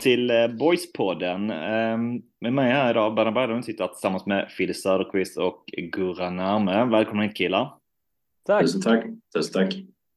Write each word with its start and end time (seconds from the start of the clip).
till 0.00 0.30
eh, 0.30 0.48
Boyspodden. 0.48 1.50
Ehm, 1.50 2.22
Med 2.40 2.52
mig 2.52 2.72
här 2.72 2.90
idag, 2.90 3.14
Berna 3.14 3.32
Berglund, 3.32 3.64
sitter 3.64 3.84
jag 3.84 3.92
tillsammans 3.92 4.26
med 4.26 4.48
Fille 4.50 4.74
Söderqvist 4.74 5.38
och 5.38 5.64
Gurra 5.92 6.30
Närme. 6.30 6.84
Välkomna 6.84 7.22
hit 7.22 7.36
killar. 7.36 7.74
Tack. 8.46 8.62
Tusen 8.62 8.82
tack. 8.82 9.04
Tusen 9.34 9.52
tack. 9.64 9.74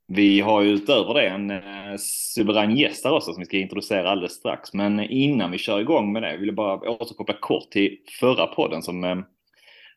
Vi 0.08 0.40
har 0.42 0.62
ju 0.62 0.70
utöver 0.70 1.14
det 1.14 1.28
en 1.28 1.52
eh, 1.52 1.96
suverän 2.00 2.78
gäst 2.78 3.06
här 3.06 3.14
också 3.14 3.34
som 3.34 3.40
vi 3.42 3.46
ska 3.46 3.58
introducera 3.58 4.10
alldeles 4.10 4.32
strax. 4.34 4.74
Men 4.74 5.00
innan 5.00 5.52
vi 5.52 5.58
kör 5.58 5.80
igång 5.80 6.14
med 6.14 6.24
det 6.24 6.38
vill 6.38 6.48
jag 6.48 6.56
bara 6.56 6.90
återkoppla 6.90 7.36
kort 7.40 7.72
till 7.72 7.98
förra 8.20 8.48
podden 8.48 8.82
som 8.82 9.04
eh, 9.04 9.18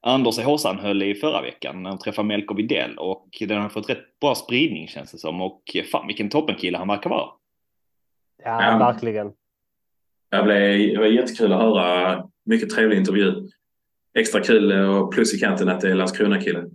Anders 0.00 0.38
i 0.38 0.42
Håsan 0.42 0.78
höll 0.78 1.02
i 1.02 1.14
förra 1.14 1.42
veckan 1.42 1.82
när 1.82 1.90
han 1.90 1.98
träffade 1.98 2.28
Melker 2.28 2.54
Widell 2.54 2.98
och 2.98 3.28
den 3.40 3.62
har 3.62 3.68
fått 3.68 3.90
rätt 3.90 4.20
bra 4.20 4.34
spridning 4.34 4.88
känns 4.88 5.12
det 5.12 5.18
som 5.18 5.40
och 5.40 5.62
fan 5.92 6.06
vilken 6.06 6.28
toppenkille 6.28 6.78
han 6.78 6.88
verkar 6.88 7.10
vara. 7.10 7.28
Ja, 8.44 8.62
Ja. 8.62 8.78
verkligen. 8.78 9.32
Jag 10.30 10.44
blev, 10.44 10.92
det 10.92 10.98
var 10.98 11.06
jättekul 11.06 11.52
att 11.52 11.60
höra. 11.60 12.22
Mycket 12.44 12.70
trevlig 12.70 12.98
intervju. 12.98 13.48
Extra 14.18 14.40
kul 14.40 14.72
och 14.72 15.12
plus 15.12 15.34
i 15.34 15.38
kanten 15.38 15.68
att 15.68 15.80
det 15.80 15.90
är 15.90 15.94
Landskrona-killen. 15.94 16.70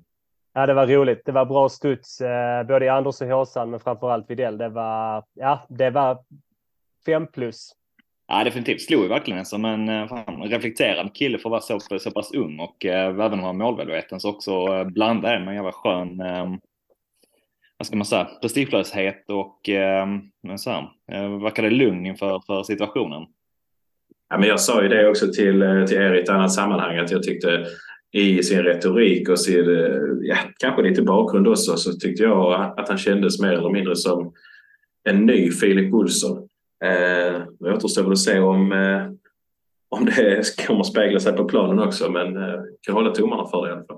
Ja, 0.54 0.66
det 0.66 0.74
var 0.74 0.88
roligt. 0.88 1.22
Det 1.26 1.32
var 1.32 1.46
bra 1.46 1.70
studs, 1.70 2.22
eh, 2.22 2.64
både 2.64 2.86
i 2.86 2.90
Anders 2.90 3.22
och 3.22 3.28
Håsan, 3.28 3.70
men 3.70 3.80
framförallt 3.80 4.30
Widell. 4.30 4.58
Det 4.58 4.70
var, 4.70 5.24
ja, 5.34 5.66
det 5.70 5.90
var 5.90 6.18
fem 7.06 7.28
plus. 7.28 7.72
Ja, 8.28 8.44
definitivt. 8.44 8.82
Slog 8.82 9.02
ju 9.02 9.08
verkligen 9.08 9.46
som 9.46 9.66
en 9.66 9.90
eh, 9.90 10.08
fan, 10.08 10.44
reflekterande 10.44 11.12
kille 11.14 11.38
för 11.38 11.50
att 11.50 11.70
vara 11.70 11.80
så, 11.80 12.00
så 12.00 12.12
pass 12.12 12.34
ung 12.34 12.60
och 12.60 12.86
eh, 12.86 13.08
även 13.08 13.34
om 13.34 13.40
han 13.40 13.58
var 13.58 13.66
målmedveten 13.66 14.20
så 14.20 14.30
också 14.30 14.52
eh, 14.52 14.84
blandade 14.84 15.40
med 15.40 15.48
en 15.48 15.56
jävla 15.56 15.72
skön, 15.72 16.22
eh, 16.22 16.54
vad 17.78 17.86
ska 17.88 17.96
man 17.96 18.06
säga, 18.06 18.28
prestigelöshet 18.42 19.30
och 19.30 19.70
eh, 19.70 20.08
men 20.44 20.60
så 20.60 20.70
här, 20.70 20.90
eh, 21.12 21.42
verkade 21.44 21.70
lugn 21.70 22.06
inför 22.06 22.40
för 22.48 22.64
situationen. 22.64 23.26
Ja, 24.32 24.38
men 24.38 24.50
jag 24.50 24.60
sa 24.60 24.84
ju 24.84 24.90
det 24.90 25.10
också 25.10 25.32
till, 25.34 25.62
eh, 25.62 25.86
till 25.86 25.98
er 25.98 26.14
i 26.14 26.22
ett 26.22 26.30
annat 26.30 26.54
sammanhang 26.54 26.98
att 26.98 27.12
jag 27.12 27.24
tyckte 27.24 27.66
i 28.12 28.44
sin 28.44 28.64
retorik 28.64 29.30
och 29.30 29.40
sin, 29.40 29.70
eh, 29.70 29.96
ja, 30.22 30.36
kanske 30.60 30.82
lite 30.82 31.02
bakgrund 31.02 31.48
också, 31.48 31.78
så 31.78 31.94
tyckte 31.94 32.24
jag 32.24 32.74
att 32.78 32.90
han 32.90 32.98
kändes 32.98 33.42
mer 33.42 33.54
eller 33.54 33.70
mindre 33.70 33.96
som 33.96 34.34
en 35.04 35.26
ny 35.26 35.52
Filip 35.52 35.94
Olsson. 35.94 36.38
Eh, 36.84 37.42
det 37.60 37.74
återstår 37.74 38.04
väl 38.04 38.12
att 38.12 38.20
se 38.20 38.40
om, 38.40 38.72
eh, 38.72 39.04
om 39.90 40.06
det 40.06 40.58
kommer 40.68 40.84
spegla 40.84 41.20
sig 41.20 41.34
på 41.34 41.46
planen 41.46 41.80
också, 41.80 42.12
men 42.12 42.38
eh, 42.38 42.60
kan 42.82 42.96
hålla 42.96 43.12
tummarna 43.12 43.46
för 43.48 43.66
det 43.66 43.70
i 43.70 43.74
alla 43.74 43.84
fall. 43.84 43.98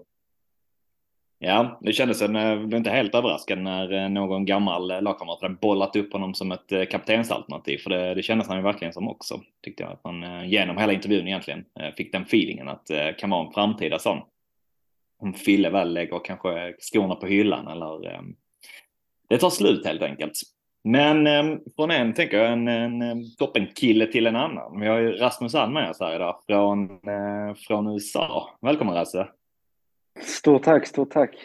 Ja, 1.45 1.77
det 1.81 1.94
kändes 1.94 2.19
som, 2.19 2.36
eh, 2.36 2.59
blev 2.59 2.77
inte 2.77 2.89
helt 2.89 3.16
överraskad 3.16 3.59
när 3.59 3.94
eh, 3.94 4.09
någon 4.09 4.45
gammal 4.45 4.91
eh, 4.91 5.02
lagkamrat 5.02 5.41
hade 5.41 5.53
bollat 5.53 5.95
upp 5.95 6.13
honom 6.13 6.33
som 6.33 6.52
ett 6.52 6.90
kaptensalternativ. 6.90 7.78
För 7.78 7.90
det, 7.90 8.13
det 8.13 8.23
kändes 8.23 8.47
han 8.47 8.57
ju 8.57 8.63
verkligen 8.63 8.94
som 8.94 9.07
också, 9.07 9.41
tyckte 9.63 9.84
jag. 9.84 9.91
Att 9.91 10.03
man 10.03 10.50
genom 10.50 10.78
hela 10.78 10.94
intervjun 10.94 11.28
egentligen 11.28 11.66
fick 11.97 12.12
den 12.12 12.22
feelingen 12.22 12.67
att 12.67 12.85
det 12.85 13.16
kan 13.19 13.29
vara 13.29 13.47
en 13.47 13.53
framtida 13.53 14.00
sån. 14.00 14.17
Om 15.19 15.34
Fille 15.34 15.69
väl 15.69 15.94
lägger 15.94 16.19
kanske 16.25 16.73
skorna 16.79 17.16
på 17.16 17.25
hyllan 17.25 17.67
eller 17.67 18.09
ehm, 18.09 18.35
det 19.29 19.38
tar 19.38 19.50
slut 19.50 19.85
helt 19.85 20.01
enkelt. 20.01 20.34
Men 20.84 21.28
ehm, 21.28 21.59
från 21.75 21.91
en, 21.91 22.13
tänker 22.13 22.38
jag, 22.38 22.51
en, 22.51 22.67
en, 22.67 23.01
ehm, 23.01 23.23
toppenkille 23.38 24.07
till 24.07 24.28
en 24.28 24.35
annan. 24.35 24.79
Vi 24.79 24.88
har 24.88 25.00
ju 25.00 25.12
Rasmus 25.12 25.56
Alm 25.56 25.73
med 25.73 25.90
oss 25.90 26.00
här 26.00 26.16
idag 26.16 26.40
från, 26.47 27.00
från 27.67 27.88
USA. 27.88 28.50
Välkommen 28.62 28.96
Rasse! 28.96 29.28
Stort 30.22 30.63
tack, 30.63 30.88
stort 30.88 31.12
tack. 31.12 31.35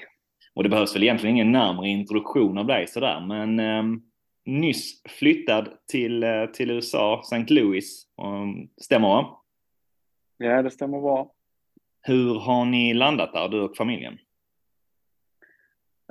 Och 0.55 0.63
det 0.63 0.69
behövs 0.69 0.97
väl 0.97 1.03
egentligen 1.03 1.37
ingen 1.37 1.53
närmare 1.53 1.89
introduktion 1.89 2.59
av 2.59 2.67
dig 2.67 2.87
sådär, 2.87 3.21
men 3.21 3.61
eh, 3.61 4.01
nyss 4.45 5.03
flyttad 5.09 5.69
till, 5.91 6.23
eh, 6.23 6.47
till 6.47 6.71
USA, 6.71 7.21
St. 7.25 7.55
Louis. 7.55 8.07
Stämmer 8.81 9.09
va? 9.09 9.43
Ja, 10.37 10.63
det 10.63 10.71
stämmer 10.71 11.01
bra. 11.01 11.33
Hur 12.03 12.35
har 12.35 12.65
ni 12.65 12.95
landat 12.95 13.33
där, 13.33 13.49
du 13.49 13.61
och 13.61 13.77
familjen? 13.77 14.19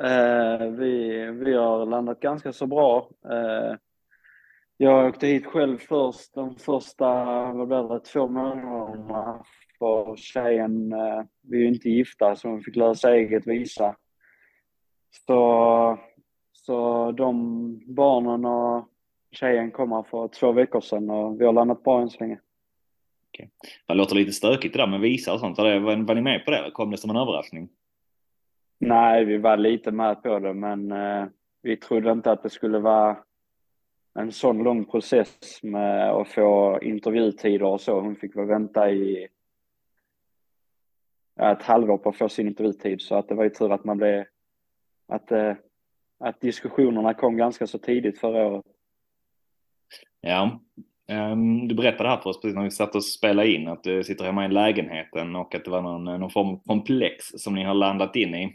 Eh, 0.01 0.67
vi, 0.67 1.25
vi 1.31 1.53
har 1.53 1.85
landat 1.85 2.19
ganska 2.19 2.53
så 2.53 2.67
bra. 2.67 3.09
Eh, 3.29 3.75
jag 4.78 5.07
åkte 5.07 5.28
hit 5.28 5.46
själv 5.46 5.78
först 5.78 6.34
de 6.34 6.56
första, 6.56 7.06
vad 7.53 7.67
blev 7.67 7.88
det, 7.88 8.00
två 8.00 8.28
månaderna. 8.28 9.44
För 9.79 10.15
tjejen, 10.15 10.93
eh, 10.93 11.23
vi 11.41 11.57
är 11.57 11.61
ju 11.61 11.67
inte 11.67 11.89
gifta 11.89 12.35
så 12.35 12.49
hon 12.49 12.61
fick 12.61 12.75
lösa 12.75 13.15
eget 13.15 13.47
visa. 13.47 13.95
Så, 15.25 15.99
så 16.53 17.11
de 17.11 17.35
barnen 17.87 18.45
och 18.45 18.87
tjejen 19.31 19.71
kommer 19.71 20.03
för 20.03 20.27
två 20.27 20.51
veckor 20.51 20.81
sedan 20.81 21.09
och 21.09 21.41
vi 21.41 21.45
har 21.45 21.53
landat 21.53 21.83
bra 21.83 22.01
än 22.01 22.09
så 22.09 22.19
länge. 22.19 22.39
Det 23.87 23.93
låter 23.93 24.16
lite 24.16 24.31
stökigt 24.31 24.73
det 24.73 24.79
där 24.79 24.87
med 24.87 24.99
visa 24.99 25.33
och 25.33 25.39
sånt. 25.39 25.57
Var, 25.57 25.79
var, 26.05 26.16
ni 26.16 26.21
med 26.21 26.45
på 26.45 26.51
det? 26.51 26.71
Kom 26.73 26.91
det 26.91 26.97
som 26.97 27.09
en 27.09 27.16
överraskning? 27.16 27.69
Nej, 28.79 29.25
vi 29.25 29.37
var 29.37 29.57
lite 29.57 29.91
med 29.91 30.23
på 30.23 30.39
det, 30.39 30.53
men 30.53 30.91
eh, 30.91 31.25
vi 31.61 31.77
trodde 31.77 32.11
inte 32.11 32.31
att 32.31 32.43
det 32.43 32.49
skulle 32.49 32.79
vara 32.79 33.17
en 34.19 34.31
sån 34.31 34.63
lång 34.63 34.85
process 34.85 35.63
med 35.63 36.11
att 36.11 36.27
få 36.27 36.79
intervjutider 36.81 37.63
och 37.63 37.81
så. 37.81 37.99
Hon 37.99 38.16
fick 38.16 38.35
väl 38.35 38.45
vänta 38.45 38.91
i 38.91 39.27
ett 41.39 41.63
halvår 41.63 41.97
på 41.97 42.09
att 42.09 42.17
få 42.17 42.29
sin 42.29 42.47
intervjutid, 42.47 43.01
så 43.01 43.15
att 43.15 43.29
det 43.29 43.35
var 43.35 43.43
ju 43.43 43.49
tur 43.49 43.73
att 43.73 43.85
man 43.85 43.97
blev 43.97 44.25
att, 45.07 45.31
eh, 45.31 45.53
att 46.19 46.41
diskussionerna 46.41 47.13
kom 47.13 47.37
ganska 47.37 47.67
så 47.67 47.77
tidigt 47.77 48.19
förra 48.19 48.47
året. 48.47 48.65
Ja. 50.21 50.59
Ehm, 51.09 51.67
du 51.67 51.75
berättade 51.75 52.09
här 52.09 52.17
för 52.17 52.29
oss 52.29 52.41
precis 52.41 52.55
när 52.55 52.63
vi 52.63 52.71
satt 52.71 52.95
och 52.95 53.03
spelade 53.03 53.51
in 53.51 53.67
att 53.67 53.83
du 53.83 54.03
sitter 54.03 54.25
hemma 54.25 54.45
i 54.45 54.49
lägenheten 54.49 55.35
och 55.35 55.55
att 55.55 55.65
det 55.65 55.71
var 55.71 55.81
någon, 55.81 56.03
någon 56.03 56.29
form 56.29 56.47
av 56.49 56.61
komplex 56.65 57.25
som 57.25 57.55
ni 57.55 57.63
har 57.63 57.73
landat 57.73 58.15
in 58.15 58.35
i. 58.35 58.45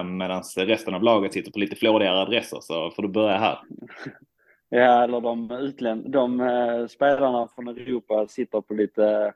Um, 0.00 0.16
Medan 0.16 0.42
resten 0.56 0.94
av 0.94 1.02
laget 1.02 1.32
sitter 1.32 1.52
på 1.52 1.58
lite 1.58 1.76
flådigare 1.76 2.20
adresser 2.20 2.58
så 2.60 2.90
får 2.90 3.02
du 3.02 3.08
börja 3.08 3.36
här. 3.36 3.58
Ja, 4.70 5.04
eller 5.04 5.20
de, 5.20 5.50
utländ- 5.50 6.08
de 6.08 6.40
eh, 6.40 6.86
spelarna 6.86 7.48
från 7.54 7.68
Europa 7.68 8.26
sitter 8.28 8.60
på 8.60 8.74
lite, 8.74 9.34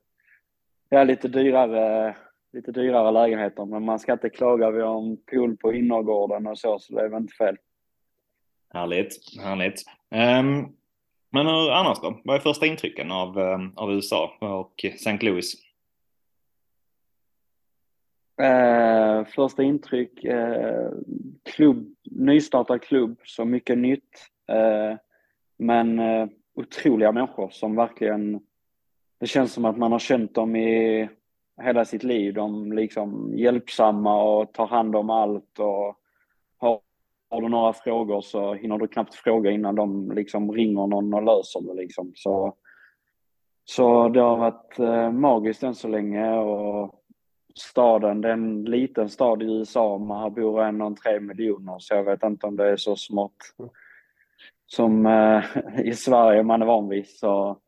ja, 0.88 1.04
lite 1.04 1.28
dyrare 1.28 2.16
lite 2.52 2.72
dyrare 2.72 3.10
lägenheter, 3.10 3.64
men 3.64 3.84
man 3.84 3.98
ska 3.98 4.12
inte 4.12 4.30
klaga. 4.30 4.70
Vi 4.70 4.80
har 4.80 4.98
en 4.98 5.16
pool 5.16 5.56
på 5.56 5.72
innergården 5.72 6.46
och 6.46 6.58
så, 6.58 6.78
så 6.78 6.94
det 6.94 7.04
är 7.04 7.08
väl 7.08 7.22
inte 7.22 7.34
fel. 7.34 7.56
Härligt, 8.74 9.40
härligt. 9.40 9.82
Ehm, 10.10 10.66
men 11.30 11.46
hur 11.46 11.70
annars 11.70 12.00
då? 12.00 12.20
Vad 12.24 12.36
är 12.36 12.40
första 12.40 12.66
intrycken 12.66 13.12
av, 13.12 13.38
ehm, 13.38 13.72
av 13.76 13.92
USA 13.92 14.36
och 14.40 14.84
St. 14.84 15.18
Louis? 15.22 15.54
Eh, 18.42 19.25
första 19.25 19.62
intryck, 19.62 20.25
eh, 20.25 20.90
klubb, 21.43 21.94
nystartad 22.05 22.82
klubb, 22.82 23.20
så 23.25 23.44
mycket 23.44 23.78
nytt. 23.78 24.28
Eh, 24.48 24.98
men 25.58 25.98
eh, 25.98 26.28
otroliga 26.55 27.12
människor 27.12 27.50
som 27.50 27.76
verkligen, 27.76 28.40
det 29.20 29.26
känns 29.26 29.52
som 29.52 29.64
att 29.64 29.78
man 29.78 29.93
har 29.93 29.98
känt 29.98 30.34
dem 30.34 30.56
i 30.56 31.08
hela 31.60 31.84
sitt 31.84 32.02
liv. 32.02 32.34
De 32.34 32.72
liksom 32.72 33.32
hjälpsamma 33.37 34.22
och 34.22 34.52
tar 34.52 34.66
hand 34.66 34.96
om 34.96 35.10
allt 35.10 35.58
och 35.58 35.96
har, 36.58 36.81
har 37.31 37.40
du 37.40 37.49
några 37.49 37.72
frågor 37.72 38.20
så 38.20 38.54
hinner 38.54 38.78
du 38.78 38.88
knappt 38.88 39.14
fråga 39.14 39.50
innan 39.50 39.75
de 39.75 40.12
liksom 40.12 40.52
ringer 40.52 40.87
någon 40.87 41.14
och 41.14 41.22
löser 41.22 41.60
det 41.60 41.75
liksom. 41.75 42.12
Så, 42.14 42.56
så 43.64 44.08
det 44.08 44.20
har 44.20 44.37
varit 44.37 44.78
eh, 44.78 45.12
magiskt 45.12 45.62
än 45.62 45.75
så 45.75 45.88
länge 45.88 46.34
och 46.34 46.99
staden, 47.55 48.20
det 48.20 48.28
är 48.28 48.32
en 48.32 48.64
liten 48.64 49.08
stad 49.08 49.43
i 49.43 49.46
USA, 49.46 49.98
men 49.98 50.16
här 50.16 50.31
bor 50.31 50.62
en 50.62 50.82
och 50.82 50.96
tre 50.96 51.20
miljoner 51.20 51.76
så 51.78 51.94
jag 51.94 52.05
vet 52.05 52.22
inte 52.22 52.46
om 52.46 52.56
det 52.56 52.70
är 52.70 52.76
så 52.76 52.96
smått 52.96 53.37
som 54.66 55.06
eh, 55.06 55.44
i 55.84 55.94
Sverige 55.94 56.43
man 56.43 56.62
är 56.62 56.66
van 56.66 56.88
vid. 56.88 57.08
Så, 57.08 57.58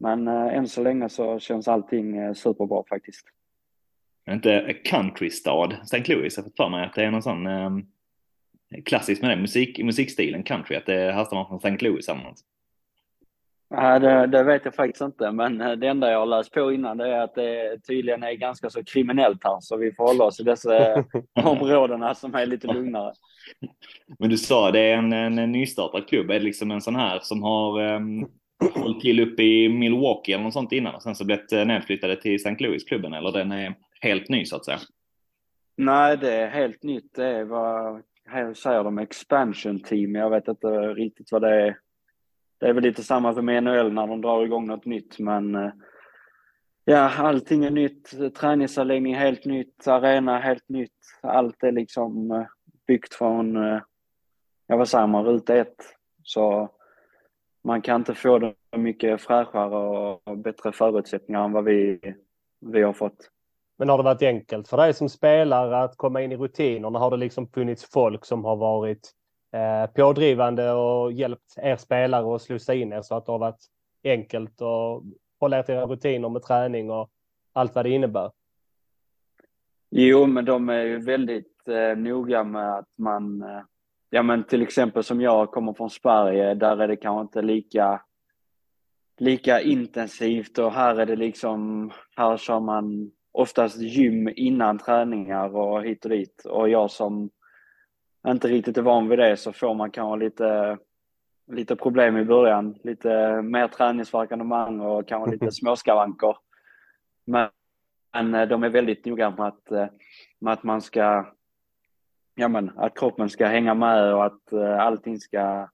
men 0.00 0.28
eh, 0.28 0.54
än 0.54 0.68
så 0.68 0.82
länge 0.82 1.08
så 1.08 1.38
känns 1.38 1.68
allting 1.68 2.16
eh, 2.16 2.32
superbra 2.32 2.82
faktiskt. 2.88 3.26
Är 4.26 4.34
inte 4.34 4.76
countrystad, 4.84 5.72
St. 5.82 6.14
Louis? 6.14 6.36
Jag 6.36 6.42
har 6.42 6.48
fått 6.48 6.56
för 6.56 6.68
mig 6.68 6.86
att 6.86 6.94
det 6.94 7.04
är 7.04 7.10
någon 7.10 7.22
sån 7.22 7.46
ehm, 7.46 7.86
klassisk 8.84 9.22
med 9.22 9.30
det, 9.30 9.36
musik, 9.36 9.78
musikstilen 9.78 10.42
country, 10.42 10.76
att 10.76 10.86
det 10.86 11.12
härstammar 11.12 11.44
från 11.44 11.56
St. 11.58 11.84
Louis 11.84 12.08
eller 12.08 12.22
något. 12.22 12.40
Nej, 13.74 14.00
det, 14.00 14.26
det 14.26 14.42
vet 14.42 14.64
jag 14.64 14.74
faktiskt 14.74 15.00
inte, 15.00 15.32
men 15.32 15.60
eh, 15.60 15.72
det 15.72 15.88
enda 15.88 16.10
jag 16.10 16.18
har 16.18 16.26
läst 16.26 16.52
på 16.52 16.72
innan 16.72 16.96
det 16.96 17.08
är 17.08 17.20
att 17.20 17.34
det 17.34 17.78
tydligen 17.88 18.22
är 18.22 18.32
ganska 18.32 18.70
så 18.70 18.84
kriminellt 18.84 19.44
här, 19.44 19.58
så 19.60 19.76
vi 19.76 19.92
får 19.92 20.04
hålla 20.04 20.24
oss 20.24 20.40
i 20.40 20.42
dessa 20.42 20.94
eh, 20.94 21.04
områdena 21.44 22.14
som 22.14 22.34
är 22.34 22.46
lite 22.46 22.66
lugnare. 22.66 23.12
Men 24.18 24.30
du 24.30 24.38
sa 24.38 24.70
det 24.70 24.80
är 24.80 24.96
en, 24.96 25.12
en, 25.12 25.38
en 25.38 25.52
nystartad 25.52 26.08
klubb. 26.08 26.30
Är 26.30 26.34
det 26.34 26.44
liksom 26.44 26.70
en 26.70 26.80
sån 26.80 26.96
här 26.96 27.18
som 27.22 27.42
har 27.42 27.94
um, 27.94 28.28
hållit 28.60 29.00
till 29.00 29.20
uppe 29.20 29.42
i 29.42 29.68
Milwaukee 29.68 30.32
eller 30.32 30.44
något 30.44 30.52
sånt 30.52 30.72
innan 30.72 30.94
och 30.94 31.02
sen 31.02 31.14
så 31.14 31.24
blivit 31.24 31.52
eh, 31.52 31.64
nedflyttade 31.64 32.16
till 32.16 32.34
St. 32.34 32.56
Louis-klubben 32.58 33.14
eller 33.14 33.32
den 33.32 33.52
är 33.52 33.74
helt 34.00 34.28
ny 34.28 34.44
så 34.44 34.56
att 34.56 34.64
säga? 34.64 34.78
Nej, 35.76 36.16
det 36.16 36.32
är 36.32 36.48
helt 36.48 36.82
nytt. 36.82 37.14
Det 37.14 37.26
är 37.26 37.44
vad 37.44 38.02
här 38.26 38.54
säger 38.54 38.84
de 38.84 38.98
expansion 38.98 39.80
team. 39.80 40.14
Jag 40.14 40.30
vet 40.30 40.48
inte 40.48 40.68
riktigt 40.94 41.32
vad 41.32 41.42
det 41.42 41.66
är. 41.66 41.78
Det 42.60 42.66
är 42.66 42.72
väl 42.72 42.82
lite 42.82 43.02
samma 43.02 43.34
som 43.34 43.46
NHL 43.46 43.92
när 43.92 44.06
de 44.06 44.20
drar 44.20 44.44
igång 44.44 44.66
något 44.66 44.84
nytt, 44.84 45.18
men 45.18 45.54
eh, 45.54 45.70
ja, 46.84 47.10
allting 47.16 47.64
är 47.64 47.70
nytt. 47.70 48.34
Träningsanläggning 48.34 49.14
helt 49.14 49.44
nytt, 49.44 49.88
arena 49.88 50.38
helt 50.38 50.68
nytt. 50.68 50.92
Allt 51.22 51.62
är 51.62 51.72
liksom 51.72 52.30
eh, 52.30 52.46
byggt 52.86 53.14
från, 53.14 53.54
ja 54.66 54.76
vad 54.76 54.88
säger 54.88 55.06
man, 55.06 55.24
ruta 55.24 55.56
ett. 55.56 55.76
Så 56.22 56.70
man 57.62 57.82
kan 57.82 58.00
inte 58.00 58.14
få 58.14 58.38
det 58.38 58.54
mycket 58.76 59.20
fräschare 59.20 59.76
och 60.24 60.38
bättre 60.38 60.72
förutsättningar 60.72 61.44
än 61.44 61.52
vad 61.52 61.64
vi, 61.64 62.00
vi 62.60 62.82
har 62.82 62.92
fått. 62.92 63.30
Men 63.78 63.88
har 63.88 63.96
det 63.96 64.04
varit 64.04 64.22
enkelt 64.22 64.68
för 64.68 64.76
dig 64.76 64.94
som 64.94 65.08
spelare 65.08 65.82
att 65.82 65.96
komma 65.96 66.22
in 66.22 66.32
i 66.32 66.36
rutinerna? 66.36 66.98
Har 66.98 67.10
det 67.10 67.16
liksom 67.16 67.48
funnits 67.48 67.90
folk 67.92 68.24
som 68.24 68.44
har 68.44 68.56
varit 68.56 69.10
eh, 69.52 69.90
pådrivande 69.90 70.72
och 70.72 71.12
hjälpt 71.12 71.54
er 71.56 71.76
spelare 71.76 72.34
att 72.34 72.42
slussa 72.42 72.74
in 72.74 72.92
er 72.92 73.02
så 73.02 73.14
att 73.14 73.26
det 73.26 73.32
har 73.32 73.38
varit 73.38 73.66
enkelt 74.04 74.62
att 74.62 75.02
hålla 75.40 75.58
er 75.58 75.62
till 75.62 75.74
era 75.74 75.86
rutiner 75.86 76.28
med 76.28 76.42
träning 76.42 76.90
och 76.90 77.10
allt 77.52 77.74
vad 77.74 77.84
det 77.84 77.90
innebär? 77.90 78.30
Jo, 79.90 80.26
men 80.26 80.44
de 80.44 80.68
är 80.68 80.82
ju 80.82 80.98
väldigt 80.98 81.68
eh, 81.68 81.98
noga 81.98 82.44
med 82.44 82.78
att 82.78 82.88
man, 82.98 83.42
eh, 83.42 83.62
ja 84.10 84.22
men 84.22 84.44
till 84.44 84.62
exempel 84.62 85.04
som 85.04 85.20
jag 85.20 85.50
kommer 85.50 85.72
från 85.72 85.90
Sverige, 85.90 86.54
där 86.54 86.76
är 86.76 86.88
det 86.88 86.96
kanske 86.96 87.20
inte 87.20 87.42
lika 87.42 88.00
lika 89.20 89.60
intensivt 89.60 90.58
och 90.58 90.72
här 90.72 90.96
är 90.96 91.06
det 91.06 91.16
liksom, 91.16 91.90
här 92.16 92.36
kör 92.36 92.60
man 92.60 93.10
oftast 93.32 93.80
gym 93.80 94.28
innan 94.36 94.78
träningar 94.78 95.56
och 95.56 95.84
hit 95.84 96.04
och 96.04 96.10
dit. 96.10 96.44
Och 96.44 96.68
jag 96.68 96.90
som 96.90 97.30
inte 98.28 98.48
riktigt 98.48 98.78
är 98.78 98.82
van 98.82 99.08
vid 99.08 99.18
det 99.18 99.36
så 99.36 99.52
får 99.52 99.74
man 99.74 99.90
kanske 99.90 100.24
lite, 100.24 100.78
lite 101.52 101.76
problem 101.76 102.16
i 102.16 102.24
början. 102.24 102.78
Lite 102.84 103.42
mer 103.42 103.68
träningsvärk 103.68 104.30
än 104.30 104.46
man 104.46 104.80
och 104.80 105.08
kanske 105.08 105.30
lite 105.30 105.52
småskavanker. 105.52 106.36
Men, 107.24 107.48
men 108.12 108.34
eh, 108.34 108.48
de 108.48 108.62
är 108.62 108.68
väldigt 108.68 109.04
noga 109.04 109.30
med 109.30 109.46
att, 109.46 109.70
eh, 109.70 109.86
med 110.38 110.52
att 110.52 110.62
man 110.62 110.82
ska, 110.82 111.26
ja 112.34 112.48
men 112.48 112.78
att 112.78 112.98
kroppen 112.98 113.30
ska 113.30 113.46
hänga 113.46 113.74
med 113.74 114.14
och 114.14 114.24
att 114.24 114.52
eh, 114.52 114.80
allting 114.80 115.18
ska 115.18 115.68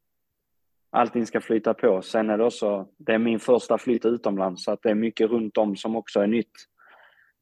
allting 0.90 1.26
ska 1.26 1.40
flyta 1.40 1.74
på. 1.74 2.02
Sen 2.02 2.30
är 2.30 2.38
det 2.38 2.44
också, 2.44 2.86
det 2.96 3.12
är 3.12 3.18
min 3.18 3.40
första 3.40 3.78
flytt 3.78 4.04
utomlands 4.04 4.64
så 4.64 4.72
att 4.72 4.82
det 4.82 4.90
är 4.90 4.94
mycket 4.94 5.30
runt 5.30 5.58
om 5.58 5.76
som 5.76 5.96
också 5.96 6.20
är 6.20 6.26
nytt. 6.26 6.52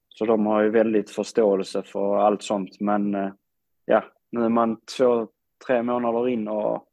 Så 0.08 0.26
de 0.26 0.46
har 0.46 0.62
ju 0.62 0.70
väldigt 0.70 1.10
förståelse 1.10 1.82
för 1.82 2.16
allt 2.16 2.42
sånt. 2.42 2.80
Men 2.80 3.14
eh, 3.14 3.32
ja, 3.84 4.04
nu 4.30 4.44
är 4.44 4.48
man 4.48 4.80
två, 4.98 5.28
tre 5.66 5.82
månader 5.82 6.28
in 6.28 6.48
och 6.48 6.88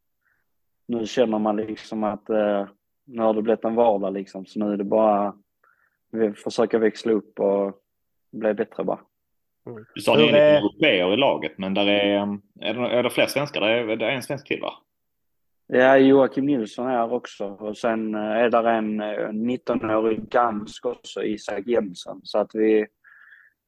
nu 0.88 1.06
känner 1.06 1.40
man 1.40 1.56
liksom 1.56 2.04
att 2.04 2.30
eh, 2.30 2.68
nu 3.06 3.22
har 3.22 3.34
det 3.34 3.42
blivit 3.42 3.66
en 3.66 3.76
vardag 3.76 4.14
liksom. 4.14 4.46
Så 4.46 4.60
nu 4.60 4.74
är 4.74 4.78
det 4.78 4.84
bara, 4.84 5.36
vi 6.12 6.34
försöker 6.34 6.80
växla 6.80 7.12
upp 7.12 7.40
och 7.40 7.82
bli 8.32 8.54
bättre 8.54 8.84
bara. 8.84 9.00
Mm. 9.66 9.86
Du 9.96 10.02
sa 10.02 10.14
att 10.14 10.20
ni 10.20 10.28
är 10.28 10.58
europeer 10.58 11.14
i 11.14 11.18
laget, 11.18 11.58
men 11.58 11.74
där 11.74 11.88
är, 11.88 12.40
är, 12.62 12.74
det, 12.74 12.88
är 12.88 13.04
det 13.04 13.10
fler 13.10 13.28
svenskar? 13.28 13.62
Det 13.62 13.68
är, 13.68 13.96
det 13.96 14.06
är 14.06 14.12
en 14.12 14.24
svensk 14.24 14.48
till 14.48 14.62
va? 14.62 14.74
Ja, 15.68 15.98
Joakim 15.98 16.46
Nilsson 16.46 16.88
är 16.88 17.14
också 17.14 17.46
och 17.46 17.78
sen 17.78 18.16
eh, 18.16 18.22
är 18.22 18.50
där 18.50 18.64
en 18.64 19.02
19-årig 19.02 20.30
dansk 20.30 20.86
också, 20.86 21.24
Isak 21.24 21.68
Jensen. 21.68 22.22
Så 22.24 22.38
att 22.38 22.56
vi, 22.56 22.88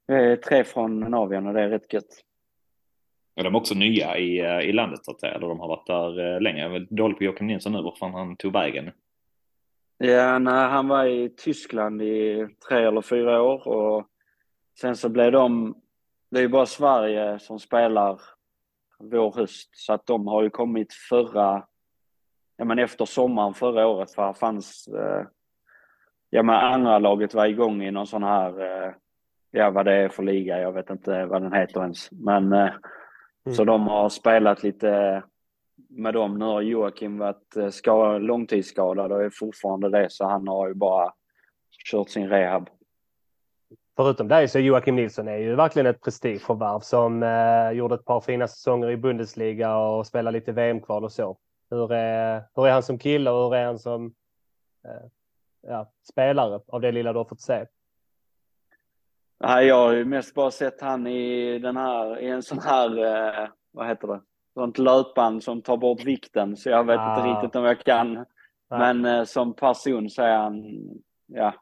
är 0.07 0.35
tre 0.35 0.63
från 0.63 0.99
Navian 0.99 1.47
och 1.47 1.53
det 1.53 1.61
är 1.61 1.69
rätt 1.69 1.93
gött. 1.93 2.23
Är 3.35 3.43
de 3.43 3.55
också 3.55 3.75
nya 3.75 4.17
i, 4.17 4.39
eh, 4.39 4.59
i 4.59 4.71
landet 4.71 5.05
så 5.05 5.11
att 5.11 5.19
säga? 5.19 5.33
Eller 5.33 5.47
de 5.47 5.59
har 5.59 5.67
varit 5.67 5.87
där 5.87 6.33
eh, 6.33 6.41
länge? 6.41 6.61
Jag 6.61 6.75
är 6.75 6.87
dålig 6.89 7.17
på 7.17 7.23
Joakim 7.23 7.47
Nilsson 7.47 7.71
nu, 7.71 7.81
var 7.81 7.95
fan 7.95 8.13
han 8.13 8.35
tog 8.35 8.53
vägen. 8.53 8.91
Ja, 9.97 10.39
nej, 10.39 10.69
han 10.69 10.87
var 10.87 11.05
i 11.05 11.29
Tyskland 11.29 12.01
i 12.01 12.47
tre 12.69 12.83
eller 12.83 13.01
fyra 13.01 13.41
år 13.41 13.67
och 13.67 14.07
sen 14.79 14.95
så 14.95 15.09
blev 15.09 15.31
de, 15.31 15.75
det 16.33 16.39
är 16.39 16.41
ju 16.41 16.47
bara 16.47 16.65
Sverige 16.65 17.39
som 17.39 17.59
spelar 17.59 18.21
vår 18.99 19.31
höst 19.31 19.69
så 19.73 19.93
att 19.93 20.05
de 20.05 20.27
har 20.27 20.43
ju 20.43 20.49
kommit 20.49 20.93
förra 20.93 21.65
ja, 22.57 22.65
men 22.65 22.79
efter 22.79 23.05
sommaren 23.05 23.53
förra 23.53 23.87
året 23.87 24.11
för 24.11 24.21
här 24.21 24.33
fanns, 24.33 24.87
eh, 24.87 25.25
ja 26.29 26.43
men 26.43 26.55
andra 26.55 26.99
laget 26.99 27.33
var 27.33 27.45
igång 27.45 27.83
i 27.83 27.91
någon 27.91 28.07
sån 28.07 28.23
här, 28.23 28.61
eh, 28.61 28.93
ja 29.51 29.71
vad 29.71 29.85
det 29.85 29.93
är 29.93 30.09
för 30.09 30.23
liga, 30.23 30.61
jag 30.61 30.71
vet 30.71 30.89
inte 30.89 31.25
vad 31.25 31.41
den 31.41 31.53
heter 31.53 31.81
ens. 31.81 32.11
Men 32.11 32.53
eh, 32.53 32.73
mm. 33.45 33.55
så 33.55 33.63
de 33.63 33.87
har 33.87 34.09
spelat 34.09 34.63
lite 34.63 35.23
med 35.89 36.13
dem. 36.13 36.39
Nu 36.39 36.45
har 36.45 36.61
Joakim 36.61 37.17
varit 37.17 37.55
eh, 37.55 37.69
skad, 37.69 38.23
långtidsskadad 38.23 39.11
och 39.11 39.23
är 39.23 39.31
fortfarande 39.33 39.89
det, 39.89 40.11
så 40.11 40.25
han 40.25 40.47
har 40.47 40.67
ju 40.67 40.73
bara 40.73 41.13
kört 41.91 42.09
sin 42.09 42.29
rehab. 42.29 42.69
Förutom 43.95 44.27
dig 44.27 44.47
så 44.47 44.59
Joakim 44.59 44.95
Nilsson 44.95 45.27
är 45.27 45.37
ju 45.37 45.55
verkligen 45.55 45.85
ett 45.85 46.01
prestigeförvärv 46.01 46.79
som 46.79 47.23
eh, 47.23 47.71
gjorde 47.71 47.95
ett 47.95 48.05
par 48.05 48.21
fina 48.21 48.47
säsonger 48.47 48.89
i 48.89 48.97
Bundesliga 48.97 49.77
och 49.77 50.07
spelade 50.07 50.37
lite 50.37 50.51
VM-kval 50.51 51.03
och 51.03 51.11
så. 51.11 51.37
Hur 51.69 51.93
är, 51.93 52.43
hur 52.55 52.67
är 52.67 52.71
han 52.71 52.83
som 52.83 52.99
kille 52.99 53.31
och 53.31 53.43
hur 53.43 53.55
är 53.55 53.65
han 53.65 53.79
som 53.79 54.05
eh, 54.85 55.09
ja, 55.67 55.91
spelare 56.11 56.59
av 56.67 56.81
det 56.81 56.91
lilla 56.91 57.13
du 57.13 57.19
har 57.19 57.25
fått 57.25 57.41
se? 57.41 57.65
Nej, 59.39 59.65
jag 59.65 59.75
har 59.75 59.91
ju 59.91 60.05
mest 60.05 60.33
bara 60.33 60.51
sett 60.51 60.81
han 60.81 61.07
i 61.07 61.59
den 61.59 61.77
här, 61.77 62.19
i 62.19 62.29
en 62.29 62.43
sån 62.43 62.59
här, 62.59 62.97
eh, 62.97 63.49
vad 63.71 63.87
heter 63.87 64.07
det, 64.07 64.21
sånt 64.53 64.77
löpband 64.77 65.43
som 65.43 65.61
tar 65.61 65.77
bort 65.77 66.03
vikten, 66.03 66.57
så 66.57 66.69
jag 66.69 66.83
vet 66.83 66.99
ah. 66.99 67.17
inte 67.17 67.29
riktigt 67.29 67.55
om 67.55 67.63
jag 67.63 67.79
kan. 67.79 68.17
Ah. 68.67 68.77
Men 68.77 69.05
eh, 69.05 69.23
som 69.23 69.53
person 69.53 70.09
så 70.09 70.21
är 70.21 70.37
han, 70.37 70.63
ja, 71.27 71.53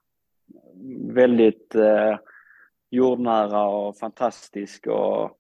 väldigt 1.14 1.76
eh, 1.76 2.18
jordnära 2.90 3.68
och 3.68 3.98
fantastisk 3.98 4.88
och 4.88 5.38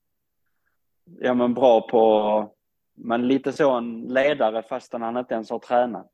ja 1.19 1.33
men 1.33 1.53
bra 1.53 1.87
på 1.87 2.55
men 3.03 3.27
lite 3.27 3.53
så 3.53 3.71
en 3.71 4.01
ledare 4.01 4.63
fastän 4.63 5.01
han 5.01 5.17
inte 5.17 5.33
ens 5.33 5.49
har 5.49 5.59
tränat. 5.59 6.11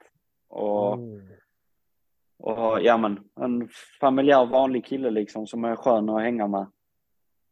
Och, 0.48 0.94
mm. 0.94 1.28
och 2.38 2.82
ja 2.82 2.98
men 2.98 3.20
en 3.40 3.70
familjär 4.00 4.46
vanlig 4.46 4.86
kille 4.86 5.10
liksom 5.10 5.48
som 5.48 5.64
är 5.64 5.76
skön 5.76 6.10
att 6.10 6.22
hänga 6.22 6.48
med. 6.48 6.68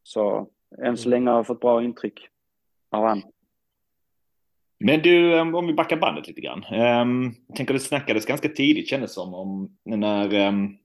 Så 0.04 0.50
än 0.84 0.98
så 0.98 1.10
mm. 1.10 1.12
länge 1.12 1.30
har 1.30 1.38
jag 1.38 1.48
fått 1.48 1.60
bra 1.60 1.84
intryck 1.84 2.30
av 2.92 3.04
han. 3.04 3.22
Men 4.80 5.02
du, 5.02 5.40
om 5.40 5.68
vi 5.68 5.74
backar 5.74 5.98
bandet 5.98 6.28
lite 6.28 6.42
grann. 6.42 6.64
Um, 7.02 7.36
jag 7.48 7.56
tänker 7.56 7.74
det 7.74 7.80
snackades 7.80 8.26
ganska 8.26 8.50
tidigt 8.50 8.90
kändes 8.90 9.14
som 9.14 9.34
om 9.34 9.78
när, 9.84 10.48
um, 10.48 10.78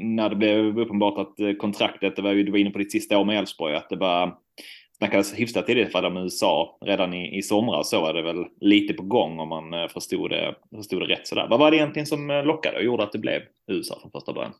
när 0.00 0.28
det 0.28 0.36
blev 0.36 0.78
uppenbart 0.78 1.18
att 1.18 1.40
eh, 1.40 1.52
kontraktet, 1.52 2.16
det 2.16 2.22
var 2.22 2.32
ju, 2.32 2.42
du 2.42 2.50
var 2.50 2.58
inne 2.58 2.70
på 2.70 2.78
ditt 2.78 2.92
sista 2.92 3.18
år 3.18 3.24
med 3.24 3.38
Elfsborg, 3.38 3.74
att 3.74 3.88
det 3.88 3.96
var 3.96 4.38
snackades 4.98 5.34
hyfsat 5.34 5.66
tidigt 5.66 5.92
för 5.92 6.02
dem 6.02 6.16
i 6.16 6.20
USA 6.20 6.78
redan 6.80 7.14
i, 7.14 7.38
i 7.38 7.42
somras 7.42 7.90
så 7.90 8.00
var 8.00 8.14
det 8.14 8.22
väl 8.22 8.46
lite 8.60 8.94
på 8.94 9.02
gång 9.02 9.40
om 9.40 9.48
man 9.48 9.74
eh, 9.74 9.88
förstod 9.88 10.30
det, 10.30 10.54
förstod 10.76 11.00
det 11.00 11.06
rätt 11.06 11.26
sådär. 11.26 11.46
Vad 11.50 11.60
var 11.60 11.70
det 11.70 11.76
egentligen 11.76 12.06
som 12.06 12.30
eh, 12.30 12.44
lockade 12.44 12.76
och 12.76 12.84
gjorde 12.84 13.02
att 13.02 13.12
det 13.12 13.18
blev 13.18 13.42
USA 13.66 13.98
från 14.00 14.10
första 14.10 14.32
början? 14.32 14.52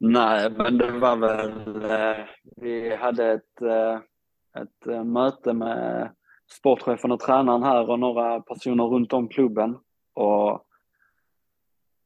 Nej, 0.00 0.50
men 0.50 0.78
det 0.78 0.90
var 0.90 1.16
väl, 1.16 1.50
eh, 1.90 2.24
vi 2.56 2.96
hade 2.96 3.32
ett, 3.32 3.62
ett 4.58 5.06
möte 5.06 5.52
med 5.52 6.10
sportchefen 6.50 7.12
och 7.12 7.20
tränaren 7.20 7.62
här 7.62 7.90
och 7.90 7.98
några 7.98 8.40
personer 8.40 8.84
runt 8.84 9.12
om 9.12 9.28
klubben 9.28 9.76
och 10.14 10.63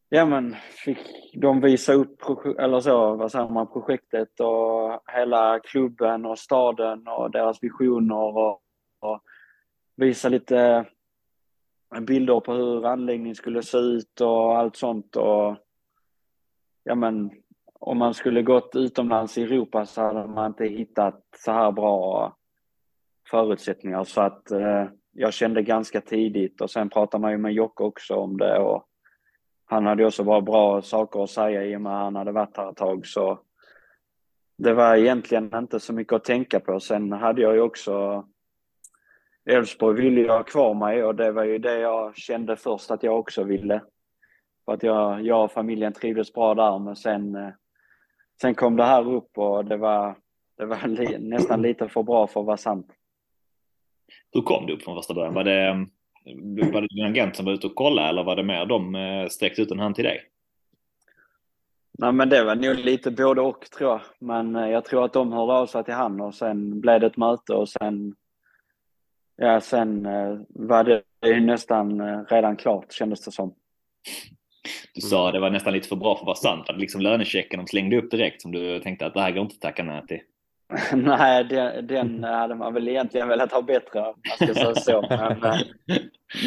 ja 0.09 0.27
men 0.27 0.57
fick 0.85 0.99
de 1.35 1.61
visa 1.61 1.93
upp 1.93 2.23
eller 2.59 2.81
så, 2.81 3.15
vad 3.15 3.33
säger 3.33 3.49
man, 3.49 3.73
projektet 3.73 4.41
och 4.41 5.03
hela 5.13 5.61
klubben 5.61 6.27
och 6.27 6.39
staden 6.39 7.09
och 7.09 7.31
deras 7.31 7.63
visioner 7.63 8.37
och, 8.37 8.63
och 9.01 9.23
visa 9.97 10.29
lite 10.29 10.87
bilder 12.01 12.41
på 12.41 12.53
hur 12.53 12.87
anläggningen 12.87 13.35
skulle 13.35 13.63
se 13.63 13.79
ut 13.79 14.21
och 14.21 14.59
allt 14.59 14.77
sånt 14.77 15.17
och 15.17 15.57
ja 16.85 16.95
men 16.95 17.31
om 17.81 17.99
man 17.99 18.15
skulle 18.15 18.43
gått 18.43 18.77
utomlands 18.77 19.39
i 19.39 19.43
Europa 19.43 19.87
så 19.87 20.03
hade 20.03 20.27
man 20.27 20.47
inte 20.47 20.65
hittat 20.65 21.25
så 21.37 21.53
här 21.53 21.73
bra 21.73 22.37
förutsättningar. 23.31 24.05
Så 24.05 24.21
att 24.21 24.51
eh, 24.51 24.87
jag 25.13 25.35
kände 25.35 25.63
ganska 25.63 26.01
tidigt 26.01 26.61
och 26.61 26.71
sen 26.71 26.91
pratade 26.91 27.21
man 27.21 27.31
ju 27.31 27.39
med 27.39 27.53
Jocke 27.53 27.83
också 27.85 28.15
om 28.15 28.37
det 28.37 28.59
och 28.59 28.85
han 29.71 29.87
hade 29.87 30.07
också 30.07 30.25
bara 30.25 30.41
bra 30.41 30.83
saker 30.83 31.23
att 31.23 31.31
säga 31.31 31.65
i 31.65 31.77
och 31.77 31.81
med 31.81 31.93
att 31.93 32.03
han 32.03 32.17
hade 32.17 32.33
varit 32.33 32.57
här 32.57 32.71
ett 32.71 32.77
tag. 32.77 33.07
Så 33.07 33.39
det 34.59 34.75
var 34.75 34.97
egentligen 34.97 35.51
inte 35.55 35.81
så 35.81 35.93
mycket 35.93 36.13
att 36.13 36.25
tänka 36.25 36.61
på. 36.61 36.81
Sen 36.81 37.13
hade 37.13 37.43
jag 37.43 37.55
ju 37.55 37.61
också 37.61 38.25
Elfsborg 39.45 40.01
ville 40.01 40.21
jag 40.21 40.37
ha 40.37 40.43
kvar 40.43 40.75
mig 40.75 41.05
och 41.05 41.15
det 41.15 41.33
var 41.33 41.45
ju 41.45 41.59
det 41.59 41.79
jag 41.79 42.17
kände 42.17 42.57
först 42.57 42.91
att 42.91 43.03
jag 43.03 43.19
också 43.19 43.45
ville. 43.45 43.83
För 44.65 44.73
att 44.73 44.83
jag, 44.83 45.23
jag 45.23 45.45
och 45.45 45.53
familjen 45.53 45.93
trivdes 45.93 46.33
bra 46.33 46.55
där 46.55 46.79
men 46.79 46.97
sen, 46.97 47.37
eh, 47.37 47.51
sen 48.41 48.55
kom 48.55 48.77
det 48.77 48.85
här 48.85 49.13
upp 49.13 49.39
och 49.39 49.65
det 49.65 49.77
var, 49.77 50.17
det 50.57 50.67
var 50.67 50.87
li 50.87 51.19
nästan 51.19 51.63
lite 51.63 51.89
för 51.89 52.03
bra 52.03 52.27
för 52.27 52.41
att 52.41 52.47
vara 52.47 52.57
sant. 52.57 52.93
Hur 54.33 54.43
kom 54.43 54.67
du 54.67 54.73
upp 54.73 54.83
från 54.83 54.97
första 54.97 55.15
början? 55.15 55.35
Var 55.35 55.45
det, 55.45 55.87
var 56.73 56.81
det 56.81 56.89
din 56.91 57.05
agent 57.05 57.37
som 57.37 57.45
var 57.45 57.53
ute 57.53 57.67
och 57.67 57.75
kollade 57.75 58.09
eller 58.09 58.25
var 58.25 58.37
det 58.37 58.43
mer 58.43 58.67
de 58.67 58.95
eh, 58.95 59.29
sträckte 59.29 59.63
ut 59.63 59.71
en 59.71 59.79
hand 59.79 59.95
till 59.95 60.05
dig? 60.05 60.21
Nej, 61.99 62.13
men 62.13 62.29
det 62.29 62.45
var 62.45 62.57
nog 62.57 62.77
lite 62.77 63.11
både 63.11 63.41
och 63.41 63.61
tror 63.61 63.91
jag. 63.91 64.01
Men 64.19 64.57
eh, 64.57 64.69
jag 64.69 64.85
tror 64.85 65.05
att 65.05 65.13
de 65.13 65.33
hörde 65.33 65.53
av 65.53 65.67
sig 65.67 65.85
till 65.85 65.95
han 65.95 66.21
och 66.21 66.35
sen 66.35 66.81
blev 66.81 67.01
det 67.01 67.07
ett 67.07 67.17
möte 67.17 67.53
och 67.53 67.69
sen 67.69 68.15
Ja, 69.41 69.61
sen 69.61 70.07
eh, 70.07 70.39
var 70.49 70.85
det 70.85 71.41
nästan 71.41 72.01
redan 72.27 72.57
klart 72.57 72.93
kändes 72.93 73.25
det 73.25 73.33
som. 73.33 73.55
Du 74.95 75.01
sa 75.01 75.27
att 75.27 75.35
det 75.35 75.41
var 75.41 75.51
nästan 75.51 75.73
lite 75.73 75.89
för 75.89 75.97
bra 75.97 76.15
för 76.15 76.23
att 76.23 76.27
vara 76.27 76.37
sant. 76.37 76.67
Det 76.67 76.77
liksom 76.77 77.01
lönechecken 77.01 77.59
de 77.59 77.67
slängde 77.67 77.97
upp 77.97 78.11
direkt 78.11 78.43
som 78.43 78.53
du 78.53 78.81
tänkte 78.81 79.07
att 79.07 79.15
det 79.15 79.21
här 79.21 79.31
går 79.31 79.43
inte 79.43 79.55
att 79.55 79.61
tacka 79.61 79.83
nej 79.83 80.07
till? 80.07 80.21
Nej, 80.93 81.45
den, 81.45 81.87
den 81.87 82.25
hade 82.25 82.55
man 82.55 82.75
väl 82.75 82.89
egentligen 82.89 83.29
velat 83.29 83.53
ha 83.53 83.63
bättre. 83.63 84.01
Man 84.01 84.15
ska 84.37 84.55
säga 84.55 84.75
så. 84.75 85.07
Men, 85.09 85.45
eh, 85.45 85.61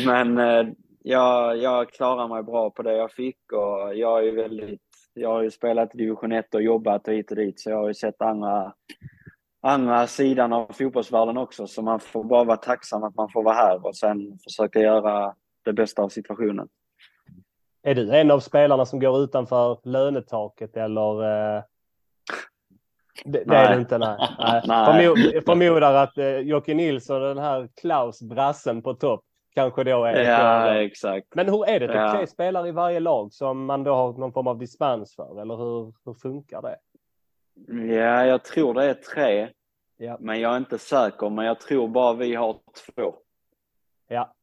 men 0.05 0.37
eh, 0.37 0.73
jag, 1.03 1.57
jag 1.57 1.89
klarar 1.89 2.27
mig 2.27 2.43
bra 2.43 2.69
på 2.69 2.81
det 2.81 2.93
jag 2.93 3.11
fick 3.11 3.51
och 3.51 3.95
jag 3.95 4.27
är 4.27 4.31
väldigt 4.31 4.81
jag 5.13 5.29
har 5.29 5.41
ju 5.41 5.51
spelat 5.51 5.95
i 5.95 5.97
division 5.97 6.31
1 6.31 6.55
och 6.55 6.61
jobbat 6.61 7.07
och 7.07 7.13
hit 7.13 7.31
och 7.31 7.37
dit 7.37 7.59
så 7.59 7.69
jag 7.69 7.77
har 7.77 7.87
ju 7.87 7.93
sett 7.93 8.21
andra, 8.21 8.73
andra 9.61 10.07
sidan 10.07 10.53
av 10.53 10.71
fotbollsvärlden 10.73 11.37
också 11.37 11.67
så 11.67 11.81
man 11.81 11.99
får 11.99 12.23
bara 12.23 12.43
vara 12.43 12.57
tacksam 12.57 13.03
att 13.03 13.15
man 13.15 13.29
får 13.29 13.43
vara 13.43 13.55
här 13.55 13.85
och 13.85 13.95
sen 13.95 14.39
försöka 14.43 14.79
göra 14.79 15.35
det 15.65 15.73
bästa 15.73 16.01
av 16.01 16.09
situationen. 16.09 16.67
Är 17.83 17.95
du 17.95 18.15
en 18.15 18.31
av 18.31 18.39
spelarna 18.39 18.85
som 18.85 18.99
går 18.99 19.23
utanför 19.23 19.79
lönetaket 19.83 20.77
eller? 20.77 21.23
Eh... 21.57 21.63
Det, 23.25 23.43
det 23.43 23.55
är 23.55 23.75
du 23.75 23.81
inte, 23.81 23.97
nej. 23.97 24.17
nej. 24.65 25.41
förmodar 25.45 25.93
att 25.93 26.17
eh, 26.17 26.37
Jocke 26.37 26.73
Nilsson 26.73 27.21
och 27.21 27.27
den 27.27 27.43
här 27.43 27.69
Klaus 27.81 28.21
Brassen 28.21 28.81
på 28.81 28.93
topp 28.93 29.23
kanske 29.55 29.83
då 29.83 30.05
är. 30.05 30.23
Ja, 30.23 30.73
exakt. 30.73 31.27
Men 31.35 31.49
hur 31.49 31.69
är 31.69 31.79
det? 31.79 31.87
Typ 31.87 31.95
ja. 31.95 32.13
tre 32.13 32.27
spelare 32.27 32.67
i 32.67 32.71
varje 32.71 32.99
lag 32.99 33.33
som 33.33 33.65
man 33.65 33.83
då 33.83 33.93
har 33.93 34.13
någon 34.13 34.33
form 34.33 34.47
av 34.47 34.57
dispens 34.57 35.15
för 35.15 35.41
eller 35.41 35.55
hur, 35.55 35.93
hur 36.05 36.13
funkar 36.13 36.61
det? 36.61 36.77
Ja, 37.95 38.25
jag 38.25 38.43
tror 38.43 38.73
det 38.73 38.83
är 38.85 38.93
tre. 38.93 39.49
Ja. 39.97 40.17
Men 40.19 40.39
jag 40.39 40.53
är 40.53 40.57
inte 40.57 40.77
säker, 40.77 41.29
men 41.29 41.45
jag 41.45 41.59
tror 41.59 41.87
bara 41.87 42.13
vi 42.13 42.35
har 42.35 42.59
två. 42.95 43.15
Ja, 44.07 44.33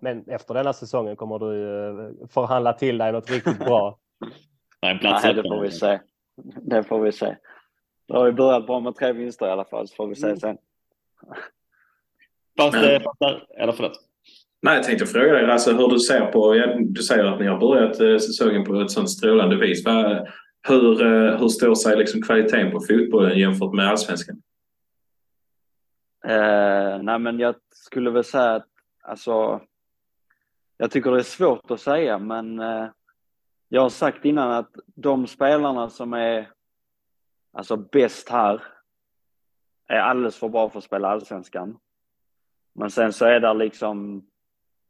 men 0.00 0.28
efter 0.28 0.54
denna 0.54 0.72
säsongen 0.72 1.16
kommer 1.16 1.38
du 1.38 1.78
eh, 1.88 2.28
förhandla 2.28 2.72
till 2.72 2.98
dig 2.98 3.12
något 3.12 3.30
riktigt 3.30 3.58
bra. 3.58 3.98
Nej, 4.82 5.00
Nej, 5.02 5.34
det 5.34 5.42
får 5.42 5.60
vi 5.60 5.70
se. 5.70 6.00
Det 6.62 6.82
får 6.82 7.00
vi 7.00 7.12
se. 7.12 7.36
Då 8.08 8.14
har 8.14 8.24
vi 8.24 8.32
börjat 8.32 8.66
bra 8.66 8.80
med 8.80 8.94
tre 8.94 9.12
vinster 9.12 9.46
i 9.46 9.50
alla 9.50 9.64
fall, 9.64 9.88
så 9.88 9.94
får 9.94 10.06
vi 10.06 10.14
se 10.14 10.26
mm. 10.26 10.38
sen. 10.40 10.58
Fast, 12.58 12.76
Men, 13.20 13.40
eller 13.58 13.72
förlåt. 13.72 14.00
Nej, 14.62 14.74
jag 14.74 14.84
tänkte 14.84 15.06
fråga 15.06 15.32
dig 15.32 15.50
alltså, 15.50 15.72
hur 15.72 15.88
du 15.88 15.98
ser 15.98 16.26
på, 16.26 16.54
du 16.78 17.02
säger 17.02 17.24
att 17.24 17.40
ni 17.40 17.46
har 17.46 17.58
börjat 17.58 18.00
eh, 18.00 18.18
säsongen 18.18 18.64
på 18.64 18.80
ett 18.80 18.90
sånt 18.90 19.10
strålande 19.10 19.56
vis. 19.56 19.84
Hur, 20.68 21.02
eh, 21.02 21.38
hur 21.38 21.48
står 21.48 21.74
sig 21.74 21.96
liksom 21.96 22.22
kvaliteten 22.22 22.70
på 22.70 22.80
fotbollen 22.80 23.38
jämfört 23.38 23.74
med 23.74 23.88
allsvenskan? 23.88 24.42
Eh, 26.26 27.02
nej, 27.02 27.18
men 27.18 27.38
jag 27.38 27.54
skulle 27.70 28.10
väl 28.10 28.24
säga 28.24 28.54
att 28.54 28.66
alltså, 29.02 29.60
jag 30.76 30.90
tycker 30.90 31.10
det 31.10 31.18
är 31.18 31.22
svårt 31.22 31.70
att 31.70 31.80
säga, 31.80 32.18
men 32.18 32.60
eh, 32.60 32.86
jag 33.68 33.82
har 33.82 33.88
sagt 33.88 34.24
innan 34.24 34.52
att 34.52 34.70
de 34.94 35.26
spelarna 35.26 35.90
som 35.90 36.12
är 36.12 36.48
alltså 37.56 37.76
bäst 37.76 38.28
här 38.28 38.62
är 39.88 39.98
alldeles 39.98 40.36
för 40.36 40.48
bra 40.48 40.70
för 40.70 40.78
att 40.78 40.84
spela 40.84 41.08
allsvenskan. 41.08 41.78
Men 42.74 42.90
sen 42.90 43.12
så 43.12 43.24
är 43.24 43.40
det 43.40 43.54
liksom 43.54 44.26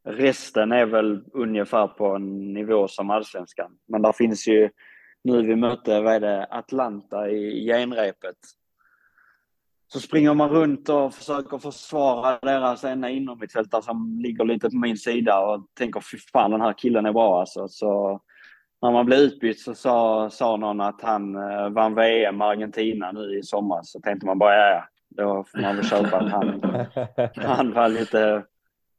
resten 0.04 0.72
är 0.72 0.86
väl 0.86 1.24
ungefär 1.32 1.86
på 1.86 2.06
en 2.06 2.52
nivå 2.52 2.88
som 2.88 3.10
allsvenskan. 3.10 3.78
Men 3.88 4.02
där 4.02 4.12
finns 4.12 4.48
ju, 4.48 4.70
nu 5.24 5.42
vi 5.42 5.56
mötte, 5.56 6.00
vad 6.00 6.14
är 6.14 6.20
det, 6.20 6.46
Atlanta 6.50 7.30
i 7.30 7.66
genrepet 7.66 8.36
så 9.88 10.00
springer 10.00 10.34
man 10.34 10.50
runt 10.50 10.88
och 10.88 11.14
försöker 11.14 11.58
försvara 11.58 12.38
deras 12.42 12.84
ena 12.84 13.10
innermittfältare 13.10 13.82
som 13.82 14.18
ligger 14.20 14.44
lite 14.44 14.70
på 14.70 14.76
min 14.76 14.96
sida 14.96 15.40
och 15.40 15.66
tänker 15.74 16.00
fy 16.00 16.18
fan 16.32 16.50
den 16.50 16.60
här 16.60 16.72
killen 16.78 17.06
är 17.06 17.12
bra 17.12 17.40
alltså. 17.40 17.68
Så 17.68 18.20
när 18.86 18.92
man 18.92 19.06
blev 19.06 19.18
utbytt 19.18 19.60
så 19.60 19.74
sa, 19.74 20.30
sa 20.30 20.56
någon 20.56 20.80
att 20.80 21.00
han 21.02 21.34
eh, 21.34 21.68
vann 21.68 21.94
VM 21.94 22.36
med 22.36 22.48
Argentina 22.48 23.12
nu 23.12 23.38
i 23.38 23.42
sommar. 23.42 23.80
Så 23.82 24.00
tänkte 24.00 24.26
man 24.26 24.38
bara 24.38 24.54
ja. 24.54 24.84
Då 25.08 25.44
får 25.44 25.58
man 25.58 25.76
väl 25.76 25.84
köpa 25.84 26.16
att 26.16 26.30
han, 26.30 26.60
han 27.36 27.72
var 27.72 27.88
lite, 27.88 28.44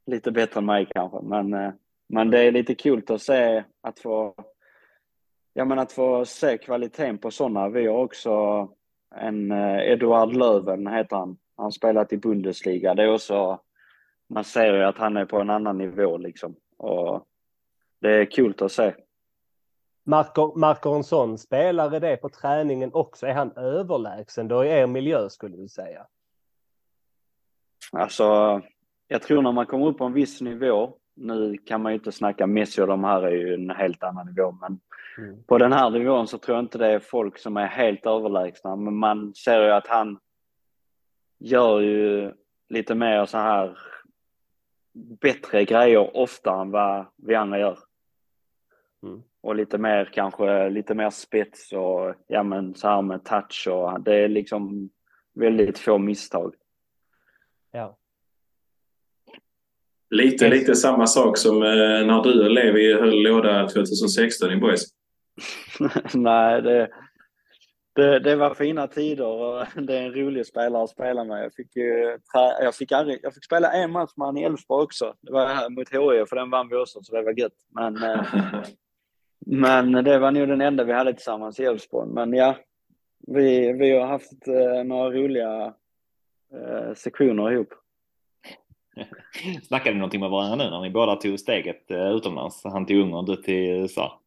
lite 0.06 0.30
bättre 0.30 0.58
än 0.58 0.66
mig 0.66 0.88
kanske. 0.94 1.18
Men, 1.22 1.54
eh, 1.54 1.70
men 2.08 2.30
det 2.30 2.40
är 2.40 2.52
lite 2.52 2.74
kul 2.74 3.02
att 3.08 3.22
se 3.22 3.64
att 3.80 3.98
få, 3.98 4.34
ja, 5.52 5.64
men 5.64 5.78
att 5.78 5.92
få 5.92 6.24
se 6.24 6.58
kvaliteten 6.58 7.18
på 7.18 7.30
sådana. 7.30 7.68
Vi 7.68 7.86
har 7.86 7.98
också 7.98 8.68
en 9.14 9.52
eh, 9.52 9.78
Eduard 9.78 10.36
Löven 10.36 10.86
heter 10.86 11.16
han. 11.16 11.36
Han 11.56 11.72
spelat 11.72 12.12
i 12.12 12.16
Bundesliga. 12.16 12.94
Det 12.94 13.02
är 13.02 13.14
också, 13.14 13.60
man 14.28 14.44
ser 14.44 14.74
ju 14.74 14.84
att 14.84 14.98
han 14.98 15.16
är 15.16 15.24
på 15.24 15.40
en 15.40 15.50
annan 15.50 15.78
nivå 15.78 16.16
liksom. 16.16 16.54
Och 16.76 17.26
det 18.00 18.10
är 18.10 18.24
kul 18.24 18.54
att 18.58 18.72
se. 18.72 18.94
Märker, 20.08 20.58
märker 20.58 20.96
en 20.96 21.04
sån 21.04 21.38
spelare 21.38 21.98
det 21.98 22.16
på 22.16 22.28
träningen 22.28 22.90
också? 22.94 23.26
Är 23.26 23.34
han 23.34 23.52
överlägsen 23.56 24.48
då 24.48 24.64
i 24.64 24.68
er 24.68 24.86
miljö 24.86 25.28
skulle 25.28 25.56
du 25.56 25.68
säga? 25.68 26.06
Alltså, 27.92 28.60
jag 29.08 29.22
tror 29.22 29.42
när 29.42 29.52
man 29.52 29.66
kommer 29.66 29.86
upp 29.86 29.98
på 29.98 30.04
en 30.04 30.12
viss 30.12 30.40
nivå, 30.40 30.94
nu 31.14 31.56
kan 31.56 31.82
man 31.82 31.92
ju 31.92 31.98
inte 31.98 32.12
snacka 32.12 32.46
Messi 32.46 32.82
och 32.82 32.86
de 32.86 33.04
här 33.04 33.22
är 33.22 33.30
ju 33.30 33.54
en 33.54 33.70
helt 33.70 34.02
annan 34.02 34.26
nivå, 34.26 34.52
men 34.60 34.80
Mm. 35.18 35.42
På 35.42 35.58
den 35.58 35.72
här 35.72 35.90
nivån 35.90 36.28
så 36.28 36.38
tror 36.38 36.56
jag 36.56 36.64
inte 36.64 36.78
det 36.78 36.86
är 36.86 36.98
folk 36.98 37.38
som 37.38 37.56
är 37.56 37.66
helt 37.66 38.06
överlägsna, 38.06 38.76
men 38.76 38.96
man 38.96 39.34
ser 39.34 39.62
ju 39.62 39.70
att 39.70 39.86
han 39.86 40.18
gör 41.38 41.80
ju 41.80 42.32
lite 42.68 42.94
mer 42.94 43.26
så 43.26 43.38
här 43.38 43.78
bättre 45.20 45.64
grejer 45.64 46.16
ofta 46.16 46.60
än 46.60 46.70
vad 46.70 47.06
vi 47.16 47.34
andra 47.34 47.58
gör. 47.58 47.78
Mm. 49.02 49.22
Och 49.40 49.56
lite 49.56 49.78
mer 49.78 50.10
kanske, 50.12 50.70
lite 50.70 50.94
mer 50.94 51.10
spets 51.10 51.72
och 51.72 52.14
ja 52.26 52.42
men 52.42 52.74
så 52.74 52.88
här 52.88 53.02
med 53.02 53.24
touch 53.24 53.68
och 53.70 54.00
det 54.00 54.14
är 54.14 54.28
liksom 54.28 54.90
väldigt 55.34 55.78
få 55.78 55.98
misstag. 55.98 56.54
Ja. 57.72 57.98
Lite, 60.10 60.48
lite 60.48 60.74
samma 60.74 61.06
sak 61.06 61.38
som 61.38 61.62
eh, 61.62 62.06
när 62.06 62.22
du 62.22 62.44
och 62.44 62.50
Levi 62.50 62.94
höll 62.94 63.22
låda 63.22 63.68
2016 63.68 64.50
i 64.50 64.56
Boys. 64.56 64.84
Nej, 66.14 66.62
det, 66.62 66.88
det, 67.94 68.18
det, 68.18 68.36
var 68.36 68.54
fina 68.54 68.86
tider 68.86 69.26
och 69.26 69.66
det 69.82 69.98
är 69.98 70.02
en 70.02 70.14
rolig 70.14 70.46
spelare 70.46 70.82
att 70.82 70.90
spela 70.90 71.24
med. 71.24 71.44
Jag 71.44 71.54
fick, 71.54 71.76
ju, 71.76 72.18
jag 72.60 72.74
fick, 72.74 72.92
aldrig, 72.92 73.20
jag 73.22 73.34
fick 73.34 73.44
spela 73.44 73.72
en 73.72 73.90
match 73.90 74.12
med 74.16 74.26
honom 74.26 74.42
i 74.42 74.44
Elfsborg 74.44 74.82
också. 74.82 75.14
Det 75.20 75.32
var 75.32 75.70
mot 75.70 75.88
HIF 75.88 76.28
för 76.28 76.36
den 76.36 76.50
vann 76.50 76.68
vi 76.68 76.76
också, 76.76 77.02
så 77.02 77.16
det 77.16 77.22
var 77.22 77.38
gött. 77.38 77.56
Men, 77.74 77.96
eh, 78.02 78.24
men 79.46 79.92
det 79.92 80.18
var 80.18 80.30
nog 80.30 80.48
den 80.48 80.60
enda 80.60 80.84
vi 80.84 80.92
hade 80.92 81.12
tillsammans 81.12 81.60
i 81.60 81.64
Elfsborg. 81.64 82.08
Men 82.08 82.32
ja, 82.32 82.56
vi, 83.26 83.72
vi 83.72 83.92
har 83.92 84.06
haft 84.06 84.48
eh, 84.48 84.84
några 84.84 85.10
roliga 85.10 85.74
eh, 86.52 86.94
sektioner 86.94 87.52
ihop. 87.52 87.74
Snackade 89.62 89.94
ni 89.94 89.98
någonting 89.98 90.20
med 90.20 90.30
varandra 90.30 90.56
nu 90.64 90.70
när 90.70 90.80
ni 90.80 90.90
båda 90.90 91.16
tog 91.16 91.40
steget 91.40 91.90
utomlands? 91.90 92.64
Han 92.64 92.86
till 92.86 93.00
Ungern, 93.00 93.24
du 93.24 93.36
till 93.36 93.70
USA. 93.70 94.20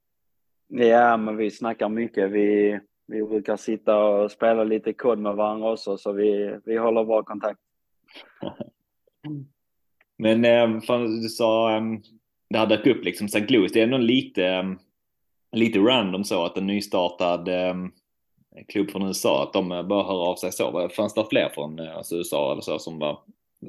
Ja, 0.67 1.17
men 1.17 1.37
vi 1.37 1.51
snackar 1.51 1.89
mycket. 1.89 2.31
Vi, 2.31 2.79
vi 3.07 3.23
brukar 3.23 3.57
sitta 3.57 4.03
och 4.03 4.31
spela 4.31 4.63
lite 4.63 4.93
kod 4.93 5.19
med 5.19 5.35
varandra 5.35 5.71
också, 5.71 5.97
så 5.97 6.11
vi, 6.11 6.57
vi 6.65 6.77
håller 6.77 7.03
bra 7.03 7.23
kontakt. 7.23 7.59
Men 10.17 10.45
eh, 10.45 10.67
du 11.21 11.29
sa, 11.29 11.75
eh, 11.75 11.81
det 12.49 12.57
här 12.57 12.67
dök 12.67 12.87
upp 12.87 13.03
liksom 13.03 13.25
St. 13.25 13.47
Louis, 13.47 13.71
det 13.71 13.79
är 13.79 13.83
ändå 13.83 13.97
lite, 13.97 14.45
eh, 14.45 14.63
lite 15.51 15.79
random 15.79 16.23
så 16.23 16.45
att 16.45 16.57
en 16.57 16.67
nystartad 16.67 17.47
ehm, 17.47 17.91
klubb 18.67 18.91
från 18.91 19.07
USA, 19.07 19.43
att 19.43 19.53
de 19.53 19.71
eh, 19.71 19.83
bara 19.83 20.03
hör 20.03 20.29
av 20.29 20.35
sig 20.35 20.51
så. 20.51 20.89
Fanns 20.89 21.13
det 21.13 21.25
fler 21.29 21.49
från 21.49 21.79
eh, 21.79 21.97
alltså 21.97 22.15
USA 22.15 22.51
eller 22.51 22.61
så 22.61 22.79
som, 22.79 22.99
var, 22.99 23.19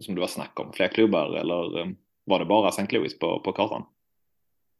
som 0.00 0.14
det 0.14 0.20
var 0.20 0.28
snack 0.28 0.60
om? 0.60 0.72
Fler 0.72 0.88
klubbar 0.88 1.36
eller 1.36 1.80
ehm, 1.80 1.96
var 2.24 2.38
det 2.38 2.44
bara 2.44 2.68
St. 2.68 2.86
Louis 2.90 3.18
på, 3.18 3.40
på 3.40 3.52
kartan? 3.52 3.84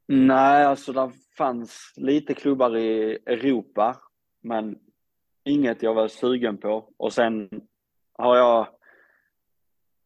Nej, 0.06 0.64
alltså 0.64 0.92
det 0.92 1.11
fanns 1.37 1.92
lite 1.97 2.35
klubbar 2.35 2.76
i 2.76 3.18
Europa, 3.26 3.97
men 4.40 4.78
inget 5.44 5.82
jag 5.82 5.94
var 5.94 6.09
sugen 6.09 6.59
på. 6.59 6.88
Och 6.97 7.12
sen 7.12 7.50
har 8.12 8.37
jag, 8.37 8.66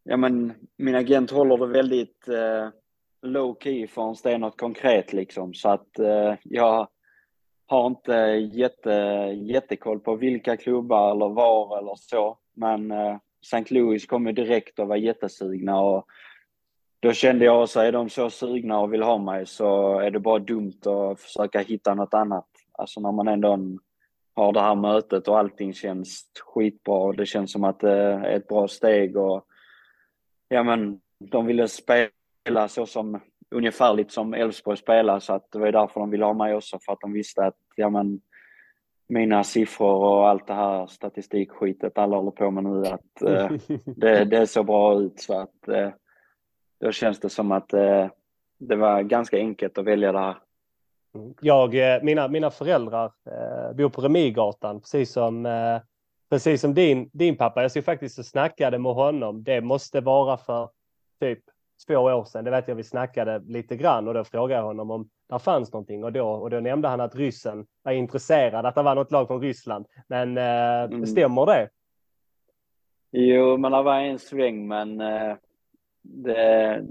ja 0.05 0.17
men 0.17 0.53
min 0.77 0.95
agent 0.95 1.31
håller 1.31 1.57
det 1.57 1.67
väldigt 1.67 2.29
eh, 2.29 2.69
low 3.27 3.57
key 3.61 3.87
förrän 3.87 4.17
det 4.23 4.33
är 4.33 4.39
något 4.39 4.61
konkret 4.61 5.13
liksom. 5.13 5.55
Så 5.55 5.69
att 5.69 5.99
eh, 5.99 6.35
jag, 6.43 6.89
har 7.67 7.87
inte 7.87 8.13
jätte, 8.53 8.91
jättekoll 9.35 10.01
på 10.01 10.17
vilka 10.17 10.57
klubbar 10.57 11.11
eller 11.11 11.29
var 11.29 11.79
eller 11.79 11.95
så. 11.97 12.39
Men 12.55 12.91
eh, 12.91 13.17
St. 13.43 13.75
Louis 13.75 14.07
kom 14.07 14.27
ju 14.27 14.33
direkt 14.33 14.79
och 14.79 14.89
var 14.89 14.97
jättesugna 14.97 15.81
och 15.81 16.07
då 17.01 17.13
kände 17.13 17.45
jag 17.45 17.69
så 17.69 17.81
är 17.81 17.93
de 17.93 18.09
så 18.09 18.31
sugna 18.31 18.81
och 18.81 18.93
vill 18.93 19.03
ha 19.03 19.19
mig 19.19 19.47
så 19.47 19.99
är 19.99 20.11
det 20.11 20.21
bara 20.21 20.39
dumt 20.39 20.81
att 20.87 21.21
försöka 21.21 21.59
hitta 21.61 21.95
något 21.95 22.15
annat. 22.15 22.49
Alltså 22.73 23.01
när 23.01 23.13
man 23.13 23.29
ändå 23.29 23.59
har 24.35 24.53
det 24.53 24.61
här 24.61 24.75
mötet 24.75 25.29
och 25.29 25.39
allting 25.39 25.75
känns 25.75 26.31
skitbra 26.41 26.95
och 26.95 27.17
det 27.17 27.27
känns 27.27 27.53
som 27.53 27.65
att 27.65 27.81
det 27.81 27.93
är 27.93 28.25
ett 28.25 28.49
bra 28.49 28.69
steg 28.69 29.17
och 29.17 29.47
ja 30.49 30.63
men 30.63 31.01
de 31.19 31.47
ville 31.47 31.69
spela 31.69 32.11
så 32.69 32.87
som 32.87 33.21
ungefärligt 33.51 34.13
som 34.13 34.35
Elfsborg 34.35 34.77
spelar 34.77 35.19
så 35.19 35.33
att 35.33 35.53
det 35.53 35.59
var 35.59 35.73
därför 35.73 36.01
de 36.01 36.11
ville 36.11 36.25
ha 36.25 36.33
mig 36.33 36.55
också 36.55 36.79
för 36.79 36.93
att 36.93 37.01
de 37.01 37.13
visste 37.13 37.45
att 37.45 37.57
ja 37.77 37.91
men 37.91 38.21
mina 39.09 39.45
siffror 39.45 40.05
och 40.05 40.29
allt 40.29 40.47
det 40.47 40.55
här 40.55 40.87
statistikskitet 40.87 41.99
alla 41.99 42.17
håller 42.17 42.31
på 42.31 42.51
med 42.51 42.65
nu 42.65 42.87
att 42.87 43.23
eh, 43.23 43.51
det, 43.85 44.25
det 44.25 44.47
så 44.47 44.63
bra 44.63 45.01
ut 45.01 45.21
så 45.21 45.41
att 45.41 45.69
eh, 45.69 45.91
då 46.81 46.93
känns 46.93 47.21
det 47.21 47.29
som 47.29 47.53
att 47.53 47.73
eh, 47.73 48.07
det 48.59 48.77
var 48.77 49.03
ganska 49.03 49.37
enkelt 49.37 49.79
att 49.79 49.85
välja 49.85 50.13
det 50.13 50.19
här. 50.19 50.37
Jag, 51.41 51.75
eh, 51.75 52.03
mina, 52.03 52.29
mina 52.29 52.51
föräldrar 52.51 53.05
eh, 53.05 53.77
bor 53.77 53.89
på 53.89 54.01
Remigatan, 54.01 54.81
precis 54.81 55.13
som, 55.13 55.47
eh, 55.47 55.81
precis 56.31 56.61
som 56.61 56.75
din, 56.75 57.11
din 57.13 57.37
pappa. 57.37 57.63
Jag 57.63 57.73
såg 57.73 57.85
faktiskt 57.85 58.19
och 58.19 58.27
snackade 58.27 58.79
med 58.79 58.93
honom. 58.93 59.45
Det 59.45 59.61
måste 59.61 60.01
vara 60.01 60.37
för 60.37 60.69
typ 61.21 61.41
två 61.87 61.95
år 61.95 62.25
sedan. 62.25 62.45
Det 62.45 62.51
vet 62.51 62.69
jag 62.69 62.75
vi 62.75 62.83
snackade 62.83 63.43
lite 63.47 63.77
grann 63.77 64.09
och 64.09 64.15
då 64.15 64.25
frågade 64.25 64.61
jag 64.61 64.67
honom 64.67 64.91
om 64.91 65.09
det 65.29 65.39
fanns 65.39 65.73
någonting 65.73 66.05
och 66.05 66.13
då, 66.13 66.29
och 66.29 66.51
då 66.51 66.61
nämnde 66.61 66.89
han 66.89 67.01
att 67.01 67.17
ryssen 67.17 67.67
var 67.83 67.93
intresserad, 67.93 68.67
att 68.67 68.75
det 68.75 68.83
var 68.83 68.95
något 68.95 69.11
lag 69.11 69.27
från 69.27 69.41
Ryssland. 69.41 69.87
Men 70.09 70.39
eh, 70.39 70.83
mm. 70.83 71.07
stämmer 71.07 71.47
det? 71.47 71.69
Jo, 73.11 73.57
men 73.57 73.73
det 73.73 73.83
var 73.83 74.01
en 74.01 74.19
sväng, 74.19 74.69
men 74.69 75.01
eh, 75.01 75.37
det, 76.03 76.85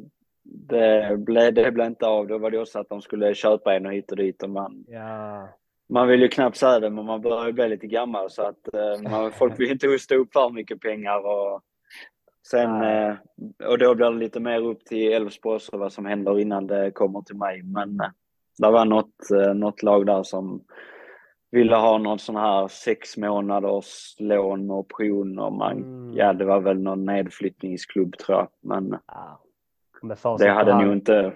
det 0.44 1.18
blev 1.18 1.54
det 1.54 1.72
ble 1.72 1.86
inte 1.86 2.08
av. 2.08 2.28
Då 2.28 2.38
var 2.38 2.52
det 2.52 2.60
också 2.60 2.80
att 2.80 2.90
de 2.90 3.02
skulle 3.02 3.36
köpa 3.36 3.76
en 3.76 3.86
och 3.86 3.94
hit 3.94 4.12
och 4.12 4.18
dit 4.18 4.44
och 4.44 4.50
man, 4.50 4.86
ja. 4.88 5.48
man 5.90 6.08
vill 6.08 6.22
ju 6.22 6.28
knappt 6.28 6.58
säga 6.58 6.80
det, 6.80 6.90
men 6.90 7.06
man 7.06 7.22
börjar 7.22 7.46
ju 7.46 7.54
bli 7.54 7.70
lite 7.70 7.88
gammal 7.88 8.30
så 8.30 8.42
att 8.42 8.74
eh, 8.74 9.02
man, 9.12 9.32
folk 9.32 9.60
vill 9.60 9.72
inte 9.72 9.88
hosta 9.88 10.16
upp 10.16 10.34
för 10.34 10.50
mycket 10.50 10.82
pengar 10.82 11.26
och 11.26 11.62
sen 12.52 12.82
eh, 12.82 13.16
och 13.68 13.78
då 13.78 13.96
blir 13.96 14.12
det 14.12 14.18
lite 14.18 14.40
mer 14.40 14.62
upp 14.62 14.86
till 14.86 15.14
Elfsborg 15.14 15.62
och 15.72 15.80
vad 15.80 15.94
som 15.94 16.06
händer 16.06 16.40
innan 16.40 16.68
det 16.68 16.92
kommer 16.92 17.22
till 17.22 17.36
mig. 17.36 17.64
Men 17.64 18.00
eh, 18.00 18.10
det 18.58 18.72
var 18.72 18.86
något, 18.86 19.32
eh, 19.32 19.54
något 19.54 19.84
lag 19.84 20.06
där 20.06 20.24
som 20.24 20.64
ville 21.52 21.76
ha 21.76 21.98
någon 21.98 22.20
sån 22.20 22.36
här 22.36 22.68
sex 22.68 23.18
månaders 23.18 24.16
lån 24.20 24.72
och 24.72 24.80
option 24.80 25.40
och 25.40 25.54
man, 25.54 25.78
mm. 25.78 26.18
ja 26.18 26.34
det 26.34 26.46
var 26.46 26.60
väl 26.60 26.80
någon 26.80 27.06
nedflyttningsklubb 27.06 28.18
tror 28.18 28.38
jag. 28.38 28.48
Men 28.62 28.98
ja. 29.08 29.42
det 30.38 30.50
hade 30.50 30.84
nog 30.84 30.94
inte, 30.94 31.34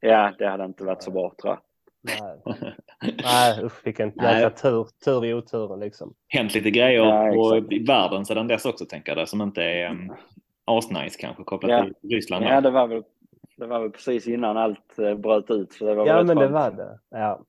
ja 0.00 0.32
det 0.38 0.46
hade 0.46 0.64
inte 0.64 0.84
varit 0.84 1.02
så 1.02 1.10
bra 1.10 1.34
tror 1.42 1.52
jag. 1.52 1.60
Nej, 2.02 2.56
Nej 3.22 3.64
usch 3.64 3.86
vilken 3.86 4.08
jäkla 4.08 4.50
tur, 4.50 4.86
tur 5.04 5.24
i 5.24 5.34
oturen 5.34 5.80
liksom. 5.80 6.14
Hänt 6.28 6.54
lite 6.54 6.70
grejer 6.70 7.04
ja, 7.04 7.56
i 7.70 7.84
världen 7.86 8.24
sedan 8.24 8.48
dess 8.48 8.64
också 8.64 8.84
tänker 8.84 9.16
jag, 9.16 9.28
som 9.28 9.42
inte 9.42 9.62
är 9.62 9.90
um, 9.90 10.12
asnice 10.78 11.18
kanske 11.20 11.44
kopplat 11.44 11.70
ja. 11.70 11.84
till 12.00 12.10
Ryssland. 12.10 12.44
Ja, 12.44 12.60
det 12.60 12.70
var 12.70 12.86
väl 12.86 13.02
det 13.56 13.66
var 13.66 13.80
väl 13.80 13.90
precis 13.90 14.28
innan 14.28 14.56
allt 14.56 14.98
eh, 14.98 15.14
bröt 15.14 15.50
ut. 15.50 15.72
Så 15.72 15.84
det 15.84 15.94
var 15.94 16.06
ja, 16.06 16.22
men 16.22 16.36
det 16.36 16.48
var 16.48 16.70
det. 16.70 16.98
Ja. 17.10 17.44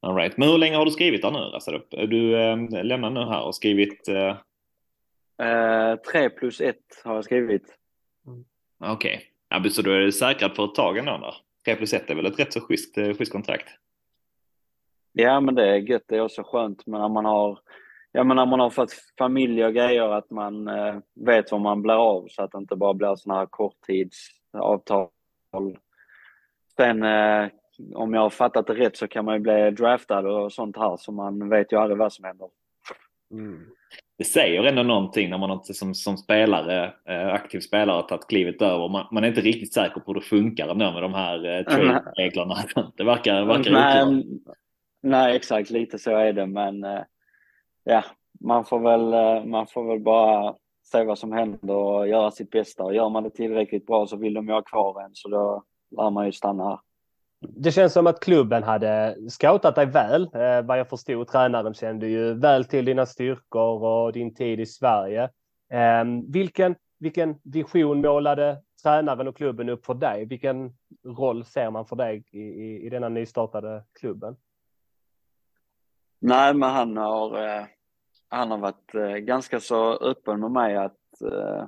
All 0.00 0.16
right. 0.16 0.36
Men 0.36 0.48
hur 0.48 0.58
länge 0.58 0.76
har 0.76 0.84
du 0.84 0.90
skrivit 0.90 1.22
där 1.22 1.30
nu? 1.30 1.38
Alltså, 1.38 1.80
du 1.90 2.40
eh, 2.40 2.84
lämnar 2.84 3.10
nu 3.10 3.20
här 3.20 3.42
och 3.42 3.54
skrivit? 3.54 4.08
Eh... 4.08 4.36
Eh, 5.46 5.96
tre 5.96 6.30
plus 6.30 6.60
ett 6.60 7.02
har 7.04 7.14
jag 7.14 7.24
skrivit. 7.24 7.78
Mm. 8.26 8.44
Okej, 8.78 9.16
okay. 9.48 9.62
ja, 9.64 9.70
så 9.70 9.82
då 9.82 9.90
är 9.90 10.00
det 10.00 10.12
säkrat 10.12 10.56
för 10.56 10.64
ett 10.64 10.74
tag 10.74 10.98
ändå? 10.98 11.18
Där. 11.18 11.34
Tre 11.64 11.76
plus 11.76 11.92
ett 11.92 12.10
är 12.10 12.14
väl 12.14 12.26
ett 12.26 12.38
rätt 12.38 12.52
så 12.52 12.60
schysst, 12.60 12.98
eh, 12.98 13.14
schysst 13.14 13.32
kontrakt? 13.32 13.68
Ja, 15.12 15.40
men 15.40 15.54
det 15.54 15.68
är 15.68 15.76
gött. 15.76 16.04
Det 16.06 16.16
är 16.16 16.20
också 16.20 16.42
skönt. 16.42 16.86
Men 16.86 17.00
när 17.00 17.08
man 17.08 17.24
har, 17.24 17.58
ja, 18.16 18.24
men 18.24 18.36
när 18.36 18.46
man 18.46 18.60
har 18.60 18.70
fått 18.70 18.92
familj 19.18 19.64
och 19.64 19.74
grejer, 19.74 20.08
att 20.08 20.30
man 20.30 20.68
eh, 20.68 20.94
vet 21.14 21.52
vad 21.52 21.60
man 21.60 21.82
blir 21.82 21.94
av 21.94 22.28
så 22.30 22.42
att 22.42 22.52
det 22.52 22.58
inte 22.58 22.76
bara 22.76 22.94
blir 22.94 23.16
sådana 23.16 23.40
här 23.40 23.46
korttidsavtal. 23.46 25.08
Sen 26.76 27.02
eh, 27.02 27.48
om 27.94 28.14
jag 28.14 28.20
har 28.20 28.30
fattat 28.30 28.66
det 28.66 28.74
rätt 28.74 28.96
så 28.96 29.08
kan 29.08 29.24
man 29.24 29.34
ju 29.34 29.40
bli 29.40 29.70
draftad 29.70 30.18
och 30.18 30.52
sånt 30.52 30.76
här 30.76 30.96
så 30.96 31.12
man 31.12 31.48
vet 31.48 31.72
ju 31.72 31.76
aldrig 31.76 31.98
vad 31.98 32.12
som 32.12 32.24
händer. 32.24 32.48
Mm. 33.30 33.66
Det 34.18 34.24
säger 34.24 34.64
ändå 34.64 34.82
någonting 34.82 35.30
när 35.30 35.38
man 35.38 35.50
inte 35.50 35.74
som, 35.74 35.94
som 35.94 36.16
spelare, 36.16 36.92
eh, 37.08 37.32
aktiv 37.32 37.60
spelare, 37.60 38.02
tagit 38.02 38.26
klivet 38.26 38.62
över. 38.62 38.88
Man, 38.88 39.06
man, 39.12 39.24
är 39.24 39.28
inte 39.28 39.40
riktigt 39.40 39.74
säker 39.74 40.00
på 40.00 40.12
hur 40.12 40.14
det 40.20 40.26
funkar 40.26 40.68
ändå 40.68 40.92
med 40.92 41.02
de 41.02 41.14
här 41.14 41.58
eh, 41.58 41.64
trade-reglerna. 41.74 42.56
Det 42.96 43.04
verkar, 43.04 43.44
verkar 43.44 43.70
nej, 43.70 44.24
nej, 45.02 45.36
exakt 45.36 45.70
lite 45.70 45.98
så 45.98 46.16
är 46.16 46.32
det, 46.32 46.46
men 46.46 46.84
eh, 46.84 47.00
ja, 47.86 48.04
man 48.40 48.64
får 48.64 48.80
väl, 48.80 49.12
eh, 49.12 49.44
man 49.44 49.66
får 49.66 49.84
väl 49.84 50.00
bara 50.00 50.54
se 50.84 51.04
vad 51.04 51.18
som 51.18 51.32
händer 51.32 51.74
och 51.74 52.08
göra 52.08 52.30
sitt 52.30 52.50
bästa. 52.50 52.84
Och 52.84 52.94
gör 52.94 53.08
man 53.08 53.22
det 53.22 53.30
tillräckligt 53.30 53.86
bra 53.86 54.06
så 54.06 54.16
vill 54.16 54.34
de 54.34 54.46
ju 54.46 54.52
ha 54.52 54.62
kvar 54.62 55.02
en, 55.02 55.10
så 55.12 55.28
då 55.28 55.62
lär 55.96 56.10
man 56.10 56.26
ju 56.26 56.32
stanna 56.32 56.68
här. 56.68 56.78
Det 57.40 57.72
känns 57.72 57.92
som 57.92 58.06
att 58.06 58.20
klubben 58.20 58.62
hade 58.62 59.16
scoutat 59.30 59.74
dig 59.74 59.86
väl. 59.86 60.22
Eh, 60.22 60.62
vad 60.62 60.78
jag 60.78 60.88
förstod, 60.88 61.28
tränaren 61.28 61.74
kände 61.74 62.06
ju 62.06 62.34
väl 62.34 62.64
till 62.64 62.84
dina 62.84 63.06
styrkor 63.06 63.82
och 63.84 64.12
din 64.12 64.34
tid 64.34 64.60
i 64.60 64.66
Sverige. 64.66 65.22
Eh, 65.72 66.04
vilken, 66.28 66.74
vilken 66.98 67.38
vision 67.44 68.00
målade 68.00 68.62
tränaren 68.82 69.28
och 69.28 69.36
klubben 69.36 69.68
upp 69.68 69.86
för 69.86 69.94
dig? 69.94 70.24
Vilken 70.24 70.72
roll 71.04 71.44
ser 71.44 71.70
man 71.70 71.86
för 71.86 71.96
dig 71.96 72.24
i, 72.30 72.38
i, 72.38 72.86
i 72.86 72.88
denna 72.88 73.08
nystartade 73.08 73.84
klubben? 74.00 74.36
Nej, 76.18 76.54
men 76.54 76.70
han 76.70 76.96
har, 76.96 77.44
eh, 77.44 77.64
han 78.28 78.50
har 78.50 78.58
varit 78.58 78.94
eh, 78.94 79.16
ganska 79.16 79.60
så 79.60 79.92
öppen 79.92 80.40
med 80.40 80.50
mig 80.50 80.76
att 80.76 81.22
eh, 81.32 81.64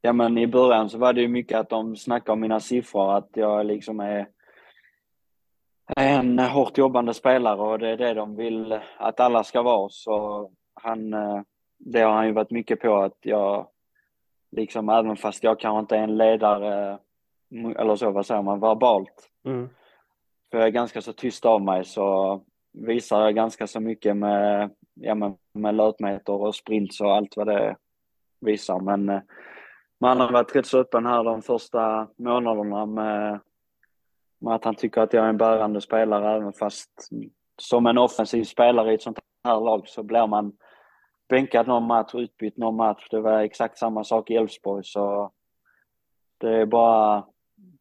ja, 0.00 0.12
men 0.12 0.38
i 0.38 0.46
början 0.46 0.90
så 0.90 0.98
var 0.98 1.12
det 1.12 1.20
ju 1.20 1.28
mycket 1.28 1.58
att 1.58 1.68
de 1.68 1.96
snackade 1.96 2.32
om 2.32 2.40
mina 2.40 2.60
siffror, 2.60 3.16
att 3.16 3.30
jag 3.32 3.66
liksom 3.66 4.00
är 4.00 4.26
en 5.96 6.38
hårt 6.38 6.78
jobbande 6.78 7.14
spelare 7.14 7.60
och 7.60 7.78
det 7.78 7.88
är 7.88 7.96
det 7.96 8.14
de 8.14 8.36
vill 8.36 8.80
att 8.96 9.20
alla 9.20 9.44
ska 9.44 9.62
vara. 9.62 9.88
Så 9.88 10.50
han, 10.74 11.12
eh, 11.14 11.40
det 11.78 12.00
har 12.00 12.12
han 12.12 12.26
ju 12.26 12.32
varit 12.32 12.50
mycket 12.50 12.80
på 12.80 12.96
att 12.96 13.18
jag, 13.20 13.66
liksom 14.50 14.88
även 14.88 15.16
fast 15.16 15.44
jag 15.44 15.60
kanske 15.60 15.80
inte 15.80 15.96
är 15.96 16.02
en 16.02 16.16
ledare, 16.16 16.98
eller 17.76 17.96
så, 17.96 18.10
vad 18.10 18.26
säger 18.26 18.42
man, 18.42 18.60
verbalt. 18.60 19.30
Mm. 19.44 19.68
För 20.50 20.58
jag 20.58 20.66
är 20.66 20.72
ganska 20.72 21.02
så 21.02 21.12
tyst 21.12 21.46
av 21.46 21.62
mig 21.62 21.84
så 21.84 22.40
visar 22.74 23.30
ganska 23.30 23.66
så 23.66 23.80
mycket 23.80 24.16
med, 24.16 24.70
ja, 24.94 25.14
med, 25.14 25.36
med 25.52 25.74
löpmeter 25.74 26.32
och 26.32 26.54
sprints 26.54 27.00
och 27.00 27.14
allt 27.14 27.36
vad 27.36 27.46
det 27.46 27.76
visar. 28.40 28.80
Men 28.80 29.08
eh, 29.08 29.20
man 30.00 30.20
har 30.20 30.32
varit 30.32 30.56
rätt 30.56 30.66
så 30.66 30.78
öppen 30.78 31.06
här 31.06 31.24
de 31.24 31.42
första 31.42 32.08
månaderna 32.16 32.86
med 32.86 33.40
med 34.44 34.54
att 34.54 34.64
han 34.64 34.74
tycker 34.74 35.00
att 35.00 35.12
jag 35.12 35.24
är 35.24 35.28
en 35.28 35.36
bärande 35.36 35.80
spelare 35.80 36.36
även 36.36 36.52
fast 36.52 36.90
som 37.58 37.86
en 37.86 37.98
offensiv 37.98 38.44
spelare 38.44 38.92
i 38.92 38.94
ett 38.94 39.02
sånt 39.02 39.18
här 39.44 39.60
lag 39.60 39.88
så 39.88 40.02
blir 40.02 40.26
man 40.26 40.52
bänkad 41.28 41.66
någon 41.66 41.86
match 41.86 42.14
och 42.14 42.18
utbytt 42.18 42.56
någon 42.56 42.76
match. 42.76 43.08
Det 43.10 43.20
var 43.20 43.40
exakt 43.40 43.78
samma 43.78 44.04
sak 44.04 44.30
i 44.30 44.36
Elfsborg 44.36 44.84
så 44.84 45.30
det 46.38 46.50
är 46.50 46.66
bara 46.66 47.24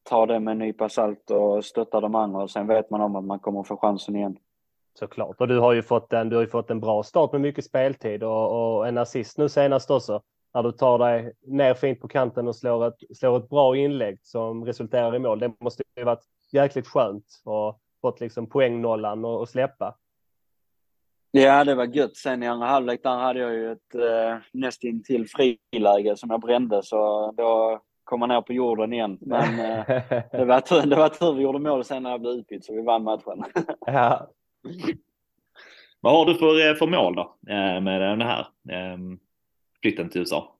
ta 0.03 0.25
det 0.25 0.39
med 0.39 0.51
en 0.51 0.57
nypa 0.57 0.89
salt 0.89 1.31
och 1.31 1.65
stötta 1.65 2.01
de 2.01 2.15
andra 2.15 2.43
och 2.43 2.51
sen 2.51 2.67
vet 2.67 2.89
man 2.89 3.01
om 3.01 3.15
att 3.15 3.25
man 3.25 3.39
kommer 3.39 3.63
få 3.63 3.77
chansen 3.77 4.15
igen. 4.15 4.37
Såklart, 4.99 5.41
och 5.41 5.47
du 5.47 5.59
har 5.59 5.73
ju 5.73 5.81
fått 5.81 6.13
en, 6.13 6.29
du 6.29 6.35
har 6.35 6.43
ju 6.43 6.49
fått 6.49 6.69
en 6.69 6.79
bra 6.79 7.03
start 7.03 7.31
med 7.31 7.41
mycket 7.41 7.65
speltid 7.65 8.23
och, 8.23 8.75
och 8.75 8.87
en 8.87 8.97
assist 8.97 9.37
nu 9.37 9.49
senast 9.49 9.91
också. 9.91 10.21
När 10.53 10.63
du 10.63 10.71
tar 10.71 10.99
dig 10.99 11.33
ner 11.41 11.73
fint 11.73 12.01
på 12.01 12.07
kanten 12.07 12.47
och 12.47 12.55
slår 12.55 12.87
ett, 12.87 13.17
slår 13.17 13.37
ett 13.37 13.49
bra 13.49 13.77
inlägg 13.77 14.19
som 14.21 14.65
resulterar 14.65 15.15
i 15.15 15.19
mål. 15.19 15.39
Det 15.39 15.53
måste 15.59 15.83
ju 15.95 16.03
varit 16.03 16.23
jäkligt 16.51 16.87
skönt 16.87 17.25
och 17.43 17.79
fått 18.01 18.19
liksom 18.19 18.49
poängnollan 18.49 19.25
och, 19.25 19.39
och 19.39 19.49
släppa. 19.49 19.95
Ja, 21.31 21.63
det 21.63 21.75
var 21.75 21.85
gött. 21.85 22.17
Sen 22.17 22.43
i 22.43 22.47
andra 22.47 22.67
halvlek 22.67 23.03
där 23.03 23.17
hade 23.17 23.39
jag 23.39 23.53
ju 23.53 23.71
ett 23.71 23.95
eh, 23.95 24.37
nästintill 24.51 25.27
friläge 25.27 26.17
som 26.17 26.29
jag 26.29 26.41
brände, 26.41 26.83
så 26.83 27.31
då 27.31 27.81
kom 28.03 28.19
man 28.19 28.29
ner 28.29 28.41
på 28.41 28.53
jorden 28.53 28.93
igen. 28.93 29.17
Men 29.21 29.59
eh, 29.59 29.85
det, 30.31 30.45
var 30.45 30.59
tur, 30.59 30.89
det 30.89 30.95
var 30.95 31.09
tur 31.09 31.33
vi 31.33 31.43
gjorde 31.43 31.59
mål 31.59 31.83
sen 31.83 32.03
när 32.03 32.11
jag 32.11 32.21
blev 32.21 32.33
utbytt, 32.33 32.65
så 32.65 32.73
vi 32.73 32.81
vann 32.81 33.03
matchen. 33.03 33.43
ja. 33.85 34.29
Vad 36.03 36.13
har 36.13 36.25
du 36.25 36.35
för, 36.35 36.69
eh, 36.69 36.75
för 36.75 36.87
mål 36.87 37.15
då 37.15 37.35
eh, 37.47 37.81
med 37.81 38.01
den 38.01 38.21
här 38.21 38.47
ehm, 38.69 39.19
flytten 39.81 40.09
till 40.09 40.21
USA? 40.21 40.55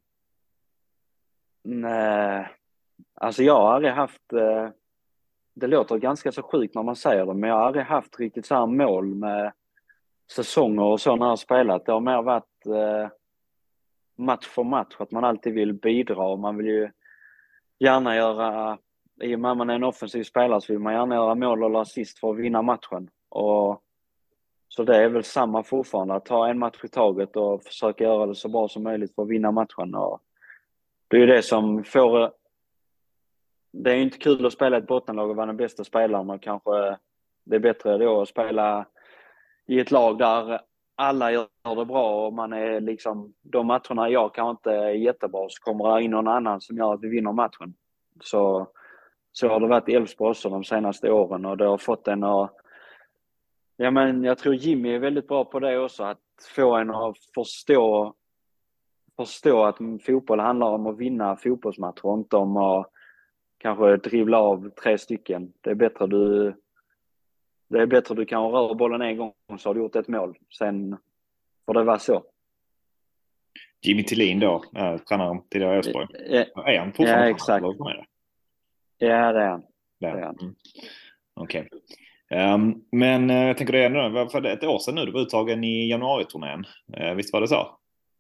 Nej, 1.64 2.48
alltså 3.14 3.44
jag 3.44 3.54
har 3.54 3.74
aldrig 3.74 3.94
haft 3.94 4.34
eh, 4.34 4.70
det 5.54 5.68
låter 5.68 5.98
ganska 5.98 6.32
så 6.32 6.42
sjukt 6.42 6.76
när 6.76 6.84
man 6.84 6.96
säger 6.96 7.26
det, 7.26 7.34
men 7.34 7.50
jag 7.50 7.58
har 7.58 7.66
aldrig 7.66 7.86
haft 7.86 8.20
riktigt 8.20 8.46
så 8.46 8.56
här 8.56 8.66
mål 8.66 9.16
med 9.16 9.54
säsonger 10.32 10.84
och 10.84 11.02
så 11.02 11.16
när 11.16 11.26
jag 11.26 11.32
har 11.32 11.36
spelat. 11.36 11.86
Det 11.86 11.92
har 11.92 12.00
mer 12.00 12.22
varit 12.22 12.66
match 14.18 14.46
för 14.48 14.64
match, 14.64 14.96
att 15.00 15.12
man 15.12 15.24
alltid 15.24 15.54
vill 15.54 15.74
bidra 15.74 16.28
och 16.28 16.40
man 16.40 16.58
vill 16.58 16.68
ju 16.68 16.90
gärna 17.80 18.16
göra, 18.16 18.78
i 19.22 19.36
och 19.36 19.40
med 19.40 19.52
att 19.52 19.58
man 19.58 19.70
är 19.70 19.76
en 19.76 19.84
offensiv 19.84 20.24
spelare 20.24 20.62
så 20.62 20.74
vill 20.74 20.80
man 20.80 20.94
gärna 20.94 21.16
göra 21.16 21.36
mål 21.36 21.64
eller 21.64 21.80
assist 21.80 22.20
för 22.20 22.32
att 22.32 22.38
vinna 22.38 22.62
matchen. 22.62 23.10
Och, 23.30 23.84
så 24.76 24.84
det 24.84 25.04
är 25.04 25.10
väl 25.10 25.24
samma 25.24 25.64
fortfarande, 25.64 26.14
att 26.14 26.26
ta 26.26 26.48
en 26.48 26.60
match 26.60 26.84
i 26.84 26.88
taget 26.88 27.36
och 27.36 27.64
försöka 27.64 28.04
göra 28.04 28.26
det 28.26 28.36
så 28.36 28.50
bra 28.50 28.68
som 28.68 28.84
möjligt 28.84 29.16
för 29.16 29.22
att 29.22 29.30
vinna 29.30 29.52
matchen. 29.52 29.96
Och 29.96 30.22
det 31.08 31.18
är 31.18 31.20
ju 31.22 31.26
det 31.26 31.42
som 31.42 31.84
får... 31.84 32.32
Det 33.72 33.92
är 33.92 33.96
ju 33.96 34.02
inte 34.02 34.18
kul 34.18 34.46
att 34.46 34.54
spela 34.54 34.78
ett 34.78 34.88
bottenlag 34.88 35.30
och 35.30 35.36
vara 35.36 35.46
den 35.46 35.58
bästa 35.58 35.84
spelaren 35.84 36.30
och 36.30 36.42
kanske 36.42 36.98
det 37.44 37.56
är 37.56 37.60
bättre 37.60 37.98
då 37.98 38.22
att 38.22 38.30
spela 38.30 38.86
i 39.68 39.80
ett 39.80 39.92
lag 39.92 40.18
där 40.18 40.62
alla 40.96 41.32
gör 41.32 41.48
det 41.76 41.86
bra 41.86 42.28
och 42.28 42.34
man 42.34 42.54
är 42.54 42.82
liksom, 42.82 43.34
de 43.42 43.68
matcherna 43.68 44.10
jag 44.10 44.34
kanske 44.34 44.52
inte 44.52 44.72
är 44.72 44.90
jättebra 44.90 45.48
så 45.50 45.62
kommer 45.64 45.96
det 45.96 46.04
in 46.04 46.12
någon 46.12 46.28
annan 46.28 46.62
som 46.62 46.78
gör 46.78 46.94
att 46.94 47.04
vi 47.04 47.10
vinner 47.10 47.32
matchen. 47.32 47.74
Så, 48.22 48.68
så 49.32 49.48
har 49.48 49.60
det 49.60 49.68
varit 49.68 49.90
i 49.90 49.96
Elfsborg 49.96 50.30
också 50.30 50.50
de 50.50 50.64
senaste 50.64 51.12
åren 51.12 51.46
och 51.46 51.58
det 51.58 51.66
har 51.66 51.78
fått 51.78 52.08
en 52.08 52.24
att 52.24 52.63
Ja 53.76 53.92
men 53.92 54.24
jag 54.24 54.38
tror 54.38 54.56
Jimmy 54.56 54.96
är 54.96 55.00
väldigt 55.00 55.28
bra 55.28 55.46
på 55.46 55.60
det 55.60 55.80
också, 55.80 56.04
att 56.04 56.20
få 56.56 56.76
en 56.76 56.90
att 56.90 57.18
förstå 57.36 58.16
förstå 59.16 59.64
att 59.64 59.78
fotboll 60.06 60.40
handlar 60.40 60.68
om 60.68 60.88
att 60.88 60.98
vinna 60.98 61.36
fotbollsmatcher 61.36 62.06
och 62.06 62.18
inte 62.18 62.36
om 62.36 62.58
att 62.58 62.90
kanske 63.58 63.98
dribbla 63.98 64.38
av 64.38 64.70
tre 64.70 64.98
stycken. 64.98 65.54
Det 65.62 65.70
är 65.70 65.76
bättre 65.76 66.08
du 66.08 66.54
det 67.68 67.82
är 67.82 67.86
bättre 67.86 68.16
du 68.16 68.26
kan 68.26 68.44
röra 68.44 68.74
bollen 68.74 69.02
en 69.02 69.18
gång 69.18 69.34
så 69.58 69.70
har 69.70 69.74
du 69.74 69.80
gjort 69.80 69.96
ett 69.96 70.08
mål. 70.08 70.38
Sen 70.58 70.98
får 71.66 71.74
det 71.74 71.84
vara 71.84 72.00
så. 72.00 72.24
Jimmy 73.82 74.04
Tillin 74.04 74.40
då, 74.40 74.64
äh, 74.76 74.98
tränaren 74.98 75.42
tidigare 75.50 75.74
i 75.74 75.78
Elfsborg. 75.78 76.08
Ja, 76.56 76.68
är 76.68 76.80
han 76.80 76.94
fortfarande 76.94 77.26
ja, 77.26 77.36
exakt. 77.36 77.66
Ja, 78.98 79.32
det 79.34 79.42
är 79.42 79.50
han. 79.50 79.64
Det 80.00 80.06
är 80.06 80.22
han. 80.22 80.38
Mm. 80.42 80.56
Okej. 81.34 81.62
Okay. 81.62 81.80
Ehm, 82.34 82.74
men 82.92 83.30
uh, 83.30 83.48
jag 83.48 83.58
tänker 83.58 83.74
det 83.74 83.84
är 83.84 83.90
nu, 83.90 84.30
för 84.30 84.46
ett 84.46 84.64
år 84.64 84.80
sedan 84.80 84.96
nu, 84.96 85.06
du 85.06 85.12
var 85.12 85.22
uttagen 85.22 85.64
i 85.64 85.90
januariturnén. 85.90 86.66
Uh, 87.00 87.14
visst 87.14 87.34
var 87.34 87.42
det 87.42 87.48
så? 87.48 87.62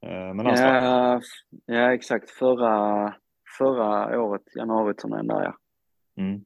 Uh, 0.06 0.34
men 0.34 0.45
ja, 0.45 1.21
ja, 1.65 1.93
exakt. 1.93 2.30
Förra, 2.30 3.13
förra 3.58 4.21
året, 4.21 4.41
januariturnén 4.56 5.28
där 5.28 5.43
ja. 5.43 5.58
Mm. 6.17 6.41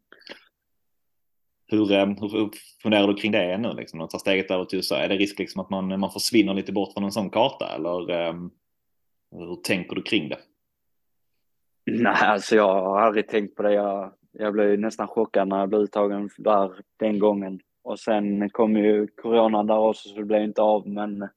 Hur, 1.67 1.91
eh, 1.91 2.05
hur, 2.05 2.29
hur 2.29 2.49
funderar 2.83 3.07
du 3.07 3.13
kring 3.13 3.31
det 3.31 3.57
nu? 3.57 3.73
Liksom, 3.73 4.01
att 4.01 4.09
ta 4.09 4.19
steget 4.19 4.51
över 4.51 4.65
till 4.65 4.77
USA? 4.77 4.97
Är 4.97 5.09
det 5.09 5.15
risk 5.15 5.39
liksom 5.39 5.61
att 5.61 5.69
man, 5.69 5.99
man 5.99 6.11
försvinner 6.11 6.53
lite 6.53 6.71
bort 6.71 6.93
från 6.93 7.03
en 7.03 7.11
sån 7.11 7.29
karta? 7.29 7.75
Eller 7.75 8.29
um, 8.29 8.51
hur 9.31 9.55
tänker 9.55 9.95
du 9.95 10.01
kring 10.01 10.29
det? 10.29 10.39
Nej, 11.85 12.15
alltså 12.21 12.55
jag 12.55 12.73
har 12.73 13.01
aldrig 13.01 13.27
tänkt 13.27 13.55
på 13.55 13.63
det. 13.63 13.73
Jag, 13.73 14.13
jag 14.39 14.53
blev 14.53 14.79
nästan 14.79 15.07
chockad 15.07 15.47
när 15.47 15.59
jag 15.59 15.69
blev 15.69 15.81
uttagen 15.81 16.29
där 16.37 16.71
den 16.97 17.19
gången. 17.19 17.59
Och 17.83 17.99
sen 17.99 18.49
kom 18.49 18.77
ju 18.77 19.07
coronan 19.07 19.67
där 19.67 19.77
också 19.77 20.09
så 20.09 20.15
det 20.15 20.25
blev 20.25 20.41
inte 20.41 20.61
av. 20.61 20.87
Men, 20.87 21.29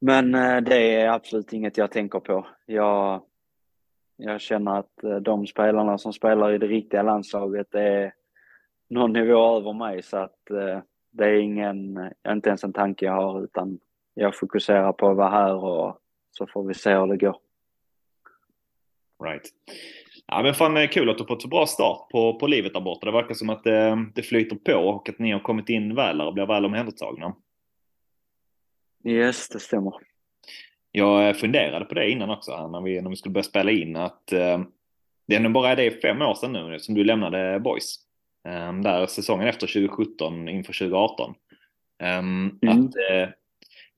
men 0.00 0.34
eh, 0.34 0.60
det 0.60 0.94
är 0.94 1.08
absolut 1.08 1.52
inget 1.52 1.76
jag 1.76 1.90
tänker 1.90 2.20
på. 2.20 2.46
Jag, 2.66 3.22
jag 4.16 4.40
känner 4.40 4.78
att 4.78 5.04
eh, 5.04 5.16
de 5.16 5.46
spelarna 5.46 5.98
som 5.98 6.12
spelar 6.12 6.52
i 6.52 6.58
det 6.58 6.66
riktiga 6.66 7.02
landslaget 7.02 7.74
är 7.74 8.12
någon 8.88 9.12
nivå 9.12 9.56
över 9.56 9.72
mig 9.72 10.02
så 10.02 10.16
att 10.16 10.50
eh, 10.50 10.80
det 11.10 11.24
är 11.24 11.34
ingen, 11.34 12.10
inte 12.28 12.48
ens 12.48 12.64
en 12.64 12.72
tanke 12.72 13.04
jag 13.04 13.12
har 13.12 13.44
utan 13.44 13.78
jag 14.14 14.36
fokuserar 14.36 14.92
på 14.92 15.10
att 15.10 15.16
vara 15.16 15.30
här 15.30 15.54
och 15.54 15.98
så 16.30 16.46
får 16.46 16.64
vi 16.64 16.74
se 16.74 16.94
hur 16.94 17.06
det 17.06 17.16
går. 17.16 17.36
Right. 19.24 19.52
Ja 20.30 20.42
men 20.42 20.54
fan 20.54 20.76
eh, 20.76 20.88
kul 20.88 21.10
att 21.10 21.18
du 21.18 21.24
fått 21.24 21.42
så 21.42 21.48
bra 21.48 21.66
start 21.66 22.08
på, 22.10 22.38
på 22.38 22.46
livet 22.46 22.74
där 22.74 22.80
borta. 22.80 23.06
Det 23.06 23.12
verkar 23.12 23.34
som 23.34 23.50
att 23.50 23.64
det, 23.64 23.86
eh, 23.86 23.96
det 24.14 24.22
flyter 24.22 24.56
på 24.56 24.74
och 24.74 25.08
att 25.08 25.18
ni 25.18 25.32
har 25.32 25.40
kommit 25.40 25.68
in 25.68 25.94
väl 25.94 26.20
och 26.20 26.34
blir 26.34 26.46
väl 26.46 26.64
omhändertagna. 26.64 27.34
Yes, 29.04 29.48
det 29.48 29.60
stämmer. 29.60 29.92
Jag 30.92 31.36
funderade 31.36 31.84
på 31.84 31.94
det 31.94 32.10
innan 32.10 32.30
också 32.30 32.52
här 32.52 32.68
när 32.68 32.80
vi, 32.80 33.00
när 33.00 33.10
vi 33.10 33.16
skulle 33.16 33.32
börja 33.32 33.44
spela 33.44 33.70
in 33.70 33.96
att 33.96 34.32
eh, 34.32 34.60
det 35.26 35.36
är 35.36 35.40
nog 35.40 35.52
bara 35.52 35.74
det 35.74 36.02
fem 36.02 36.22
år 36.22 36.34
sedan 36.34 36.52
nu 36.52 36.78
som 36.78 36.94
du 36.94 37.04
lämnade 37.04 37.60
Boys. 37.60 37.96
Um, 38.48 38.82
där 38.82 39.06
säsongen 39.06 39.48
efter 39.48 39.66
2017 39.66 40.48
inför 40.48 40.72
2018. 40.72 41.34
Um, 42.02 42.58
mm. 42.62 42.84
Att 42.84 42.94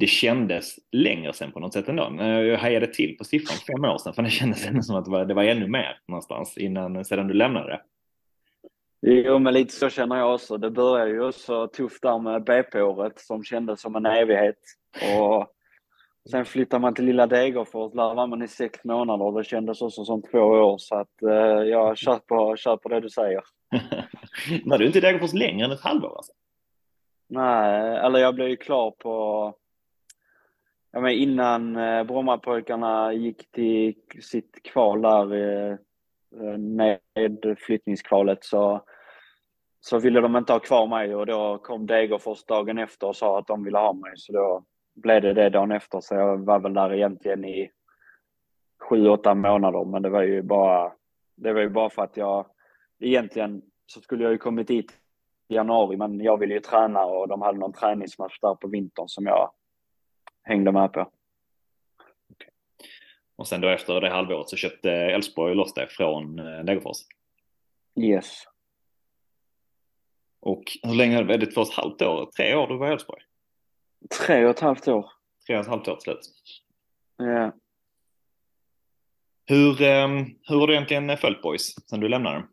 det 0.00 0.06
kändes 0.06 0.76
längre 0.92 1.32
sen 1.32 1.52
på 1.52 1.60
något 1.60 1.72
sätt 1.72 1.88
ändå. 1.88 2.14
Jag 2.24 2.58
hejade 2.58 2.86
till 2.86 3.16
på 3.18 3.24
siffran 3.24 3.56
fem 3.56 3.84
år 3.84 3.98
sedan 3.98 4.14
för 4.14 4.22
det 4.22 4.30
kändes 4.30 4.66
ändå 4.66 4.82
som 4.82 4.96
att 4.96 5.04
det 5.04 5.10
var, 5.10 5.24
det 5.24 5.34
var 5.34 5.44
ännu 5.44 5.68
mer 5.68 5.98
någonstans 6.08 6.58
innan, 6.58 7.04
sedan 7.04 7.28
du 7.28 7.34
lämnade. 7.34 7.80
Jo, 9.02 9.38
men 9.38 9.54
lite 9.54 9.74
så 9.74 9.88
känner 9.88 10.16
jag 10.16 10.34
också. 10.34 10.56
Det 10.56 10.70
började 10.70 11.10
ju 11.10 11.32
så 11.32 11.66
tufft 11.66 12.02
där 12.02 12.18
med 12.18 12.44
BP-året 12.44 13.20
som 13.20 13.44
kändes 13.44 13.80
som 13.80 13.96
en 13.96 14.06
evighet. 14.06 14.58
Och 15.18 15.46
sen 16.30 16.44
flyttade 16.44 16.80
man 16.80 16.94
till 16.94 17.04
lilla 17.04 17.26
Degerfors, 17.26 17.92
där 17.92 18.14
var 18.14 18.26
man 18.26 18.42
i 18.42 18.48
sex 18.48 18.84
månader 18.84 19.24
och 19.24 19.38
det 19.38 19.44
kändes 19.44 19.82
också 19.82 20.04
som 20.04 20.22
två 20.22 20.38
år. 20.38 20.78
Så 20.78 20.94
att 20.94 21.22
eh, 21.22 21.62
jag 21.68 21.98
kör 21.98 22.16
på, 22.16 22.56
kör 22.56 22.76
på 22.76 22.88
det 22.88 23.00
du 23.00 23.10
säger. 23.10 23.42
Var 24.64 24.78
du 24.78 24.86
inte 24.86 24.98
i 24.98 25.00
Degerfors 25.00 25.32
längre 25.32 25.64
än 25.64 25.72
ett 25.72 25.80
halvår 25.80 26.16
alltså? 26.16 26.32
Nej, 27.28 27.96
eller 27.96 28.18
jag 28.18 28.34
blev 28.34 28.48
ju 28.48 28.56
klar 28.56 28.90
på... 28.90 29.54
Ja, 30.92 31.00
men 31.00 31.12
innan 31.12 31.76
eh, 31.76 32.04
Brommapojkarna 32.04 33.12
gick 33.12 33.50
till 33.50 33.94
sitt 34.22 34.62
kval 34.62 35.02
där, 35.02 35.32
eh, 35.34 35.72
eh 35.72 36.58
nedflyttningskvalet, 36.58 38.44
så, 38.44 38.84
så 39.80 39.98
ville 39.98 40.20
de 40.20 40.36
inte 40.36 40.52
ha 40.52 40.60
kvar 40.60 40.86
mig 40.86 41.14
och 41.14 41.26
då 41.26 41.58
kom 41.58 41.86
Degerfors 41.86 42.44
dagen 42.44 42.78
efter 42.78 43.06
och 43.06 43.16
sa 43.16 43.38
att 43.38 43.46
de 43.46 43.64
ville 43.64 43.78
ha 43.78 43.92
mig. 43.92 44.12
Så 44.16 44.32
då 44.32 44.64
blev 44.94 45.22
det 45.22 45.32
det 45.32 45.50
dagen 45.50 45.72
efter, 45.72 46.00
så 46.00 46.14
jag 46.14 46.44
var 46.44 46.58
väl 46.58 46.74
där 46.74 46.94
egentligen 46.94 47.44
i 47.44 47.70
sju, 48.88 49.08
åtta 49.08 49.34
månader. 49.34 49.84
Men 49.84 50.02
det 50.02 50.10
var 50.10 50.22
ju 50.22 50.42
bara, 50.42 50.92
det 51.36 51.52
var 51.52 51.60
ju 51.60 51.68
bara 51.68 51.90
för 51.90 52.02
att 52.02 52.16
jag 52.16 52.46
egentligen 53.00 53.62
så 53.86 54.00
skulle 54.00 54.24
jag 54.24 54.32
ju 54.32 54.38
kommit 54.38 54.68
dit 54.68 54.92
i 55.48 55.54
januari, 55.54 55.96
men 55.96 56.20
jag 56.20 56.38
ville 56.38 56.54
ju 56.54 56.60
träna 56.60 57.04
och 57.04 57.28
de 57.28 57.42
hade 57.42 57.58
någon 57.58 57.72
träningsmatch 57.72 58.40
där 58.40 58.54
på 58.54 58.68
vintern 58.68 59.08
som 59.08 59.26
jag 59.26 59.50
hängde 60.50 60.72
med 60.72 60.92
på. 60.92 61.00
Okay. 62.30 62.50
Och 63.36 63.48
sen 63.48 63.60
då 63.60 63.68
efter 63.68 64.00
det 64.00 64.10
halvåret 64.10 64.48
så 64.48 64.56
köpte 64.56 64.90
Elfsborg 64.90 65.54
loss 65.54 65.74
det 65.74 65.86
från 65.86 66.38
eh, 66.38 66.64
Degerfors? 66.64 66.98
Yes. 68.00 68.44
Och 70.40 70.62
hur 70.82 70.94
länge 70.94 71.18
är 71.18 71.24
det? 71.24 71.46
Två 71.46 71.60
och 71.60 71.68
ett 71.68 71.74
halvt 71.74 72.02
år? 72.02 72.30
Tre 72.36 72.54
år 72.54 72.66
du 72.66 72.76
var 72.76 72.88
i 72.88 72.92
Elfsborg? 72.92 73.22
Tre 74.26 74.44
och 74.44 74.50
ett 74.50 74.60
halvt 74.60 74.88
år. 74.88 75.10
Tre 75.46 75.56
och 75.56 75.62
ett 75.62 75.68
halvt 75.68 75.88
år 75.88 75.94
till 75.94 76.02
slut? 76.02 76.20
Ja. 77.16 77.52
Hur, 79.46 79.82
ehm, 79.82 80.24
hur 80.42 80.60
har 80.60 80.66
du 80.66 80.72
egentligen 80.72 81.16
följt 81.16 81.42
Boys 81.42 81.74
sen 81.88 82.00
du 82.00 82.08
lämnade? 82.08 82.44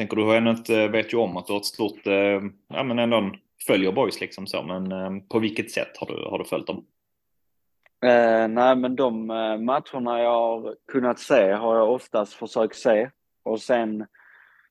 tänker 0.00 0.16
du 0.16 0.22
har 0.22 0.36
ändå 0.36 0.50
inte, 0.50 0.88
vet 0.88 1.12
ju 1.12 1.16
om 1.16 1.36
att 1.36 1.46
du 1.46 1.52
har 1.52 1.60
ett 1.60 1.66
stort, 1.66 2.06
eh, 2.06 2.40
ja 2.68 2.82
men 2.82 2.98
ändå 2.98 3.32
följer 3.66 3.92
boys 3.92 4.20
liksom 4.20 4.46
så, 4.46 4.62
men 4.62 4.92
eh, 4.92 5.22
på 5.28 5.38
vilket 5.38 5.70
sätt 5.70 5.96
har 5.96 6.06
du, 6.06 6.30
har 6.30 6.38
du 6.38 6.44
följt 6.44 6.66
dem? 6.66 6.86
Eh, 8.02 8.48
nej, 8.48 8.76
men 8.76 8.96
de 8.96 9.30
eh, 9.30 9.58
matcherna 9.58 10.20
jag 10.22 10.30
har 10.30 10.76
kunnat 10.92 11.18
se 11.18 11.52
har 11.52 11.76
jag 11.76 11.90
oftast 11.90 12.32
försökt 12.32 12.76
se 12.76 13.10
och 13.42 13.60
sen 13.60 14.06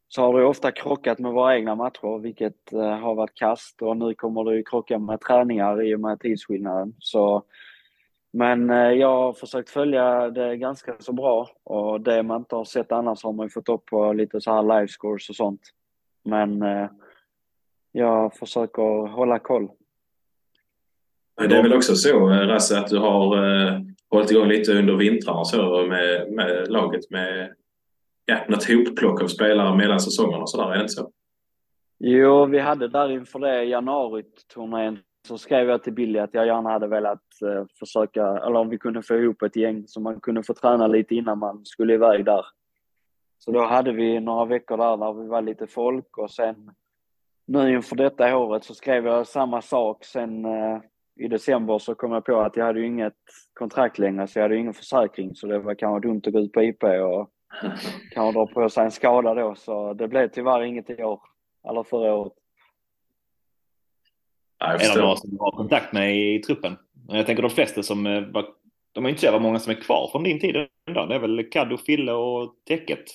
så 0.08 0.22
har 0.22 0.40
det 0.40 0.46
ofta 0.46 0.72
krockat 0.72 1.20
med 1.20 1.32
våra 1.32 1.56
egna 1.56 1.76
matcher, 1.76 2.20
vilket 2.20 2.74
eh, 2.74 2.98
har 2.98 3.16
varit 3.16 3.36
kast 3.36 3.82
och 3.82 3.98
nu 3.98 4.14
kommer 4.14 4.44
det 4.44 4.56
ju 4.56 4.64
krocka 4.64 5.00
med 5.00 5.22
träningar 5.22 5.84
i 5.84 5.96
och 5.96 6.00
med 6.00 6.20
tidsskillnaden. 6.20 6.96
Så 7.00 7.44
men 8.32 8.70
eh, 8.70 8.92
jag 8.92 9.16
har 9.16 9.34
försökt 9.34 9.70
följa 9.70 10.30
det 10.30 10.58
ganska 10.58 10.96
så 11.00 11.14
bra 11.14 11.50
och 11.64 12.02
det 12.02 12.24
man 12.24 12.42
inte 12.42 12.56
har 12.56 12.66
sett 12.66 12.92
annars 12.92 13.24
har 13.24 13.34
man 13.34 13.46
ju 13.46 13.50
fått 13.50 13.70
upp 13.70 13.86
på 13.86 14.14
lite 14.14 14.42
så 14.42 14.54
här 14.54 14.64
live 14.64 14.88
scores 14.88 15.30
och 15.30 15.36
sånt. 15.36 15.62
Men 16.24 16.62
eh, 16.62 16.90
jag 17.92 18.34
försöker 18.34 19.08
hålla 19.08 19.40
koll. 19.40 19.70
Det 21.40 21.58
är 21.58 21.64
väl 21.64 21.74
också 21.74 21.96
så, 21.96 22.32
eh, 22.32 22.48
Rasse, 22.48 22.80
att 22.80 22.88
du 22.88 22.98
har 22.98 23.38
eh, 23.38 23.80
hållit 24.10 24.32
igång 24.32 24.48
lite 24.48 24.74
under 24.74 24.96
vintrarna 24.96 25.46
så 25.46 25.86
med, 25.86 26.32
med 26.32 26.72
laget 26.72 27.12
med 27.12 27.54
ja, 28.26 28.38
något 28.48 28.68
hopplock 28.68 29.22
av 29.22 29.28
spelare 29.28 29.78
mellan 29.78 30.00
säsongerna 30.00 30.42
och 30.42 30.50
sådär, 30.50 30.72
är 30.72 30.76
det 30.76 30.82
inte 30.82 30.94
så? 30.94 31.12
Jo, 32.00 32.46
vi 32.46 32.60
hade 32.60 32.88
där 32.88 33.12
inför 33.12 33.40
det 33.40 33.64
januariturnén 33.64 35.00
så 35.28 35.38
skrev 35.38 35.70
jag 35.70 35.84
till 35.84 35.94
Billy 35.94 36.20
att 36.20 36.34
jag 36.34 36.48
gärna 36.48 36.70
hade 36.70 36.88
velat 36.88 37.42
eh, 37.42 37.66
försöka, 37.80 38.28
eller 38.28 38.56
om 38.56 38.70
vi 38.70 38.78
kunde 38.78 39.02
få 39.02 39.16
ihop 39.16 39.42
ett 39.42 39.56
gäng 39.56 39.88
så 39.88 40.02
man 40.02 40.20
kunde 40.20 40.44
få 40.44 40.54
träna 40.54 40.88
lite 40.88 41.16
innan 41.16 41.40
man 41.40 41.66
skulle 41.66 41.94
iväg 41.94 42.26
där. 42.26 42.46
Så 43.40 43.52
då 43.52 43.66
hade 43.66 43.92
vi 43.92 44.20
några 44.20 44.46
veckor 44.46 44.78
där 44.78 44.98
där 44.98 45.14
vi 45.14 45.28
var 45.28 45.42
lite 45.42 45.68
folk 45.68 46.18
och 46.18 46.32
sen 46.32 46.72
nu 47.46 47.74
inför 47.74 47.96
detta 47.96 48.38
året 48.38 48.64
så 48.64 48.74
skrev 48.74 49.06
jag 49.06 49.28
samma 49.28 49.62
sak. 49.62 50.06
Sen 50.06 50.46
eh, 50.46 50.80
i 51.20 51.28
december 51.28 51.80
så 51.80 51.96
kom 51.96 52.12
jag 52.12 52.26
på 52.26 52.40
att 52.42 52.58
jag 52.58 52.66
hade 52.66 52.80
ju 52.80 52.86
inget 52.86 53.14
kontrakt 53.54 54.00
längre 54.00 54.28
så 54.28 54.40
jag 54.40 54.44
hade 54.44 54.58
ingen 54.58 54.74
försäkring 54.74 55.36
så 55.36 55.48
det 55.48 55.60
var 55.60 55.76
kanske 55.76 56.08
dumt 56.08 56.22
att 56.26 56.34
gå 56.34 56.40
ut 56.40 56.52
på 56.52 56.64
IP 56.64 56.84
och 56.84 57.30
kanske 58.12 58.40
dra 58.40 58.48
på 58.48 58.70
sig 58.70 58.84
en 58.84 58.92
skada 58.92 59.34
då 59.34 59.56
så 59.56 59.94
det 59.94 60.08
blev 60.08 60.28
tyvärr 60.28 60.64
inget 60.64 60.90
i 60.90 61.04
år, 61.04 61.22
eller 61.70 61.84
förra 61.84 62.16
året. 62.16 62.34
Ja, 64.60 64.78
en 64.78 64.92
av 64.92 65.08
de 65.08 65.18
som 65.18 65.30
du 65.30 65.38
har 65.40 65.52
kontakt 65.52 65.94
med 65.94 66.18
i 66.18 66.40
truppen. 66.40 66.78
Jag 67.08 67.26
tänker 67.26 67.44
de 67.44 67.52
flesta 67.52 67.84
som 67.84 68.08
eh, 68.08 68.22
var, 68.22 68.46
de 68.92 69.06
är 69.06 69.10
inte 69.10 69.22
så 69.22 69.40
många 69.40 69.60
som 69.60 69.72
är 69.72 69.82
kvar 69.82 70.10
från 70.12 70.24
din 70.24 70.40
tid 70.40 70.68
idag. 70.90 71.10
Det 71.10 71.16
är 71.16 71.20
väl 71.20 71.50
Kaddo, 71.52 71.78
Fille 71.78 72.12
och 72.12 72.56
Täcket? 72.68 73.06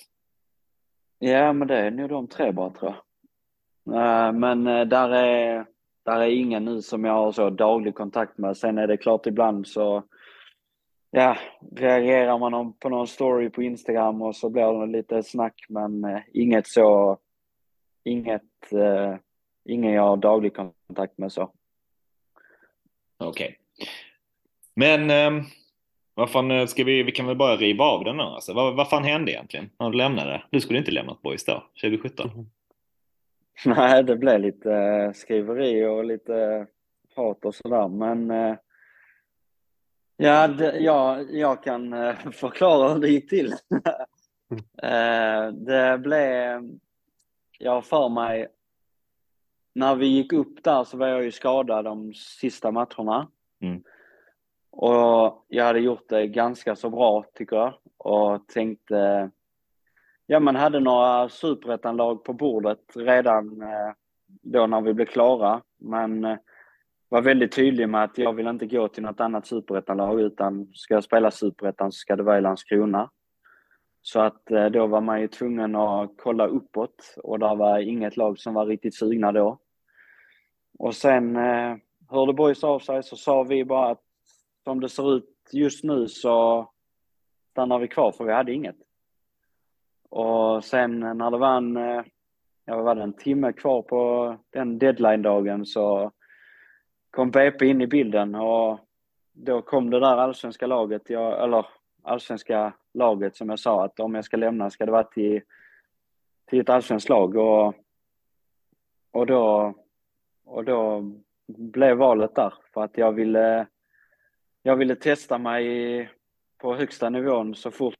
Ja, 1.19 1.53
men 1.53 1.69
det 1.69 1.79
är 1.79 1.91
nog 1.91 2.09
de 2.09 2.27
tre 2.29 2.53
bara 2.53 2.71
tror 2.71 2.95
jag. 2.95 3.05
Uh, 3.87 4.33
men 4.33 4.67
uh, 4.67 4.87
där 4.87 5.09
är, 5.09 5.67
där 6.05 6.21
är 6.21 6.29
ingen 6.29 6.65
nu 6.65 6.83
som 6.83 7.05
jag 7.05 7.13
har 7.13 7.33
så 7.33 7.51
daglig 7.51 7.95
kontakt 7.95 8.39
med. 8.39 8.57
Sen 8.57 8.79
är 8.79 8.87
det 8.87 8.97
klart 8.97 9.27
ibland 9.27 9.67
så 9.67 10.03
ja, 11.11 11.37
reagerar 11.77 12.39
man 12.39 12.73
på 12.73 12.89
någon 12.89 13.07
story 13.07 13.51
på 13.51 13.63
Instagram 13.63 14.23
och 14.23 14.37
så 14.37 14.51
blir 14.51 14.81
det 14.81 14.93
lite 14.93 15.23
snack 15.23 15.55
men 15.69 16.05
uh, 16.05 16.21
inget 16.33 16.67
så, 16.67 17.19
inget, 18.05 18.43
ingen 19.65 19.93
jag 19.93 20.03
har 20.03 20.17
daglig 20.17 20.53
kontakt 20.55 21.19
med 21.19 21.33
så. 21.33 21.51
Okej. 23.19 23.29
Okay. 23.29 23.89
Men 24.75 25.35
um, 25.35 25.45
vad 26.15 26.31
fan, 26.31 26.69
ska 26.69 26.85
vi, 26.85 27.03
vi 27.03 27.13
kan 27.13 27.27
väl 27.27 27.37
bara 27.37 27.57
riva 27.57 27.85
av 27.85 28.05
den 28.05 28.17
nu 28.17 28.23
alltså. 28.23 28.53
Vad, 28.55 28.77
vad 28.77 28.89
fan 28.89 29.05
hände 29.05 29.33
egentligen 29.33 29.71
när 29.79 29.91
du 29.91 29.97
lämnade? 29.97 30.43
Du 30.51 30.61
skulle 30.61 30.79
inte 30.79 30.91
lämnat 30.91 31.23
Boys 31.23 31.45
då, 31.45 31.65
2017? 31.83 32.31
Mm. 32.31 32.47
Nej, 33.67 34.05
det 34.05 34.17
blev 34.17 34.41
lite 34.41 34.73
eh, 34.73 35.13
skriveri 35.13 35.87
och 35.87 36.05
lite 36.05 36.67
hat 37.17 37.45
och 37.45 37.55
sådär, 37.55 37.89
men 37.89 38.31
eh, 38.31 38.57
ja, 40.17 40.49
det, 40.49 40.79
ja, 40.79 41.21
jag 41.23 41.63
kan 41.63 41.93
eh, 41.93 42.15
förklara 42.33 42.93
hur 42.93 43.01
det 43.01 43.09
gick 43.09 43.29
till. 43.29 43.55
det 45.53 45.99
blev, 45.99 46.71
jag 47.59 47.85
för 47.85 48.09
mig, 48.09 48.49
när 49.75 49.95
vi 49.95 50.07
gick 50.07 50.33
upp 50.33 50.65
där 50.65 50.85
så 50.85 50.97
var 50.97 51.07
jag 51.07 51.25
ju 51.25 51.33
skadad 51.33 51.85
de 51.85 52.15
sista 52.15 52.71
matcherna. 52.71 53.29
Mm. 53.61 53.83
Och 54.71 55.45
jag 55.49 55.65
hade 55.65 55.81
gjort 55.81 56.09
det 56.09 56.27
ganska 56.27 56.77
så 56.77 56.91
bra 56.91 57.25
tycker 57.35 57.57
jag 57.57 57.75
och 57.99 58.49
tänkte 58.49 59.31
Ja, 60.27 60.41
man 60.41 60.57
hade 60.57 60.81
några 60.81 61.29
superettanlag 61.29 62.25
på 62.25 62.33
bordet 62.33 62.81
redan 62.95 63.63
eh, 63.63 63.93
då 64.27 64.67
när 64.67 64.81
vi 64.81 64.95
blev 64.95 65.07
klara. 65.07 65.63
Men 65.79 66.25
eh, 66.25 66.37
var 67.09 67.23
väldigt 67.23 67.53
tydlig 67.53 67.89
med 67.89 68.05
att 68.05 68.19
jag 68.19 68.33
vill 68.33 68.47
inte 68.47 68.67
gå 68.67 68.89
till 68.89 69.03
något 69.03 69.21
annat 69.21 69.47
superettanlag 69.47 70.21
utan 70.21 70.67
ska 70.75 70.95
jag 70.95 71.05
spela 71.05 71.31
superettan 71.31 71.93
så 71.93 71.97
ska 71.97 72.17
det 72.17 72.23
vara 72.23 72.39
i 72.39 72.41
Landskrona. 72.41 73.11
Så 74.03 74.21
att 74.21 74.51
eh, 74.51 74.67
då 74.67 74.87
var 74.87 75.01
man 75.01 75.21
ju 75.21 75.29
tvungen 75.29 75.77
att 75.77 76.11
kolla 76.17 76.47
uppåt 76.47 77.15
och 77.23 77.39
där 77.39 77.55
var 77.55 77.79
inget 77.79 78.17
lag 78.17 78.39
som 78.39 78.55
var 78.55 78.67
riktigt 78.67 78.95
sugna 78.95 79.33
då. 79.33 79.59
Och 80.79 80.95
sen 80.95 81.37
eh, 81.37 81.77
hörde 82.09 82.33
Boys 82.33 82.65
av 82.65 82.79
sig 82.79 83.03
så 83.03 83.17
sa 83.17 83.43
vi 83.43 83.65
bara 83.65 83.91
att 83.91 84.03
som 84.65 84.81
det 84.81 84.89
ser 84.89 85.17
ut 85.17 85.49
just 85.53 85.85
nu 85.85 86.09
så 86.09 86.69
stannar 87.51 87.79
vi 87.79 87.89
kvar 87.89 88.13
för 88.13 88.25
vi 88.25 88.33
hade 88.33 88.53
inget. 88.53 88.77
Och 90.15 90.65
sen 90.65 91.01
när 91.01 91.31
det 91.31 91.37
eh, 91.37 91.41
var 91.41 91.57
en, 91.57 91.77
jag 92.65 92.83
var 92.83 92.97
en 92.97 93.13
timme 93.13 93.53
kvar 93.53 93.83
på 93.83 94.37
den 94.51 94.79
deadline-dagen 94.79 95.67
så 95.67 96.13
kom 97.11 97.31
BP 97.31 97.67
in 97.67 97.81
i 97.81 97.87
bilden 97.87 98.35
och 98.35 98.79
då 99.33 99.63
kom 99.63 99.91
det 99.91 100.01
där 100.01 100.17
allsvenska 100.17 100.67
laget, 100.67 101.11
jag, 101.11 101.45
eller 101.45 101.67
allsvenska 102.03 102.73
laget 102.93 103.37
som 103.37 103.49
jag 103.49 103.59
sa 103.59 103.85
att 103.85 104.01
om 104.01 104.15
jag 104.15 104.25
ska 104.25 104.37
lämna 104.37 104.71
ska 104.71 104.87
det 104.87 104.93
vara 104.93 105.05
till, 105.05 105.41
till 106.47 106.61
ett 106.61 106.69
allsvenskt 106.69 107.09
lag. 107.09 107.37
Och, 107.37 107.75
och 109.11 109.27
då, 109.27 109.75
och 110.45 110.65
då 110.65 111.11
blev 111.47 111.97
valet 111.97 112.35
där 112.35 112.55
för 112.75 112.85
att 112.85 112.99
jag 112.99 113.13
ville, 113.13 113.67
jag 114.63 114.77
ville 114.77 114.97
testa 114.97 115.39
mig 115.39 116.11
på 116.59 116.75
högsta 116.75 117.11
nivån 117.11 117.55
så 117.55 117.71
fort 117.71 117.95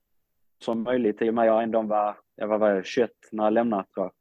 som 0.59 0.83
möjligt 0.83 1.23
i 1.23 1.31
och 1.31 1.35
med 1.35 1.43
att 1.43 1.47
jag 1.47 1.63
ändå 1.63 1.83
var, 1.83 2.17
jag 2.37 2.59
var 2.59 2.83
21 2.83 3.11
när 3.33 3.45
jag 3.45 3.53
lämnade 3.53 3.85
tror 3.95 4.07
jag. 4.07 4.13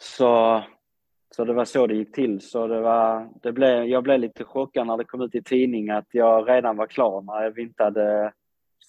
Så, 0.00 0.62
så 1.36 1.44
det 1.44 1.52
var 1.52 1.64
så 1.64 1.86
det 1.86 1.94
gick 1.94 2.14
till. 2.14 2.40
Så 2.40 2.66
det 2.66 2.80
var, 2.80 3.28
det 3.42 3.52
blev, 3.52 3.84
jag 3.84 4.02
blev 4.02 4.20
lite 4.20 4.44
chockad 4.44 4.86
när 4.86 4.96
det 4.96 5.04
kom 5.04 5.20
ut 5.20 5.34
i 5.34 5.42
tidning 5.42 5.90
att 5.90 6.06
jag 6.10 6.48
redan 6.48 6.76
var 6.76 6.86
klar 6.86 7.22
när 7.22 7.50
vi 7.50 7.62
inte 7.62 7.84
hade 7.84 8.32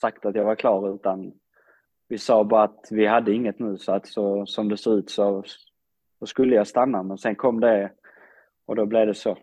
sagt 0.01 0.25
att 0.25 0.35
jag 0.35 0.45
var 0.45 0.55
klar 0.55 0.95
utan 0.95 1.33
vi 2.07 2.17
sa 2.17 2.43
bara 2.43 2.63
att 2.63 2.87
vi 2.91 3.05
hade 3.05 3.33
inget 3.33 3.59
nu 3.59 3.77
så 3.77 3.91
att 3.91 4.07
så 4.07 4.45
som 4.45 4.69
det 4.69 4.77
ser 4.77 4.97
ut 4.97 5.09
så, 5.09 5.43
så 6.19 6.25
skulle 6.25 6.55
jag 6.55 6.67
stanna 6.67 7.03
men 7.03 7.17
sen 7.17 7.35
kom 7.35 7.59
det 7.59 7.91
och 8.65 8.75
då 8.75 8.85
blev 8.85 9.07
det 9.07 9.13
så. 9.13 9.37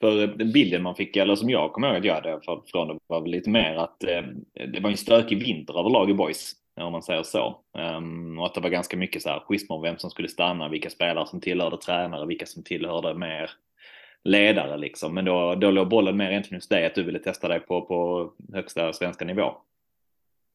För 0.00 0.22
eh, 0.22 0.46
bilden 0.46 0.82
man 0.82 0.94
fick, 0.94 1.16
eller 1.16 1.34
som 1.34 1.50
jag 1.50 1.72
kommer 1.72 1.88
ihåg 1.88 1.96
att 1.96 2.04
jag 2.04 2.14
hade 2.14 2.40
från 2.70 2.88
det 2.88 2.98
var 3.06 3.20
väl 3.20 3.30
lite 3.30 3.50
mer 3.50 3.74
att 3.74 4.04
eh, 4.04 4.22
det 4.68 4.80
var 4.80 4.90
en 4.90 4.96
stökig 4.96 5.38
vinter 5.38 5.80
överlag 5.80 6.10
i 6.10 6.14
boys, 6.14 6.52
om 6.80 6.92
man 6.92 7.02
säger 7.02 7.22
så. 7.22 7.60
Um, 7.96 8.38
och 8.38 8.46
att 8.46 8.54
det 8.54 8.60
var 8.60 8.70
ganska 8.70 8.96
mycket 8.96 9.22
så 9.22 9.28
här 9.28 9.40
schismer 9.40 9.76
om 9.76 9.82
vem 9.82 9.98
som 9.98 10.10
skulle 10.10 10.28
stanna, 10.28 10.68
vilka 10.68 10.90
spelare 10.90 11.26
som 11.26 11.40
tillhörde 11.40 11.76
tränare, 11.76 12.26
vilka 12.26 12.46
som 12.46 12.62
tillhörde 12.62 13.14
mer 13.14 13.50
ledare 14.24 14.76
liksom. 14.76 15.14
Men 15.14 15.24
då, 15.24 15.54
då 15.54 15.70
låg 15.70 15.88
bollen 15.88 16.16
mer 16.16 16.30
egentligen 16.30 16.56
hos 16.56 16.68
dig 16.68 16.86
att 16.86 16.94
du 16.94 17.02
ville 17.02 17.18
testa 17.18 17.48
dig 17.48 17.60
på, 17.60 17.82
på 17.82 18.30
högsta 18.52 18.92
svenska 18.92 19.24
nivå. 19.24 19.54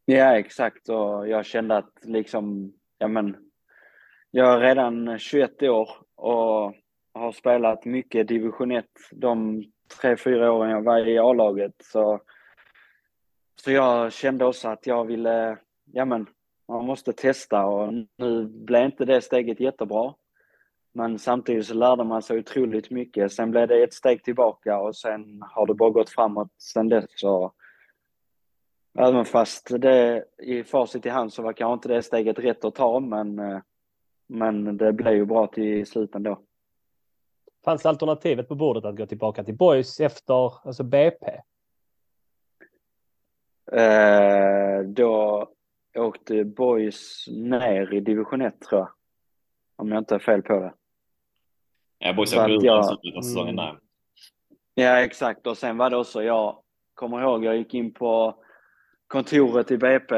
Ja, 0.05 0.37
exakt. 0.37 0.89
Och 0.89 1.27
jag 1.27 1.45
kände 1.45 1.77
att 1.77 1.91
liksom, 2.01 2.73
ja 2.97 3.07
men, 3.07 3.37
jag 4.31 4.53
är 4.53 4.59
redan 4.59 5.19
21 5.19 5.63
år 5.63 5.89
och 6.15 6.75
har 7.17 7.31
spelat 7.31 7.85
mycket 7.85 8.27
division 8.27 8.71
1 8.71 8.85
de 9.11 9.63
tre, 10.01 10.17
fyra 10.17 10.51
åren 10.51 10.71
jag 10.71 10.81
var 10.81 11.07
i 11.07 11.19
A-laget. 11.19 11.73
Så, 11.83 12.21
så 13.55 13.71
jag 13.71 14.13
kände 14.13 14.45
också 14.45 14.67
att 14.67 14.87
jag 14.87 15.05
ville, 15.05 15.57
ja 15.85 16.05
men, 16.05 16.27
man 16.67 16.85
måste 16.85 17.13
testa 17.13 17.65
och 17.65 17.93
nu 18.17 18.45
blev 18.45 18.85
inte 18.85 19.05
det 19.05 19.21
steget 19.21 19.59
jättebra. 19.59 20.13
Men 20.93 21.19
samtidigt 21.19 21.65
så 21.65 21.73
lärde 21.73 22.03
man 22.03 22.21
sig 22.21 22.39
otroligt 22.39 22.91
mycket. 22.91 23.31
Sen 23.31 23.51
blev 23.51 23.67
det 23.67 23.83
ett 23.83 23.93
steg 23.93 24.23
tillbaka 24.23 24.79
och 24.79 24.95
sen 24.95 25.41
har 25.41 25.67
det 25.67 25.73
bara 25.73 25.89
gått 25.89 26.09
framåt 26.09 26.51
sen 26.57 26.89
dess. 26.89 27.05
Så 27.15 27.53
även 28.99 29.25
fast 29.25 29.81
det 29.81 30.23
i 30.37 30.63
facit 30.63 31.05
i 31.05 31.09
hand 31.09 31.33
så 31.33 31.41
var 31.41 31.53
kanske 31.53 31.73
inte 31.73 31.87
det 31.87 32.03
steget 32.03 32.39
rätt 32.39 32.65
att 32.65 32.75
ta, 32.75 32.99
men, 32.99 33.39
eh, 33.39 33.59
men 34.27 34.77
det 34.77 34.93
blev 34.93 35.13
ju 35.13 35.25
bra 35.25 35.47
till 35.47 35.85
slut 35.85 36.15
ändå. 36.15 36.39
Fanns 37.67 37.85
alternativet 37.85 38.47
på 38.47 38.55
bordet 38.55 38.85
att 38.85 38.95
gå 38.95 39.05
tillbaka 39.05 39.43
till 39.43 39.55
Boys 39.55 39.99
efter 39.99 40.67
alltså 40.67 40.83
BP? 40.83 41.25
Eh, 43.71 44.79
då 44.85 45.47
åkte 45.95 46.43
Boys 46.43 47.25
ner 47.27 47.93
i 47.93 47.99
division 47.99 48.41
1 48.41 48.61
tror 48.61 48.81
jag. 48.81 48.89
Om 49.75 49.91
jag 49.91 49.97
inte 49.97 50.15
är 50.15 50.19
fel 50.19 50.41
på 50.41 50.59
det. 50.59 50.73
Ja, 51.97 52.13
Boys 52.13 52.33
åkte 52.37 52.51
ur 52.51 52.65
jag... 52.65 52.99
säsongen 53.23 53.55
där. 53.55 53.69
Mm. 53.69 53.81
Ja, 54.73 54.99
exakt. 54.99 55.47
Och 55.47 55.57
sen 55.57 55.77
var 55.77 55.89
det 55.89 55.97
också, 55.97 56.23
jag 56.23 56.57
kommer 56.93 57.21
ihåg, 57.21 57.45
jag 57.45 57.57
gick 57.57 57.73
in 57.73 57.93
på 57.93 58.35
kontoret 59.07 59.71
i 59.71 59.77
BP 59.77 60.15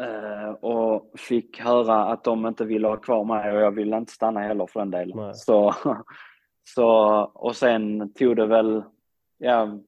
eh, 0.00 0.50
och 0.60 1.12
fick 1.18 1.60
höra 1.60 2.04
att 2.04 2.24
de 2.24 2.46
inte 2.46 2.64
ville 2.64 2.88
ha 2.88 2.96
kvar 2.96 3.24
mig 3.24 3.52
och 3.52 3.60
jag 3.60 3.70
ville 3.70 3.96
inte 3.96 4.12
stanna 4.12 4.40
heller 4.40 4.66
för 4.66 4.80
den 4.80 4.90
delen. 4.90 5.34
Så 5.34 5.74
så, 6.64 6.88
och 7.34 7.56
sen 7.56 8.12
tog 8.12 8.36
det 8.36 8.46
väl, 8.46 8.82
ja, 9.38 9.78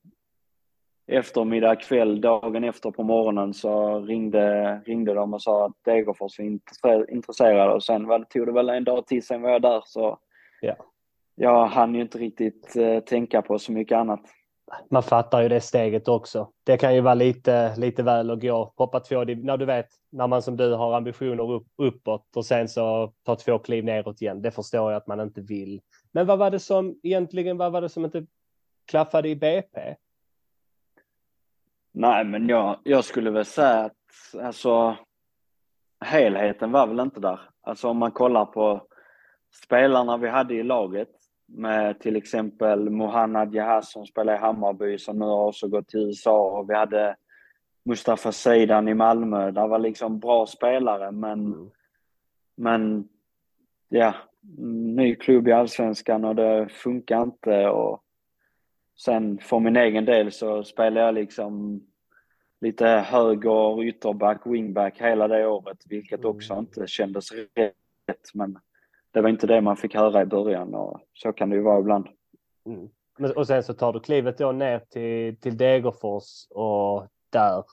eftermiddag, 1.06 1.76
kväll, 1.76 2.20
dagen 2.20 2.64
efter 2.64 2.90
på 2.90 3.02
morgonen 3.02 3.54
så 3.54 4.00
ringde, 4.00 4.76
ringde 4.86 5.14
de 5.14 5.34
och 5.34 5.42
sa 5.42 5.66
att 5.66 5.84
Degerfors 5.84 6.38
var 6.82 7.10
intresserade 7.10 7.72
och 7.72 7.84
sen 7.84 8.06
var 8.06 8.18
det, 8.18 8.24
tog 8.24 8.46
det 8.46 8.52
väl 8.52 8.68
en 8.68 8.84
dag 8.84 9.06
till 9.06 9.26
sen 9.26 9.42
var 9.42 9.50
jag 9.50 9.62
där 9.62 9.82
så 9.86 10.18
ja. 10.60 10.76
jag 11.34 11.66
hann 11.66 11.94
ju 11.94 12.00
inte 12.00 12.18
riktigt 12.18 12.76
eh, 12.76 13.00
tänka 13.00 13.42
på 13.42 13.58
så 13.58 13.72
mycket 13.72 13.96
annat. 13.96 14.20
Man 14.90 15.02
fattar 15.02 15.42
ju 15.42 15.48
det 15.48 15.60
steget 15.60 16.08
också. 16.08 16.50
Det 16.64 16.76
kan 16.76 16.94
ju 16.94 17.00
vara 17.00 17.14
lite, 17.14 17.76
lite 17.76 18.02
väl 18.02 18.30
att 18.30 18.40
gå, 18.40 18.72
hoppa 18.76 19.00
två, 19.00 19.24
när 19.24 19.56
du 19.56 19.64
vet, 19.64 19.86
när 20.12 20.26
man 20.26 20.42
som 20.42 20.56
du 20.56 20.74
har 20.74 20.96
ambitioner 20.96 21.52
upp, 21.52 21.66
uppåt 21.76 22.36
och 22.36 22.46
sen 22.46 22.68
så 22.68 23.12
tar 23.22 23.36
två 23.36 23.58
kliv 23.58 23.84
neråt 23.84 24.22
igen. 24.22 24.42
Det 24.42 24.50
förstår 24.50 24.92
jag 24.92 24.98
att 24.98 25.06
man 25.06 25.20
inte 25.20 25.40
vill. 25.40 25.80
Men 26.14 26.26
vad 26.26 26.38
var 26.38 26.50
det 26.50 26.60
som 26.60 26.98
egentligen, 27.02 27.56
vad 27.56 27.72
var 27.72 27.80
det 27.80 27.88
som 27.88 28.04
inte 28.04 28.26
klaffade 28.86 29.28
i 29.28 29.36
BP? 29.36 29.94
Nej, 31.92 32.24
men 32.24 32.48
jag, 32.48 32.78
jag 32.84 33.04
skulle 33.04 33.30
väl 33.30 33.44
säga 33.44 33.84
att 33.84 34.42
alltså 34.42 34.96
helheten 36.04 36.72
var 36.72 36.86
väl 36.86 37.00
inte 37.00 37.20
där. 37.20 37.40
Alltså 37.60 37.88
om 37.88 37.98
man 37.98 38.10
kollar 38.10 38.44
på 38.44 38.86
spelarna 39.64 40.16
vi 40.16 40.28
hade 40.28 40.54
i 40.54 40.62
laget 40.62 41.10
med 41.46 42.00
till 42.00 42.16
exempel 42.16 42.90
Mohannad 42.90 43.54
Jahaz 43.54 43.92
som 43.92 44.06
spelar 44.06 44.34
i 44.34 44.38
Hammarby 44.38 44.98
som 44.98 45.18
nu 45.18 45.24
har 45.24 45.46
också 45.46 45.68
gått 45.68 45.88
till 45.88 46.00
USA 46.00 46.58
och 46.58 46.70
vi 46.70 46.74
hade 46.74 47.16
Mustafa 47.84 48.32
Seidan 48.32 48.88
i 48.88 48.94
Malmö. 48.94 49.50
Det 49.50 49.66
var 49.66 49.78
liksom 49.78 50.18
bra 50.18 50.46
spelare 50.46 51.10
men, 51.10 51.40
mm. 51.46 51.70
men 52.54 53.08
ja, 53.88 54.14
ny 54.96 55.14
klubb 55.14 55.48
i 55.48 55.52
Allsvenskan 55.52 56.24
och 56.24 56.34
det 56.34 56.68
funkar 56.68 57.22
inte 57.22 57.68
och 57.68 58.00
sen 58.96 59.38
för 59.38 59.60
min 59.60 59.76
egen 59.76 60.04
del 60.04 60.32
så 60.32 60.64
spelar 60.64 61.00
jag 61.00 61.14
liksom 61.14 61.82
lite 62.60 62.86
höger, 62.86 63.82
ytterback, 63.82 64.46
wingback 64.46 65.00
hela 65.00 65.28
det 65.28 65.46
året, 65.46 65.78
vilket 65.88 66.24
också 66.24 66.52
mm. 66.52 66.64
inte 66.64 66.86
kändes 66.86 67.32
rätt. 67.32 68.34
Men 68.34 68.58
det 69.10 69.20
var 69.20 69.28
inte 69.28 69.46
det 69.46 69.60
man 69.60 69.76
fick 69.76 69.94
höra 69.94 70.22
i 70.22 70.26
början 70.26 70.74
och 70.74 71.00
så 71.12 71.32
kan 71.32 71.50
det 71.50 71.56
ju 71.56 71.62
vara 71.62 71.80
ibland. 71.80 72.08
Mm. 72.66 72.88
Och 73.36 73.46
sen 73.46 73.62
så 73.62 73.74
tar 73.74 73.92
du 73.92 74.00
klivet 74.00 74.38
då 74.38 74.52
ner 74.52 74.78
till, 74.78 75.40
till 75.40 75.56
Degerfors 75.56 76.46
och 76.50 77.08
där 77.30 77.64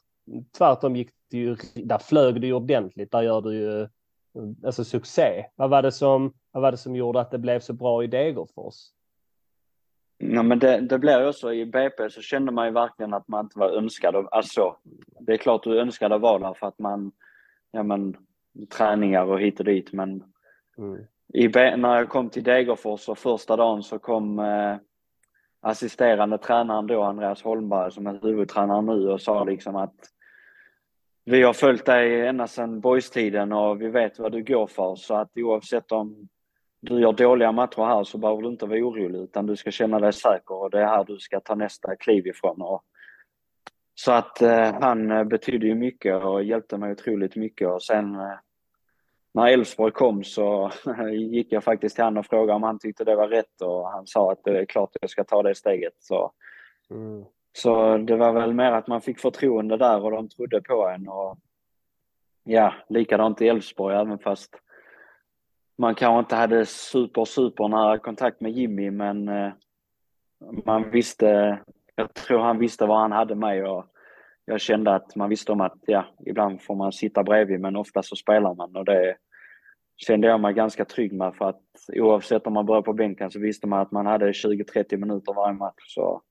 tvärtom 0.58 0.96
gick 0.96 1.10
det 1.32 1.38
ju, 1.38 1.56
där 1.76 1.98
flög 1.98 2.42
det 2.42 2.48
ju 2.48 2.54
ordentligt. 2.54 3.12
Där 3.12 3.22
gör 3.22 3.42
du 3.42 3.54
ju 3.54 3.88
alltså 4.66 4.84
succé. 4.84 5.46
Vad 5.56 5.70
var 5.70 5.82
det 5.82 5.92
som, 5.92 6.34
vad 6.52 6.62
var 6.62 6.72
det 6.72 6.78
som 6.78 6.96
gjorde 6.96 7.22
att 7.22 7.32
det 7.32 7.38
blev 7.38 7.60
så 7.60 7.74
bra 7.74 8.04
i 8.04 8.08
Degerfors? 8.08 8.76
Ja, 10.18 10.44
men 10.44 10.60
det, 10.60 10.80
det 10.80 11.00
blev 11.00 11.28
också 11.28 11.54
i 11.54 11.66
BP 11.66 12.10
så 12.10 12.22
kände 12.22 12.52
man 12.52 12.66
ju 12.66 12.72
verkligen 12.72 13.14
att 13.14 13.28
man 13.28 13.46
inte 13.46 13.60
var 13.60 13.70
önskad. 13.70 14.28
Alltså, 14.32 14.76
det 15.20 15.34
är 15.34 15.38
klart 15.38 15.64
du 15.64 15.80
önskade 15.80 16.16
att 16.16 16.22
vara 16.22 16.40
där 16.40 16.54
för 16.54 16.68
att 16.68 16.80
man, 16.80 17.12
ja 17.72 17.84
men, 17.84 18.18
träningar 18.70 19.26
och 19.26 19.40
hit 19.40 19.60
och 19.60 19.66
dit, 19.66 19.94
men 19.94 20.24
mm. 20.78 21.06
i, 21.34 21.48
när 21.48 21.96
jag 21.98 22.10
kom 22.10 22.30
till 22.30 22.44
Degerfors 22.44 23.10
och 23.10 23.18
första 23.18 23.56
dagen 23.56 23.84
så 23.84 24.00
kom 24.00 24.40
eh, 24.40 24.76
assisterande 25.62 26.38
tränaren 26.38 26.88
då, 26.88 27.02
Andreas 27.02 27.44
Holmberg, 27.44 27.92
som 27.92 28.08
är 28.08 28.20
huvudtränare 28.22 28.82
nu 28.82 29.10
och 29.10 29.22
sa 29.22 29.44
liksom 29.44 29.76
att 29.76 29.96
vi 31.26 31.44
har 31.44 31.54
följt 31.54 31.86
dig 31.86 32.28
ända 32.28 32.48
sedan 32.48 32.82
boystiden 32.82 33.52
och 33.52 33.82
vi 33.82 33.88
vet 33.88 34.20
vad 34.20 34.32
du 34.32 34.44
går 34.44 34.68
för 34.68 34.96
så 34.96 35.16
att 35.16 35.38
oavsett 35.38 35.92
om 35.92 36.28
du 36.82 37.00
gör 37.00 37.14
dåliga 37.14 37.52
matcher 37.52 37.86
här 37.86 38.04
så 38.04 38.18
behöver 38.18 38.42
du 38.42 38.48
inte 38.48 38.66
vara 38.66 38.80
orolig 38.80 39.20
utan 39.20 39.46
du 39.46 39.56
ska 39.56 39.72
känna 39.72 40.00
dig 40.00 40.14
säker 40.14 40.56
och 40.56 40.70
det 40.70 40.80
är 40.80 40.86
här 40.86 41.04
du 41.04 41.20
ska 41.20 41.40
ta 41.40 41.56
nästa 41.56 41.96
kliv 41.96 42.28
ifrån. 42.28 42.62
Och, 42.62 42.84
så 43.96 44.12
att 44.12 44.42
eh, 44.42 44.74
han 44.82 45.28
betydde 45.30 45.68
ju 45.68 45.76
mycket 45.76 46.24
och 46.24 46.44
hjälpte 46.44 46.78
mig 46.78 46.92
otroligt 46.92 47.36
mycket 47.36 47.68
och 47.68 47.84
sen 47.84 48.16
eh, 48.16 48.34
när 49.34 49.48
Elfsborg 49.48 49.92
kom 49.92 50.24
så 50.24 50.72
gick 51.12 51.52
jag 51.52 51.64
faktiskt 51.64 51.96
till 51.96 52.04
honom 52.04 52.20
och 52.20 52.26
frågade 52.26 52.56
om 52.56 52.64
han 52.64 52.80
tyckte 52.80 53.04
det 53.04 53.16
var 53.16 53.28
rätt 53.28 53.62
och 53.62 53.92
han 53.92 54.08
sa 54.08 54.32
att 54.32 54.44
det 54.44 54.60
är 54.60 54.66
klart 54.66 54.96
jag 55.02 55.10
ska 55.10 55.24
ta 55.24 55.44
det 55.44 55.56
steget. 55.56 55.94
Så, 56.00 56.32
mm. 56.90 57.26
så 57.54 57.98
det 57.98 58.16
var 58.16 58.34
väl 58.34 58.54
mer 58.54 58.72
att 58.72 58.88
man 58.88 59.02
fick 59.02 59.20
förtroende 59.20 59.78
där 59.78 60.04
och 60.04 60.12
de 60.12 60.30
trodde 60.30 60.62
på 60.62 60.88
en. 60.88 61.08
Och, 61.08 61.38
ja, 62.44 62.74
likadant 62.90 63.42
i 63.42 63.48
Elfsborg 63.48 63.96
även 63.96 64.20
fast 64.20 64.56
man 65.78 65.96
kanske 65.96 66.20
inte 66.20 66.36
hade 66.36 66.66
super, 66.66 67.26
super 67.26 67.68
nära 67.68 67.98
kontakt 67.98 68.42
med 68.42 68.52
Jimmy 68.52 68.92
men 68.92 69.28
eh, 69.28 69.52
man 70.66 70.92
visste, 70.92 71.60
jag 71.96 72.14
tror 72.14 72.40
han 72.40 72.60
visste 72.60 72.86
vad 72.86 73.00
han 73.00 73.12
hade 73.12 73.36
mig 73.36 73.64
och 73.64 73.86
jag 74.46 74.62
kände 74.62 74.96
att 74.96 75.16
man 75.16 75.30
visste 75.30 75.52
om 75.52 75.62
att 75.62 75.78
ja, 75.86 76.06
ibland 76.26 76.62
får 76.62 76.76
man 76.76 76.92
sitta 76.92 77.24
bredvid 77.24 77.60
men 77.60 77.76
ofta 77.76 78.04
så 78.04 78.16
spelar 78.16 78.54
man 78.54 78.76
och 78.76 78.86
det 78.86 79.16
kände 79.98 80.28
jag 80.28 80.40
mig 80.40 80.54
ganska 80.54 80.86
trygg 80.86 81.14
med 81.14 81.36
för 81.36 81.50
att 81.50 81.62
oavsett 81.94 82.48
om 82.48 82.54
man 82.54 82.66
börjar 82.66 82.82
på 82.82 82.94
bänken 82.94 83.32
så 83.32 83.40
visste 83.40 83.68
man 83.68 83.80
att 83.80 83.92
man 83.92 84.06
hade 84.06 84.32
20-30 84.32 84.98
minuter 84.98 85.34
varje 85.34 85.54
match. 85.54 85.84
Så, 85.88 86.22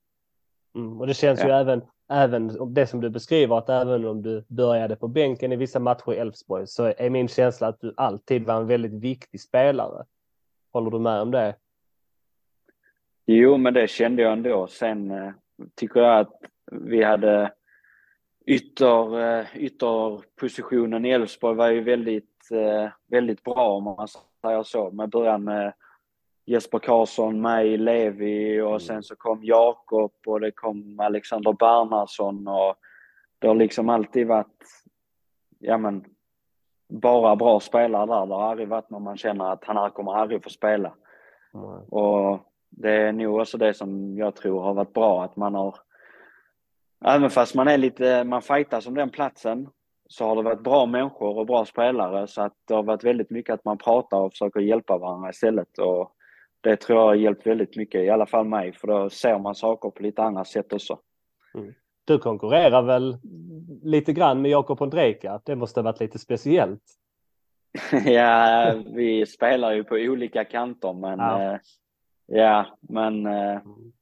mm, 0.74 1.00
och 1.00 1.06
det 1.06 1.14
känns 1.14 1.40
ja. 1.40 1.46
ju 1.46 1.52
även, 1.52 1.82
även 2.10 2.74
det 2.74 2.86
som 2.86 3.00
du 3.00 3.10
beskriver 3.10 3.58
att 3.58 3.68
även 3.68 4.04
om 4.04 4.22
du 4.22 4.44
började 4.48 4.96
på 4.96 5.08
bänken 5.08 5.52
i 5.52 5.56
vissa 5.56 5.78
matcher 5.78 6.12
i 6.12 6.16
Elfsborg 6.16 6.66
så 6.66 6.84
är 6.96 7.10
min 7.10 7.28
känsla 7.28 7.68
att 7.68 7.80
du 7.80 7.94
alltid 7.96 8.44
var 8.44 8.56
en 8.56 8.66
väldigt 8.66 8.92
viktig 8.92 9.40
spelare. 9.40 10.04
Håller 10.72 10.90
du 10.90 10.98
med 10.98 11.20
om 11.20 11.30
det? 11.30 11.56
Jo, 13.26 13.56
men 13.56 13.74
det 13.74 13.90
kände 13.90 14.22
jag 14.22 14.32
ändå. 14.32 14.66
Sen 14.66 15.10
eh, 15.10 15.32
tycker 15.74 16.00
jag 16.00 16.20
att 16.20 16.40
vi 16.72 17.02
hade 17.02 17.52
ytter, 18.46 19.20
eh, 19.20 19.46
ytterpositionen 19.56 21.04
i 21.04 21.10
Elfsborg 21.10 21.56
var 21.56 21.68
ju 21.68 21.80
väldigt, 21.80 22.50
eh, 22.52 22.90
väldigt 23.06 23.44
bra 23.44 23.76
om 23.76 23.84
man 23.84 24.08
säger 24.42 24.62
så. 24.62 24.90
Med 24.90 25.08
början 25.08 25.44
med 25.44 25.72
Jesper 26.50 26.78
Karlsson, 26.78 27.40
mig, 27.40 27.76
Levi 27.76 28.60
och 28.60 28.68
mm. 28.68 28.80
sen 28.80 29.02
så 29.02 29.16
kom 29.16 29.44
Jakob 29.44 30.12
och 30.26 30.40
det 30.40 30.50
kom 30.50 31.00
Alexander 31.00 31.52
Bernhardsson 31.52 32.48
och 32.48 32.74
det 33.38 33.48
har 33.48 33.54
liksom 33.54 33.88
alltid 33.88 34.26
varit, 34.26 34.64
ja 35.58 35.78
men, 35.78 36.04
bara 36.88 37.36
bra 37.36 37.60
spelare 37.60 38.06
där. 38.06 38.26
Det 38.26 38.34
har 38.34 38.50
aldrig 38.50 38.68
varit 38.68 38.90
någon 38.90 39.02
man 39.02 39.16
känner 39.16 39.52
att 39.52 39.64
han 39.64 39.76
här 39.76 39.90
kommer 39.90 40.12
aldrig 40.12 40.44
få 40.44 40.50
spela. 40.50 40.92
Mm. 41.54 41.64
Och 41.88 42.40
det 42.70 42.90
är 42.90 43.12
nog 43.12 43.40
också 43.40 43.58
det 43.58 43.74
som 43.74 44.18
jag 44.18 44.34
tror 44.36 44.62
har 44.62 44.74
varit 44.74 44.92
bra, 44.92 45.24
att 45.24 45.36
man 45.36 45.54
har 45.54 45.76
Även 47.04 47.30
fast 47.30 47.54
man 47.54 47.68
är 47.68 47.78
lite, 47.78 48.24
man 48.24 48.42
fightas 48.42 48.86
om 48.86 48.94
den 48.94 49.10
platsen 49.10 49.68
så 50.08 50.24
har 50.24 50.36
det 50.36 50.42
varit 50.42 50.62
bra 50.62 50.86
människor 50.86 51.38
och 51.38 51.46
bra 51.46 51.64
spelare 51.64 52.26
så 52.26 52.42
att 52.42 52.54
det 52.64 52.74
har 52.74 52.82
varit 52.82 53.04
väldigt 53.04 53.30
mycket 53.30 53.54
att 53.54 53.64
man 53.64 53.78
pratar 53.78 54.18
och 54.18 54.32
försöker 54.32 54.60
hjälpa 54.60 54.98
varandra 54.98 55.30
istället 55.30 55.78
och 55.78 56.12
det 56.60 56.76
tror 56.76 56.98
jag 56.98 57.06
har 57.06 57.14
hjälpt 57.14 57.46
väldigt 57.46 57.76
mycket, 57.76 58.00
i 58.00 58.10
alla 58.10 58.26
fall 58.26 58.46
mig, 58.46 58.72
för 58.72 58.88
då 58.88 59.10
ser 59.10 59.38
man 59.38 59.54
saker 59.54 59.90
på 59.90 60.02
lite 60.02 60.22
andra 60.22 60.44
sätt 60.44 60.72
också. 60.72 60.98
Mm. 61.54 61.74
Du 62.04 62.18
konkurrerar 62.18 62.82
väl 62.82 63.18
lite 63.82 64.12
grann 64.12 64.42
med 64.42 64.50
Jakob 64.50 64.82
Ondrejka? 64.82 65.40
Det 65.44 65.56
måste 65.56 65.80
ha 65.80 65.84
varit 65.84 66.00
lite 66.00 66.18
speciellt. 66.18 66.82
ja, 68.04 68.74
vi 68.94 69.26
spelar 69.26 69.72
ju 69.72 69.84
på 69.84 69.94
olika 69.94 70.44
kanter, 70.44 70.92
men 70.92 71.18
ja, 71.18 71.42
eh, 71.42 71.58
ja 72.26 72.66
men 72.80 73.26
eh, 73.26 73.56
mm. 73.56 73.92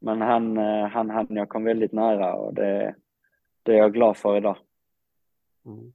Men 0.00 0.20
han, 0.20 0.58
eh, 0.58 0.86
han, 0.86 1.10
han 1.10 1.26
jag 1.30 1.48
kom 1.48 1.64
väldigt 1.64 1.92
nära 1.92 2.34
och 2.34 2.54
det, 2.54 2.94
det 3.62 3.72
är 3.72 3.78
jag 3.78 3.92
glad 3.92 4.16
för 4.16 4.36
idag. 4.36 4.56
Mm. 5.66 5.92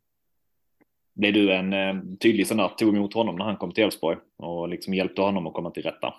Blev 1.15 1.33
du 1.33 1.53
en 1.53 1.73
eh, 1.73 1.95
tydlig 2.19 2.47
sån 2.47 2.57
där, 2.57 2.67
tog 2.67 2.95
emot 2.95 3.13
honom 3.13 3.35
när 3.35 3.45
han 3.45 3.57
kom 3.57 3.71
till 3.71 3.83
Elfsborg 3.83 4.17
och 4.37 4.69
liksom 4.69 4.93
hjälpte 4.93 5.21
honom 5.21 5.47
att 5.47 5.53
komma 5.53 5.71
till 5.71 5.83
rätta? 5.83 6.13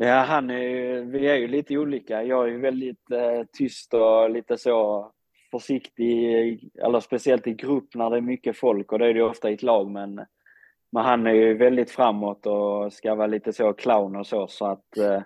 Ja, 0.00 0.14
han 0.14 0.50
är, 0.50 1.00
vi 1.00 1.26
är 1.28 1.36
ju 1.36 1.48
lite 1.48 1.78
olika. 1.78 2.22
Jag 2.22 2.44
är 2.44 2.48
ju 2.48 2.58
väldigt 2.58 3.10
eh, 3.10 3.42
tyst 3.52 3.94
och 3.94 4.30
lite 4.30 4.58
så 4.58 5.10
försiktig, 5.50 6.70
eller 6.84 7.00
speciellt 7.00 7.46
i 7.46 7.54
grupp 7.54 7.94
när 7.94 8.10
det 8.10 8.16
är 8.16 8.20
mycket 8.20 8.56
folk 8.56 8.92
och 8.92 8.98
det 8.98 9.06
är 9.06 9.14
det 9.14 9.22
ofta 9.22 9.50
i 9.50 9.54
ett 9.54 9.62
lag. 9.62 9.90
Men, 9.90 10.14
men 10.92 11.04
han 11.04 11.26
är 11.26 11.32
ju 11.32 11.54
väldigt 11.54 11.90
framåt 11.90 12.46
och 12.46 12.92
ska 12.92 13.14
vara 13.14 13.26
lite 13.26 13.52
så 13.52 13.72
clown 13.72 14.16
och 14.16 14.26
så. 14.26 14.48
Så 14.48 14.66
att 14.66 14.96
eh, 14.96 15.22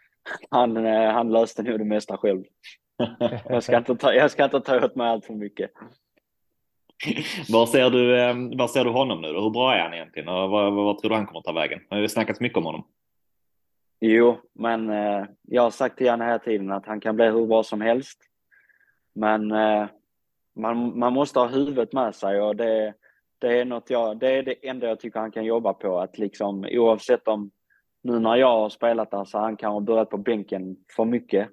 han, 0.50 0.76
eh, 0.76 1.10
han 1.10 1.32
löste 1.32 1.62
nog 1.62 1.78
det 1.78 1.84
mesta 1.84 2.16
själv. 2.16 2.44
Jag 3.48 3.62
ska 3.62 3.76
inte 3.76 3.96
ta, 3.96 4.14
jag 4.14 4.30
ska 4.30 4.44
inte 4.44 4.60
ta 4.60 4.84
åt 4.84 4.96
mig 4.96 5.06
allt 5.06 5.24
för 5.24 5.34
mycket. 5.34 5.70
Var 7.48 7.66
ser, 7.66 7.90
du, 7.90 8.20
ehm, 8.20 8.56
var 8.56 8.68
ser 8.68 8.84
du 8.84 8.90
honom 8.90 9.20
nu 9.20 9.32
då? 9.32 9.40
Hur 9.40 9.50
bra 9.50 9.74
är 9.74 9.82
han 9.82 9.94
egentligen? 9.94 10.28
Och 10.28 10.50
vad, 10.50 10.72
vad, 10.72 10.98
tror 10.98 11.08
du 11.08 11.14
han 11.14 11.26
kommer 11.26 11.38
att 11.38 11.44
ta 11.44 11.52
vägen? 11.52 11.80
Det 11.88 11.94
har 11.94 12.02
ju 12.02 12.08
snackats 12.08 12.40
mycket 12.40 12.58
om 12.58 12.64
honom. 12.64 12.86
Jo, 14.00 14.38
men 14.52 14.90
eh, 14.90 15.24
jag 15.42 15.62
har 15.62 15.70
sagt 15.70 15.96
till 15.96 16.06
Janne 16.06 16.24
hela 16.24 16.38
tiden 16.38 16.72
att 16.72 16.86
han 16.86 17.00
kan 17.00 17.16
bli 17.16 17.24
hur 17.24 17.46
bra 17.46 17.62
som 17.62 17.80
helst. 17.80 18.18
Men 19.14 19.52
eh, 19.52 19.86
man, 20.56 20.98
man 20.98 21.12
måste 21.12 21.38
ha 21.38 21.46
huvudet 21.46 21.92
med 21.92 22.14
sig 22.14 22.40
och 22.40 22.56
det, 22.56 22.94
det, 23.38 23.60
är 23.60 23.64
något 23.64 23.90
jag, 23.90 24.18
det 24.18 24.30
är 24.30 24.42
det 24.42 24.68
enda 24.68 24.88
jag 24.88 25.00
tycker 25.00 25.20
han 25.20 25.32
kan 25.32 25.44
jobba 25.44 25.72
på. 25.72 26.00
Att 26.00 26.18
liksom 26.18 26.66
oavsett 26.70 27.28
om 27.28 27.50
nu 28.02 28.18
när 28.18 28.36
jag 28.36 28.58
har 28.58 28.68
spelat 28.68 29.10
där 29.10 29.24
så 29.24 29.38
har 29.38 29.44
han 29.44 29.56
kanske 29.56 29.84
börjat 29.86 30.10
på 30.10 30.18
bänken 30.18 30.76
för 30.96 31.04
mycket. 31.04 31.48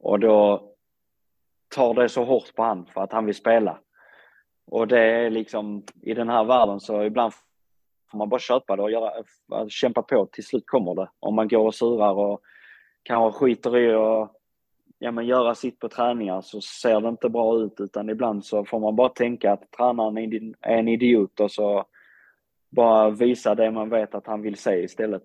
Och 0.00 0.20
då 0.20 0.66
tar 1.74 1.94
det 1.94 2.08
så 2.08 2.24
hårt 2.24 2.54
på 2.54 2.62
han 2.62 2.86
för 2.86 3.00
att 3.00 3.12
han 3.12 3.26
vill 3.26 3.34
spela. 3.34 3.78
Och 4.70 4.88
det 4.88 5.00
är 5.00 5.30
liksom, 5.30 5.82
i 6.02 6.14
den 6.14 6.28
här 6.28 6.44
världen 6.44 6.80
så 6.80 7.02
ibland 7.02 7.32
får 8.10 8.18
man 8.18 8.28
bara 8.28 8.40
köpa 8.40 8.76
det 8.76 8.82
och 8.82 8.90
göra, 8.90 9.12
eh, 9.52 9.66
kämpa 9.68 10.02
på. 10.02 10.26
Till 10.32 10.44
slut 10.44 10.66
kommer 10.66 10.94
det. 10.94 11.08
Om 11.20 11.34
man 11.34 11.48
går 11.48 11.66
och 11.66 11.74
surar 11.74 12.12
och 12.12 12.40
kanske 13.02 13.38
skiter 13.38 13.78
i 13.78 13.94
att 13.94 14.32
ja, 14.98 15.10
men 15.10 15.26
göra 15.26 15.54
sitt 15.54 15.78
på 15.78 15.88
träningar 15.88 16.40
så 16.40 16.60
ser 16.60 17.00
det 17.00 17.08
inte 17.08 17.28
bra 17.28 17.56
ut 17.56 17.80
utan 17.80 18.10
ibland 18.10 18.44
så 18.44 18.64
får 18.64 18.80
man 18.80 18.96
bara 18.96 19.08
tänka 19.08 19.52
att 19.52 19.70
tränaren 19.70 20.18
är 20.60 20.78
en 20.78 20.88
idiot 20.88 21.40
och 21.40 21.50
så 21.50 21.84
bara 22.70 23.10
visa 23.10 23.54
det 23.54 23.70
man 23.70 23.88
vet 23.88 24.14
att 24.14 24.26
han 24.26 24.42
vill 24.42 24.56
se 24.56 24.82
istället. 24.82 25.22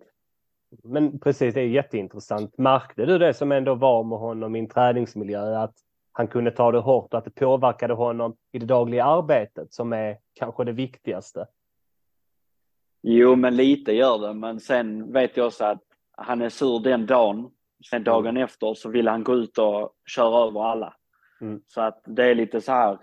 Men 0.84 1.20
precis, 1.20 1.54
det 1.54 1.62
är 1.62 1.68
jätteintressant. 1.68 2.58
Märkte 2.58 3.06
du 3.06 3.18
det 3.18 3.34
som 3.34 3.52
ändå 3.52 3.76
var 3.76 4.04
med 4.04 4.20
honom 4.20 4.56
i 4.56 4.60
en 4.60 4.68
träningsmiljö, 4.68 5.60
att 5.60 5.76
han 6.18 6.28
kunde 6.28 6.52
ta 6.52 6.72
det 6.72 6.80
hårt 6.80 7.14
och 7.14 7.18
att 7.18 7.26
det 7.26 7.36
påverkade 7.36 7.94
honom 7.94 8.36
i 8.52 8.60
det 8.60 8.66
dagliga 8.66 9.06
arbetet 9.06 9.74
som 9.74 9.94
är 9.94 10.18
kanske 10.34 10.64
det 10.64 10.72
viktigaste? 10.72 11.48
Jo, 13.02 13.36
men 13.36 13.56
lite 13.56 13.92
gör 13.92 14.20
det. 14.20 14.34
Men 14.34 14.60
sen 14.60 15.12
vet 15.12 15.38
jag 15.38 15.48
också 15.48 15.66
att 15.66 15.84
han 16.12 16.42
är 16.42 16.50
sur 16.50 16.80
den 16.80 17.06
dagen. 17.06 17.52
Sen 17.90 18.04
dagen 18.04 18.30
mm. 18.30 18.44
efter 18.44 18.74
så 18.74 18.90
vill 18.90 19.08
han 19.08 19.24
gå 19.24 19.36
ut 19.36 19.58
och 19.58 19.94
köra 20.06 20.48
över 20.48 20.64
alla. 20.64 20.96
Mm. 21.42 21.62
Så 21.68 21.82
att 21.82 22.02
det 22.06 22.24
är 22.26 22.36
lite 22.36 22.62
så 22.62 22.72
här. 22.72 22.98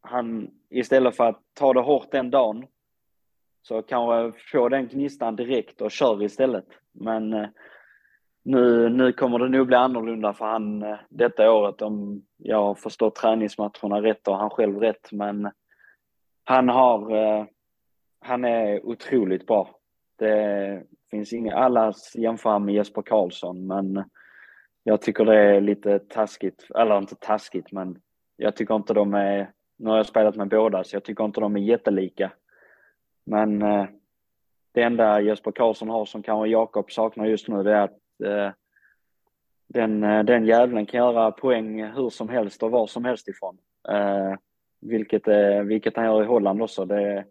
Han, 0.00 0.50
istället 0.70 1.16
för 1.16 1.24
att 1.24 1.42
ta 1.54 1.72
det 1.72 1.80
hårt 1.80 2.10
den 2.10 2.30
dagen 2.30 2.66
så 3.62 3.82
kanske 3.82 4.40
få 4.52 4.68
den 4.68 4.88
gnistan 4.88 5.36
direkt 5.36 5.80
och 5.80 5.90
kör 5.90 6.22
istället. 6.22 6.66
Men 6.92 7.32
eh, 7.32 7.48
nu, 8.42 8.88
nu 8.88 9.12
kommer 9.12 9.38
det 9.38 9.48
nog 9.48 9.66
bli 9.66 9.76
annorlunda 9.76 10.32
för 10.32 10.44
han 10.44 10.82
eh, 10.82 10.98
detta 11.08 11.52
året 11.52 11.82
om 11.82 12.22
jag 12.36 12.62
har 12.62 12.74
förstått 12.74 13.14
träningsmatcherna 13.14 14.02
rätt 14.02 14.28
och 14.28 14.36
han 14.36 14.50
själv 14.50 14.80
rätt. 14.80 15.12
Men 15.12 15.50
han 16.44 16.68
har, 16.68 17.16
eh, 17.16 17.44
han 18.20 18.44
är 18.44 18.86
otroligt 18.86 19.46
bra. 19.46 19.70
Det 20.18 20.82
finns 21.10 21.32
inga, 21.32 21.54
alla 21.56 21.92
jämför 22.14 22.58
med 22.58 22.74
Jesper 22.74 23.02
Karlsson 23.02 23.66
men 23.66 24.04
jag 24.82 25.02
tycker 25.02 25.24
det 25.24 25.36
är 25.36 25.60
lite 25.60 25.98
taskigt, 25.98 26.66
eller 26.74 26.98
inte 26.98 27.14
taskigt 27.14 27.72
men 27.72 27.98
jag 28.36 28.56
tycker 28.56 28.74
inte 28.74 28.94
de 28.94 29.14
är, 29.14 29.50
nu 29.76 29.90
har 29.90 29.96
jag 29.96 30.06
spelat 30.06 30.36
med 30.36 30.48
båda 30.48 30.84
så 30.84 30.96
jag 30.96 31.04
tycker 31.04 31.24
inte 31.24 31.40
de 31.40 31.56
är 31.56 31.60
jättelika. 31.60 32.32
Men 33.26 33.62
eh, 33.62 33.86
det 34.72 34.82
enda 34.82 35.20
Jesper 35.20 35.52
Karlsson 35.52 35.88
har 35.88 36.04
som 36.04 36.22
kanske 36.22 36.48
Jakob 36.48 36.90
saknar 36.90 37.26
just 37.26 37.48
nu 37.48 37.62
det 37.62 37.72
är 37.72 37.80
att 37.80 37.98
eh, 38.22 38.50
den, 39.68 40.04
eh, 40.04 40.24
den 40.24 40.46
jävlen 40.46 40.86
kan 40.86 40.98
göra 40.98 41.30
poäng 41.30 41.84
hur 41.84 42.10
som 42.10 42.28
helst 42.28 42.62
och 42.62 42.70
var 42.70 42.86
som 42.86 43.04
helst 43.04 43.28
ifrån. 43.28 43.58
Eh, 43.88 44.34
vilket, 44.80 45.28
eh, 45.28 45.60
vilket 45.60 45.96
han 45.96 46.04
gör 46.04 46.22
i 46.22 46.26
Holland 46.26 46.62
också. 46.62 46.84
Det, 46.84 47.24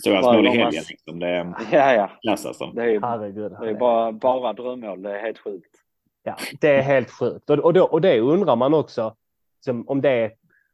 Stora 0.00 0.20
mål 0.20 0.46
i 0.46 0.50
helgen 0.50 0.84
liksom. 0.88 1.18
Det 1.18 1.54
ja, 1.72 1.94
ja. 1.94 2.10
klassas 2.22 2.58
som. 2.58 2.74
Det 2.74 2.82
är, 2.82 3.00
Herregud, 3.00 3.52
det 3.60 3.70
är 3.70 3.74
bara, 3.74 4.12
bara 4.12 4.52
drömmål. 4.52 5.02
Det 5.02 5.18
är 5.18 5.22
helt 5.22 5.38
sjukt. 5.38 5.70
Ja, 6.22 6.36
det 6.60 6.68
är 6.68 6.82
helt 6.82 7.10
sjukt. 7.10 7.50
Och, 7.50 7.58
och, 7.58 7.72
då, 7.72 7.84
och 7.84 8.00
det 8.00 8.20
undrar 8.20 8.56
man 8.56 8.74
också 8.74 9.14
som, 9.60 9.88
om 9.88 10.00
det 10.00 10.32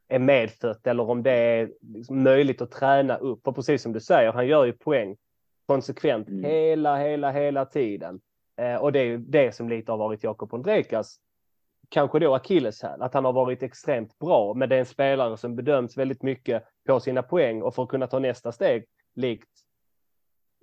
är 0.09 0.19
medfött 0.19 0.87
eller 0.87 1.11
om 1.11 1.23
det 1.23 1.33
är 1.33 1.71
liksom 1.95 2.23
möjligt 2.23 2.61
att 2.61 2.71
träna 2.71 3.17
upp. 3.17 3.49
Och 3.49 3.55
precis 3.55 3.83
som 3.83 3.93
du 3.93 4.01
säger, 4.01 4.33
han 4.33 4.47
gör 4.47 4.65
ju 4.65 4.73
poäng 4.73 5.17
konsekvent 5.67 6.29
mm. 6.29 6.45
hela, 6.45 6.97
hela, 6.97 7.31
hela 7.31 7.65
tiden. 7.65 8.21
Eh, 8.57 8.77
och 8.77 8.93
det 8.93 8.99
är 8.99 9.05
ju 9.05 9.19
det 9.19 9.55
som 9.55 9.69
lite 9.69 9.93
har 9.93 9.99
varit 9.99 10.25
Jakob 10.25 10.55
Ondrejkas 10.55 11.21
kanske 11.89 12.19
då 12.19 12.35
akilleshäl, 12.35 13.03
att 13.03 13.15
han 13.15 13.25
har 13.25 13.33
varit 13.33 13.63
extremt 13.63 14.19
bra, 14.19 14.55
men 14.55 14.69
det 14.69 14.75
är 14.75 14.81
en 14.81 14.87
spelare 14.87 15.37
som 15.37 15.57
bedöms 15.57 15.97
väldigt 15.97 16.23
mycket 16.23 16.65
på 16.87 17.01
sina 17.01 17.23
poäng 17.23 17.63
och 17.63 17.75
för 17.75 17.83
att 17.83 17.89
kunna 17.89 18.07
ta 18.07 18.19
nästa 18.19 18.53
steg, 18.53 18.85
likt 19.15 19.51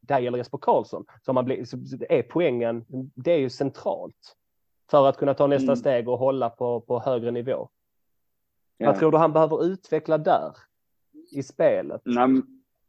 dig 0.02 0.28
eller 0.28 0.38
Jesper 0.38 0.58
Karlsson, 0.58 1.06
så, 1.22 1.34
man 1.34 1.46
blir, 1.46 1.66
så 1.66 1.78
är 2.10 2.24
poängen, 2.24 2.86
det 3.16 3.32
är 3.32 3.38
ju 3.38 3.50
centralt 3.50 4.36
för 4.92 5.08
att 5.08 5.18
kunna 5.18 5.34
ta 5.34 5.48
nästa 5.48 5.64
mm. 5.72 5.76
steg 5.76 6.10
och 6.10 6.18
hålla 6.18 6.50
på, 6.50 6.82
på 6.82 7.00
högre 7.00 7.32
nivå. 7.32 7.70
Ja. 8.78 8.88
Vad 8.88 9.00
tror 9.00 9.12
du 9.12 9.18
han 9.18 9.34
behöver 9.34 9.66
utveckla 9.66 10.18
där 10.18 10.56
i 11.32 11.44
spelet? 11.44 12.02
Nej, 12.06 12.28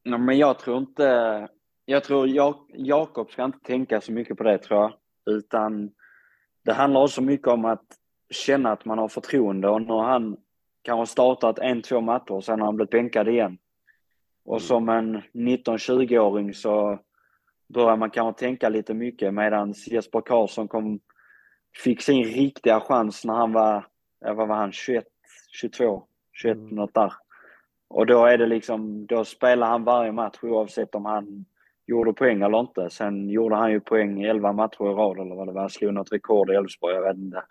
nej 0.04 0.18
men 0.18 0.38
jag 0.38 0.58
tror 0.58 0.78
inte, 0.78 1.48
jag 1.84 2.04
tror 2.04 2.28
Jak 2.28 2.56
Jakob 2.68 3.30
ska 3.30 3.44
inte 3.44 3.58
tänka 3.58 4.00
så 4.00 4.12
mycket 4.12 4.36
på 4.36 4.44
det 4.44 4.58
tror 4.58 4.80
jag, 4.80 4.92
utan 5.36 5.90
det 6.64 6.72
handlar 6.72 7.02
också 7.02 7.22
mycket 7.22 7.48
om 7.48 7.64
att 7.64 7.84
känna 8.30 8.72
att 8.72 8.84
man 8.84 8.98
har 8.98 9.08
förtroende 9.08 9.68
och 9.68 9.82
nu 9.82 9.92
har 9.92 10.04
han 10.04 10.36
kanske 10.82 11.12
startat 11.12 11.58
en, 11.58 11.82
två 11.82 12.00
matcher 12.00 12.32
och 12.32 12.44
sen 12.44 12.60
har 12.60 12.66
han 12.66 12.76
blivit 12.76 12.90
bänkad 12.90 13.28
igen. 13.28 13.58
Och 14.44 14.56
mm. 14.56 14.60
som 14.60 14.88
en 14.88 15.22
19-20-åring 15.32 16.54
så 16.54 16.98
börjar 17.68 17.96
man 17.96 18.10
kanske 18.10 18.40
tänka 18.40 18.68
lite 18.68 18.94
mycket 18.94 19.34
medan 19.34 19.74
Jesper 19.86 20.20
Karlsson 20.20 20.68
kom, 20.68 21.00
fick 21.84 22.02
sin 22.02 22.24
riktiga 22.24 22.80
chans 22.80 23.24
när 23.24 23.34
han 23.34 23.52
var, 23.52 23.86
vad 24.20 24.48
var 24.48 24.56
han, 24.56 24.72
21, 24.72 25.04
22, 25.60 26.02
21 26.32 26.56
mm. 26.56 26.68
något 26.68 26.94
där. 26.94 27.12
Och 27.88 28.06
då 28.06 28.26
är 28.26 28.38
det 28.38 28.46
liksom, 28.46 29.06
då 29.06 29.24
spelar 29.24 29.66
han 29.66 29.84
varje 29.84 30.12
match 30.12 30.38
oavsett 30.42 30.94
om 30.94 31.04
han 31.04 31.44
gjorde 31.92 32.12
poäng 32.12 32.42
eller 32.42 32.60
inte. 32.60 32.90
Sen 32.90 33.28
gjorde 33.28 33.56
han 33.56 33.70
ju 33.70 33.80
poäng 33.80 34.24
i 34.24 34.28
11 34.28 34.52
matcher 34.52 34.90
i 34.90 34.94
rad 34.94 35.18
eller 35.18 35.34
vad 35.34 35.46
det 35.46 35.52
var, 35.52 35.68
slog 35.68 35.94
något 35.94 36.12
rekord 36.12 36.50
i 36.50 36.54
Elfsborg, 36.54 36.94
jag 36.94 37.02
vet 37.02 37.16
inte. 37.16 37.42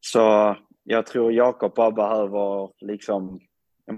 Så 0.00 0.56
jag 0.82 1.06
tror 1.06 1.32
Jakob 1.32 1.74
bara 1.74 1.90
behöver 1.90 2.70
liksom, 2.80 3.40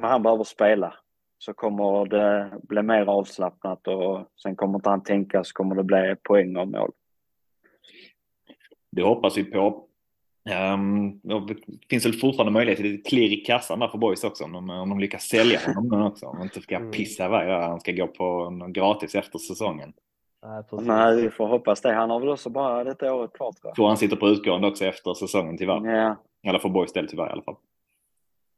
han 0.01 0.23
behöver 0.23 0.45
spela. 0.45 0.95
Så 1.39 1.55
kommer 1.55 2.07
det 2.07 2.51
bli 2.63 2.83
mer 2.83 3.07
avslappnat 3.07 3.89
och 3.89 4.27
sen 4.43 4.57
kommer 4.57 4.79
inte 4.79 4.91
han 4.91 5.03
tänka 5.03 5.45
så 5.45 5.53
kommer 5.53 5.75
det 5.75 5.85
bli 5.85 6.17
poäng 6.23 6.57
och 6.57 6.69
mål. 6.69 6.91
Det 8.91 9.03
hoppas 9.03 9.39
vi 9.39 9.45
på. 9.45 9.89
Um, 10.51 11.21
det 11.21 11.57
finns 11.91 12.07
väl 12.07 12.13
fortfarande 12.13 12.53
möjlighet 12.53 12.79
till 12.79 12.95
ett 12.95 13.07
klirr 13.07 13.33
i 13.33 13.37
kassan 13.37 13.79
där 13.79 13.89
för 13.89 13.99
boys 13.99 14.25
också 14.25 14.45
om 14.45 14.53
de, 14.53 14.71
om 14.71 14.89
de 14.89 14.99
lyckas 14.99 15.23
sälja 15.23 15.61
honom 15.75 16.03
också. 16.03 16.27
Om 16.27 16.39
de 16.39 16.43
inte 16.43 16.61
ska 16.61 16.77
mm. 16.77 16.91
pissa 16.91 17.27
iväg 17.27 17.49
där. 17.49 17.61
Han 17.61 17.81
ska 17.81 17.93
gå 17.93 18.07
på 18.07 18.51
gratis 18.69 19.15
efter 19.15 19.39
säsongen. 19.39 19.93
Nej, 20.73 21.23
vi 21.23 21.31
får 21.31 21.47
hoppas 21.47 21.81
det. 21.81 21.93
Han 21.93 22.11
har 22.11 22.21
väl 22.21 22.29
också 22.29 22.51
bara 22.51 22.85
detta 22.85 23.15
året 23.15 23.33
kvar 23.33 23.53
tror 23.53 23.69
jag. 23.69 23.75
Tror 23.75 23.89
han 23.89 23.97
sitter 23.97 24.17
på 24.17 24.29
utgående 24.29 24.69
också 24.69 24.85
efter 24.85 25.15
säsongen 25.15 25.59
tyvärr. 25.59 25.87
Ja. 25.87 26.17
Eller 26.47 26.59
för 26.59 26.69
Borgs 26.69 26.93
del 26.93 27.09
tyvärr 27.09 27.29
i 27.29 27.33
alla 27.33 27.43
fall. 27.43 27.57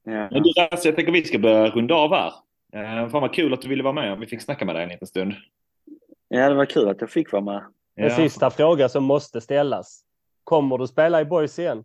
Ja. 0.04 0.28
Men 0.30 0.42
du, 0.42 0.52
alltså, 0.70 0.88
jag 0.88 0.96
tänker 0.96 1.12
vi 1.12 1.24
ska 1.24 1.38
börja 1.38 1.70
runda 1.70 1.94
av 1.94 2.14
här. 2.14 2.32
Uh, 2.76 3.08
fan 3.08 3.22
vad 3.22 3.34
kul 3.34 3.52
att 3.52 3.62
du 3.62 3.68
ville 3.68 3.82
vara 3.82 3.92
med. 3.92 4.18
Vi 4.18 4.26
fick 4.26 4.42
snacka 4.42 4.64
med 4.64 4.74
dig 4.74 4.82
en 4.82 4.88
liten 4.88 5.06
stund. 5.06 5.34
Ja, 6.28 6.48
det 6.48 6.54
var 6.54 6.64
kul 6.64 6.88
att 6.88 7.00
jag 7.00 7.10
fick 7.10 7.32
vara 7.32 7.42
med. 7.42 7.64
En 7.96 8.04
ja. 8.04 8.10
sista 8.10 8.50
fråga 8.50 8.88
som 8.88 9.04
måste 9.04 9.40
ställas. 9.40 10.05
Kommer 10.46 10.78
du 10.78 10.86
spela 10.86 11.20
i 11.20 11.24
Boys 11.24 11.58
igen? 11.58 11.84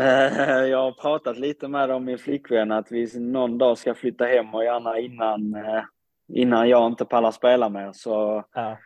Uh, 0.00 0.66
jag 0.66 0.78
har 0.78 0.92
pratat 0.92 1.38
lite 1.38 1.68
med 1.68 1.90
om 1.90 2.04
min 2.04 2.18
flickvän 2.18 2.72
att 2.72 2.92
vi 2.92 3.20
någon 3.20 3.58
dag 3.58 3.78
ska 3.78 3.94
flytta 3.94 4.24
hem 4.24 4.54
och 4.54 4.64
gärna 4.64 4.98
innan 4.98 5.54
uh, 5.54 5.82
innan 6.28 6.68
jag 6.68 6.86
inte 6.86 7.04
pallar 7.04 7.30
spela 7.30 7.68
mer. 7.68 7.90
Så 7.92 8.44
ja. 8.52 8.78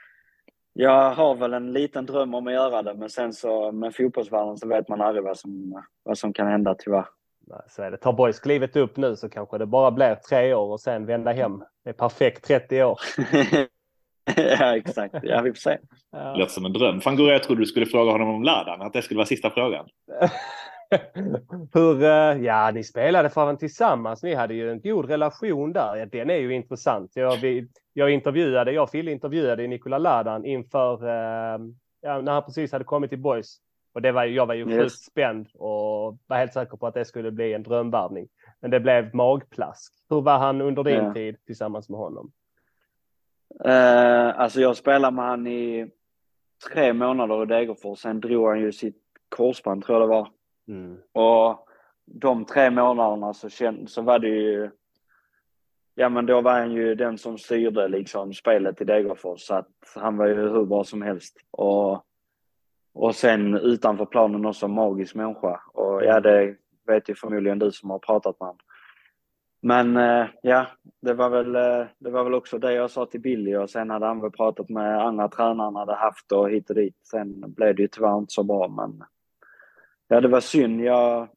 jag 0.72 1.10
har 1.10 1.34
väl 1.34 1.54
en 1.54 1.72
liten 1.72 2.06
dröm 2.06 2.34
om 2.34 2.46
att 2.46 2.52
göra 2.52 2.82
det, 2.82 2.94
men 2.94 3.10
sen 3.10 3.32
så 3.32 3.72
med 3.72 3.94
fotbollsvärlden 3.94 4.56
så 4.56 4.68
vet 4.68 4.88
man 4.88 5.00
aldrig 5.00 5.24
vad 5.24 5.38
som, 5.38 5.82
vad 6.02 6.18
som 6.18 6.32
kan 6.32 6.46
hända 6.46 6.74
tyvärr. 6.78 7.06
Så 7.68 7.82
är 7.82 7.90
det. 7.90 7.96
Tar 7.96 8.12
boys 8.12 8.40
klivet 8.40 8.76
upp 8.76 8.96
nu 8.96 9.16
så 9.16 9.28
kanske 9.28 9.58
det 9.58 9.66
bara 9.66 9.90
blir 9.90 10.14
tre 10.14 10.54
år 10.54 10.72
och 10.72 10.80
sen 10.80 11.06
vända 11.06 11.32
hem. 11.32 11.64
Det 11.84 11.90
är 11.90 11.94
perfekt 11.94 12.44
30 12.44 12.82
år. 12.82 13.00
ja, 14.36 14.76
exakt. 14.76 15.14
Ja, 15.22 15.40
vi 15.40 15.50
får 15.50 15.56
se. 15.56 15.78
Ja. 16.12 16.34
Låter 16.34 16.52
som 16.52 16.64
en 16.64 16.72
dröm. 16.72 17.00
Fan 17.00 17.16
Gurra, 17.16 17.32
jag 17.32 17.42
trodde 17.42 17.62
du 17.62 17.66
skulle 17.66 17.86
fråga 17.86 18.12
honom 18.12 18.28
om 18.28 18.42
Ladan, 18.42 18.82
att 18.82 18.92
det 18.92 19.02
skulle 19.02 19.18
vara 19.18 19.26
sista 19.26 19.50
frågan. 19.50 19.88
Hur, 21.74 22.02
eh, 22.02 22.44
ja, 22.44 22.70
ni 22.74 22.84
spelade 22.84 23.30
fan 23.30 23.58
tillsammans. 23.58 24.22
Ni 24.22 24.34
hade 24.34 24.54
ju 24.54 24.70
en 24.70 24.80
god 24.80 25.10
relation 25.10 25.72
där. 25.72 25.96
Ja, 25.96 26.06
den 26.06 26.30
är 26.30 26.36
ju 26.36 26.54
intressant. 26.54 27.12
Jag, 27.14 27.36
vi, 27.36 27.68
jag 27.92 28.10
intervjuade, 28.10 28.72
jag 28.72 28.82
och 28.82 28.90
Fille 28.90 29.12
intervjuade 29.12 29.66
Nikola 29.66 29.98
Ladan 29.98 30.44
inför, 30.44 31.06
eh, 31.06 31.58
ja, 32.00 32.20
när 32.20 32.32
han 32.32 32.44
precis 32.44 32.72
hade 32.72 32.84
kommit 32.84 33.10
till 33.10 33.18
Boys. 33.18 33.56
Och 33.94 34.02
det 34.02 34.12
var, 34.12 34.24
jag 34.24 34.46
var 34.46 34.54
ju 34.54 34.70
yes. 34.70 34.82
sjukt 34.82 35.04
spänd 35.04 35.48
och 35.54 36.18
var 36.26 36.36
helt 36.36 36.52
säker 36.52 36.76
på 36.76 36.86
att 36.86 36.94
det 36.94 37.04
skulle 37.04 37.30
bli 37.30 37.54
en 37.54 37.62
drömvärvning. 37.62 38.28
Men 38.60 38.70
det 38.70 38.80
blev 38.80 39.14
magplask. 39.14 39.92
Hur 40.08 40.20
var 40.20 40.38
han 40.38 40.60
under 40.60 40.84
din 40.84 41.04
ja. 41.04 41.14
tid 41.14 41.36
tillsammans 41.46 41.88
med 41.88 41.98
honom? 41.98 42.32
Uh, 43.66 44.40
alltså 44.40 44.60
jag 44.60 44.76
spelade 44.76 45.16
med 45.16 45.24
han 45.24 45.46
i 45.46 45.90
tre 46.68 46.92
månader 46.92 47.42
i 47.42 47.46
Degerfors. 47.46 47.98
Sen 47.98 48.20
drog 48.20 48.48
han 48.48 48.60
ju 48.60 48.72
sitt 48.72 49.02
korsband 49.28 49.84
tror 49.84 50.00
jag 50.00 50.08
det 50.08 50.14
var. 50.14 50.28
Mm. 50.68 50.98
Och 51.12 51.66
de 52.04 52.44
tre 52.44 52.70
månaderna 52.70 53.34
så, 53.34 53.48
känd, 53.48 53.90
så 53.90 54.02
var 54.02 54.18
det 54.18 54.28
ju, 54.28 54.70
ja 55.94 56.08
men 56.08 56.26
då 56.26 56.40
var 56.40 56.52
han 56.52 56.72
ju 56.72 56.94
den 56.94 57.18
som 57.18 57.38
styrde 57.38 57.88
liksom 57.88 58.34
spelet 58.34 58.80
i 58.80 58.84
Degerfors 58.84 59.40
så 59.40 59.54
att 59.54 59.68
han 59.94 60.16
var 60.16 60.26
ju 60.26 60.34
hur 60.34 60.64
bra 60.64 60.84
som 60.84 61.02
helst. 61.02 61.36
Och, 61.50 62.04
och 62.94 63.14
sen 63.14 63.54
utanför 63.54 64.06
planen 64.06 64.46
också 64.46 64.68
magisk 64.68 65.14
människa. 65.14 65.60
Och 65.72 66.04
ja, 66.04 66.20
det 66.20 66.56
vet 66.86 67.08
ju 67.08 67.14
förmodligen 67.14 67.58
du 67.58 67.72
som 67.72 67.90
har 67.90 67.98
pratat 67.98 68.40
med 68.40 68.46
honom. 68.46 68.60
Men 69.62 69.96
eh, 69.96 70.26
ja, 70.42 70.66
det 71.00 71.14
var, 71.14 71.30
väl, 71.30 71.56
eh, 71.56 71.86
det 71.98 72.10
var 72.10 72.24
väl 72.24 72.34
också 72.34 72.58
det 72.58 72.72
jag 72.72 72.90
sa 72.90 73.06
till 73.06 73.20
Billy 73.20 73.56
och 73.56 73.70
sen 73.70 73.90
hade 73.90 74.06
han 74.06 74.20
väl 74.20 74.30
pratat 74.30 74.68
med 74.68 75.00
andra 75.00 75.28
tränare 75.28 75.64
han 75.64 75.76
hade 75.76 75.94
haft 75.94 76.32
och 76.32 76.50
hit 76.50 76.70
och 76.70 76.76
dit. 76.76 76.96
Sen 77.02 77.54
blev 77.54 77.76
det 77.76 77.82
ju 77.82 77.88
tyvärr 77.88 78.18
inte 78.18 78.32
så 78.32 78.42
bra 78.42 78.68
men 78.68 79.04
Ja, 80.08 80.20
det 80.20 80.28
var 80.28 80.40
synd. 80.40 80.80
Jag 80.80 81.28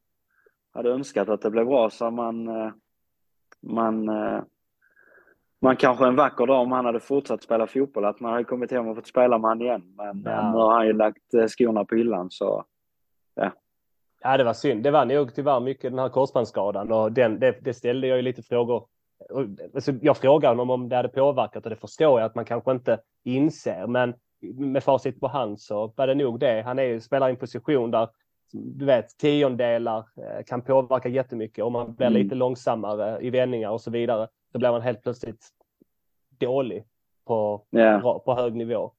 hade 0.73 0.89
önskat 0.89 1.29
att 1.29 1.41
det 1.41 1.49
blev 1.49 1.65
bra 1.65 1.89
så 1.89 2.11
man, 2.11 2.47
eh, 2.47 2.71
man, 3.61 4.05
man 5.61 5.75
kanske 5.75 6.05
en 6.05 6.15
vacker 6.15 6.45
dag 6.45 6.61
om 6.61 6.71
han 6.71 6.85
hade 6.85 6.99
fortsatt 6.99 7.43
spela 7.43 7.67
fotboll, 7.67 8.05
att 8.05 8.19
man 8.19 8.31
hade 8.31 8.43
kommit 8.43 8.71
hem 8.71 8.87
och 8.87 8.95
fått 8.95 9.07
spela 9.07 9.37
med 9.37 9.49
han 9.49 9.61
igen. 9.61 9.93
Men 9.97 10.23
ja. 10.25 10.51
nu 10.51 10.57
har 10.57 10.73
han 10.73 10.87
ju 10.87 10.93
lagt 10.93 11.33
skorna 11.47 11.85
på 11.85 11.95
hyllan 11.95 12.31
så 12.31 12.65
ja. 13.35 13.51
Ja, 14.23 14.37
det 14.37 14.43
var 14.43 14.53
synd. 14.53 14.83
Det 14.83 14.91
var 14.91 15.05
nog 15.05 15.35
tyvärr 15.35 15.59
mycket 15.59 15.91
den 15.91 15.99
här 15.99 16.09
korsbandsskadan 16.09 16.91
och 16.91 17.11
den, 17.11 17.39
det, 17.39 17.57
det 17.61 17.73
ställde 17.73 18.07
jag 18.07 18.17
ju 18.17 18.21
lite 18.21 18.43
frågor 18.43 18.87
Alltså, 19.75 19.91
jag 20.01 20.17
frågade 20.17 20.51
honom 20.51 20.69
om 20.69 20.89
det 20.89 20.95
hade 20.95 21.09
påverkat 21.09 21.63
och 21.63 21.69
det 21.69 21.75
förstår 21.75 22.19
jag 22.19 22.25
att 22.25 22.35
man 22.35 22.45
kanske 22.45 22.71
inte 22.71 22.99
inser. 23.23 23.87
Men 23.87 24.13
med 24.41 24.83
facit 24.83 25.19
på 25.19 25.27
hand 25.27 25.61
så 25.61 25.93
var 25.95 26.07
det 26.07 26.15
nog 26.15 26.39
det. 26.39 26.61
Han 26.61 26.79
är 26.79 26.83
ju, 26.83 27.01
spelar 27.01 27.27
i 27.27 27.31
en 27.31 27.37
position 27.37 27.91
där 27.91 28.09
du 28.51 28.85
vet, 28.85 29.17
tiondelar 29.17 29.97
eh, 29.97 30.43
kan 30.45 30.61
påverka 30.61 31.09
jättemycket. 31.09 31.63
Om 31.63 31.73
man 31.73 31.95
blir 31.95 32.07
mm. 32.07 32.21
lite 32.21 32.35
långsammare 32.35 33.21
i 33.21 33.29
vändningar 33.29 33.69
och 33.69 33.81
så 33.81 33.91
vidare, 33.91 34.27
så 34.51 34.57
blir 34.57 34.71
man 34.71 34.81
helt 34.81 35.03
plötsligt 35.03 35.49
dålig 36.39 36.83
på, 37.25 37.65
yeah. 37.71 38.19
på 38.19 38.35
hög 38.35 38.55
nivå. 38.55 38.91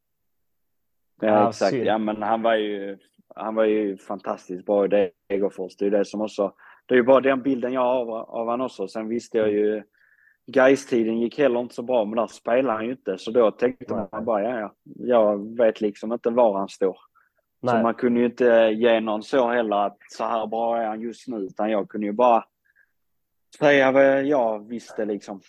Ja, 1.21 1.29
ja 1.29 1.49
exakt. 1.49 1.71
Synd. 1.71 1.87
Ja, 1.87 1.99
men 1.99 2.23
han 2.23 2.43
var 2.43 2.55
ju, 2.55 2.99
han 3.35 3.55
var 3.55 3.65
ju 3.65 3.97
fantastiskt 3.97 4.67
bra 4.67 4.85
i 4.85 5.13
Degerfors. 5.29 5.77
Det 5.77 5.87
är 5.87 5.91
det 5.91 6.05
som 6.05 6.21
också, 6.21 6.53
det 6.87 6.95
är 6.95 6.97
ju 6.99 7.03
bara 7.03 7.21
den 7.21 7.43
bilden 7.43 7.73
jag 7.73 7.81
har 7.81 8.01
av, 8.01 8.11
av 8.11 8.49
han 8.49 8.61
också. 8.61 8.89
Sen 8.89 9.09
visste 9.09 9.39
jag 9.39 9.53
ju 9.53 9.83
Gais-tiden 10.47 11.21
gick 11.21 11.39
heller 11.39 11.61
inte 11.61 11.75
så 11.75 11.83
bra, 11.83 12.05
men 12.05 12.17
där 12.17 12.27
spelade 12.27 12.73
han 12.73 12.85
ju 12.85 12.91
inte. 12.91 13.19
Så 13.19 13.31
då 13.31 13.51
tänkte 13.51 13.95
man 14.13 14.25
bara, 14.25 14.43
ja, 14.43 14.59
ja, 14.59 14.75
jag 14.85 15.57
vet 15.57 15.81
liksom 15.81 16.13
inte 16.13 16.31
var 16.31 16.59
han 16.59 16.69
står. 16.69 16.99
Nej. 17.63 17.75
Så 17.75 17.83
man 17.83 17.95
kunde 17.95 18.21
ju 18.21 18.27
inte 18.27 18.75
ge 18.77 19.01
någon 19.01 19.23
så 19.23 19.49
heller 19.49 19.87
att 19.87 19.97
så 20.09 20.25
här 20.25 20.47
bra 20.47 20.77
är 20.83 20.87
han 20.87 21.01
just 21.01 21.29
nu, 21.29 21.37
utan 21.37 21.71
jag 21.71 21.89
kunde 21.89 22.07
ju 22.07 22.13
bara 22.13 22.45
säga 23.59 23.93
vad 23.93 24.25
jag 24.25 24.69
visste 24.69 25.05
liksom. 25.05 25.41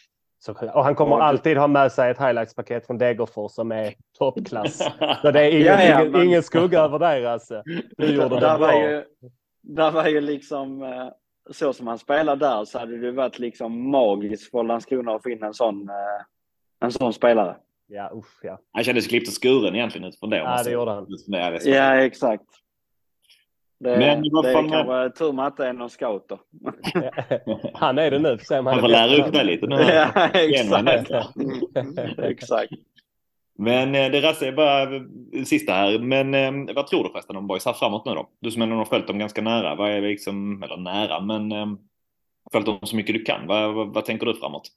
Och 0.52 0.84
han 0.84 0.96
kommer 0.96 1.20
alltid 1.20 1.58
ha 1.58 1.68
med 1.68 1.92
sig 1.92 2.12
ett 2.12 2.18
highlights-paket 2.18 2.88
från 2.88 2.98
Degerfors 2.98 3.52
som 3.52 3.72
är 3.72 3.94
toppklass. 4.18 4.78
Så 5.22 5.32
det 5.32 5.42
är 5.42 5.52
ingen, 5.52 5.66
ja, 5.66 5.84
ja, 5.84 6.10
men... 6.10 6.24
ingen 6.24 6.44
skugga 6.44 6.80
över 6.80 7.00
det 7.00 7.32
alltså. 7.32 7.64
Du 7.98 8.14
gjorde 8.14 8.30
det 8.30 8.40
där 8.40 8.58
bra. 8.58 8.68
Var 8.68 8.74
ju, 8.74 9.04
där 9.62 9.92
var 9.92 10.08
ju 10.08 10.22
liksom, 10.22 10.84
eh, 10.84 11.08
så 11.52 11.74
som 11.74 11.88
han 11.88 11.98
spelade 11.98 12.46
där 12.46 12.66
så 12.66 12.80
hade 12.80 12.98
det 12.98 13.12
varit 13.12 13.40
liksom 13.40 13.92
magiskt 13.92 14.52
för 14.52 14.64
Landskrona 14.64 15.16
att 15.16 15.24
finna 15.24 15.48
en 15.48 15.54
sån, 15.54 15.90
eh, 15.90 16.86
en 16.86 16.92
sån 16.92 17.14
spelare. 17.14 17.56
Ja, 17.88 18.12
usch 18.16 18.40
ja. 18.42 18.60
Han 18.72 18.84
kändes 18.84 19.08
klippt 19.08 19.28
och 19.28 19.44
skuren 19.44 19.76
egentligen 19.76 20.08
utifrån 20.08 20.30
det. 20.30 20.38
Ja, 20.38 20.64
det 20.64 20.72
gjorde 20.72 20.92
han. 20.92 21.08
Ja, 21.64 21.96
exakt. 21.96 22.44
Det, 23.80 23.98
Men 23.98 24.22
det 24.22 24.50
är 24.50 24.70
kanske 24.70 25.18
tur 25.18 25.32
med 25.32 25.46
att 25.46 25.58
det 25.58 25.68
är 25.68 25.74
någon 25.74 25.90
scout 25.90 26.26
då. 26.30 26.40
han 27.74 27.98
är 27.98 28.12
det 28.12 28.20
nu. 28.20 28.38
han, 28.50 28.68
han 28.68 28.80
får 28.80 28.88
lära 28.88 29.26
upp 29.26 29.34
det 29.34 29.44
lite 29.44 29.68
nu. 29.68 29.76
ja, 29.82 30.30
exakt. 30.34 31.12
exakt. 32.18 32.72
Men 33.58 33.96
eh, 33.96 34.12
det 34.12 34.22
rassar 34.22 34.52
bara 34.52 34.88
sista 35.46 35.74
här. 35.74 36.00
Men 36.00 36.34
eh, 36.34 36.76
vad 36.76 36.88
tror 36.88 37.04
du 37.04 37.10
förresten 37.10 37.36
om 37.36 37.48
boys 37.48 37.66
här 37.66 37.74
framåt 37.74 38.06
nu 38.06 38.12
då? 38.12 38.30
Du 38.40 38.52
som 38.52 38.62
ändå 38.62 38.76
har 38.76 38.86
följt 38.86 39.08
dem 39.08 39.20
ganska 39.20 39.42
nära. 39.42 39.76
Vad 39.76 39.92
är 39.92 40.02
liksom, 40.02 40.64
eller 40.64 40.78
nära, 40.78 41.22
men 41.22 41.52
eh, 41.52 41.66
följt 42.52 42.66
dem 42.66 42.80
så 42.82 42.96
mycket 42.96 43.16
du 43.16 43.24
kan. 43.24 43.48
Vad, 43.48 43.74
vad, 43.74 43.94
vad 43.94 44.06
tänker 44.06 44.26
du 44.26 44.34
framåt? 44.34 44.68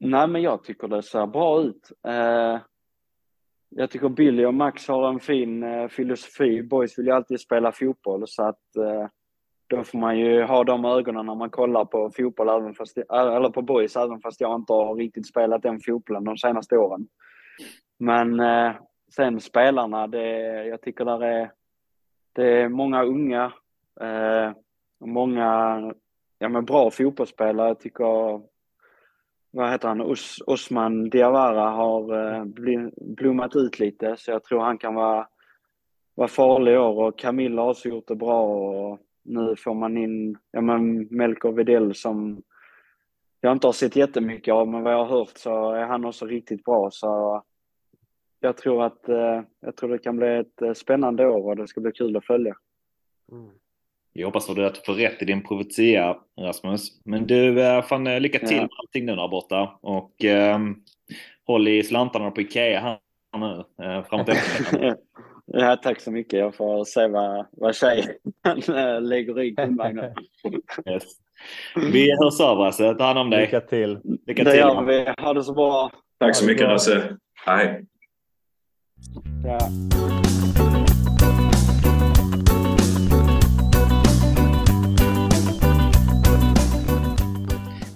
Nej, 0.00 0.28
men 0.28 0.42
jag 0.42 0.64
tycker 0.64 0.88
det 0.88 1.02
ser 1.02 1.26
bra 1.26 1.60
ut. 1.60 1.92
Jag 3.74 3.90
tycker 3.90 4.08
Billy 4.08 4.44
och 4.44 4.54
Max 4.54 4.88
har 4.88 5.08
en 5.08 5.20
fin 5.20 5.62
eh, 5.62 5.88
filosofi. 5.88 6.62
Boys 6.62 6.98
vill 6.98 7.06
ju 7.06 7.12
alltid 7.12 7.40
spela 7.40 7.72
fotboll 7.72 8.24
så 8.26 8.42
att 8.42 8.76
eh, 8.76 9.06
då 9.66 9.84
får 9.84 9.98
man 9.98 10.18
ju 10.18 10.42
ha 10.42 10.64
de 10.64 10.84
ögonen 10.84 11.26
när 11.26 11.34
man 11.34 11.50
kollar 11.50 11.84
på 11.84 12.10
fotboll, 12.16 12.48
även 12.48 12.74
fast, 12.74 12.98
eh, 12.98 13.04
eller 13.08 13.50
på 13.50 13.62
boys, 13.62 13.96
även 13.96 14.20
fast 14.20 14.40
jag 14.40 14.56
inte 14.56 14.72
har 14.72 14.94
riktigt 14.94 15.26
spelat 15.26 15.62
den 15.62 15.80
fotbollen 15.80 16.24
de 16.24 16.36
senaste 16.36 16.76
åren. 16.76 17.08
Men 17.98 18.40
eh, 18.40 18.72
sen 19.14 19.40
spelarna, 19.40 20.06
det, 20.06 20.28
jag 20.66 20.82
tycker 20.82 21.04
där 21.04 21.24
är, 21.24 21.50
det 22.32 22.60
är 22.60 22.68
många 22.68 23.02
unga, 23.02 23.52
eh, 24.00 24.52
många 25.04 25.80
ja, 26.38 26.48
men 26.48 26.64
bra 26.64 26.90
fotbollsspelare. 26.90 27.68
Jag 27.68 27.80
tycker 27.80 28.40
vad 29.52 29.70
heter 29.70 29.88
han, 29.88 30.00
Os 30.00 30.42
Osman 30.46 31.10
Diawara 31.10 31.70
har 31.70 32.34
eh, 32.36 32.44
blommat 32.96 33.56
ut 33.56 33.78
lite 33.78 34.16
så 34.18 34.30
jag 34.30 34.44
tror 34.44 34.60
han 34.60 34.78
kan 34.78 34.94
vara, 34.94 35.28
vara 36.14 36.28
farlig 36.28 36.72
i 36.72 36.76
år 36.76 37.08
och 37.08 37.18
Camilla 37.18 37.62
har 37.62 37.70
också 37.70 37.88
gjort 37.88 38.08
det 38.08 38.16
bra 38.16 38.42
och 38.44 38.98
nu 39.22 39.56
får 39.56 39.74
man 39.74 39.96
in 39.96 40.38
ja, 40.50 40.60
men 40.60 41.08
Melker 41.10 41.52
Videll 41.52 41.94
som 41.94 42.42
jag 43.40 43.52
inte 43.52 43.66
har 43.66 43.72
sett 43.72 43.96
jättemycket 43.96 44.54
av 44.54 44.68
men 44.68 44.82
vad 44.82 44.92
jag 44.92 45.04
har 45.04 45.18
hört 45.18 45.38
så 45.38 45.72
är 45.72 45.84
han 45.84 46.04
också 46.04 46.26
riktigt 46.26 46.64
bra 46.64 46.90
så 46.92 47.42
jag 48.40 48.56
tror 48.56 48.84
att 48.84 49.08
eh, 49.08 49.42
jag 49.60 49.76
tror 49.76 49.88
det 49.88 49.98
kan 49.98 50.16
bli 50.16 50.38
ett 50.38 50.62
eh, 50.62 50.72
spännande 50.72 51.26
år 51.26 51.50
och 51.50 51.56
det 51.56 51.68
ska 51.68 51.80
bli 51.80 51.92
kul 51.92 52.16
att 52.16 52.26
följa. 52.26 52.54
Mm. 53.32 53.50
Jag 54.12 54.26
hoppas 54.26 54.50
att 54.50 54.56
du 54.56 54.70
får 54.86 54.94
rätt 54.94 55.22
i 55.22 55.24
din 55.24 55.42
profetia, 55.42 56.16
Rasmus. 56.40 57.00
Men 57.04 57.26
du, 57.26 57.62
eh, 57.62 57.82
fan 57.82 58.06
eh, 58.06 58.20
lycka 58.20 58.38
till 58.38 58.56
med 58.56 58.68
allting 58.78 59.06
nu 59.06 59.16
där 59.16 59.28
borta. 59.28 59.78
Och 59.82 60.24
eh, 60.24 60.58
håll 61.46 61.68
i 61.68 61.82
slantarna 61.82 62.30
på 62.30 62.40
Ikea 62.40 62.80
här 62.80 62.98
nu 63.38 63.64
eh, 63.84 64.04
framåt 64.04 64.28
Ja, 65.46 65.76
tack 65.76 66.00
så 66.00 66.10
mycket. 66.10 66.38
Jag 66.38 66.54
får 66.54 66.84
se 66.84 67.06
vad, 67.06 67.46
vad 67.50 67.76
tjejen 67.76 68.08
eh, 68.68 69.00
lägger 69.00 69.40
i 69.40 69.54
kundvagnen. 69.54 70.14
yes. 70.86 71.02
Vi 71.92 72.10
hörs 72.10 72.40
av 72.40 72.58
Rasse. 72.58 72.94
Ta 72.94 73.04
hand 73.04 73.18
om 73.18 73.30
dig. 73.30 73.40
Lycka 73.40 73.60
till. 73.60 73.98
Lycka 74.26 74.44
det 74.44 74.50
till. 74.50 74.60
gör 74.60 74.82
vi. 74.82 75.14
Ha 75.22 75.34
det 75.34 75.44
så 75.44 75.54
bra. 75.54 75.90
Tack 76.18 76.36
så 76.36 76.46
mycket 76.46 76.68
Rasse. 76.68 77.16
Hej. 77.46 77.84
Ja. 79.44 79.58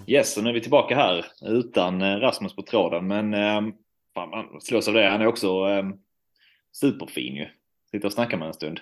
Yes, 0.08 0.36
och 0.36 0.44
nu 0.44 0.50
är 0.50 0.54
vi 0.54 0.60
tillbaka 0.60 0.94
här 0.94 1.26
utan 1.42 2.02
eh, 2.02 2.16
Rasmus 2.16 2.56
på 2.56 2.62
tråden. 2.62 3.06
Men 3.06 3.34
eh, 3.34 3.72
fan, 4.14 4.30
man 4.30 4.60
slås 4.60 4.88
av 4.88 4.94
det. 4.94 5.08
Han 5.08 5.20
är 5.20 5.26
också 5.26 5.46
eh, 5.46 5.84
superfin 6.72 7.36
ju. 7.36 7.46
Sitter 7.90 8.06
och 8.06 8.12
snackar 8.12 8.36
med 8.36 8.48
en 8.48 8.54
stund. 8.54 8.80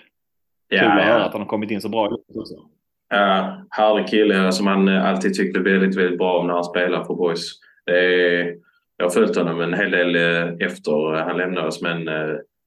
Ja, 0.67 0.79
Kul 0.79 0.91
att 0.91 0.97
ja. 0.97 1.03
höra 1.03 1.25
att 1.25 1.31
han 1.31 1.41
har 1.41 1.47
kommit 1.47 1.71
in 1.71 1.81
så 1.81 1.89
bra 1.89 2.17
också. 2.35 2.53
Ja, 3.09 3.65
härlig 3.69 4.07
kille 4.07 4.51
som 4.51 4.65
man 4.65 4.87
eh, 4.87 5.05
alltid 5.05 5.33
tyckte 5.33 5.59
väldigt, 5.59 5.95
väldigt 5.97 6.17
bra 6.17 6.39
om 6.39 6.47
när 6.47 6.53
han 6.53 6.63
spelar 6.63 7.03
för 7.03 7.13
Boys. 7.13 7.51
Är, 7.85 8.55
jag 8.97 9.05
har 9.05 9.09
följt 9.09 9.35
honom 9.35 9.61
en 9.61 9.73
hel 9.73 9.91
del 9.91 10.15
eh, 10.15 10.67
efter 10.67 11.13
han 11.13 11.37
lämnade 11.37 11.67
oss 11.67 11.81
men 11.81 12.05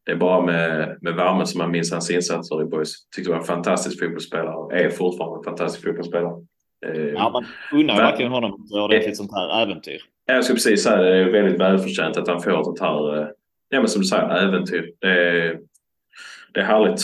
det 0.06 0.12
är 0.12 0.16
bara 0.16 0.46
med, 0.46 0.98
med 1.00 1.14
värme 1.14 1.46
som 1.46 1.58
man 1.58 1.70
minns 1.70 1.92
hans 1.92 2.10
insatser 2.10 2.62
i 2.62 2.64
Boys. 2.64 3.08
Tyckte 3.08 3.30
det 3.30 3.32
var 3.32 3.40
en 3.40 3.46
fantastisk 3.46 4.00
fotbollsspelare. 4.00 4.84
Är 4.84 4.90
fortfarande 4.90 5.38
en 5.38 5.44
fantastisk 5.44 5.84
fotbollsspelare. 5.84 6.44
Eh, 6.86 6.92
ja, 6.92 7.30
man 7.30 7.44
men, 7.86 7.96
verkligen 7.96 8.32
honom 8.32 8.64
ett 8.64 8.72
ordentligt 8.72 9.16
sånt 9.16 9.32
här 9.32 9.62
äventyr. 9.62 10.00
Jag 10.26 10.44
skulle 10.44 10.56
precis 10.56 10.82
säga 10.82 10.96
det 10.96 11.16
är 11.16 11.32
väldigt 11.32 11.60
välförtjänt 11.60 12.16
att 12.16 12.28
han 12.28 12.40
får 12.40 12.58
ett 12.60 12.64
sånt 12.64 12.80
här, 12.80 13.18
eh, 13.18 13.28
ja 13.68 13.80
men 13.80 13.88
som 13.88 14.02
du 14.02 14.06
säger, 14.06 14.28
äventyr. 14.28 14.92
Det 14.98 15.08
är, 15.08 15.60
det 16.54 16.60
är 16.60 16.64
härligt. 16.64 17.00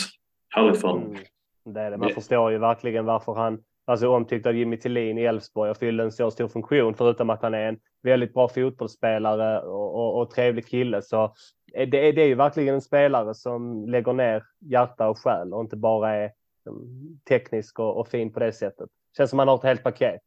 Härligt 0.49 0.81
för 0.81 0.87
honom. 0.87 1.03
Mm, 1.03 1.23
det 1.65 1.81
är 1.81 1.91
det. 1.91 1.97
Man 1.97 2.07
det. 2.07 2.13
förstår 2.13 2.51
ju 2.51 2.57
verkligen 2.57 3.05
varför 3.05 3.33
han 3.33 3.59
alltså 3.85 4.09
omtyckt 4.09 4.45
av 4.45 4.55
Jimmy 4.55 4.77
Tillin 4.77 5.17
i 5.17 5.23
Elfsborg 5.23 5.71
och 5.71 5.77
fyllde 5.77 6.03
en 6.03 6.11
så 6.11 6.31
stor 6.31 6.47
funktion 6.47 6.93
förutom 6.93 7.29
att 7.29 7.41
han 7.41 7.53
är 7.53 7.67
en 7.67 7.79
väldigt 8.03 8.33
bra 8.33 8.47
fotbollsspelare 8.47 9.61
och, 9.61 9.95
och, 9.95 10.21
och 10.21 10.31
trevlig 10.31 10.67
kille. 10.67 11.01
Så 11.01 11.33
det 11.73 12.07
är, 12.07 12.13
det 12.13 12.21
är 12.21 12.27
ju 12.27 12.35
verkligen 12.35 12.75
en 12.75 12.81
spelare 12.81 13.33
som 13.33 13.89
lägger 13.89 14.13
ner 14.13 14.43
hjärta 14.59 15.09
och 15.09 15.19
själ 15.19 15.53
och 15.53 15.61
inte 15.61 15.75
bara 15.75 16.15
är 16.15 16.31
liksom, 16.55 16.87
teknisk 17.29 17.79
och, 17.79 17.99
och 17.99 18.07
fin 18.07 18.33
på 18.33 18.39
det 18.39 18.51
sättet. 18.51 18.89
Känns 19.17 19.29
som 19.29 19.37
man 19.37 19.47
har 19.47 19.55
ett 19.57 19.63
helt 19.63 19.83
paket. 19.83 20.21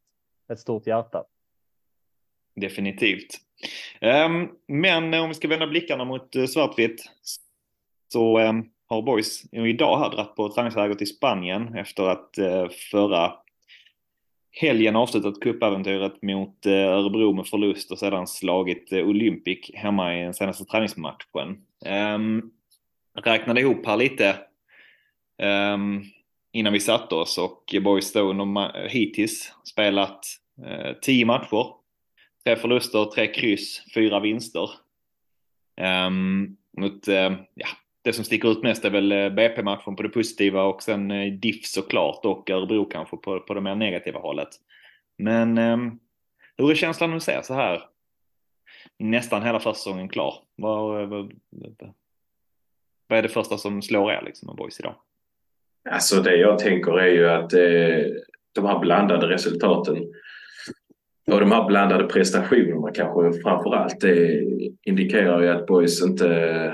Ett 0.51 0.59
stort 0.59 0.87
hjärta. 0.87 1.23
Definitivt. 2.55 3.37
Um, 4.01 4.49
men 4.67 5.13
eh, 5.13 5.21
om 5.23 5.29
vi 5.29 5.35
ska 5.35 5.47
vända 5.47 5.67
blickarna 5.67 6.05
mot 6.05 6.35
uh, 6.35 6.45
svartvitt 6.45 7.03
så 8.07 8.39
um, 8.39 8.69
har 8.87 9.01
Boys 9.01 9.43
idag 9.51 9.99
här 9.99 10.09
dragit 10.09 10.35
på 10.35 10.49
träningsläger 10.49 10.95
till 10.95 11.07
Spanien 11.07 11.75
efter 11.75 12.03
att 12.03 12.35
uh, 12.39 12.69
förra 12.91 13.33
helgen 14.51 14.95
avslutat 14.95 15.39
cupäventyret 15.39 16.21
mot 16.21 16.65
uh, 16.65 16.73
Örebro 16.73 17.33
med 17.33 17.47
förlust 17.47 17.91
och 17.91 17.99
sedan 17.99 18.27
slagit 18.27 18.93
Olympic 18.93 19.71
hemma 19.73 20.17
i 20.17 20.23
den 20.23 20.33
senaste 20.33 20.65
träningsmatchen. 20.65 21.65
Um, 22.15 22.51
räknade 23.23 23.61
ihop 23.61 23.85
här 23.85 23.97
lite. 23.97 24.35
Innan 26.51 26.73
vi 26.73 26.79
satte 26.79 27.15
oss 27.15 27.37
och 27.37 27.75
Boys 27.81 28.05
Stone 28.05 28.43
har 28.43 28.87
hittills 28.87 29.53
spelat 29.63 30.25
eh, 30.65 30.93
tio 31.01 31.25
matcher. 31.25 31.73
Tre 32.43 32.55
förluster, 32.55 33.05
tre 33.05 33.33
kryss, 33.33 33.83
fyra 33.93 34.19
vinster. 34.19 34.69
Um, 36.07 36.57
mot, 36.77 37.07
eh, 37.07 37.33
ja, 37.53 37.67
det 38.01 38.13
som 38.13 38.25
sticker 38.25 38.51
ut 38.51 38.63
mest 38.63 38.85
är 38.85 38.89
väl 38.89 39.11
eh, 39.11 39.29
BP-matchen 39.29 39.95
på 39.95 40.03
det 40.03 40.09
positiva 40.09 40.63
och 40.63 40.83
sen 40.83 41.11
eh, 41.11 41.33
DIF 41.33 41.65
såklart 41.65 42.25
och 42.25 42.49
Örebro 42.49 42.85
kanske 42.85 43.17
på, 43.17 43.39
på 43.39 43.53
det 43.53 43.61
mer 43.61 43.75
negativa 43.75 44.19
hållet. 44.19 44.49
Men 45.17 45.57
um, 45.57 45.99
hur 46.57 46.71
är 46.71 46.75
känslan 46.75 47.13
att 47.13 47.23
ser 47.23 47.41
så 47.41 47.53
här? 47.53 47.83
Nästan 48.97 49.43
hela 49.43 49.59
försäsongen 49.59 50.09
klar. 50.09 50.35
Vad, 50.55 51.01
eh, 51.01 51.07
vad, 51.07 51.33
vad 53.07 53.19
är 53.19 53.23
det 53.23 53.29
första 53.29 53.57
som 53.57 53.81
slår 53.81 54.11
er 54.11 54.21
liksom 54.25 54.47
med 54.47 54.55
boys 54.55 54.79
idag? 54.79 54.95
Alltså 55.89 56.21
det 56.21 56.35
jag 56.35 56.59
tänker 56.59 56.99
är 56.99 57.07
ju 57.07 57.29
att 57.29 57.53
eh, 57.53 58.13
de 58.55 58.65
här 58.65 58.79
blandade 58.79 59.27
resultaten. 59.27 59.97
Och 61.31 61.39
de 61.39 61.51
här 61.51 61.67
blandade 61.67 62.03
prestationerna 62.03 62.91
kanske 62.93 63.41
framför 63.41 63.75
allt, 63.75 64.01
det 64.01 64.37
eh, 64.37 64.43
indikerar 64.85 65.41
ju 65.41 65.47
att 65.49 65.65
Boys 65.65 66.01
inte, 66.01 66.73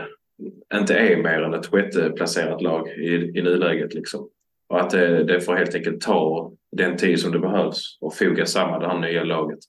inte 0.73 0.95
är 0.95 1.17
mer 1.17 1.41
än 1.41 1.53
ett 1.53 1.67
sjätteplacerat 1.67 2.61
lag 2.61 2.87
i, 2.87 3.13
i 3.39 3.41
nuläget. 3.41 3.93
Liksom. 3.93 4.29
Och 4.69 4.81
att 4.81 4.89
det, 4.89 5.23
det 5.23 5.41
får 5.41 5.55
helt 5.55 5.75
enkelt 5.75 6.01
ta 6.01 6.51
den 6.71 6.97
tid 6.97 7.19
som 7.19 7.31
det 7.31 7.39
behövs 7.39 7.97
och 8.01 8.17
foga 8.17 8.45
samman 8.45 8.81
det 8.81 8.87
här 8.87 8.99
nya 8.99 9.23
laget. 9.23 9.59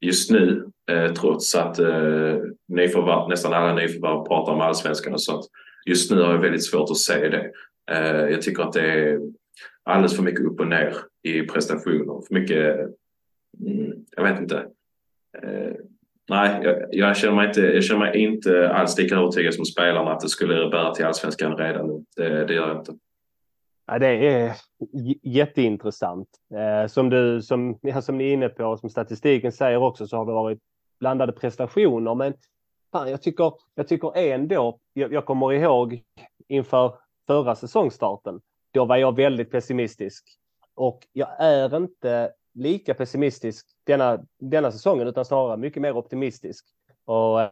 Just 0.00 0.30
nu, 0.30 0.64
eh, 0.90 1.12
trots 1.12 1.54
att 1.54 1.78
eh, 1.78 2.36
nyförvärv, 2.68 3.28
nästan 3.28 3.52
alla 3.52 3.74
nyförvärv 3.74 4.26
pratar 4.28 4.52
om 4.52 4.60
allsvenskan 4.60 5.12
och 5.12 5.22
sånt. 5.22 5.44
Just 5.86 6.10
nu 6.10 6.22
har 6.22 6.32
jag 6.32 6.40
väldigt 6.40 6.64
svårt 6.64 6.90
att 6.90 6.96
se 6.96 7.28
det. 7.28 7.50
Eh, 7.90 8.28
jag 8.30 8.42
tycker 8.42 8.62
att 8.62 8.72
det 8.72 8.90
är 8.90 9.20
alldeles 9.82 10.16
för 10.16 10.22
mycket 10.22 10.46
upp 10.46 10.60
och 10.60 10.68
ner 10.68 10.96
i 11.22 11.42
prestationer. 11.42 12.26
För 12.26 12.34
mycket, 12.34 12.76
mm, 13.60 13.92
jag 14.16 14.22
vet 14.22 14.40
inte. 14.40 14.56
Eh, 15.42 15.72
nej, 16.30 16.60
jag, 16.62 16.84
jag, 16.90 17.16
känner 17.16 17.36
mig 17.36 17.46
inte, 17.46 17.60
jag 17.60 17.84
känner 17.84 18.00
mig 18.00 18.18
inte 18.18 18.70
alls 18.70 18.98
lika 18.98 19.16
övertygad 19.16 19.54
som 19.54 19.64
spelarna 19.64 20.12
att 20.12 20.20
det 20.20 20.28
skulle 20.28 20.70
bära 20.70 20.94
till 20.94 21.04
allsvenskan 21.04 21.56
redan 21.56 21.86
nu. 21.86 22.04
Det, 22.16 22.44
det 22.44 22.54
gör 22.54 22.68
jag 22.68 22.78
inte. 22.78 22.92
Ja, 23.86 23.98
det 23.98 24.06
är 24.06 24.56
jätteintressant. 25.22 26.28
Eh, 26.54 26.86
som, 26.86 27.10
du, 27.10 27.42
som, 27.42 27.78
ja, 27.82 28.02
som 28.02 28.18
ni 28.18 28.24
är 28.24 28.32
inne 28.32 28.48
på, 28.48 28.76
som 28.76 28.90
statistiken 28.90 29.52
säger 29.52 29.76
också, 29.76 30.06
så 30.06 30.16
har 30.16 30.26
det 30.26 30.32
varit 30.32 30.58
blandade 31.00 31.32
prestationer. 31.32 32.14
Men 32.14 32.34
fan, 32.92 33.10
jag, 33.10 33.22
tycker, 33.22 33.52
jag 33.74 33.88
tycker 33.88 34.16
ändå, 34.16 34.78
jag, 34.92 35.12
jag 35.12 35.24
kommer 35.24 35.52
ihåg 35.52 36.02
inför 36.48 36.94
förra 37.26 37.54
säsongstarten, 37.54 38.40
då 38.70 38.84
var 38.84 38.96
jag 38.96 39.16
väldigt 39.16 39.50
pessimistisk. 39.50 40.24
Och 40.74 41.06
jag 41.12 41.28
är 41.38 41.76
inte 41.76 42.32
lika 42.54 42.94
pessimistisk 42.94 43.66
denna, 43.84 44.24
denna 44.38 44.72
säsongen, 44.72 45.08
utan 45.08 45.24
snarare 45.24 45.56
mycket 45.56 45.82
mer 45.82 45.96
optimistisk. 45.96 46.66
Och 47.04 47.40
äh, 47.40 47.50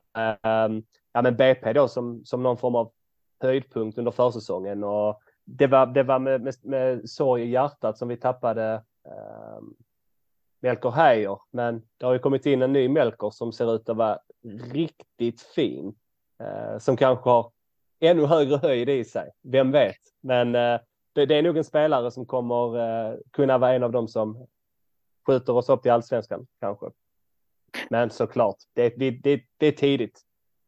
ja, 1.13 1.23
men 1.23 1.37
BP 1.37 1.73
då 1.73 1.89
som, 1.89 2.25
som 2.25 2.43
någon 2.43 2.57
form 2.59 2.75
av 2.75 2.93
höjdpunkt 3.41 3.99
under 3.99 4.11
försäsongen 4.11 4.85
och 4.85 5.21
det 5.45 5.67
var, 5.67 5.87
det 5.87 6.03
var 6.03 6.19
med, 6.19 6.43
med, 6.43 6.55
med 6.63 7.11
sorg 7.11 7.43
i 7.43 7.51
hjärtat 7.51 7.99
som 7.99 8.09
vi 8.09 8.17
tappade 8.17 8.75
äh, 9.07 9.63
Melker 10.61 10.91
Heijer, 10.91 11.39
men 11.51 11.83
det 11.97 12.07
har 12.07 12.13
ju 12.13 12.19
kommit 12.19 12.47
in 12.47 12.63
en 12.63 12.73
ny 12.73 12.89
Melker 12.89 13.31
som 13.31 13.53
ser 13.53 13.75
ut 13.75 13.89
att 13.89 13.97
vara 13.97 14.19
riktigt 14.73 15.41
fin, 15.41 15.95
äh, 16.41 16.79
som 16.79 16.97
kanske 16.97 17.31
har 17.31 17.51
ännu 18.01 18.27
högre 18.27 18.57
höjd 18.57 18.89
i 18.89 19.05
sig. 19.05 19.31
Vem 19.43 19.71
vet? 19.71 19.97
Men 20.21 20.55
äh, 20.55 20.81
det, 21.13 21.27
det, 21.27 21.35
är 21.35 21.43
nog 21.43 21.57
en 21.57 21.65
spelare 21.65 22.11
som 22.11 22.27
kommer 22.27 22.79
äh, 22.79 23.17
kunna 23.31 23.59
vara 23.59 23.75
en 23.75 23.83
av 23.83 23.93
dem 23.93 24.09
som 24.09 24.47
skjuter 25.27 25.53
oss 25.53 25.69
upp 25.69 25.87
i 25.87 25.91
allsvenskan 25.91 26.47
kanske. 26.61 26.87
Men 27.89 28.11
såklart, 28.11 28.57
det, 28.75 28.89
det, 28.97 29.11
det, 29.11 29.43
det 29.57 29.67
är 29.67 29.73
tidigt. 29.73 30.21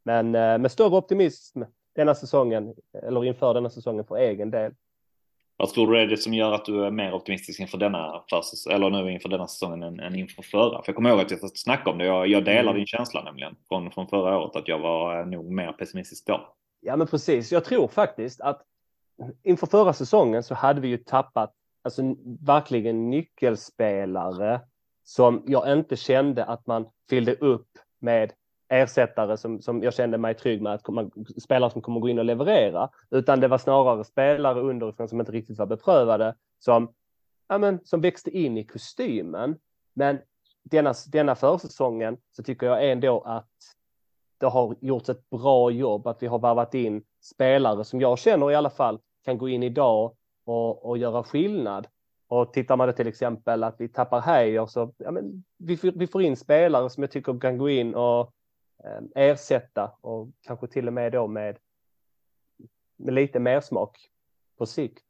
Men 0.04 0.30
med 0.30 0.72
större 0.72 0.96
optimism 0.96 1.62
denna 1.94 2.14
säsongen 2.14 2.74
eller 3.06 3.24
inför 3.24 3.54
denna 3.54 3.70
säsongen 3.70 4.04
för 4.04 4.16
egen 4.16 4.50
del. 4.50 4.72
Vad 5.56 5.68
tror 5.68 5.92
du 5.92 6.00
är 6.00 6.06
det 6.06 6.16
som 6.16 6.34
gör 6.34 6.52
att 6.52 6.64
du 6.64 6.84
är 6.84 6.90
mer 6.90 7.12
optimistisk 7.12 7.60
inför 7.60 7.78
denna, 7.78 8.24
eller 8.70 8.90
nu 8.90 9.12
inför 9.12 9.28
denna 9.28 9.46
säsongen 9.46 9.82
än, 9.82 10.00
än 10.00 10.14
inför 10.14 10.42
förra? 10.42 10.82
För 10.82 10.88
jag 10.88 10.96
kommer 10.96 11.10
ihåg 11.10 11.20
att 11.20 11.30
jag 11.30 11.58
snackade 11.58 11.90
om 11.90 11.98
det. 11.98 12.04
Jag, 12.04 12.26
jag 12.26 12.44
delar 12.44 12.62
mm. 12.62 12.74
din 12.74 12.86
känsla 12.86 13.22
nämligen 13.22 13.56
från, 13.68 13.90
från 13.90 14.08
förra 14.08 14.38
året 14.38 14.56
att 14.56 14.68
jag 14.68 14.78
var 14.78 15.24
nog 15.24 15.52
mer 15.52 15.72
pessimistisk 15.72 16.26
då. 16.26 16.54
Ja, 16.84 16.96
men 16.96 17.06
precis. 17.06 17.52
Jag 17.52 17.64
tror 17.64 17.88
faktiskt 17.88 18.40
att 18.40 18.62
inför 19.42 19.66
förra 19.66 19.92
säsongen 19.92 20.42
så 20.42 20.54
hade 20.54 20.80
vi 20.80 20.88
ju 20.88 20.96
tappat 20.96 21.54
alltså 21.82 22.02
verkligen 22.40 23.10
nyckelspelare 23.10 24.60
som 25.04 25.42
jag 25.46 25.72
inte 25.72 25.96
kände 25.96 26.44
att 26.44 26.66
man 26.66 26.86
fyllde 27.08 27.34
upp 27.34 27.68
med 27.98 28.32
ersättare 28.68 29.36
som, 29.36 29.62
som 29.62 29.82
jag 29.82 29.94
kände 29.94 30.18
mig 30.18 30.34
trygg 30.34 30.62
med 30.62 30.74
att 30.74 30.82
komma, 30.82 31.10
spelare 31.42 31.70
som 31.70 31.82
kommer 31.82 32.00
gå 32.00 32.08
in 32.08 32.18
och 32.18 32.24
leverera, 32.24 32.90
utan 33.10 33.40
det 33.40 33.48
var 33.48 33.58
snarare 33.58 34.04
spelare 34.04 34.60
underifrån 34.60 35.08
som 35.08 35.20
inte 35.20 35.32
riktigt 35.32 35.58
var 35.58 35.66
beprövade 35.66 36.34
som, 36.58 36.92
ja, 37.48 37.58
men, 37.58 37.80
som 37.84 38.00
växte 38.00 38.30
in 38.30 38.58
i 38.58 38.64
kostymen. 38.64 39.56
Men 39.94 40.18
denna, 40.62 40.94
denna 41.12 41.34
försäsongen 41.34 42.16
så 42.30 42.42
tycker 42.42 42.66
jag 42.66 42.90
ändå 42.90 43.20
att 43.20 43.48
det 44.42 44.48
har 44.48 44.76
gjorts 44.80 45.08
ett 45.08 45.30
bra 45.30 45.70
jobb, 45.70 46.06
att 46.06 46.22
vi 46.22 46.26
har 46.26 46.38
varvat 46.38 46.74
in 46.74 47.02
spelare 47.20 47.84
som 47.84 48.00
jag 48.00 48.18
känner 48.18 48.50
i 48.50 48.54
alla 48.54 48.70
fall 48.70 48.98
kan 49.24 49.38
gå 49.38 49.48
in 49.48 49.62
idag 49.62 50.16
och, 50.44 50.86
och 50.86 50.98
göra 50.98 51.22
skillnad. 51.22 51.86
Och 52.28 52.52
tittar 52.52 52.76
man 52.76 52.88
då 52.88 52.92
till 52.92 53.06
exempel 53.06 53.64
att 53.64 53.74
vi 53.78 53.88
tappar 53.88 54.20
Heijer 54.20 54.66
så 54.66 54.92
ja, 54.96 55.10
men 55.10 55.44
vi, 55.58 55.78
vi 55.94 56.06
får 56.06 56.22
in 56.22 56.36
spelare 56.36 56.90
som 56.90 57.02
jag 57.02 57.10
tycker 57.10 57.40
kan 57.40 57.58
gå 57.58 57.70
in 57.70 57.94
och 57.94 58.32
Eh, 58.84 59.24
ersätta 59.24 59.90
och 60.00 60.28
kanske 60.46 60.66
till 60.66 60.86
och 60.86 60.92
med 60.92 61.12
då 61.12 61.26
med, 61.26 61.56
med 62.96 63.14
lite 63.14 63.38
mer 63.38 63.60
smak 63.60 63.96
på 64.58 64.66
sikt. 64.66 65.04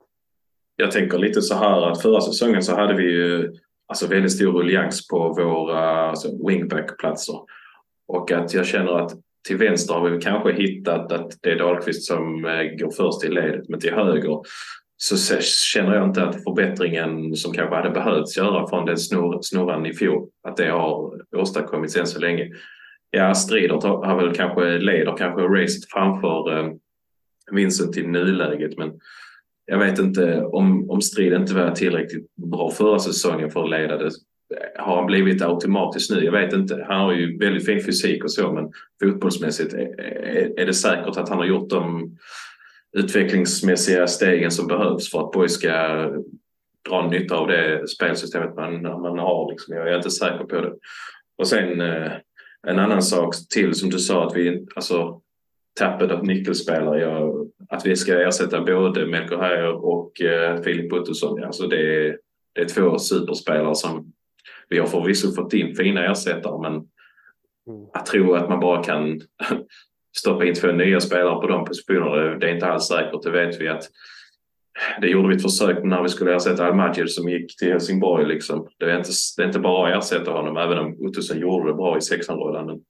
Jag 0.77 0.91
tänker 0.91 1.19
lite 1.19 1.43
så 1.43 1.55
här 1.55 1.83
att 1.83 2.03
förra 2.03 2.21
säsongen 2.21 2.63
så 2.63 2.75
hade 2.75 2.95
vi 2.95 3.13
ju 3.13 3.55
alltså 3.87 4.07
väldigt 4.07 4.33
stor 4.33 4.53
ruljans 4.53 5.09
på 5.09 5.19
våra 5.19 5.81
alltså 5.81 6.47
wingback-platser. 6.47 7.35
Och 8.13 8.33
att 8.33 8.55
jag 8.55 8.67
känner 8.67 8.99
att 8.99 9.13
till 9.49 9.57
vänster 9.57 9.95
har 9.95 10.11
vi 10.11 10.21
kanske 10.21 10.53
hittat 10.53 11.13
att 11.13 11.33
det 11.43 11.51
är 11.51 11.59
Dahlqvist 11.59 12.05
som 12.05 12.45
eh, 12.45 12.63
går 12.63 12.91
först 12.91 13.25
i 13.25 13.29
ledet, 13.29 13.69
men 13.69 13.81
till 13.81 13.95
höger 13.95 14.41
så 14.97 15.37
känner 15.41 15.95
jag 15.95 16.09
inte 16.09 16.25
att 16.25 16.45
förbättringen 16.45 17.37
som 17.37 17.53
kanske 17.53 17.77
hade 17.77 17.91
behövts 17.91 18.37
göra 18.37 18.69
från 18.69 18.87
den 18.87 18.99
snor, 18.99 19.39
snurran 19.43 19.87
i 19.87 19.95
fjol, 19.95 20.29
att 20.49 20.57
det 20.57 20.69
har 20.69 21.21
åstadkommits 21.37 21.97
än 21.97 22.07
så 22.07 22.21
länge 22.21 22.49
ja, 23.11 23.35
Stridert 23.35 23.83
har 23.83 24.17
väl 24.17 24.35
kanske, 24.35 24.79
leder 24.79 25.17
kanske 25.17 25.43
racet 25.43 25.91
framför 25.91 26.59
eh, 26.59 26.73
Vincent 27.53 27.97
i 27.97 28.07
nuläget. 28.07 28.79
Men 28.79 28.93
jag 29.67 29.79
vet 29.79 29.99
inte 29.99 30.43
om, 30.45 30.91
om 30.91 31.03
Strid 31.03 31.33
inte 31.33 31.55
var 31.55 31.71
tillräckligt 31.71 32.37
bra 32.37 32.71
förra 32.71 32.99
säsongen 32.99 33.51
för 33.51 33.65
att 33.65 33.71
leda 33.71 33.97
det. 33.97 34.11
Har 34.79 34.97
han 34.97 35.07
blivit 35.07 35.43
automatiskt 35.43 36.11
nu? 36.11 36.25
Jag 36.25 36.33
vet 36.33 36.53
inte. 36.53 36.85
Han 36.89 37.01
har 37.01 37.13
ju 37.13 37.39
väldigt 37.39 37.67
fin 37.67 37.85
fysik 37.85 38.25
och 38.25 38.33
så 38.33 38.53
men 38.53 38.73
fotbollsmässigt 39.03 39.75
är, 39.75 40.59
är, 40.61 40.67
det 40.67 40.75
säkert 40.75 41.17
att 41.17 41.29
han 41.29 41.39
har 41.39 41.47
gjort 41.47 41.71
de 41.71 42.11
utvecklingsmässiga 42.93 44.07
stegen 44.07 44.51
som 44.51 44.67
behövs 44.67 45.11
för 45.11 45.21
att 45.21 45.33
Boy 45.33 45.49
ska 45.49 45.71
dra 46.89 47.09
nytta 47.11 47.37
av 47.37 47.49
det 47.49 47.89
spelsystemet 47.89 48.57
man, 48.57 48.83
man 48.83 49.19
har. 49.19 49.51
Liksom. 49.51 49.77
Jag 49.77 49.89
är 49.89 49.97
inte 49.97 50.11
säker 50.11 50.45
på 50.45 50.61
det. 50.61 50.73
Och 51.39 51.49
sen 51.49 51.81
eh, 51.81 52.13
en 52.67 52.79
annan 52.79 53.03
sak 53.03 53.35
till 53.51 53.75
som 53.75 53.91
du 53.91 53.99
sa 53.99 54.27
att 54.27 54.37
vi 54.37 54.67
alltså 54.77 55.21
tappet 55.79 56.11
av 56.11 56.27
nyckelspelare. 56.27 57.01
Jag, 57.01 57.51
att 57.69 57.87
vi 57.87 57.97
ska 57.97 58.29
ersätta 58.29 58.61
både 58.61 59.07
Melker 59.07 59.37
Heier 59.37 59.85
och 59.85 60.21
eh, 60.21 60.63
Filip 60.63 60.91
Buttosson. 60.91 61.45
Alltså 61.45 61.67
det, 61.67 62.17
det 62.53 62.61
är 62.61 62.65
två 62.65 62.99
superspelare 62.99 63.75
som 63.75 64.13
vi 64.73 64.79
har 64.79 64.87
förvisso 64.87 65.35
fått 65.35 65.53
in 65.53 65.75
fina 65.75 66.11
ersättare 66.11 66.63
men 66.63 66.73
mm. 66.73 67.89
att 67.93 68.07
tro 68.07 68.35
att 68.35 68.49
man 68.49 68.61
bara 68.61 68.85
kan 68.85 69.21
stoppa 70.17 70.45
in 70.45 70.55
två 70.55 70.73
nya 70.73 71.01
spelare 71.01 71.41
på 71.41 71.47
de 71.47 71.65
positionerna, 71.65 72.39
det 72.39 72.51
är 72.51 72.55
inte 72.55 72.67
alls 72.67 72.87
säkert. 72.87 73.23
Det 73.23 73.31
vet 73.31 73.61
vi 73.61 73.69
att 73.69 73.83
det 75.01 75.09
gjorde 75.09 75.29
vi 75.29 75.35
ett 75.37 75.43
försök 75.43 75.85
när 75.85 76.03
vi 76.03 76.09
skulle 76.09 76.35
ersätta 76.37 76.67
Al 76.67 77.09
som 77.09 77.29
gick 77.29 77.59
till 77.59 77.69
Helsingborg. 77.69 78.27
Liksom. 78.27 78.69
Det, 78.79 78.91
är 78.91 78.99
inte, 78.99 79.11
det 79.37 79.43
är 79.43 79.47
inte 79.47 79.59
bara 79.59 79.97
att 79.97 80.05
ersätta 80.05 80.31
honom, 80.31 80.57
även 80.57 80.79
om 80.79 80.97
Ottosson 81.01 81.39
gjorde 81.39 81.71
det 81.71 81.75
bra 81.75 81.99
i 81.99 82.01
sexanrollen. 82.01 82.81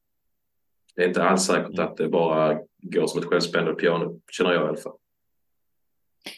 Det 0.97 1.03
är 1.03 1.09
inte 1.09 1.25
alls 1.25 1.43
säkert 1.43 1.79
att 1.79 1.97
det 1.97 2.09
bara 2.09 2.59
går 2.83 3.07
som 3.07 3.21
ett 3.21 3.27
självspännande 3.27 3.75
piano, 3.75 4.21
känner 4.31 4.53
jag 4.53 4.65
i 4.65 4.69
alla 4.69 4.77
fall. 4.77 4.93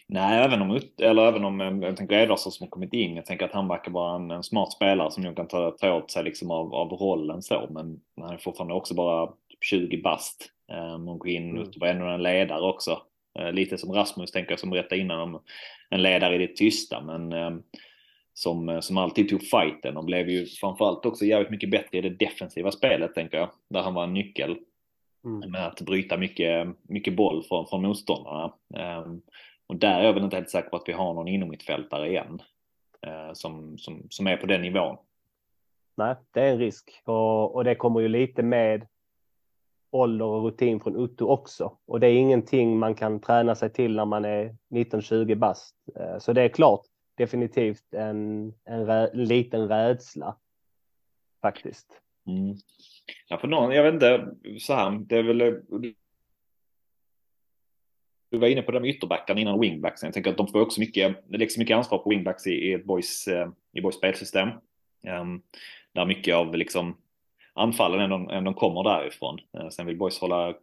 Nej, 0.07 0.45
även 0.45 0.63
om, 0.63 0.81
eller 1.03 1.27
även 1.27 1.45
om 1.45 1.61
eh, 1.61 1.89
jag 1.89 1.97
tänker 1.97 2.19
Ederson 2.19 2.53
som 2.53 2.65
har 2.65 2.71
kommit 2.71 2.93
in. 2.93 3.17
Jag 3.17 3.27
tänker 3.27 3.45
att 3.45 3.53
han 3.53 3.69
verkar 3.69 3.91
vara 3.91 4.17
en, 4.17 4.31
en 4.31 4.43
smart 4.43 4.73
spelare 4.73 5.11
som 5.11 5.23
nog 5.23 5.37
kan 5.37 5.49
ta, 5.49 5.71
ta 5.71 5.93
åt 5.93 6.11
sig 6.11 6.25
liksom 6.25 6.51
av, 6.51 6.75
av 6.75 6.89
rollen 6.93 7.43
så. 7.43 7.69
Men 7.71 8.01
han 8.21 8.35
är 8.35 8.39
fortfarande 8.39 8.75
också 8.75 8.95
bara 8.95 9.33
20 9.61 10.03
bast. 10.03 10.51
Um, 10.73 11.09
och 11.09 11.19
går 11.19 11.29
in 11.29 11.51
mm. 11.51 11.63
och 11.63 11.69
var 11.77 11.89
ändå 11.89 12.07
en 12.07 12.23
ledare 12.23 12.61
också. 12.61 13.01
Eh, 13.39 13.53
lite 13.53 13.79
som 13.79 13.93
Rasmus 13.93 14.31
tänker 14.31 14.53
jag 14.53 14.61
som 14.61 14.71
berättade 14.71 15.01
innan 15.01 15.21
om 15.21 15.43
en 15.91 16.03
ledare 16.03 16.35
i 16.35 16.47
det 16.47 16.57
tysta 16.57 17.01
men 17.01 17.33
eh, 17.33 17.51
som, 18.35 18.69
eh, 18.69 18.81
som 18.81 18.99
alltid 18.99 19.29
tog 19.29 19.43
fighten 19.43 19.97
och 19.97 20.05
blev 20.05 20.29
ju 20.29 20.47
framförallt 20.47 21.07
också 21.07 21.25
jävligt 21.25 21.51
mycket 21.51 21.71
bättre 21.71 21.99
i 21.99 22.01
det 22.01 22.11
defensiva 22.11 22.71
spelet 22.71 23.15
tänker 23.15 23.39
jag. 23.39 23.51
Där 23.71 23.83
han 23.83 23.95
var 23.95 24.05
en 24.05 24.15
nyckel 24.15 24.57
mm. 25.25 25.51
med 25.51 25.67
att 25.67 25.81
bryta 25.81 26.17
mycket, 26.17 26.69
mycket 26.83 27.17
boll 27.17 27.45
från, 27.49 27.67
från 27.67 27.83
motståndarna. 27.83 28.55
Um, 29.05 29.23
och 29.67 29.77
där 29.77 30.01
är 30.01 30.05
jag 30.05 30.13
väl 30.13 30.25
inte 30.25 30.37
helt 30.37 30.51
säker 30.51 30.69
på 30.71 30.77
att 30.77 30.89
vi 30.89 30.93
har 30.93 31.15
någon 31.15 31.29
inom 31.29 31.49
mittfältare 31.49 32.09
igen 32.09 32.43
uh, 33.07 33.33
som, 33.33 33.79
som, 33.79 34.07
som 34.11 34.27
är 34.27 34.37
på 34.37 34.47
den 34.47 34.63
nivån. 34.63 34.97
Nej, 35.97 36.17
det 36.31 36.41
är 36.41 36.53
en 36.53 36.59
risk 36.59 37.03
och, 37.05 37.55
och 37.55 37.65
det 37.65 37.75
kommer 37.75 38.01
ju 38.01 38.09
lite 38.09 38.43
med 38.43 38.87
ålder 39.91 40.27
och 40.27 40.45
rutin 40.45 40.81
från 40.81 41.05
Utto 41.05 41.27
också. 41.27 41.79
Och 41.87 42.01
det 42.01 42.07
är 42.07 42.13
ingenting 42.13 42.79
man 42.79 42.95
kan 42.95 43.21
träna 43.21 43.55
sig 43.55 43.71
till 43.71 43.97
när 43.97 44.05
man 44.05 44.25
är 44.25 44.57
19-20 44.71 45.35
bast. 45.35 45.77
Eh, 45.97 46.19
så 46.19 46.33
det 46.33 46.43
är 46.43 46.49
klart 46.49 46.81
definitivt 47.15 47.95
en, 47.95 48.53
en 48.65 48.87
rä, 48.87 49.11
liten 49.15 49.69
rädsla. 49.69 50.37
faktiskt. 51.43 52.01
Mm. 52.27 52.57
Ja, 53.29 53.39
för 53.39 53.49
någon, 53.49 53.73
jag 53.73 53.83
vet 53.85 53.95
inte, 53.95 54.35
så 54.59 54.75
här, 54.75 54.91
det 54.91 55.19
är 55.19 55.23
väl... 55.23 55.63
Du 58.35 58.39
var 58.39 58.49
inne 58.49 58.63
på 58.63 58.73
de 58.73 58.85
ytterbackarna 58.85 59.41
innan 59.41 59.61
wingbacksen. 59.61 60.07
Jag 60.07 60.15
tänker 60.15 60.31
att 60.31 60.37
de 60.37 60.49
får 60.49 60.61
också 60.61 60.81
mycket, 60.81 61.17
det 61.29 61.39
läggs 61.39 61.59
mycket 61.59 61.77
ansvar 61.77 61.99
på 61.99 62.11
wingbacks 62.11 62.47
i, 62.47 62.51
i 62.51 62.73
ett 62.73 62.85
boys, 62.85 63.29
eh, 63.29 63.49
i 63.73 63.81
boys 63.81 63.97
spelsystem. 63.97 64.49
Um, 65.21 65.43
där 65.93 66.05
mycket 66.05 66.35
av 66.35 66.57
liksom 66.57 66.97
anfallen 67.53 68.01
ändå, 68.01 68.31
ändå 68.31 68.53
kommer 68.55 68.83
därifrån. 68.83 69.39
Uh, 69.59 69.69
sen 69.69 69.87
vill 69.87 69.97
boys 69.97 70.19
hålla, 70.19 70.55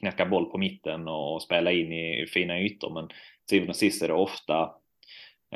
knacka 0.00 0.26
boll 0.26 0.44
på 0.44 0.58
mitten 0.58 1.08
och 1.08 1.42
spela 1.42 1.72
in 1.72 1.92
i 1.92 2.26
fina 2.26 2.60
ytor. 2.60 2.90
Men 2.90 3.08
till 3.48 3.68
och 3.68 3.76
sist 3.76 4.02
är 4.02 4.08
det 4.08 4.14
ofta 4.14 4.70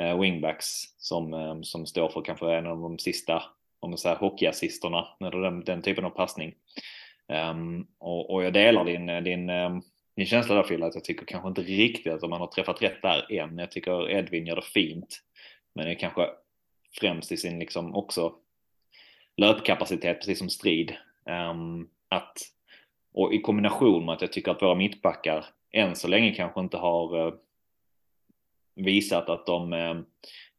uh, 0.01 0.19
wingbacks 0.19 0.67
som, 0.97 1.33
um, 1.33 1.63
som 1.63 1.85
står 1.85 2.09
för 2.09 2.21
kanske 2.21 2.55
en 2.55 2.67
av 2.67 2.81
de 2.81 2.99
sista 2.99 3.43
om 3.79 3.89
man 3.89 3.97
säger 3.97 4.15
hockeyassisterna, 4.15 5.07
eller 5.19 5.41
den, 5.41 5.63
den 5.63 5.81
typen 5.81 6.05
av 6.05 6.09
passning. 6.09 6.53
Um, 7.51 7.87
och, 7.99 8.33
och, 8.33 8.43
jag 8.43 8.53
delar 8.53 8.85
din, 8.85 9.23
din, 9.23 9.49
um, 9.49 9.81
min 10.15 10.25
känsla 10.25 10.55
där 10.55 10.63
Fille 10.63 10.85
att 10.85 10.95
jag 10.95 11.03
tycker 11.03 11.25
kanske 11.25 11.49
inte 11.49 11.61
riktigt 11.61 12.13
att 12.13 12.29
man 12.29 12.41
har 12.41 12.47
träffat 12.47 12.81
rätt 12.81 13.01
där 13.01 13.31
än. 13.31 13.57
Jag 13.57 13.71
tycker 13.71 14.09
Edvin 14.09 14.45
gör 14.45 14.55
det 14.55 14.61
fint, 14.61 15.19
men 15.75 15.85
det 15.85 15.91
är 15.91 15.99
kanske 15.99 16.29
främst 16.99 17.31
i 17.31 17.37
sin 17.37 17.59
liksom 17.59 17.95
också 17.95 18.35
löpkapacitet, 19.37 20.19
precis 20.19 20.39
som 20.39 20.49
strid. 20.49 20.95
Um, 21.25 21.89
att, 22.09 22.37
och 23.13 23.33
i 23.33 23.41
kombination 23.41 24.05
med 24.05 24.13
att 24.13 24.21
jag 24.21 24.33
tycker 24.33 24.51
att 24.51 24.61
våra 24.61 24.75
mittbackar 24.75 25.45
än 25.71 25.95
så 25.95 26.07
länge 26.07 26.33
kanske 26.33 26.59
inte 26.59 26.77
har 26.77 27.27
uh, 27.27 27.33
visat 28.75 29.29
att 29.29 29.45
de 29.45 29.73
uh, 29.73 30.01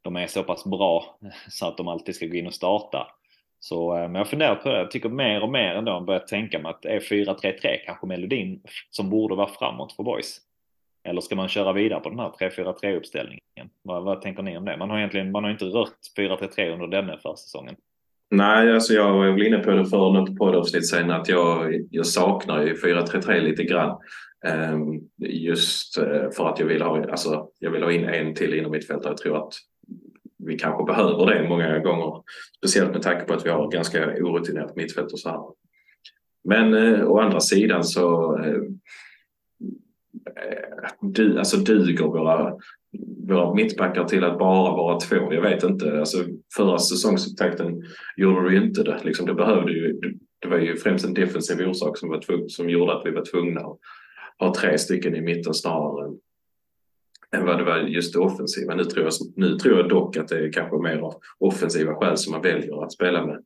de 0.03 0.17
är 0.17 0.27
så 0.27 0.43
pass 0.43 0.65
bra 0.65 1.19
så 1.49 1.67
att 1.67 1.77
de 1.77 1.89
alltid 1.89 2.15
ska 2.15 2.27
gå 2.27 2.35
in 2.35 2.47
och 2.47 2.55
starta. 2.55 3.07
Så, 3.65 3.97
eh, 3.97 4.03
men 4.03 4.15
jag 4.15 4.29
funderar 4.29 4.55
på 4.55 4.69
det, 4.69 4.79
jag 4.79 4.91
tycker 4.91 5.09
mer 5.09 5.43
och 5.43 5.49
mer 5.49 5.75
ändå 5.75 6.01
börjat 6.01 6.27
tänka 6.27 6.59
mig 6.59 6.71
att 6.71 6.85
e 6.85 6.89
är 6.89 7.01
4-3-3 7.01 7.77
kanske 7.87 8.07
melodin 8.07 8.61
som 8.91 9.11
borde 9.11 9.35
vara 9.35 9.49
framåt 9.49 9.93
för 9.93 10.03
boys? 10.03 10.39
Eller 11.09 11.21
ska 11.21 11.37
man 11.37 11.49
köra 11.49 11.73
vidare 11.73 12.01
på 12.01 12.09
den 12.09 12.19
här 12.19 12.31
3-4-3 12.31 12.97
uppställningen? 12.97 13.41
Vad, 13.83 14.05
vad, 14.05 14.21
tänker 14.21 14.43
ni 14.43 14.57
om 14.57 14.65
det? 14.65 14.77
Man 14.77 14.91
har 14.91 14.99
egentligen 14.99 15.33
man 15.33 15.45
har 15.45 15.51
inte 15.51 15.65
rört 15.65 15.89
4-3-3 16.19 16.73
under 16.73 16.87
denna 16.87 17.17
försäsongen. 17.17 17.75
Nej, 18.31 18.73
alltså 18.73 18.93
jag 18.93 19.13
var 19.13 19.31
väl 19.31 19.47
inne 19.47 19.59
på 19.59 19.71
det 19.71 19.87
för 19.87 20.13
något 20.13 20.39
poddavsnitt 20.39 20.89
sen 20.89 21.11
att 21.11 21.29
jag, 21.29 21.75
jag 21.91 22.07
saknar 22.07 22.63
ju 22.63 22.75
4-3-3 22.75 23.41
lite 23.41 23.65
grann. 23.65 23.99
Um, 24.73 25.09
just 25.19 25.99
uh, 25.99 26.31
för 26.31 26.49
att 26.49 26.59
jag 26.59 26.67
vill 26.67 26.83
ha, 26.83 27.11
alltså, 27.11 27.49
jag 27.59 27.71
vill 27.71 27.83
ha 27.83 27.93
in 27.93 28.05
en 28.05 28.35
till 28.35 28.55
inom 28.55 28.71
mittfältare. 28.71 29.11
Jag 29.11 29.19
tror 29.19 29.39
att 29.39 29.55
vi 30.47 30.59
kanske 30.59 30.85
behöver 30.85 31.27
det 31.27 31.49
många 31.49 31.79
gånger. 31.79 32.23
Speciellt 32.57 32.93
med 32.93 33.03
tanke 33.03 33.25
på 33.25 33.35
att 33.35 33.47
vi 33.47 33.51
har 33.51 33.71
ganska 33.71 34.07
orutinerat 34.07 34.77
mittfält 34.77 35.13
och 35.13 35.21
så 35.21 35.29
här. 35.29 35.41
Men 36.45 36.75
eh, 36.75 37.07
å 37.07 37.19
andra 37.19 37.41
sidan 37.41 37.85
så 37.85 38.37
eh, 38.39 38.63
du, 41.01 41.39
alltså 41.39 41.57
duger 41.57 42.05
våra, 42.05 42.55
våra 43.29 43.55
mittbackar 43.55 44.05
till 44.05 44.25
att 44.25 44.39
bara 44.39 44.77
vara 44.77 45.01
två? 45.01 45.33
Jag 45.33 45.43
vet 45.43 45.63
inte. 45.63 45.99
Alltså, 45.99 46.25
förra 46.57 46.79
säsongsupptakten 46.79 47.83
gjorde 48.17 48.51
du 48.51 48.57
inte 48.57 48.83
det. 48.83 49.01
Liksom, 49.05 49.27
det, 49.27 49.35
behövde 49.35 49.73
ju, 49.73 50.01
det 50.39 50.49
var 50.49 50.59
ju 50.59 50.77
främst 50.77 51.05
en 51.05 51.15
defensiv 51.15 51.69
orsak 51.69 51.99
som, 51.99 52.09
var 52.09 52.21
tvung, 52.21 52.49
som 52.49 52.71
gjorde 52.71 52.93
att 52.93 53.07
vi 53.07 53.11
var 53.11 53.25
tvungna 53.25 53.61
att 53.61 53.79
ha 54.39 54.55
tre 54.55 54.79
stycken 54.79 55.17
i 55.17 55.21
mitten 55.21 55.55
snarare 55.55 56.07
än 56.07 56.19
än 57.35 57.47
vad 57.47 57.59
det 57.59 57.65
var 57.65 57.79
just 57.79 58.13
det 58.13 58.19
offensiva. 58.19 58.75
Nu 58.75 58.85
tror, 58.85 59.05
jag, 59.05 59.13
nu 59.37 59.59
tror 59.59 59.77
jag 59.77 59.89
dock 59.89 60.17
att 60.17 60.29
det 60.29 60.39
är 60.39 60.53
kanske 60.53 60.79
mer 60.79 60.99
av 60.99 61.15
offensiva 61.39 61.95
skäl 61.95 62.17
som 62.17 62.33
man 62.33 62.43
väljer 62.43 62.85
att 62.85 62.93
spela 62.93 63.27
med, 63.27 63.45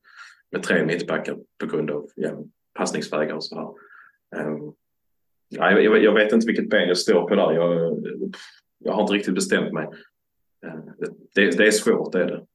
med 0.52 0.62
tre 0.62 0.86
mittbackar 0.86 1.36
på 1.58 1.66
grund 1.66 1.90
av 1.90 2.08
ja, 2.14 2.44
passningsvägar 2.74 3.34
och 3.34 3.44
så 3.44 3.54
här. 3.56 4.46
Um, 4.46 4.72
ja, 5.48 5.80
jag, 5.80 6.02
jag, 6.02 6.14
vet 6.14 6.32
inte 6.32 6.46
vilket 6.46 6.70
ben 6.70 6.88
jag 6.88 6.98
står 6.98 7.28
på 7.28 7.34
där. 7.34 7.52
Jag, 7.52 7.96
jag 8.78 8.92
har 8.92 9.02
inte 9.02 9.12
riktigt 9.12 9.34
bestämt 9.34 9.72
mig. 9.72 9.86
Uh, 10.66 10.80
det, 11.34 11.58
det 11.58 11.66
är 11.66 11.70
svårt, 11.70 12.12
det 12.12 12.22
är 12.22 12.26
det. 12.26 12.46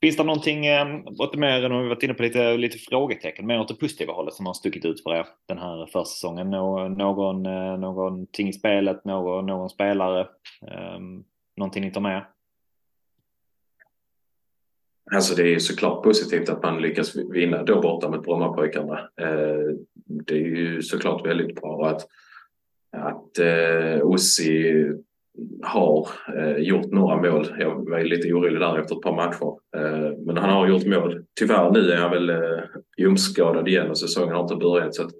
Finns 0.00 0.16
det 0.16 0.24
någonting, 0.24 0.66
eh, 0.66 0.86
åt 1.18 1.36
mer 1.36 1.64
än 1.64 1.82
vi 1.82 1.88
varit 1.88 2.02
inne 2.02 2.14
på 2.14 2.22
lite, 2.22 2.56
lite 2.56 2.78
frågetecken, 2.78 3.46
mer 3.46 3.60
åt 3.60 3.68
det 3.68 3.74
positiva 3.74 4.12
hållet 4.12 4.34
som 4.34 4.46
har 4.46 4.54
stuckit 4.54 4.84
ut 4.84 5.02
för 5.02 5.14
er 5.14 5.26
den 5.48 5.58
här 5.58 5.86
försäsongen? 5.86 6.50
Någon, 6.50 6.92
eh, 6.92 6.98
någon, 6.98 7.42
någonting 7.80 8.48
i 8.48 8.52
spelet, 8.52 9.04
någon, 9.04 9.46
någon 9.46 9.70
spelare, 9.70 10.28
um, 10.96 11.24
någonting 11.56 11.84
ni 11.84 11.92
tar 11.92 12.00
med? 12.00 12.26
Alltså 15.14 15.34
det 15.34 15.42
är 15.42 15.46
ju 15.46 15.60
såklart 15.60 16.02
positivt 16.02 16.48
att 16.48 16.62
man 16.62 16.82
lyckas 16.82 17.16
vinna 17.16 17.62
då 17.62 17.80
borta 17.80 18.10
mot 18.10 18.24
Brommapojkarna. 18.24 18.98
Eh, 19.20 19.76
det 20.04 20.34
är 20.34 20.56
ju 20.56 20.82
såklart 20.82 21.26
väldigt 21.26 21.60
bra 21.60 21.88
att, 21.88 22.06
att 22.96 23.38
Ossi 24.02 24.86
har 25.62 26.08
eh, 26.36 26.56
gjort 26.56 26.92
några 26.92 27.16
mål. 27.16 27.46
Jag 27.58 27.90
var 27.90 28.04
lite 28.04 28.32
orolig 28.32 28.60
där 28.60 28.78
efter 28.78 28.94
ett 28.94 29.02
par 29.02 29.16
matcher. 29.16 29.52
Eh, 29.76 30.18
men 30.26 30.36
han 30.36 30.50
har 30.50 30.68
gjort 30.68 30.86
mål. 30.86 31.24
Tyvärr 31.38 31.70
nu 31.70 31.92
är 31.92 31.96
han 31.96 32.10
väl 32.10 32.30
eh, 32.30 32.60
ljumskskadad 32.98 33.68
igen 33.68 33.90
och 33.90 33.98
säsongen 33.98 34.34
har 34.34 34.42
inte 34.42 34.56
börjat. 34.56 34.94
Så 34.94 35.02
att, 35.02 35.10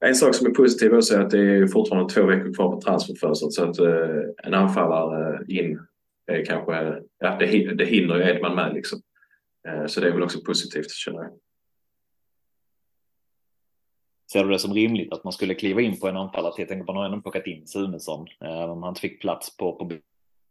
en 0.00 0.14
sak 0.14 0.34
som 0.34 0.46
är 0.46 0.50
positiv 0.50 0.94
också 0.94 1.14
är 1.14 1.20
att 1.20 1.30
det 1.30 1.38
är 1.38 1.66
fortfarande 1.66 2.14
två 2.14 2.26
veckor 2.26 2.54
kvar 2.54 2.72
på 2.72 2.80
transferfönstret 2.80 3.52
så 3.52 3.64
att 3.64 3.78
eh, 3.78 4.44
en 4.44 4.54
anfallare 4.54 5.34
eh, 5.34 5.58
in 5.58 5.80
är 6.26 6.44
kanske, 6.44 7.02
ja 7.18 7.36
det, 7.38 7.74
det 7.74 7.84
hinner 7.84 8.16
ju 8.16 8.22
Edman 8.22 8.54
med 8.54 8.74
liksom. 8.74 9.00
Eh, 9.68 9.86
så 9.86 10.00
det 10.00 10.08
är 10.08 10.12
väl 10.12 10.22
också 10.22 10.38
positivt 10.46 10.90
känner 10.90 11.18
jag. 11.18 11.30
Ser 14.32 14.44
du 14.44 14.50
det 14.50 14.58
som 14.58 14.74
rimligt 14.74 15.12
att 15.12 15.24
man 15.24 15.32
skulle 15.32 15.54
kliva 15.54 15.80
in 15.80 16.00
på 16.00 16.08
en 16.08 16.16
anfallare 16.16 16.52
till? 16.54 16.62
Jag 16.62 16.68
tänker 16.68 16.84
på 16.84 16.92
man 16.92 17.02
har 17.02 17.10
ändå 17.10 17.22
plockat 17.22 17.46
in 17.46 17.66
Sunesson. 17.66 18.26
Eh, 18.44 18.70
om 18.70 18.82
han 18.82 18.90
inte 18.90 19.00
fick 19.00 19.20
plats 19.20 19.56
på, 19.56 19.72
på 19.72 19.90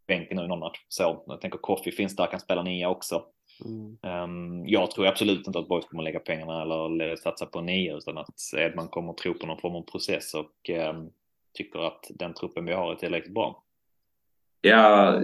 bänken 0.08 0.36
nu 0.36 0.44
i 0.44 0.48
någon 0.48 0.58
match. 0.58 0.84
Så 0.88 1.22
jag 1.26 1.40
tänker 1.40 1.58
Koffi 1.58 1.92
finns 1.92 2.16
där, 2.16 2.26
kan 2.26 2.40
spela 2.40 2.62
nia 2.62 2.88
också. 2.88 3.24
Mm. 3.64 3.96
Um, 4.02 4.66
jag 4.66 4.90
tror 4.90 5.06
absolut 5.06 5.46
inte 5.46 5.58
att 5.58 5.68
Boys 5.68 5.84
kommer 5.84 6.02
lägga 6.02 6.20
pengarna 6.20 6.62
eller 6.62 7.16
satsa 7.16 7.46
på 7.46 7.60
nio 7.60 7.96
utan 7.96 8.18
att 8.18 8.34
Edman 8.56 8.88
kommer 8.88 9.12
tro 9.12 9.34
på 9.34 9.46
någon 9.46 9.60
form 9.60 9.76
av 9.76 9.82
process 9.82 10.34
och 10.34 10.70
um, 10.94 11.10
tycker 11.54 11.86
att 11.86 12.10
den 12.10 12.34
truppen 12.34 12.64
vi 12.64 12.72
har 12.72 12.92
är 12.92 12.96
tillräckligt 12.96 13.34
bra. 13.34 13.62
Ja, 14.60 15.14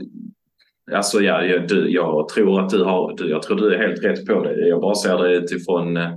alltså 0.92 1.20
ja, 1.20 1.44
jag, 1.44 1.68
du, 1.68 1.90
jag 1.90 2.28
tror 2.28 2.60
att 2.60 2.70
du 2.70 2.84
har, 2.84 3.16
du, 3.16 3.30
jag 3.30 3.42
tror 3.42 3.56
du 3.56 3.74
är 3.74 3.88
helt 3.88 4.04
rätt 4.04 4.26
på 4.26 4.42
det. 4.44 4.68
Jag 4.68 4.80
bara 4.80 4.94
ser 4.94 5.18
det 5.18 5.36
utifrån, 5.36 5.96
eh, 5.96 6.16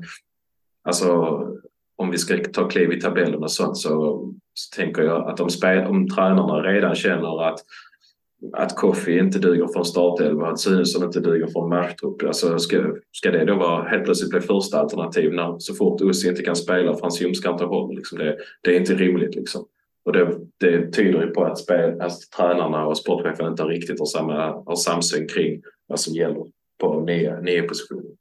alltså 0.83 1.39
om 1.99 2.11
vi 2.11 2.17
ska 2.17 2.37
ta 2.53 2.67
kliv 2.67 2.91
i 2.91 3.01
tabellen 3.01 3.43
och 3.43 3.51
sånt 3.51 3.77
så, 3.77 3.89
så 4.53 4.75
tänker 4.75 5.01
jag 5.01 5.29
att 5.29 5.39
om, 5.39 5.49
spel, 5.49 5.87
om 5.87 6.07
tränarna 6.07 6.61
redan 6.61 6.95
känner 6.95 7.47
att 7.49 7.59
att 8.53 8.75
Koffi 8.75 9.19
inte 9.19 9.39
duger 9.39 9.67
från 9.67 9.85
startelva, 9.85 10.47
att 10.47 10.59
Sunesson 10.59 11.03
inte 11.03 11.19
duger 11.19 11.47
från 11.47 11.69
matchtrupp. 11.69 12.23
Alltså 12.23 12.59
ska, 12.59 12.93
ska 13.11 13.31
det 13.31 13.45
då 13.45 13.55
vara 13.55 13.83
helt 13.83 14.03
plötsligt 14.03 14.29
bli 14.29 14.41
första 14.41 14.79
alternativ 14.79 15.33
när 15.33 15.59
så 15.59 15.75
fort 15.75 16.01
Ussi 16.01 16.29
inte 16.29 16.43
kan 16.43 16.55
spela 16.55 16.93
för 16.93 17.01
hans 17.01 17.21
ljumskar 17.21 17.51
inte 17.51 17.65
håller? 17.65 17.95
Liksom 17.95 18.17
det, 18.17 18.37
det, 18.61 18.75
är 18.75 18.79
inte 18.79 18.93
rimligt 18.93 19.35
liksom. 19.35 19.65
Och 20.05 20.13
det, 20.13 20.39
det 20.57 20.91
tyder 20.91 21.25
ju 21.25 21.27
på 21.27 21.43
att, 21.43 21.57
spel, 21.57 22.01
att 22.01 22.19
tränarna 22.37 22.85
och 22.85 22.97
sportchefen 22.97 23.47
inte 23.47 23.63
riktigt 23.63 23.99
har, 23.99 24.05
samma, 24.05 24.63
har 24.65 24.75
samsyn 24.75 25.27
kring 25.27 25.61
vad 25.87 25.99
som 25.99 26.13
gäller 26.13 26.45
på 26.81 27.01
nya, 27.01 27.39
nio 27.39 27.61
positioner. 27.61 28.11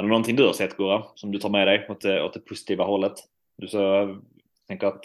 Är 0.00 0.02
det 0.02 0.08
någonting 0.08 0.36
du 0.36 0.46
har 0.46 0.52
sett 0.52 0.76
Gurra 0.76 1.02
som 1.14 1.32
du 1.32 1.38
tar 1.38 1.48
med 1.48 1.66
dig 1.66 1.86
åt 1.88 2.00
det, 2.00 2.22
åt 2.22 2.34
det 2.34 2.40
positiva 2.40 2.84
hållet? 2.84 3.12
Du 3.56 3.68
så, 3.68 4.16
tänker 4.68 4.86
att 4.86 5.04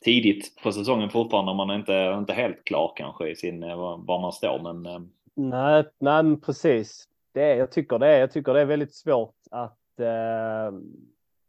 tidigt 0.00 0.62
på 0.62 0.72
säsongen 0.72 1.10
fortfarande 1.10 1.54
man 1.54 1.70
är 1.70 1.74
inte, 1.74 2.14
inte 2.18 2.32
helt 2.32 2.64
klar 2.64 2.92
kanske 2.96 3.28
i 3.28 3.36
sin 3.36 3.62
eh, 3.62 3.76
var 3.76 4.20
man 4.20 4.32
står 4.32 4.58
men. 4.62 4.86
Eh. 4.86 5.00
Nej, 5.34 5.84
nej 5.98 6.22
men 6.22 6.40
precis. 6.40 7.08
Det 7.32 7.42
är, 7.42 7.56
jag 7.56 7.72
tycker 7.72 7.98
det 7.98 8.06
är, 8.06 8.20
jag 8.20 8.32
tycker 8.32 8.54
det 8.54 8.60
är 8.60 8.64
väldigt 8.64 8.94
svårt 8.94 9.36
att 9.50 10.00
eh, 10.00 10.78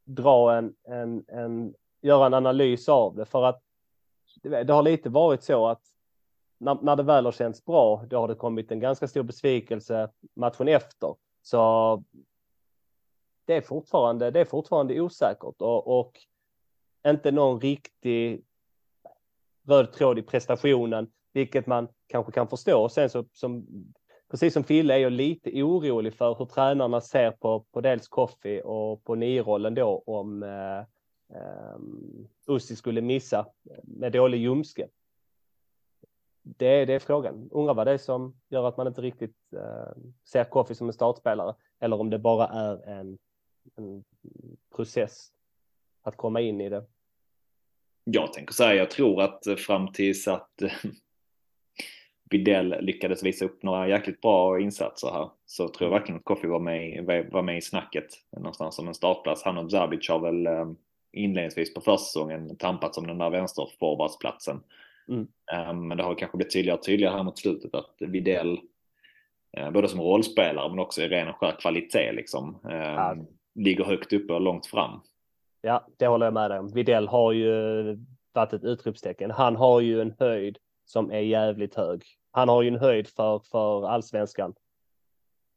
dra 0.06 0.58
en, 0.58 0.74
en, 0.88 1.24
en, 1.28 1.74
göra 2.02 2.26
en 2.26 2.34
analys 2.34 2.90
av 2.90 3.16
det 3.16 3.26
för 3.26 3.44
att 3.44 3.62
det, 4.44 4.64
det 4.64 4.74
har 4.74 4.84
lite 4.84 5.10
varit 5.10 5.44
så 5.44 5.68
att 5.68 5.82
när, 6.58 6.78
när 6.82 6.96
det 6.96 7.04
väl 7.04 7.26
har 7.26 7.32
känts 7.32 7.66
bra, 7.66 8.04
då 8.10 8.20
har 8.20 8.28
det 8.28 8.36
kommit 8.36 8.72
en 8.72 8.80
ganska 8.80 9.08
stor 9.08 9.24
besvikelse 9.24 10.10
matchen 10.36 10.68
efter. 10.68 11.16
Så 11.42 12.04
det 13.48 13.54
är 13.54 13.62
fortfarande, 13.62 14.32
det 14.32 14.40
är 14.40 14.46
fortfarande 14.46 15.02
osäkert 15.02 15.56
och, 15.62 16.00
och 16.00 16.12
inte 17.08 17.32
någon 17.32 17.62
riktig 17.62 18.46
röd 19.68 19.92
tråd 19.94 20.20
i 20.20 20.22
prestationen, 20.22 21.12
vilket 21.34 21.68
man 21.68 21.88
kanske 22.08 22.32
kan 22.32 22.48
förstå. 22.48 22.84
Och 22.84 22.92
sen 22.92 23.10
så 23.10 23.26
som 23.32 23.68
precis 24.32 24.54
som 24.54 24.64
Fille 24.64 24.94
är 24.94 24.98
jag 24.98 25.12
lite 25.12 25.64
orolig 25.64 26.14
för 26.14 26.36
hur 26.36 26.46
tränarna 26.46 27.02
ser 27.02 27.32
på, 27.32 27.66
på 27.72 27.82
dels 27.82 28.08
Koffi 28.08 28.62
och 28.66 29.04
på 29.04 29.16
nio-rollen 29.16 29.76
då 29.76 30.04
om 30.06 30.44
eh, 30.44 30.80
eh, 31.38 31.78
Ussi 32.48 32.76
skulle 32.76 33.02
missa 33.02 33.46
med 33.84 34.12
dålig 34.12 34.38
ljumske. 34.38 34.88
det, 36.42 36.86
det 36.86 36.94
är 36.94 37.00
frågan. 37.00 37.50
Undrar 37.52 37.74
vad 37.74 37.88
det 37.88 37.94
är 37.94 37.98
som 37.98 38.36
gör 38.50 38.68
att 38.68 38.78
man 38.78 38.88
inte 38.88 39.02
riktigt 39.02 39.54
eh, 39.54 40.04
ser 40.32 40.44
Koffi 40.44 40.76
som 40.76 40.88
en 40.88 40.94
startspelare 40.94 41.56
eller 41.80 42.00
om 42.00 42.10
det 42.10 42.20
bara 42.20 42.48
är 42.48 42.90
en, 42.90 43.18
en 43.76 44.04
process 44.76 45.32
att 46.02 46.18
komma 46.18 46.42
in 46.42 46.62
i 46.62 46.70
det. 46.70 46.86
Jag 48.04 48.34
tänker 48.34 48.54
så 48.54 48.64
här, 48.64 48.74
jag 48.74 48.92
tror 48.92 49.22
att 49.22 49.44
fram 49.58 49.92
tills 49.92 50.28
att 50.28 50.62
Videll 52.30 52.76
lyckades 52.80 53.24
visa 53.24 53.46
upp 53.46 53.64
några 53.64 53.88
jäkligt 53.88 54.22
bra 54.22 54.60
insatser 54.60 55.08
här 55.12 55.30
så 55.46 55.70
tror 55.70 55.92
jag 55.92 56.00
verkligen 56.00 56.20
att 56.20 56.26
Koffi 56.26 56.48
var 56.48 56.60
med, 56.60 57.06
var 57.32 57.42
med 57.42 57.58
i 57.58 57.62
snacket 57.62 58.08
någonstans 58.32 58.76
som 58.76 58.88
en 58.88 58.94
startplats. 58.94 59.44
Han 59.44 59.58
och 59.58 59.72
Zabic 59.72 60.10
har 60.10 60.20
väl 60.20 60.48
eh, 60.48 60.72
inledningsvis 61.12 61.74
på 61.74 61.82
försäsongen 61.82 62.58
tampats 62.58 62.98
om 62.98 63.08
den 63.08 63.18
där 63.18 63.30
vänsterforwardsplatsen. 63.30 64.64
Mm. 65.08 65.88
Men 65.88 65.98
det 65.98 66.04
har 66.04 66.16
kanske 66.16 66.38
blivit 66.38 66.54
tydligare 66.54 66.78
och 66.78 66.86
tydligare 66.86 67.16
här 67.16 67.24
mot 67.24 67.40
slutet 67.40 67.76
att 67.76 67.96
Videll, 68.00 68.60
både 69.74 69.88
som 69.88 70.02
rollspelare 70.02 70.70
men 70.70 70.80
också 70.80 71.02
i 71.02 71.08
ren 71.08 71.28
och 71.28 71.36
skär 71.36 71.56
kvalitet 71.60 72.12
liksom, 72.12 72.58
ja 72.64 73.18
ligger 73.58 73.84
högt 73.84 74.14
uppe 74.14 74.34
och 74.34 74.42
långt 74.42 74.66
fram. 74.66 75.00
Ja, 75.62 75.88
det 75.98 76.08
håller 76.08 76.26
jag 76.26 76.34
med 76.34 76.52
dig 76.52 76.60
om. 76.60 76.68
Videll 76.68 77.08
har 77.08 77.32
ju 77.32 78.00
varit 78.34 78.54
ett 78.54 78.64
utropstecken. 78.64 79.32
Han 79.32 79.56
har 79.56 79.82
ju 79.82 80.02
en 80.02 80.14
höjd 80.20 80.58
som 80.86 81.12
är 81.12 81.20
jävligt 81.20 81.76
hög. 81.76 82.04
Han 82.32 82.50
har 82.50 82.62
ju 82.62 82.68
en 82.68 82.80
höjd 82.80 83.08
för, 83.08 83.40
för 83.40 83.88
allsvenskan. 83.88 84.54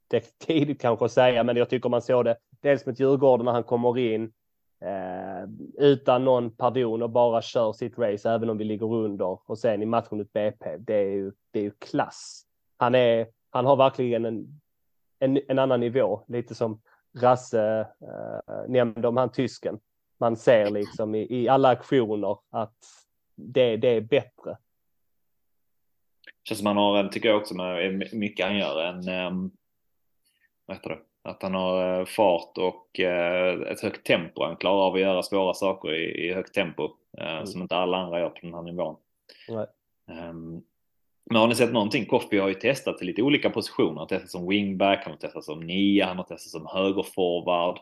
Det 0.09 0.17
är 0.17 0.47
tidigt 0.47 0.81
kanske 0.81 1.05
att 1.05 1.13
säga, 1.13 1.45
men 1.45 1.57
jag 1.57 1.71
tycker 1.71 1.89
man 1.89 2.03
såg 2.03 2.25
det 2.25 2.37
dels 2.61 2.87
mot 2.87 3.01
Djurgården 3.01 3.45
när 3.45 3.53
han 3.53 3.63
kommer 3.63 3.99
in 3.99 4.33
eh, 4.81 5.49
utan 5.79 6.25
någon 6.25 6.51
pardon 6.51 7.03
och 7.03 7.11
bara 7.11 7.43
kör 7.43 7.73
sitt 7.73 7.99
race 7.99 8.31
även 8.31 8.51
om 8.51 8.59
vi 8.59 8.65
ligger 8.65 8.95
under 8.95 9.51
och 9.51 9.59
sen 9.59 9.83
i 9.83 9.87
matchen 9.87 10.19
mot 10.19 10.33
BP. 10.33 10.77
Det 10.79 10.95
är 10.95 11.11
ju, 11.11 11.33
det 11.51 11.59
är 11.59 11.63
ju 11.63 11.71
klass. 11.71 12.43
Han 12.77 12.95
är, 12.95 13.27
han 13.51 13.67
har 13.67 13.77
verkligen 13.77 14.25
en, 14.25 14.61
en, 15.19 15.41
en 15.49 15.59
annan 15.59 15.81
nivå, 15.81 16.25
lite 16.29 16.55
som 16.55 16.81
Rasse 17.19 17.87
eh, 18.01 18.69
nämnde 18.69 19.09
om 19.09 19.17
han 19.17 19.33
tysken. 19.33 19.79
Man 20.19 20.37
ser 20.37 20.71
liksom 20.71 21.15
i, 21.15 21.43
i 21.43 21.49
alla 21.49 21.69
aktioner 21.69 22.37
att 22.51 22.77
det, 23.35 23.77
det 23.77 23.89
är 23.89 24.01
bättre 24.01 24.57
känns 26.43 26.59
som 26.59 26.67
han 26.67 26.77
har, 26.77 27.09
tycker 27.09 27.29
jag 27.29 27.39
också 27.39 27.55
med 27.55 28.09
mycket 28.13 28.47
han 28.47 28.59
gör, 28.59 28.83
en, 28.83 29.09
um, 29.09 29.51
vad 30.67 30.77
heter 30.77 30.91
det, 30.91 30.99
att 31.23 31.43
han 31.43 31.55
har 31.55 32.01
uh, 32.01 32.07
fart 32.07 32.59
och 32.59 33.01
uh, 33.01 33.71
ett 33.73 33.81
högt 33.81 34.07
tempo. 34.07 34.45
Han 34.45 34.57
klarar 34.57 34.87
av 34.87 34.95
att 34.95 35.01
göra 35.01 35.23
svåra 35.23 35.55
saker 35.55 35.95
i, 35.95 36.29
i 36.29 36.35
högt 36.35 36.55
tempo 36.55 36.83
uh, 37.21 37.31
mm. 37.33 37.47
som 37.47 37.63
inte 37.63 37.77
alla 37.77 37.97
andra 37.97 38.21
gör 38.21 38.31
på 38.31 38.39
den 38.43 38.55
här 38.55 38.63
nivån. 38.63 38.97
Um, 40.07 40.63
men 41.31 41.41
har 41.41 41.49
ni 41.49 41.55
sett 41.55 41.73
någonting? 41.73 42.07
Koffi 42.07 42.39
har 42.39 42.49
ju 42.49 42.55
testat 42.55 42.99
till 42.99 43.07
lite 43.07 43.23
olika 43.23 43.51
positioner. 43.51 43.89
Han 43.89 43.99
har 43.99 44.07
testat 44.07 44.31
som 44.31 44.49
wingback, 44.49 45.01
han 45.03 45.13
har 45.13 45.19
testat 45.19 45.45
som 45.45 45.61
nia, 45.61 46.07
han 46.07 46.17
har 46.17 46.25
testat 46.25 46.51
som 46.51 46.67
högerforward. 46.67 47.79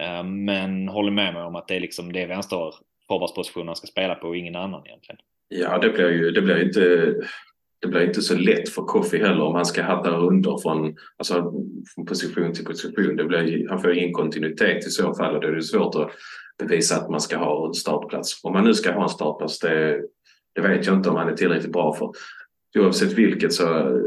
Eh, 0.00 0.24
men 0.24 0.88
håller 0.88 1.10
med 1.10 1.34
mig 1.34 1.42
om 1.42 1.56
att 1.56 1.68
det 1.68 1.76
är 1.76 1.80
liksom 1.80 2.12
det 2.12 2.26
vänsterforwardspositionen 2.26 3.66
han 3.66 3.76
ska 3.76 3.86
spela 3.86 4.14
på 4.14 4.28
och 4.28 4.36
ingen 4.36 4.56
annan 4.56 4.86
egentligen. 4.86 5.18
Ja, 5.48 5.78
det 5.78 5.90
blir 5.90 6.10
ju 6.10 6.30
det 6.30 6.42
blir 6.42 6.64
inte 6.64 7.14
det 7.82 7.88
blir 7.88 8.06
inte 8.06 8.22
så 8.22 8.36
lätt 8.36 8.68
för 8.68 8.82
Koffi 8.82 9.18
heller 9.18 9.42
om 9.42 9.54
han 9.54 9.66
ska 9.66 9.82
hatta 9.82 10.10
runder 10.10 10.58
från, 10.62 10.96
alltså, 11.16 11.52
från 11.94 12.06
position 12.06 12.52
till 12.52 12.64
position. 12.64 13.16
Det 13.16 13.24
blir, 13.24 13.68
han 13.68 13.80
får 13.82 13.92
ingen 13.92 14.12
kontinuitet 14.12 14.86
i 14.86 14.90
så 14.90 15.14
fall 15.14 15.34
och 15.34 15.40
då 15.40 15.48
är 15.48 15.52
det 15.52 15.62
svårt 15.62 15.94
att 15.94 16.10
bevisa 16.58 16.96
att 16.96 17.10
man 17.10 17.20
ska 17.20 17.36
ha 17.36 17.66
en 17.66 17.74
startplats. 17.74 18.44
Om 18.44 18.52
man 18.52 18.64
nu 18.64 18.74
ska 18.74 18.92
ha 18.92 19.02
en 19.02 19.08
startplats, 19.08 19.58
det, 19.58 20.00
det 20.54 20.60
vet 20.60 20.86
jag 20.86 20.96
inte 20.96 21.08
om 21.08 21.16
han 21.16 21.28
är 21.28 21.36
tillräckligt 21.36 21.72
bra 21.72 21.94
för. 21.94 22.10
Oavsett 22.78 23.12
vilket 23.12 23.52
så, 23.52 23.98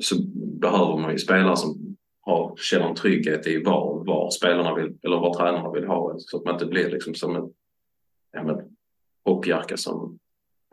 så 0.00 0.14
behöver 0.60 0.96
man 0.96 1.12
ju 1.12 1.18
spelare 1.18 1.56
som 1.56 1.96
har, 2.20 2.56
känner 2.56 2.88
en 2.88 2.94
trygghet 2.94 3.46
i 3.46 3.62
var, 3.62 4.04
var 4.04 4.30
spelarna 4.30 4.74
vill, 4.74 4.98
eller 5.02 5.16
var 5.16 5.34
tränarna 5.34 5.70
vill 5.70 5.86
ha 5.86 6.14
så 6.18 6.36
att 6.36 6.44
man 6.44 6.54
inte 6.54 6.66
blir 6.66 6.90
liksom 6.90 7.14
som 7.14 7.36
en 7.36 7.52
ja, 8.32 8.42
men, 8.42 8.76
hoppjerka 9.24 9.76
som 9.76 10.18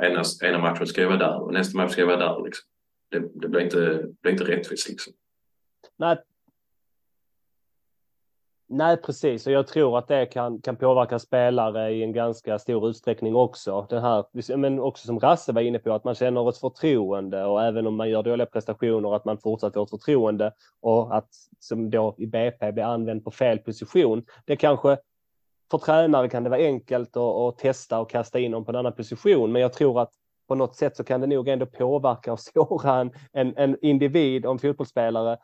ena, 0.04 0.24
ena 0.44 0.60
matchen 0.60 0.88
ska 0.88 1.02
jag 1.02 1.10
vara 1.10 1.20
där 1.20 1.42
och 1.42 1.54
nästa 1.54 1.78
match 1.78 1.92
ska 1.92 2.02
jag 2.02 2.08
vara 2.08 2.34
där. 2.34 2.44
Liksom. 2.46 2.66
Det, 3.10 3.20
det 3.20 3.48
blir, 3.48 3.62
inte, 3.62 4.08
blir 4.22 4.32
inte 4.32 4.44
rättvist. 4.44 4.90
Liksom. 4.90 5.14
Nej. 5.98 6.18
Nej, 8.72 8.98
precis. 8.98 9.48
Och 9.48 9.54
jag 9.54 9.68
tror 9.68 9.98
att 9.98 10.08
det 10.08 10.26
kan, 10.26 10.62
kan 10.62 10.76
påverka 10.76 11.20
spelare 11.20 11.92
i 11.92 12.04
en 12.04 12.12
ganska 12.12 12.60
stor 12.60 12.90
utsträckning 12.90 13.36
också. 13.36 13.88
Det 13.90 14.00
här, 14.00 14.58
men 14.58 14.80
också 14.80 15.06
som 15.06 15.20
Rasse 15.20 15.52
var 15.52 15.62
inne 15.62 15.80
på, 15.80 15.94
att 15.94 16.04
man 16.04 16.16
känner 16.16 16.50
ett 16.50 16.58
förtroende 16.58 17.46
och 17.46 17.64
även 17.64 17.88
om 17.88 17.96
man 17.96 18.10
gör 18.10 18.24
dåliga 18.24 18.46
prestationer, 18.46 19.16
att 19.16 19.26
man 19.26 19.38
fortsatt 19.38 19.74
får 19.74 19.84
ett 19.84 19.90
förtroende 19.90 20.54
och 20.82 21.18
att 21.18 21.30
som 21.60 21.90
då 21.90 22.16
i 22.18 22.28
BP 22.28 22.72
blir 22.72 22.84
använd 22.84 23.24
på 23.24 23.32
fel 23.32 23.58
position. 23.58 24.26
Det 24.46 24.56
kanske 24.56 24.98
för 25.72 25.78
tränare 25.78 26.30
kan 26.30 26.44
det 26.44 26.50
vara 26.50 26.62
enkelt 26.62 27.18
att, 27.18 27.24
att, 27.24 27.58
testa 27.58 28.00
och 28.00 28.10
kasta 28.10 28.40
in 28.40 28.52
dem 28.52 28.66
på 28.66 28.72
en 28.72 28.76
annan 28.76 28.94
position, 28.94 29.52
men 29.52 29.62
jag 29.62 29.74
tror 29.74 30.02
att 30.02 30.12
på 30.50 30.56
något 30.56 30.76
sätt 30.76 30.98
så 30.98 31.04
kan 31.04 31.22
det 31.22 31.28
nog 31.28 31.48
ändå 31.48 31.66
påverka 31.66 32.34
och 32.34 32.40
såra 32.54 33.00
en, 33.00 33.12
en, 33.34 33.54
en 33.58 33.78
individ 33.82 34.46
och 34.46 34.52
en 34.52 34.60
fotbollsspelare 34.60 35.38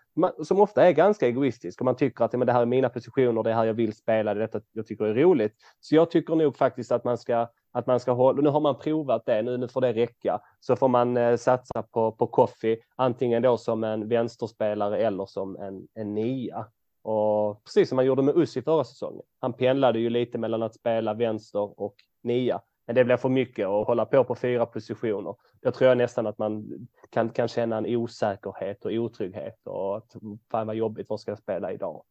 som 0.44 0.60
ofta 0.60 0.88
är 0.88 0.92
ganska 0.92 1.28
egoistisk 1.28 1.82
och 1.82 1.86
man 1.86 1.96
tycker 1.96 2.26
att 2.26 2.34
men 2.34 2.48
det 2.48 2.54
här 2.54 2.62
är 2.62 2.66
mina 2.66 2.90
positioner, 2.90 3.44
det 3.44 3.50
är 3.50 3.54
här 3.54 3.66
jag 3.66 3.74
vill 3.74 3.94
spela, 3.94 4.34
det 4.34 4.40
är 4.40 4.48
detta 4.48 4.62
jag 4.72 4.88
tycker 4.88 5.06
är 5.06 5.14
roligt. 5.14 5.54
Så 5.80 5.96
jag 5.96 6.12
tycker 6.12 6.36
nog 6.36 6.58
faktiskt 6.58 6.92
att 6.92 7.04
man 7.04 7.18
ska 7.18 7.48
att 7.72 7.88
man 7.88 8.00
ska 8.00 8.12
hålla, 8.12 8.42
nu 8.42 8.50
har 8.50 8.60
man 8.60 8.80
provat 8.80 9.26
det, 9.26 9.42
nu, 9.42 9.58
nu 9.58 9.68
får 9.68 9.82
det 9.82 9.94
räcka. 9.94 10.40
Så 10.60 10.76
får 10.76 10.88
man 10.88 11.18
eh, 11.18 11.38
satsa 11.38 11.84
på, 11.84 12.12
på 12.12 12.28
Koffi, 12.28 12.78
antingen 12.96 13.42
då 13.42 13.58
som 13.58 13.84
en 13.84 14.10
vänsterspelare 14.10 14.98
eller 14.98 15.26
som 15.26 15.56
en, 15.56 15.88
en 15.94 16.14
nia. 16.14 16.66
Och 17.02 17.64
precis 17.64 17.90
som 17.90 17.96
man 17.96 18.06
gjorde 18.06 18.22
med 18.22 18.38
Ussi 18.38 18.62
förra 18.62 18.84
säsongen. 18.84 19.22
Han 19.40 19.54
pendlade 19.54 20.00
ju 20.00 20.10
lite 20.10 20.38
mellan 20.38 20.64
att 20.64 20.76
spela 20.76 21.14
vänster 21.14 21.80
och 21.80 21.96
nia. 22.24 22.62
Men 22.86 22.96
det 22.96 23.06
blir 23.06 23.18
för 23.18 23.30
mycket 23.30 23.68
att 23.68 23.88
hålla 23.88 24.06
på 24.06 24.24
på 24.24 24.36
fyra 24.36 24.66
positioner. 24.66 25.36
Jag 25.62 25.74
tror 25.74 25.90
jag 25.90 25.98
nästan 25.98 26.28
att 26.28 26.38
man 26.38 26.88
kan, 27.10 27.30
kan 27.30 27.48
känna 27.48 27.78
en 27.78 27.86
osäkerhet 27.86 28.86
och 28.86 28.92
otrygghet 28.92 29.68
och 29.68 29.98
att 29.98 30.16
fan 30.52 30.68
vad 30.68 30.76
jobbigt, 30.76 31.10
vad 31.10 31.20
ska 31.20 31.32
jag 31.32 31.40
spela 31.40 31.74
idag? 31.74 32.04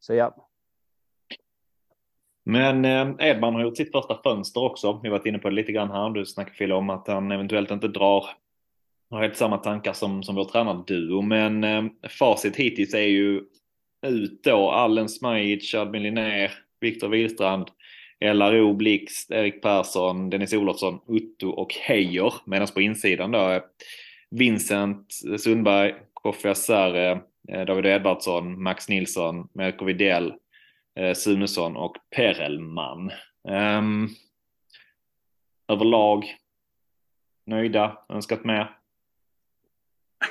Så 0.00 0.14
ja. 0.14 0.34
Men 2.44 2.84
eh, 2.84 3.28
Edman 3.28 3.54
har 3.54 3.62
gjort 3.62 3.76
sitt 3.76 3.92
första 3.92 4.22
fönster 4.22 4.64
också. 4.64 5.00
Vi 5.02 5.08
har 5.08 5.18
varit 5.18 5.26
inne 5.26 5.38
på 5.38 5.48
det 5.48 5.54
lite 5.54 5.72
grann 5.72 5.90
här. 5.90 6.10
Du 6.10 6.26
snackar 6.26 6.52
Fille 6.52 6.74
om 6.74 6.90
att 6.90 7.08
han 7.08 7.32
eventuellt 7.32 7.70
inte 7.70 7.88
drar 7.88 8.24
har 9.10 9.22
helt 9.22 9.36
samma 9.36 9.58
tankar 9.58 9.92
som, 9.92 10.22
som 10.22 10.34
vår 10.34 10.44
tränarduo. 10.44 11.22
Men 11.22 11.64
eh, 11.64 11.84
facit 12.18 12.56
hittills 12.56 12.94
är 12.94 12.98
ju 12.98 13.42
ut 14.06 14.42
då 14.42 14.70
Allen 14.70 15.08
Smajic, 15.08 15.74
Admin 15.74 16.02
Linnér, 16.02 16.52
Viktor 16.80 17.08
Wihlstrand, 17.08 17.70
LRO, 18.20 18.74
Blixt, 18.74 19.30
Erik 19.30 19.62
Persson, 19.62 20.30
Dennis 20.30 20.52
Olofsson, 20.52 21.00
Utto 21.08 21.48
och 21.48 21.74
Heijer. 21.74 22.34
Medan 22.44 22.68
på 22.74 22.80
insidan 22.80 23.30
då 23.30 23.38
är 23.38 23.62
Vincent 24.30 25.12
Sundberg, 25.38 25.94
Kofi 26.12 26.48
Asare, 26.48 27.20
eh, 27.48 27.64
David 27.64 27.86
Edvardsson, 27.86 28.62
Max 28.62 28.88
Nilsson, 28.88 29.48
Melko 29.52 29.84
Widell, 29.84 30.34
eh, 30.98 31.14
Sunesson 31.14 31.76
och 31.76 31.96
Perelman. 32.16 33.10
Um, 33.48 34.08
överlag 35.68 36.24
nöjda, 37.46 37.98
önskat 38.08 38.44
mer? 38.44 38.76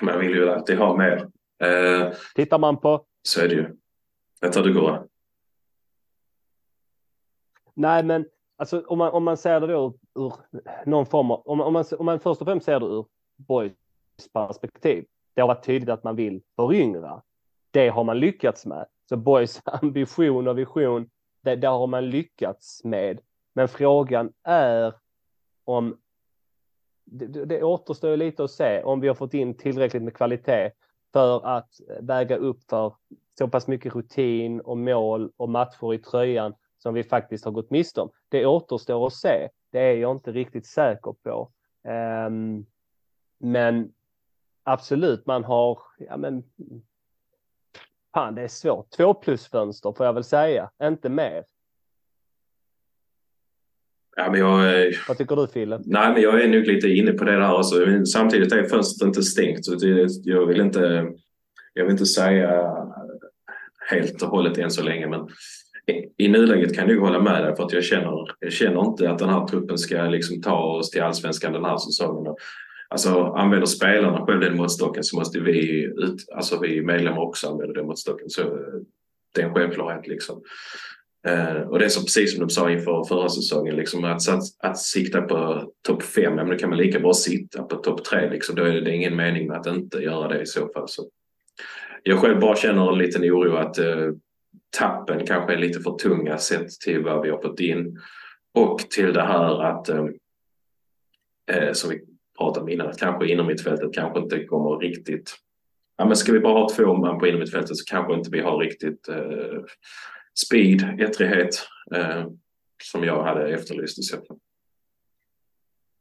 Man 0.02 0.20
vill 0.20 0.32
ju 0.32 0.50
alltid 0.50 0.78
ha 0.78 0.98
mer. 0.98 1.28
Uh, 1.64 2.14
Tittar 2.36 2.60
man 2.60 2.78
på 2.78 3.06
så 3.24 3.42
är 3.42 3.48
det 3.48 3.56
ju. 3.56 3.76
Jag 4.42 4.54
tar 4.54 4.64
det 4.64 4.72
går. 4.72 5.08
Nej, 7.76 8.04
men 8.04 8.26
alltså, 8.58 8.84
om, 8.88 8.98
man, 8.98 9.12
om 9.12 9.24
man 9.24 9.38
ser 9.38 9.60
det 9.60 9.68
då 9.68 9.94
ur 10.16 10.34
någon 10.86 11.06
form 11.06 11.32
av, 11.32 11.42
om, 11.46 11.62
om, 11.62 11.74
man, 11.74 11.86
om 12.00 12.06
man 12.06 12.20
först 12.20 12.42
och 12.42 12.48
främst 12.48 12.66
ser 12.66 12.80
det 12.80 12.86
ur 12.86 13.06
Boys 13.36 13.74
perspektiv. 14.34 15.06
Det 15.34 15.42
har 15.42 15.48
varit 15.48 15.66
tydligt 15.66 15.90
att 15.90 16.04
man 16.04 16.16
vill 16.16 16.42
föryngra. 16.56 17.22
Det 17.72 17.90
har 17.90 18.04
man 18.04 18.20
lyckats 18.20 18.66
med. 18.66 18.86
Så 19.10 19.18
Boys 19.18 19.62
ambition 19.66 20.48
och 20.48 20.58
vision, 20.58 21.10
det, 21.42 21.56
det 21.56 21.68
har 21.68 21.88
man 21.88 22.10
lyckats 22.10 22.84
med. 22.84 23.20
Men 23.54 23.68
frågan 23.68 24.34
är 24.44 24.94
om 25.66 25.98
det, 27.06 27.46
det 27.46 27.64
återstår 27.64 28.18
lite 28.18 28.44
att 28.44 28.52
se 28.52 28.84
om 28.84 29.00
vi 29.00 29.08
har 29.08 29.16
fått 29.16 29.34
in 29.34 29.58
tillräckligt 29.58 30.04
med 30.04 30.14
kvalitet 30.14 30.72
för 31.14 31.46
att 31.46 31.70
väga 32.00 32.38
upp 32.38 32.64
för 32.70 32.94
så 33.38 33.48
pass 33.48 33.68
mycket 33.68 33.96
rutin 33.96 34.62
och 34.62 34.78
mål 34.78 35.32
och 35.38 35.50
matcher 35.50 35.94
i 35.94 35.98
tröjan 35.98 36.54
som 36.86 36.94
vi 36.94 37.04
faktiskt 37.04 37.46
har 37.46 37.52
gått 37.52 37.70
miste 37.70 38.02
om. 38.02 38.10
Det 38.30 38.46
återstår 38.46 39.08
att 39.08 39.14
se. 39.14 39.50
Det 39.72 39.80
är 39.80 39.94
jag 39.94 40.12
inte 40.12 40.32
riktigt 40.32 40.66
säker 40.66 41.16
på. 41.24 41.52
Um, 42.28 42.66
men 43.38 43.94
absolut, 44.64 45.26
man 45.26 45.44
har, 45.44 45.80
ja 45.98 46.18
men, 46.18 46.44
fan 48.14 48.36
det 48.36 48.42
är 48.42 48.48
svårt. 48.48 48.90
Två 48.90 49.14
plus 49.14 49.48
fönster 49.48 49.92
får 49.92 50.06
jag 50.06 50.14
väl 50.14 50.24
säga, 50.24 50.70
inte 50.84 51.10
mer. 51.10 51.44
Ja, 54.16 54.32
men 54.32 54.40
jag, 54.40 54.94
Vad 55.08 55.18
tycker 55.18 55.36
du 55.36 55.48
Fille? 55.48 55.80
Nej, 55.86 56.14
men 56.14 56.22
jag 56.22 56.42
är 56.42 56.48
nog 56.48 56.64
lite 56.68 56.90
inne 56.90 57.12
på 57.12 57.24
det 57.24 57.32
där. 57.32 57.42
Alltså, 57.42 58.06
samtidigt 58.06 58.54
är 58.54 58.64
fönstret 58.64 59.08
inte 59.08 59.24
stängt. 59.24 59.66
Så 59.66 59.76
det, 59.76 60.08
jag, 60.24 60.46
vill 60.46 60.62
inte, 60.62 61.14
jag 61.74 61.84
vill 61.84 61.92
inte 61.92 62.06
säga 62.06 62.76
helt 63.90 64.22
och 64.22 64.30
hållet 64.30 64.58
än 64.58 64.72
så 64.72 64.84
länge. 64.84 65.08
Men 65.08 65.28
i, 66.18 66.28
nuläget 66.28 66.76
kan 66.76 66.90
jag 66.90 67.00
hålla 67.00 67.20
med 67.20 67.44
dig 67.44 67.56
för 67.56 67.64
att 67.64 67.74
jag 67.74 67.84
känner, 67.84 68.36
jag 68.40 68.52
känner 68.52 68.86
inte 68.86 69.10
att 69.10 69.20
den 69.20 69.30
här 69.30 69.48
truppen 69.48 69.78
ska 69.78 70.02
liksom 70.02 70.42
ta 70.42 70.64
oss 70.64 70.90
till 70.90 71.02
allsvenskan 71.02 71.54
den 71.54 71.66
här 71.66 71.78
säsongen. 71.78 72.36
Alltså 72.90 73.24
använder 73.24 73.66
spelarna 73.66 74.26
själv 74.26 74.40
den 74.40 74.58
måttstocken 74.58 75.04
så 75.04 75.18
måste 75.18 75.40
vi, 75.40 75.84
ut, 75.84 76.30
alltså 76.36 76.60
vi 76.60 76.82
medlemmar 76.82 77.22
också 77.22 77.48
använda 77.48 77.74
den 77.74 77.88
måttstocken. 77.88 78.30
Så 78.30 78.42
det 79.36 79.42
är 79.42 79.46
en 79.46 79.54
självklarhet 79.54 80.08
liksom. 80.08 80.42
Eh, 81.28 81.62
och 81.62 81.80
det 81.80 81.86
är 81.86 81.90
som, 81.90 82.04
precis 82.04 82.32
som 82.32 82.48
de 82.48 82.50
sa 82.50 82.72
inför 82.72 83.04
förra 83.04 83.30
säsongen, 83.30 83.76
liksom, 83.76 84.04
att, 84.04 84.30
att, 84.30 84.44
att 84.60 84.78
sikta 84.78 85.22
på 85.22 85.72
topp 85.88 86.04
fem, 86.04 86.36
men 86.36 86.50
då 86.50 86.58
kan 86.58 86.70
man 86.70 86.78
lika 86.78 87.00
bra 87.00 87.14
sitta 87.14 87.64
på 87.64 87.76
topp 87.76 88.04
tre. 88.04 88.30
Liksom. 88.30 88.56
Då 88.56 88.64
är 88.64 88.82
det 88.82 88.96
ingen 88.96 89.16
mening 89.16 89.48
med 89.48 89.58
att 89.58 89.68
inte 89.68 89.98
göra 89.98 90.28
det 90.28 90.42
i 90.42 90.46
så 90.46 90.68
fall. 90.68 90.88
Så 90.88 91.10
jag 92.04 92.20
själv 92.20 92.40
bara 92.40 92.56
känner 92.56 92.92
en 92.92 92.98
liten 92.98 93.24
oro 93.24 93.56
att 93.56 93.78
eh, 93.78 94.10
tappen 94.78 95.26
kanske 95.26 95.54
är 95.54 95.58
lite 95.58 95.80
för 95.80 95.98
tunga 95.98 96.38
sett 96.38 96.70
till 96.70 97.04
vad 97.04 97.22
vi 97.22 97.30
har 97.30 97.42
fått 97.42 97.60
in. 97.60 98.00
Och 98.54 98.80
till 98.80 99.14
det 99.14 99.24
här 99.24 99.64
att, 99.64 99.90
eh, 99.90 100.06
eh 101.52 101.74
som 101.74 101.90
vi 101.90 102.02
pratade 102.38 102.64
om 102.64 102.70
innan, 102.70 102.88
att 102.88 103.00
kanske 103.00 103.28
inom 103.28 103.48
mittfältet 103.48 103.94
kanske 103.94 104.20
inte 104.20 104.44
kommer 104.44 104.78
riktigt 104.78 105.36
Ja, 105.98 106.06
men 106.06 106.16
ska 106.16 106.32
vi 106.32 106.40
bara 106.40 106.60
ha 106.60 106.70
två 106.70 106.96
man 106.96 107.20
på 107.20 107.28
innermittfältet 107.28 107.78
så 107.78 107.86
kanske 107.86 108.14
inte 108.14 108.30
vi 108.30 108.40
har 108.40 108.58
riktigt 108.58 109.08
eh, 109.08 109.64
speed, 110.46 111.02
ettrighet 111.02 111.68
eh, 111.96 112.26
som 112.84 113.04
jag 113.04 113.24
hade 113.24 113.54
efterlyst 113.54 114.00
i 114.00 114.02
Säffle. 114.02 114.36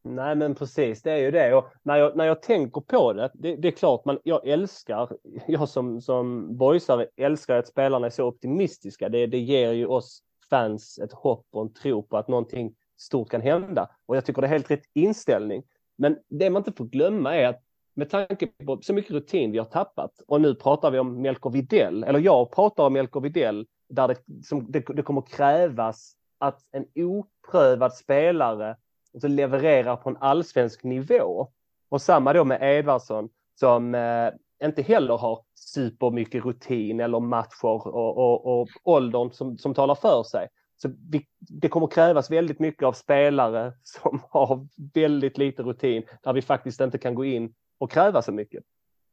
Nej, 0.07 0.35
men 0.35 0.55
precis, 0.55 1.03
det 1.03 1.13
är 1.13 1.17
ju 1.17 1.31
det. 1.31 1.55
Och 1.55 1.65
när 1.83 1.97
jag, 1.97 2.17
när 2.17 2.25
jag 2.25 2.43
tänker 2.43 2.81
på 2.81 3.13
det, 3.13 3.31
det, 3.35 3.57
det 3.57 3.69
är 3.69 3.73
klart, 3.73 4.05
man, 4.05 4.19
jag 4.25 4.47
älskar, 4.47 5.11
jag 5.47 5.69
som, 5.69 6.01
som 6.01 6.57
boysare 6.57 7.07
älskar 7.17 7.57
att 7.57 7.69
spelarna 7.69 8.07
är 8.07 8.11
så 8.11 8.25
optimistiska. 8.25 9.09
Det, 9.09 9.27
det 9.27 9.39
ger 9.39 9.73
ju 9.73 9.87
oss 9.87 10.23
fans 10.51 10.99
ett 10.99 11.13
hopp 11.13 11.47
och 11.51 11.63
en 11.63 11.73
tro 11.73 12.03
på 12.03 12.17
att 12.17 12.29
någonting 12.29 12.75
stort 12.97 13.31
kan 13.31 13.41
hända. 13.41 13.91
Och 14.07 14.17
jag 14.17 14.25
tycker 14.25 14.43
det 14.43 14.49
är 14.49 14.51
helt 14.51 14.71
rätt 14.71 14.85
inställning. 14.93 15.63
Men 15.97 16.19
det 16.29 16.51
man 16.51 16.61
inte 16.61 16.73
får 16.73 16.85
glömma 16.85 17.37
är 17.37 17.49
att 17.49 17.61
med 17.95 18.11
tanke 18.11 18.47
på 18.47 18.79
så 18.83 18.95
mycket 18.95 19.11
rutin 19.11 19.53
vi 19.53 19.59
har 19.59 19.65
tappat 19.65 20.21
och 20.29 20.41
nu 20.41 20.55
pratar 20.55 20.91
vi 20.91 20.99
om 20.99 21.23
Melker 21.23 21.51
Videll, 21.51 22.05
eller 22.05 22.19
jag 22.19 22.53
pratar 22.53 22.87
om 22.87 22.93
Melker 22.93 23.21
Videll 23.21 23.67
där 23.89 24.09
det, 24.09 24.45
som, 24.45 24.71
det, 24.71 24.81
det 24.81 25.03
kommer 25.03 25.23
krävas 25.23 26.17
att 26.39 26.61
en 26.73 26.87
oprövad 26.95 27.95
spelare 27.95 28.77
alltså 29.15 29.29
levererar 29.29 29.97
på 29.97 30.11
en 30.11 30.17
allsvensk 30.21 30.85
nivå. 30.85 31.49
Och 31.89 32.03
samma 32.03 32.33
då 32.33 32.45
med 32.45 32.59
Edvardsson 32.63 33.29
som 33.55 33.95
eh, 33.95 34.31
inte 34.67 34.83
heller 34.83 35.17
har 35.17 35.41
supermycket 35.55 36.45
rutin 36.45 37.01
eller 37.01 37.21
matcher 37.21 37.65
och, 37.65 38.17
och, 38.19 38.61
och 38.61 38.69
åldern 38.83 39.31
som, 39.31 39.59
som 39.59 39.75
talar 39.75 39.95
för 39.95 40.23
sig. 40.23 40.49
Så 40.77 40.89
vi, 41.11 41.27
det 41.39 41.69
kommer 41.69 41.87
krävas 41.87 42.31
väldigt 42.31 42.59
mycket 42.59 42.83
av 42.83 42.93
spelare 42.93 43.73
som 43.83 44.23
har 44.31 44.67
väldigt 44.95 45.39
lite 45.39 45.63
rutin 45.63 46.03
där 46.23 46.33
vi 46.33 46.43
faktiskt 46.43 46.81
inte 46.81 46.99
kan 46.99 47.15
gå 47.15 47.25
in 47.25 47.55
och 47.79 47.91
kräva 47.91 48.23
så 48.23 48.33
mycket. 48.33 48.65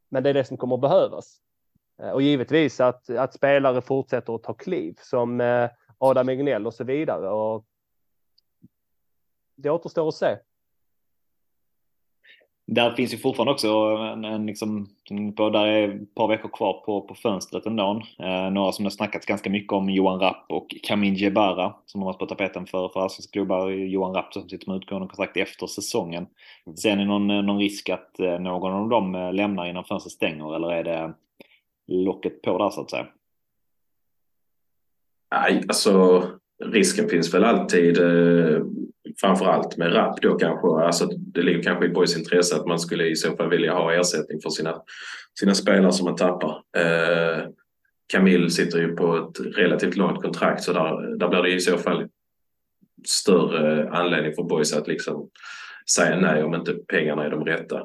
Men 0.09 0.23
det 0.23 0.29
är 0.29 0.33
det 0.33 0.43
som 0.43 0.57
kommer 0.57 0.77
behövas. 0.77 1.37
Eh, 2.01 2.09
och 2.09 2.21
givetvis 2.21 2.79
att, 2.79 3.09
att 3.09 3.33
spelare 3.33 3.81
fortsätter 3.81 4.35
att 4.35 4.43
ta 4.43 4.53
kliv 4.53 4.95
som 5.01 5.41
eh, 5.41 5.69
Adam 5.97 6.29
Egnell 6.29 6.67
och 6.67 6.73
så 6.73 6.83
vidare. 6.83 7.29
Och 7.29 7.65
det 9.61 9.69
återstår 9.69 10.07
att 10.07 10.15
se. 10.15 10.37
Där 12.67 12.91
finns 12.91 13.13
ju 13.13 13.17
fortfarande 13.17 13.51
också 13.53 13.67
en, 14.13 14.25
en 14.25 14.45
liksom, 14.45 14.89
på, 15.37 15.49
där 15.49 15.65
är 15.65 15.89
ett 15.89 16.15
par 16.15 16.27
veckor 16.27 16.49
kvar 16.49 16.73
på, 16.85 17.01
på 17.01 17.15
fönstret 17.15 17.65
ändå. 17.65 18.01
Eh, 18.19 18.51
några 18.51 18.71
som 18.71 18.85
det 18.85 18.91
snackats 18.91 19.25
ganska 19.25 19.49
mycket 19.49 19.73
om, 19.73 19.89
Johan 19.89 20.19
Rapp 20.19 20.45
och 20.49 20.75
Kamin 20.83 21.15
Jebara 21.15 21.73
som 21.85 22.01
har 22.01 22.05
varit 22.05 22.19
på 22.19 22.25
tapeten 22.25 22.65
för, 22.65 22.89
för 22.89 22.99
allsvenska 22.99 23.31
klubbar. 23.31 23.69
Johan 23.69 24.13
Rapp 24.13 24.33
som 24.33 24.49
sitter 24.49 24.67
med 24.67 24.77
utgående 24.77 25.07
kontrakt 25.07 25.37
efter 25.37 25.67
säsongen. 25.67 26.27
Ser 26.81 26.95
ni 26.95 27.05
någon, 27.05 27.27
någon 27.27 27.59
risk 27.59 27.89
att 27.89 28.19
någon 28.39 28.73
av 28.73 28.89
dem 28.89 29.31
lämnar 29.33 29.65
innan 29.65 29.83
fönstret 29.83 30.11
stänger 30.11 30.55
eller 30.55 30.71
är 30.71 30.83
det 30.83 31.13
locket 31.87 32.41
på 32.41 32.57
där 32.57 32.69
så 32.69 32.81
att 32.81 32.89
säga? 32.89 33.07
Nej, 35.31 35.63
alltså 35.67 36.23
risken 36.63 37.09
finns 37.09 37.33
väl 37.33 37.43
alltid 37.43 37.97
eh, 38.01 38.61
framförallt 39.21 39.77
med 39.77 39.95
rap 39.95 40.21
då 40.21 40.37
kanske. 40.37 40.67
Alltså, 40.67 41.05
det 41.05 41.41
ligger 41.41 41.63
kanske 41.63 41.85
i 41.85 41.89
Boys 41.89 42.17
intresse 42.17 42.55
att 42.55 42.67
man 42.67 42.79
skulle 42.79 43.05
i 43.05 43.15
så 43.15 43.35
fall 43.35 43.49
vilja 43.49 43.73
ha 43.73 43.93
ersättning 43.93 44.41
för 44.41 44.49
sina, 44.49 44.81
sina 45.39 45.53
spelare 45.53 45.91
som 45.91 46.05
man 46.05 46.15
tappar. 46.15 46.63
Eh, 46.77 47.45
Camille 48.11 48.49
sitter 48.49 48.79
ju 48.79 48.95
på 48.95 49.15
ett 49.15 49.57
relativt 49.57 49.95
långt 49.95 50.21
kontrakt 50.21 50.63
så 50.63 50.73
där, 50.73 51.17
där 51.17 51.27
blir 51.27 51.41
det 51.41 51.53
i 51.53 51.59
så 51.59 51.77
fall 51.77 52.07
större 53.05 53.89
anledning 53.89 54.33
för 54.33 54.43
Boys 54.43 54.73
att 54.73 54.87
liksom 54.87 55.29
säga 55.95 56.19
nej 56.19 56.43
om 56.43 56.55
inte 56.55 56.73
pengarna 56.73 57.25
är 57.25 57.29
de 57.29 57.45
rätta. 57.45 57.77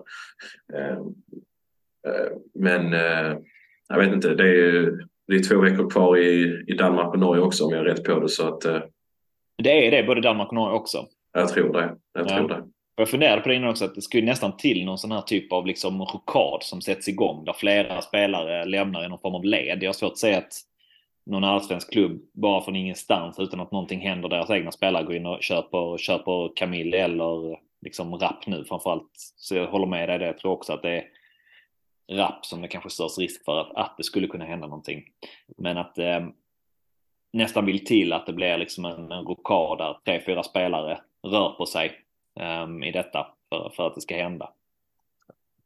Eh, 0.75 0.97
eh 2.07 2.33
men 2.55 2.93
eh, 2.93 3.39
jag 3.89 3.99
vet 3.99 4.13
inte, 4.13 4.35
det 4.35 4.49
är, 4.49 4.99
det 5.27 5.35
är 5.35 5.43
två 5.43 5.61
veckor 5.61 5.91
kvar 5.91 6.17
i, 6.17 6.65
i 6.67 6.75
Danmark 6.75 7.15
och 7.15 7.21
Norge 7.21 7.43
också 7.43 7.65
om 7.65 7.71
jag 7.71 7.81
är 7.81 7.85
rätt 7.85 8.05
på 8.05 8.21
det. 8.21 8.29
Så 8.29 8.49
att, 8.49 8.65
eh, 8.65 8.81
det 9.63 9.87
är 9.87 9.91
det, 9.91 10.07
både 10.07 10.21
Danmark 10.21 10.49
och 10.49 10.55
Norge 10.55 10.77
också. 10.77 11.07
Jag 11.41 11.49
tror 11.49 11.73
det. 11.73 11.97
Jag 12.13 12.29
tror 12.29 12.49
det. 12.49 12.65
Jag 12.97 13.09
funderade 13.09 13.43
på 13.43 13.49
det 13.49 13.55
innan 13.55 13.71
också, 13.71 13.85
att 13.85 13.95
det 13.95 14.03
skulle 14.03 14.27
nästan 14.27 14.57
till 14.57 14.85
någon 14.85 14.99
sån 14.99 15.13
här 15.13 15.21
typ 15.21 15.53
av 15.53 15.67
liksom 15.67 16.03
rokad 16.03 16.63
som 16.63 16.81
sätts 16.81 17.09
igång 17.09 17.45
där 17.45 17.53
flera 17.53 18.03
spelare 18.03 18.65
lämnar 18.65 19.05
i 19.05 19.09
någon 19.09 19.19
form 19.19 19.35
av 19.35 19.45
led. 19.45 19.83
Jag 19.83 19.89
har 19.89 19.93
svårt 19.93 20.13
att 20.13 20.19
säga 20.19 20.39
att 20.39 20.53
någon 21.27 21.45
allsvensk 21.45 21.93
klubb 21.93 22.21
bara 22.33 22.63
från 22.63 22.77
ingenstans 22.77 23.39
utan 23.39 23.61
att 23.61 23.73
någonting 23.73 24.01
händer. 24.01 24.29
Deras 24.29 24.51
egna 24.51 24.73
spelare 24.73 25.05
går 25.05 25.17
in 25.17 25.27
och 25.27 25.43
köper, 25.43 25.99
köper 25.99 26.57
Camille 26.57 26.99
eller 26.99 27.59
liksom 27.81 28.15
Rapp 28.15 28.47
nu 28.47 28.65
framförallt. 28.65 29.11
Så 29.37 29.55
jag 29.55 29.67
håller 29.67 29.87
med 29.87 30.09
dig 30.09 30.19
det. 30.19 30.27
Jag 30.27 30.39
tror 30.39 30.53
också 30.53 30.73
att 30.73 30.83
det 30.83 30.91
är 30.91 31.05
rapp 32.13 32.47
som 32.47 32.63
det 32.63 32.69
kanske 32.69 32.91
störst 32.91 33.19
risk 33.19 33.45
för 33.45 33.61
att, 33.61 33.77
att 33.77 33.95
det 33.97 34.05
skulle 34.05 34.27
kunna 34.27 34.45
hända 34.45 34.67
någonting. 34.67 35.05
Men 35.57 35.79
att 35.79 35.99
eh, 35.99 36.27
nästan 37.33 37.67
vill 37.67 37.85
till 37.85 38.13
att 38.13 38.27
det 38.27 38.33
blir 38.33 38.59
liksom 38.59 38.85
en, 38.85 39.13
en 39.13 39.25
rokad 39.25 39.79
där 39.79 39.97
tre, 40.05 40.23
fyra 40.27 40.43
spelare 40.43 40.99
rör 41.27 41.49
på 41.49 41.67
sig 41.67 41.93
um, 42.65 42.83
i 42.83 42.93
detta 42.93 43.27
för, 43.49 43.73
för 43.77 43.87
att 43.87 43.95
det 43.95 44.01
ska 44.01 44.17
hända. 44.17 44.53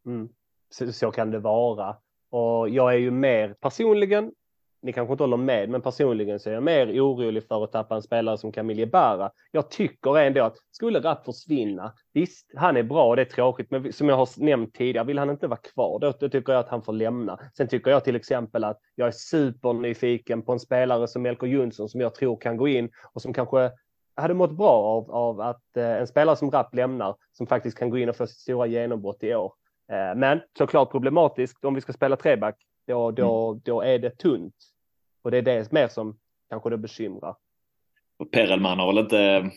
Mm. 0.07 0.29
Så, 0.71 0.93
så 0.93 1.11
kan 1.11 1.31
det 1.31 1.39
vara. 1.39 1.97
Och 2.31 2.69
jag 2.69 2.95
är 2.95 2.99
ju 2.99 3.11
mer 3.11 3.55
personligen 3.61 4.33
ni 4.83 4.93
kanske 4.93 5.13
inte 5.13 5.23
håller 5.23 5.37
med, 5.37 5.69
men 5.69 5.83
personligen 5.83 6.41
så 6.41 6.51
är 6.51 6.55
jag 6.55 6.63
mer 6.63 7.01
orolig 7.01 7.49
för 7.49 7.65
att 7.65 7.73
tappa 7.73 7.95
en 7.95 8.03
spelare 8.03 8.39
som 8.39 8.53
Camille 8.53 8.87
Barra. 8.87 9.31
Jag 9.51 9.71
tycker 9.71 10.19
ändå 10.19 10.45
att 10.45 10.57
skulle 10.71 11.01
Rapp 11.01 11.25
försvinna, 11.25 11.95
visst, 12.13 12.51
han 12.57 12.77
är 12.77 12.83
bra, 12.83 13.17
det 13.17 13.23
är 13.23 13.27
tråkigt, 13.27 13.71
men 13.71 13.93
som 13.93 14.09
jag 14.09 14.17
har 14.17 14.29
nämnt 14.37 14.75
tidigare, 14.75 15.07
vill 15.07 15.19
han 15.19 15.31
inte 15.31 15.47
vara 15.47 15.61
kvar, 15.61 15.99
då, 15.99 16.13
då 16.21 16.29
tycker 16.29 16.53
jag 16.53 16.61
att 16.61 16.69
han 16.69 16.83
får 16.83 16.93
lämna. 16.93 17.39
Sen 17.57 17.69
tycker 17.69 17.91
jag 17.91 18.05
till 18.05 18.17
exempel 18.17 18.65
att 18.65 18.81
jag 18.95 19.09
är 19.09 19.13
supernyfiken 19.13 20.43
på 20.43 20.53
en 20.53 20.61
spelare 20.61 21.09
som 21.09 21.23
Melker 21.23 21.47
Jonsson 21.47 21.89
som 21.89 22.01
jag 22.01 22.15
tror 22.15 22.37
kan 22.37 22.57
gå 22.57 22.69
in 22.69 22.91
och 23.13 23.23
som 23.23 23.35
kanske 23.35 23.71
hade 24.21 24.35
mått 24.35 24.53
bra 24.53 24.73
av, 24.73 25.11
av 25.11 25.41
att 25.41 25.77
eh, 25.77 26.01
en 26.01 26.07
spelare 26.07 26.37
som 26.37 26.51
Rapp 26.51 26.75
lämnar, 26.75 27.15
som 27.33 27.47
faktiskt 27.47 27.79
kan 27.79 27.91
gå 27.91 27.99
in 27.99 28.09
och 28.09 28.17
få 28.17 28.27
sitt 28.27 28.39
stora 28.39 28.67
genombrott 28.67 29.23
i 29.23 29.35
år. 29.35 29.53
Eh, 29.93 30.17
men 30.17 30.41
såklart 30.59 30.91
problematiskt 30.91 31.65
om 31.65 31.75
vi 31.75 31.81
ska 31.81 31.93
spela 31.93 32.17
treback 32.17 32.57
då, 32.87 33.11
då, 33.11 33.49
mm. 33.49 33.61
då 33.65 33.81
är 33.81 33.99
det 33.99 34.11
tunt. 34.11 34.55
Och 35.23 35.31
det 35.31 35.39
är 35.39 35.43
det 35.43 35.73
mer 35.73 35.89
som 35.89 36.19
kanske 36.51 36.71
det 36.71 36.79
bekymrar. 36.79 37.35
Och 38.17 38.31
Perelman 38.31 38.79
har 38.79 38.87
väl 38.87 38.99
inte 38.99 39.51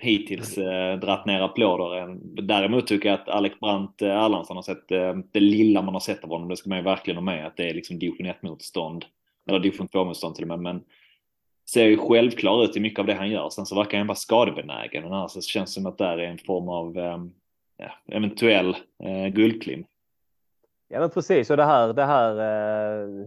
hittills 0.00 0.58
eh, 0.58 0.98
dratt 0.98 1.26
ner 1.26 1.40
applåder. 1.40 2.16
Däremot 2.42 2.86
tycker 2.86 3.08
jag 3.08 3.20
att 3.20 3.28
Alex 3.28 3.60
Brandt 3.60 4.02
eh, 4.02 4.24
Erlandsson 4.24 4.56
har 4.56 4.62
sett 4.62 4.90
eh, 4.90 5.16
det 5.32 5.40
lilla 5.40 5.82
man 5.82 5.94
har 5.94 6.00
sett 6.00 6.24
av 6.24 6.30
honom. 6.30 6.48
Det 6.48 6.56
ska 6.56 6.68
man 6.68 6.78
ju 6.78 6.84
verkligen 6.84 7.16
ha 7.16 7.24
med 7.24 7.46
att 7.46 7.56
det 7.56 7.70
är 7.70 7.74
liksom 7.74 7.98
division 7.98 8.26
1 8.26 8.42
motstånd 8.42 9.04
eller 9.48 9.58
division 9.58 9.88
2 9.88 10.04
motstånd 10.04 10.34
till 10.34 10.44
och 10.44 10.48
med. 10.48 10.58
Men 10.58 10.84
ser 11.72 11.84
ju 11.84 11.98
självklar 11.98 12.64
ut 12.64 12.76
i 12.76 12.80
mycket 12.80 12.98
av 12.98 13.06
det 13.06 13.14
han 13.14 13.30
gör. 13.30 13.50
Sen 13.50 13.66
så 13.66 13.74
verkar 13.74 13.98
han 13.98 14.06
vara 14.06 14.16
skadebenägen. 14.16 15.02
Men 15.02 15.12
annars 15.12 15.30
så 15.30 15.40
känns 15.40 15.70
det 15.70 15.74
som 15.74 15.86
att 15.86 15.98
det 15.98 16.04
är 16.04 16.18
en 16.18 16.38
form 16.38 16.68
av 16.68 16.98
eh, 16.98 17.18
ja, 17.76 17.92
eventuell 18.06 18.76
eh, 19.02 19.26
guldklim. 19.28 19.84
Ja 20.88 21.00
men 21.00 21.10
precis 21.10 21.50
och 21.50 21.56
det 21.56 21.64
här, 21.64 21.92
det 21.92 22.04
här 22.04 22.36
eh, 23.02 23.26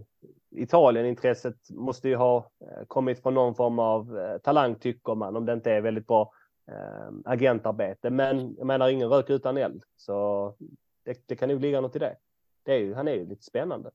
Italien-intresset 0.56 1.70
måste 1.70 2.08
ju 2.08 2.16
ha 2.16 2.50
eh, 2.60 2.84
kommit 2.86 3.22
från 3.22 3.34
någon 3.34 3.54
form 3.54 3.78
av 3.78 4.18
eh, 4.18 4.38
talang 4.38 4.74
tycker 4.74 5.14
man 5.14 5.36
om 5.36 5.46
det 5.46 5.52
inte 5.52 5.72
är 5.72 5.80
väldigt 5.80 6.06
bra 6.06 6.32
eh, 6.68 7.14
agentarbete. 7.24 8.10
Men 8.10 8.54
jag 8.58 8.66
menar 8.66 8.88
ingen 8.88 9.08
rök 9.08 9.30
utan 9.30 9.56
eld 9.56 9.82
så 9.96 10.54
det, 11.04 11.18
det 11.26 11.36
kan 11.36 11.48
nog 11.48 11.60
ligga 11.60 11.80
något 11.80 11.96
i 11.96 11.98
det. 11.98 12.16
det 12.62 12.72
är 12.72 12.78
ju, 12.78 12.94
han 12.94 13.08
är 13.08 13.14
ju 13.14 13.26
lite 13.26 13.44
spännande. 13.44 13.90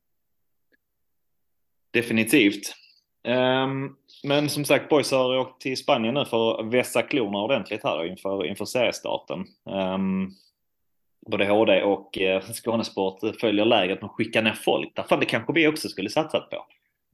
Definitivt. 1.92 2.74
Um, 3.24 3.96
men 4.24 4.50
som 4.50 4.66
sagt, 4.66 4.90
Boys 4.90 5.12
har 5.12 5.38
åkt 5.38 5.62
till 5.62 5.78
Spanien 5.78 6.14
nu 6.14 6.26
för 6.26 6.60
att 6.60 6.74
vässa 6.74 7.02
klorna 7.02 7.38
ordentligt 7.38 7.84
här 7.84 8.06
inför, 8.06 8.46
inför 8.46 8.66
seriestarten. 8.66 9.46
Um, 9.66 10.32
både 11.28 11.46
HD 11.46 11.84
och 11.84 12.18
eh, 12.18 12.42
Skånesport 12.42 13.20
följer 13.42 13.66
läget 13.66 14.02
med 14.02 14.10
att 14.10 14.16
skicka 14.16 14.42
ner 14.42 14.54
folk. 14.54 14.96
Där 14.96 15.04
fan 15.04 15.20
det 15.20 15.26
kanske 15.26 15.54
vi 15.54 15.68
också 15.68 15.90
skulle 15.90 16.10
satsat 16.10 16.50
på. 16.50 16.66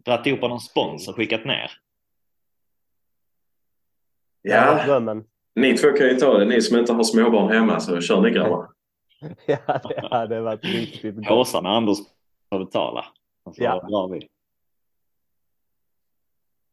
Dratt 0.05 0.27
ihop 0.27 0.41
någon 0.41 0.59
sponsor 0.59 1.11
och 1.11 1.15
skickat 1.15 1.45
ner. 1.45 1.71
Ja, 4.41 4.99
ni 5.55 5.77
två 5.77 5.91
kan 5.91 6.07
ju 6.07 6.15
ta 6.15 6.37
det. 6.37 6.45
Ni 6.45 6.61
som 6.61 6.79
inte 6.79 6.93
har 6.93 7.03
småbarn 7.03 7.51
hemma 7.51 7.79
så 7.79 8.01
kör 8.01 8.21
ni 8.21 8.31
grabbar. 8.31 8.67
ja, 9.45 9.59
det 9.83 10.07
hade 10.11 10.41
varit 10.41 10.63
riktigt 10.63 11.15
gott. 11.15 11.27
Påsarna 11.27 11.69
Anders 11.69 11.97
får 12.49 12.59
betala. 12.59 13.05
Så 13.55 13.63
ja. 13.63 13.79
drar 13.89 14.07
vi. 14.07 14.27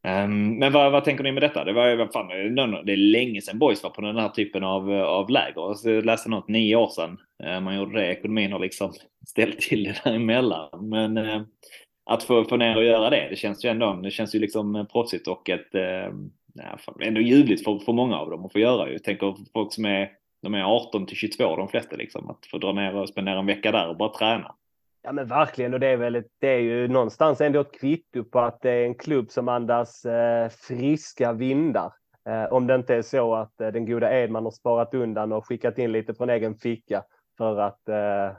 Um, 0.05 0.59
men 0.59 0.73
vad, 0.73 0.93
vad, 0.93 1.05
tänker 1.05 1.25
ni 1.25 1.33
med 1.33 1.43
detta? 1.43 1.65
Det, 1.65 1.73
var, 1.73 2.13
fan, 2.13 2.29
det 2.87 2.93
är 2.93 2.97
länge 2.97 3.41
sedan 3.41 3.59
boys 3.59 3.83
var 3.83 3.91
på 3.91 4.01
den 4.01 4.17
här 4.17 4.29
typen 4.29 4.65
av, 4.65 4.93
av 4.93 5.31
läger. 5.31 5.77
Jag 5.85 6.05
läste 6.05 6.31
något 6.31 6.49
nio 6.49 6.77
år 6.77 6.89
sedan. 6.89 7.19
Eh, 7.45 7.61
man 7.61 7.77
gjorde 7.77 8.01
det. 8.01 8.13
Ekonomin 8.13 8.53
har 8.53 8.59
liksom 8.59 8.93
ställt 9.29 9.61
till 9.61 9.85
det 9.85 10.01
däremellan. 10.05 10.89
Men 10.89 11.19
uh, 11.19 11.43
att 12.11 12.23
få, 12.23 12.45
få 12.45 12.57
ner 12.57 12.77
och 12.77 12.85
göra 12.85 13.11
det, 13.11 13.27
det 13.31 13.37
känns 13.37 13.65
ju 13.65 13.69
ändå, 13.69 13.93
det 13.93 14.11
känns 14.11 14.35
ju 14.35 14.39
liksom 14.39 14.87
proffsigt 14.93 15.29
och 15.29 15.51
ett, 15.51 15.75
ehm, 15.75 16.13
uh, 16.13 16.31
nej, 16.55 16.67
fan, 16.79 16.95
ändå 17.01 17.21
ljuvligt 17.21 17.65
för, 17.65 17.79
för 17.79 17.93
många 17.93 18.19
av 18.19 18.31
dem 18.31 18.45
att 18.45 18.53
få 18.53 18.59
göra. 18.59 18.93
Jag 18.93 19.05
tänker 19.05 19.37
folk 19.53 19.73
som 19.73 19.85
är, 19.85 20.11
de 20.43 20.55
är 20.55 20.63
18 20.63 21.07
till 21.07 21.17
22 21.17 21.57
de 21.57 21.69
flesta 21.69 21.97
liksom. 21.97 22.31
Att 22.31 22.47
få 22.47 22.59
dra 22.59 22.73
ner 22.73 22.95
och 22.95 23.09
spendera 23.09 23.39
en 23.39 23.47
vecka 23.47 23.73
där 23.73 23.89
och 23.89 23.97
bara 23.97 24.19
träna. 24.19 24.55
Ja 25.05 25.13
men 25.13 25.27
verkligen 25.27 25.75
och 25.75 25.81
det 25.81 25.87
är 25.87 25.97
väl 25.97 26.15
ett, 26.15 26.31
det 26.39 26.49
är 26.49 26.59
ju 26.59 26.89
någonstans 26.89 27.41
ändå 27.41 27.61
ett 27.61 27.81
kvitto 27.81 28.25
på 28.25 28.41
att 28.41 28.61
det 28.61 28.71
är 28.71 28.85
en 28.85 28.95
klubb 28.95 29.31
som 29.31 29.49
andas 29.49 30.05
eh, 30.05 30.49
friska 30.49 31.33
vindar. 31.33 31.93
Eh, 32.25 32.53
om 32.53 32.67
det 32.67 32.75
inte 32.75 32.95
är 32.95 33.03
så 33.03 33.35
att 33.35 33.61
eh, 33.61 33.69
den 33.69 33.87
goda 33.87 34.13
Edman 34.13 34.45
har 34.45 34.51
sparat 34.51 34.95
undan 34.95 35.33
och 35.33 35.47
skickat 35.47 35.79
in 35.79 35.93
lite 35.93 36.15
från 36.15 36.31
egen 36.31 36.55
ficka 36.55 37.05
för 37.39 37.61
att 37.61 37.89
eh, 37.89 38.37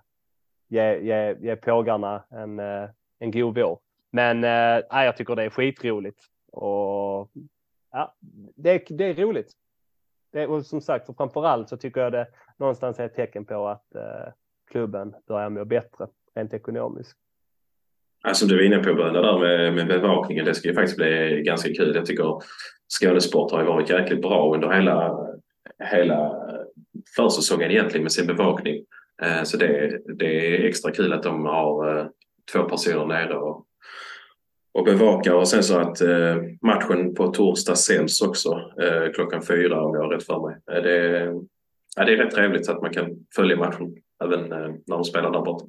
ge, 0.67 0.99
ge, 0.99 1.35
ge 1.39 1.55
pågarna 1.55 2.23
en, 2.29 2.59
eh, 2.59 2.89
en 3.19 3.31
god 3.31 3.55
vår. 3.55 3.79
Men 4.11 4.43
eh, 4.43 5.03
jag 5.03 5.17
tycker 5.17 5.35
det 5.35 5.43
är 5.43 5.49
skitroligt 5.49 6.19
och 6.51 7.31
ja, 7.91 8.15
det, 8.55 8.85
det 8.89 9.05
är 9.05 9.13
roligt. 9.13 9.51
Det, 10.31 10.47
och 10.47 10.65
som 10.65 10.81
sagt, 10.81 11.05
framför 11.05 11.23
framförallt 11.23 11.69
så 11.69 11.77
tycker 11.77 12.01
jag 12.01 12.11
det 12.11 12.27
någonstans 12.57 12.99
är 12.99 13.05
ett 13.05 13.15
tecken 13.15 13.45
på 13.45 13.67
att 13.67 13.95
eh, 13.95 14.33
klubben 14.71 15.15
börjar 15.27 15.49
må 15.49 15.65
bättre 15.65 16.07
rent 16.35 16.53
ekonomiskt. 16.53 17.17
Ja, 18.23 18.33
som 18.33 18.47
du 18.47 18.55
var 18.55 18.63
inne 18.63 18.77
på 18.77 18.93
Böna, 18.93 19.21
där 19.21 19.39
med, 19.39 19.73
med 19.73 19.87
bevakningen, 19.87 20.45
det 20.45 20.55
ska 20.55 20.67
ju 20.67 20.73
faktiskt 20.73 20.97
bli 20.97 21.41
ganska 21.45 21.73
kul. 21.73 21.95
Jag 21.95 22.05
tycker 22.05 22.37
Skånesport 22.99 23.51
har 23.51 23.59
ju 23.59 23.65
varit 23.65 23.89
jäkligt 23.89 24.21
bra 24.21 24.53
under 24.55 24.69
hela, 24.69 25.17
hela 25.91 26.35
försäsongen 27.15 27.71
egentligen 27.71 28.03
med 28.03 28.11
sin 28.11 28.27
bevakning. 28.27 28.85
Eh, 29.21 29.43
så 29.43 29.57
det, 29.57 29.99
det 30.17 30.55
är 30.55 30.67
extra 30.67 30.91
kul 30.91 31.13
att 31.13 31.23
de 31.23 31.45
har 31.45 31.99
eh, 31.99 32.05
två 32.53 32.63
personer 32.63 33.05
nere 33.05 33.35
och, 33.35 33.65
och 34.73 34.85
bevakar. 34.85 35.33
Och 35.33 35.47
sen 35.47 35.63
så 35.63 35.79
att 35.79 36.01
eh, 36.01 36.37
matchen 36.61 37.15
på 37.15 37.27
torsdag 37.27 37.75
sänds 37.75 38.21
också 38.21 38.61
klockan 39.13 39.41
fyra 39.41 39.83
om 39.83 39.95
jag 39.95 40.01
har 40.01 40.09
rätt 40.09 40.25
för 40.25 40.47
mig. 40.47 40.83
Det, 40.83 41.33
ja, 41.95 42.05
det 42.05 42.13
är 42.13 42.17
rätt 42.17 42.35
trevligt 42.35 42.69
att 42.69 42.81
man 42.81 42.93
kan 42.93 43.25
följa 43.35 43.57
matchen 43.57 43.95
även 44.23 44.41
när 44.49 44.77
de 44.87 45.03
spelar 45.03 45.31
där 45.31 45.41
borta 45.41 45.65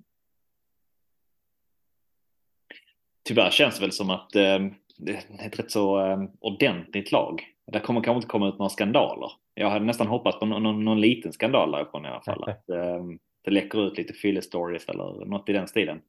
tyvärr 3.25 3.51
känns 3.51 3.75
det 3.75 3.81
väl 3.81 3.93
som 3.93 4.11
att 4.11 4.37
eh, 4.37 4.59
det 4.97 5.13
är 5.13 5.47
ett 5.47 5.59
rätt 5.59 5.71
så 5.71 6.07
eh, 6.07 6.23
ordentligt 6.41 7.13
lag. 7.13 7.43
Det 7.73 7.81
kommer 7.81 8.01
kanske 8.01 8.17
inte 8.17 8.29
komma 8.29 8.49
ut 8.49 8.59
några 8.59 8.71
skandaler. 8.71 9.31
Jag 9.55 9.71
hade 9.71 9.85
nästan 9.85 10.07
hoppats 10.07 10.39
på 10.39 10.47
någon, 10.47 10.63
någon, 10.63 10.85
någon 10.85 11.01
liten 11.01 11.33
skandal 11.33 11.71
därifrån 11.71 12.05
i 12.05 12.09
alla 12.09 12.21
fall. 12.21 12.49
Att 12.49 12.69
eh, 12.69 13.05
det 13.45 13.51
läcker 13.51 13.87
ut 13.87 13.99
lite 13.99 14.13
fyllestories 14.13 14.89
eller 14.89 15.25
något 15.25 15.49
i 15.49 15.53
den 15.53 15.69
stilen. 15.69 16.01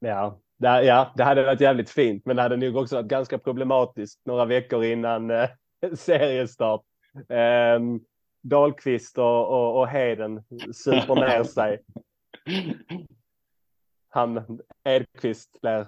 Ja, 0.00 0.38
det, 0.58 0.82
ja, 0.84 1.12
det 1.16 1.24
hade 1.24 1.42
varit 1.42 1.60
jävligt 1.60 1.90
fint, 1.90 2.26
men 2.26 2.36
det 2.36 2.42
hade 2.42 2.56
nog 2.56 2.76
också 2.76 2.96
varit 2.96 3.08
ganska 3.08 3.38
problematiskt 3.38 4.20
några 4.26 4.44
veckor 4.44 4.84
innan 4.84 5.30
eh, 5.30 5.48
seriestart. 5.94 6.82
Eh, 7.28 7.80
Dahlqvist 8.42 9.18
och, 9.18 9.48
och, 9.48 9.80
och 9.80 9.88
Heden 9.88 10.42
super 10.72 11.14
ner 11.14 11.44
sig. 11.44 11.78
han 14.12 14.60
Edqvist 14.84 15.60
blir 15.60 15.86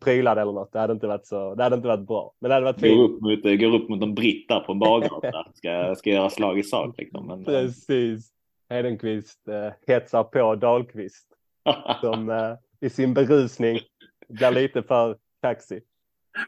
prylad 0.00 0.38
eller 0.38 0.52
något. 0.52 0.72
Det 0.72 0.78
hade 0.78 0.92
inte 0.92 1.06
varit 1.06 1.26
så. 1.26 1.54
Det 1.54 1.62
hade 1.62 1.76
inte 1.76 1.88
varit 1.88 2.06
bra. 2.06 2.34
Men 2.38 2.48
det 2.48 2.54
hade 2.54 2.64
varit 2.64 2.80
fint. 2.80 2.96
Går 2.96 3.04
upp 3.04 3.20
mot, 3.20 3.60
går 3.60 3.74
upp 3.74 3.88
mot 3.88 4.02
en 4.02 4.14
britta 4.14 4.60
på 4.60 4.72
en 4.72 4.78
bargata. 4.78 5.46
Ska, 5.54 5.94
ska 5.94 6.10
göra 6.10 6.30
slag 6.30 6.58
i 6.58 6.62
sak 6.62 6.94
liksom. 6.98 7.26
Men. 7.26 7.44
Precis. 7.44 8.30
Hedenqvist 8.68 9.48
eh, 9.48 9.72
hetsar 9.86 10.24
på 10.24 10.54
Dahlqvist. 10.54 11.26
som 12.00 12.30
eh, 12.30 12.54
i 12.80 12.90
sin 12.90 13.14
berusning 13.14 13.80
blir 14.28 14.50
lite 14.50 14.82
för 14.82 15.16
kaxig. 15.42 15.82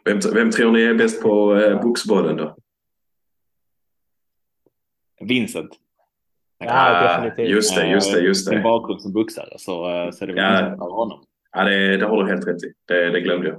Vem, 0.04 0.20
vem 0.34 0.50
tror 0.50 0.72
ni 0.72 0.82
är 0.82 0.94
bäst 0.94 1.22
på 1.22 1.54
eh, 1.54 1.82
boxbollen 1.82 2.36
då? 2.36 2.56
Vincent. 5.20 5.70
Ja, 6.59 7.02
definitivt. 7.02 7.48
Just 7.48 7.76
det, 7.76 7.86
just 7.86 8.12
det, 8.14 8.20
just 8.20 8.46
det. 8.46 8.54
Sin 8.54 8.62
bakgrund 8.62 9.02
som 9.02 9.12
boxare 9.12 9.59
så, 9.59 9.90
eh, 9.90 10.11
så 10.11 10.24
är 10.24 10.26
det 10.26 10.34
väl 10.34 10.64
ja. 10.64 10.84
av 10.84 10.90
honom. 10.90 11.24
Ja, 11.52 11.64
det, 11.64 11.96
det 11.96 12.07
har 12.07 12.24
du 12.24 12.30
helt 12.30 12.46
rätt 12.46 12.64
i. 12.64 12.72
Det, 12.88 13.11
det 13.11 13.20
glömde 13.20 13.48
jag. 13.48 13.59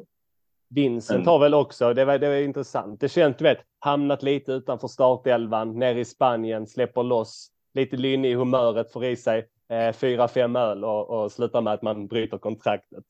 Vincent 0.70 1.26
har 1.26 1.39
väl 1.39 1.54
också, 1.54 1.93
det 1.93 2.06
var, 2.06 2.18
det 2.18 2.28
var 2.28 2.36
intressant. 2.36 3.00
Det 3.00 3.10
känns, 3.10 3.38
du 3.38 3.43
vet, 3.43 3.60
hamnat 3.80 4.24
lite 4.24 4.52
utanför 4.52 4.88
startelvan, 4.88 5.80
ner 5.80 5.95
i 5.95 6.06
Spanien, 6.06 6.68
släpper 6.68 7.04
loss, 7.04 7.50
lite 7.74 7.98
lynnig 7.98 8.32
i 8.32 8.36
humöret, 8.36 8.91
får 8.91 9.06
i 9.06 9.16
sig 9.16 9.48
eh, 9.70 9.93
fyra, 9.93 10.28
fem 10.28 10.56
öl 10.56 10.84
och, 10.84 11.10
och 11.10 11.32
slutar 11.32 11.62
med 11.62 11.74
att 11.74 11.82
man 11.82 12.08
bryter 12.08 12.38
kontraktet. 12.38 13.03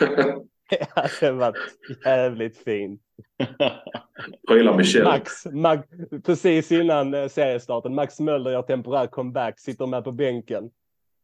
ja, 0.70 1.06
det 1.20 1.30
var 1.30 1.56
jävligt 2.04 2.56
fint. 2.58 3.00
Prylar 4.48 4.76
Michel. 4.76 5.04
Max, 5.04 5.46
Max, 5.46 5.88
precis 6.26 6.72
innan 6.72 7.14
eh, 7.14 7.28
seriestarten, 7.28 7.94
Max 7.94 8.20
Möller 8.20 8.50
gör 8.50 8.62
temporär 8.62 9.06
comeback, 9.06 9.60
sitter 9.60 9.86
med 9.86 10.04
på 10.04 10.12
bänken. 10.12 10.70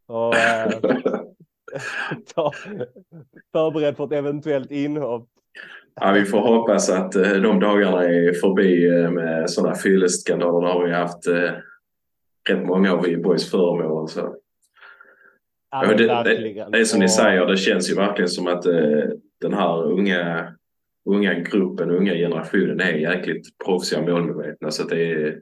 Och, 0.06 0.34
eh, 0.36 0.70
förberedd 3.52 3.96
för 3.96 4.04
ett 4.04 4.12
eventuellt 4.12 4.70
inhopp. 4.70 5.28
Ja, 6.00 6.12
vi 6.12 6.24
får 6.24 6.40
hoppas 6.40 6.90
att 6.90 7.16
eh, 7.16 7.32
de 7.32 7.60
dagarna 7.60 8.04
är 8.04 8.32
förbi 8.32 8.86
eh, 8.88 9.10
med 9.10 9.50
sådana 9.50 9.74
fylleskandaler. 9.74 10.66
Det 10.66 10.72
har 10.72 10.86
vi 10.86 10.92
haft 10.92 11.26
eh, 11.26 11.50
rätt 12.48 12.66
många 12.66 12.92
av 12.92 13.08
i 13.08 13.16
Boys 13.16 13.54
åren. 13.54 14.08
Så. 14.08 14.36
Ja, 15.70 15.86
det, 15.86 16.06
det, 16.06 16.66
det, 16.72 16.78
är 16.78 16.84
som 16.84 17.00
ni 17.00 17.08
säger, 17.08 17.46
det 17.46 17.56
känns 17.56 17.90
ju 17.90 17.94
verkligen 17.94 18.28
som 18.28 18.46
att 18.46 18.66
eh, 18.66 19.04
den 19.40 19.54
här 19.54 19.82
unga, 19.82 20.52
unga 21.04 21.34
gruppen, 21.34 21.90
unga 21.90 22.14
generationen 22.14 22.80
är 22.80 22.92
jäkligt 22.92 23.58
proffsiga 23.64 24.02
målmedvetna. 24.02 24.70
Så 24.70 24.84
det 24.84 25.12
är, 25.12 25.40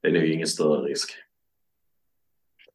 det 0.00 0.08
är 0.08 0.12
nog 0.12 0.24
ingen 0.24 0.46
större 0.46 0.88
risk. 0.88 1.10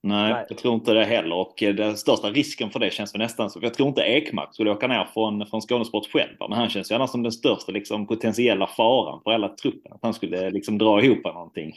Nej, 0.03 0.34
Nej, 0.34 0.45
jag 0.49 0.57
tror 0.57 0.74
inte 0.74 0.94
det 0.94 1.06
heller. 1.06 1.36
Och 1.36 1.56
den 1.57 1.98
största 1.98 2.30
risken 2.30 2.69
för 2.69 2.80
det 2.80 2.94
känns 2.94 3.14
väl 3.14 3.19
nästan 3.19 3.49
som, 3.49 3.61
jag 3.61 3.74
tror 3.74 3.90
inte 3.90 4.02
Ekmark 4.02 4.53
skulle 4.53 4.72
åka 4.72 4.88
ner 4.88 5.07
från, 5.14 5.45
från 5.48 5.61
Skånesport 5.61 6.11
själv. 6.11 6.36
Men 6.40 6.52
han 6.52 6.69
känns 6.69 6.91
ju 6.91 6.95
annars 6.95 7.10
som 7.10 7.24
den 7.24 7.32
största 7.32 7.72
liksom, 7.72 8.07
potentiella 8.07 8.68
faran 8.68 9.22
för 9.24 9.32
hela 9.32 9.49
truppen. 9.49 9.91
Att 9.94 9.99
han 10.02 10.14
skulle 10.14 10.49
liksom 10.49 10.78
dra 10.78 11.03
ihop 11.03 11.24
någonting. 11.24 11.74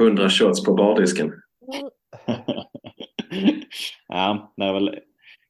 100 0.00 0.28
shots 0.30 0.64
på 0.64 0.74
bardisken. 0.74 1.32
ja, 4.08 4.52
det 4.56 4.64
är 4.64 4.72
väl 4.72 5.00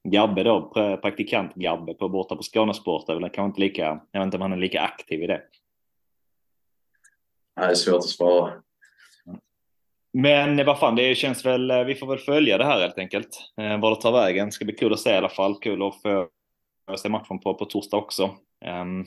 Gabbe 0.08 0.42
då, 0.42 0.70
praktikant 1.02 1.54
Gabbe 1.54 1.94
på 1.94 2.08
borta 2.08 2.36
på 2.36 2.42
Skånesport 2.42 3.08
är 3.08 3.14
väl 3.14 3.22
kanske 3.22 3.44
inte 3.44 3.60
lika, 3.60 4.00
jag 4.10 4.20
vet 4.20 4.24
inte 4.24 4.36
om 4.36 4.42
han 4.42 4.52
är 4.52 4.56
lika 4.56 4.80
aktiv 4.80 5.22
i 5.22 5.26
det. 5.26 5.42
Nej, 7.56 7.66
det 7.66 7.72
är 7.72 7.74
svårt 7.74 7.98
att 7.98 8.04
svara. 8.04 8.52
Men 10.12 10.66
vad 10.66 10.78
fan, 10.78 10.96
det 10.96 11.14
känns 11.14 11.46
väl, 11.46 11.84
vi 11.84 11.94
får 11.94 12.06
väl 12.06 12.18
följa 12.18 12.58
det 12.58 12.64
här 12.64 12.80
helt 12.80 12.98
enkelt. 12.98 13.52
Eh, 13.56 13.80
vad 13.80 13.92
det 13.92 14.02
tar 14.02 14.12
vägen. 14.12 14.46
Det 14.46 14.52
ska 14.52 14.64
bli 14.64 14.74
kul 14.74 14.92
att 14.92 15.00
se 15.00 15.10
i 15.10 15.16
alla 15.16 15.28
fall. 15.28 15.54
Kul 15.54 15.82
att 15.82 16.02
få 16.02 16.28
se 16.96 17.08
matchen 17.08 17.38
på, 17.38 17.54
på 17.54 17.64
torsdag 17.64 17.96
också. 17.96 18.30
Um, 18.82 19.06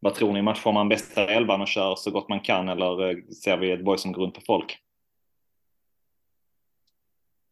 vad 0.00 0.14
tror 0.14 0.32
ni? 0.32 0.42
Matchar 0.42 0.72
man 0.72 0.88
bästa 0.88 1.26
elvan 1.26 1.60
och 1.60 1.68
kör 1.68 1.94
så 1.94 2.10
gott 2.10 2.28
man 2.28 2.40
kan 2.40 2.68
eller 2.68 3.10
eh, 3.10 3.16
ser 3.44 3.56
vi 3.56 3.72
ett 3.72 3.84
boy 3.84 3.98
som 3.98 4.12
går 4.12 4.22
runt 4.22 4.34
på 4.34 4.40
folk? 4.40 4.78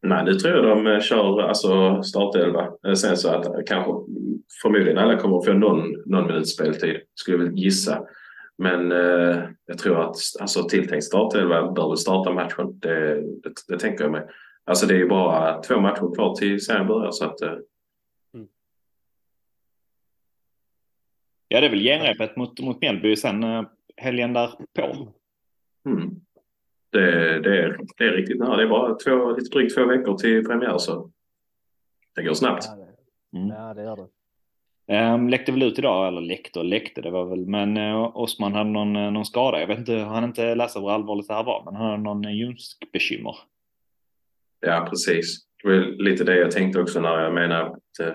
Nej, 0.03 0.25
nu 0.25 0.35
tror 0.35 0.55
jag 0.55 0.65
de 0.65 0.87
eh, 0.87 1.01
kör 1.01 1.43
alltså 1.43 2.03
startelva. 2.03 2.73
Eh, 2.87 2.95
sen 2.95 3.17
så 3.17 3.29
att 3.29 3.67
kanske 3.67 3.93
förmodligen 4.63 4.99
alla 4.99 5.17
kommer 5.17 5.39
att 5.39 5.45
få 5.45 5.53
någon, 5.53 6.03
någon 6.07 6.27
minuts 6.27 6.55
speltid, 6.55 7.01
skulle 7.15 7.37
jag 7.37 7.45
väl 7.45 7.59
gissa. 7.59 8.03
Men 8.59 8.93
eh, 8.93 9.43
jag 9.67 9.79
tror 9.79 10.01
att 10.01 10.17
alltså, 10.41 10.69
tilltänkt 10.69 11.05
startelva 11.05 11.73
bör 11.73 11.89
väl 11.89 11.97
starta 11.97 12.33
matchen. 12.33 12.79
Det, 12.81 13.15
det, 13.15 13.53
det, 13.69 13.79
tänker 13.79 14.05
jag 14.05 14.13
mig. 14.13 14.27
Alltså 14.65 14.87
det 14.87 14.95
är 14.95 14.99
ju 14.99 15.09
bara 15.09 15.63
två 15.63 15.81
matcher 15.81 16.15
kvar 16.15 16.35
till 16.35 16.65
serien 16.65 16.87
börjar 16.87 17.11
så 17.11 17.25
att 17.25 17.41
eh, 17.41 17.53
mm. 18.35 18.49
Ja, 21.49 21.61
det 21.61 21.67
är 21.67 21.71
väl 21.71 21.83
genrepet 21.83 22.37
mot, 22.37 22.61
mot 22.61 22.81
Mjällby 22.81 23.17
sen 23.17 23.43
eh, 23.43 23.63
helgen 23.97 24.33
därpå. 24.33 25.13
Mm. 25.87 26.21
Det, 26.91 27.41
det, 27.41 27.59
är, 27.59 27.79
det 27.97 28.05
är 28.05 28.13
riktigt 28.13 28.39
nära. 28.39 28.57
Det 28.57 28.63
är 28.63 28.69
bara 28.69 28.95
två, 28.95 29.33
lite 29.33 29.51
drygt 29.51 29.75
två 29.75 29.87
veckor 29.87 30.19
till 30.19 30.45
premiär 30.45 30.79
så 30.79 31.11
det 32.15 32.23
går 32.23 32.35
snabbt. 32.35 32.65
Ja, 32.69 32.77
det, 32.77 32.89
Mm. 33.33 33.49
ja, 33.49 33.75
det 33.75 33.83
gör 33.83 33.97
det. 33.97 34.09
Um, 35.15 35.29
läckte 35.29 35.53
väl 35.53 35.63
ut 35.63 35.79
idag, 35.79 36.09
eller 36.09 36.21
läckte 36.21 36.59
och 36.59 36.65
läckte, 36.65 37.01
det 37.01 37.11
var 37.11 37.25
väl, 37.25 37.47
men 37.47 37.77
uh, 37.77 38.17
Osman 38.17 38.53
hade 38.53 38.71
någon, 38.71 38.97
eh, 38.97 39.11
någon 39.11 39.25
skada. 39.25 39.61
Jag 39.61 39.67
vet 39.67 39.79
inte, 39.79 39.93
han 39.95 40.25
inte 40.25 40.55
läsa 40.55 40.81
hur 40.81 40.91
allvarligt 40.91 41.29
det 41.29 41.35
här 41.35 41.45
var, 41.45 41.63
men 41.65 41.75
han 41.75 41.91
hade 41.91 42.03
någon 42.03 42.27
uh, 42.27 42.33
ljumskbekymmer. 42.33 43.37
Ja, 44.61 44.87
precis. 44.91 45.47
Det 45.63 45.69
var 45.69 46.03
lite 46.03 46.25
det 46.25 46.37
jag 46.37 46.51
tänkte 46.51 46.81
också 46.81 47.01
när 47.01 47.23
jag 47.23 47.35
menar 47.35 47.63
att, 47.63 48.01
eh, 48.01 48.15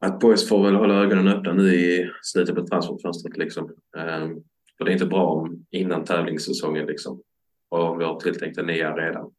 att 0.00 0.20
boys 0.20 0.48
får 0.48 0.64
väl 0.64 0.74
hålla 0.74 0.94
ögonen 0.94 1.28
öppna 1.28 1.52
nu 1.52 1.74
i 1.74 2.10
slutet 2.22 2.54
på 2.54 2.66
transferfönstret. 2.66 3.36
Liksom. 3.36 3.64
Um, 3.64 4.44
för 4.78 4.84
det 4.84 4.90
är 4.90 4.92
inte 4.92 5.06
bra 5.06 5.26
om 5.26 5.66
innan 5.70 6.04
tävlingssäsongen 6.04 6.86
liksom. 6.86 7.22
Och 7.72 8.00
vi 8.00 8.04
har 8.04 8.20
tilltänkt 8.20 8.58
en 8.58 8.66
nia 8.66 8.96
redan. 8.96 9.30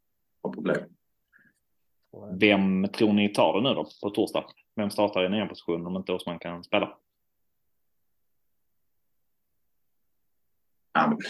Har 0.43 0.53
problem. 0.53 0.79
Vem 2.39 2.87
tror 2.87 3.13
ni 3.13 3.29
tar 3.33 3.53
det 3.53 3.69
nu 3.69 3.75
då 3.75 3.87
på 4.03 4.09
torsdag? 4.09 4.45
Vem 4.75 4.89
startar 4.89 5.25
i 5.25 5.29
nya 5.29 5.45
position 5.45 5.85
om 5.85 5.95
inte 5.95 6.11
Osman 6.11 6.39
kan 6.39 6.63
spela? 6.63 6.97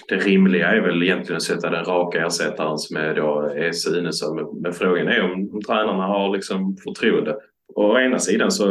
Det 0.07 0.15
rimliga 0.15 0.67
är 0.67 0.81
väl 0.81 1.03
egentligen 1.03 1.37
att 1.37 1.43
sätta 1.43 1.69
den 1.69 1.85
raka 1.85 2.25
ersättaren 2.25 2.77
som 2.77 2.97
är 2.97 3.15
då 3.15 3.39
är 3.39 3.71
Sunesson. 3.71 4.61
Men, 4.61 4.73
frågan 4.73 5.07
är 5.07 5.33
om, 5.33 5.49
om 5.53 5.61
tränarna 5.61 6.03
har 6.03 6.29
liksom 6.29 6.77
förtroende. 6.77 7.37
Å 7.75 7.99
ena 7.99 8.19
sidan 8.19 8.51
så 8.51 8.67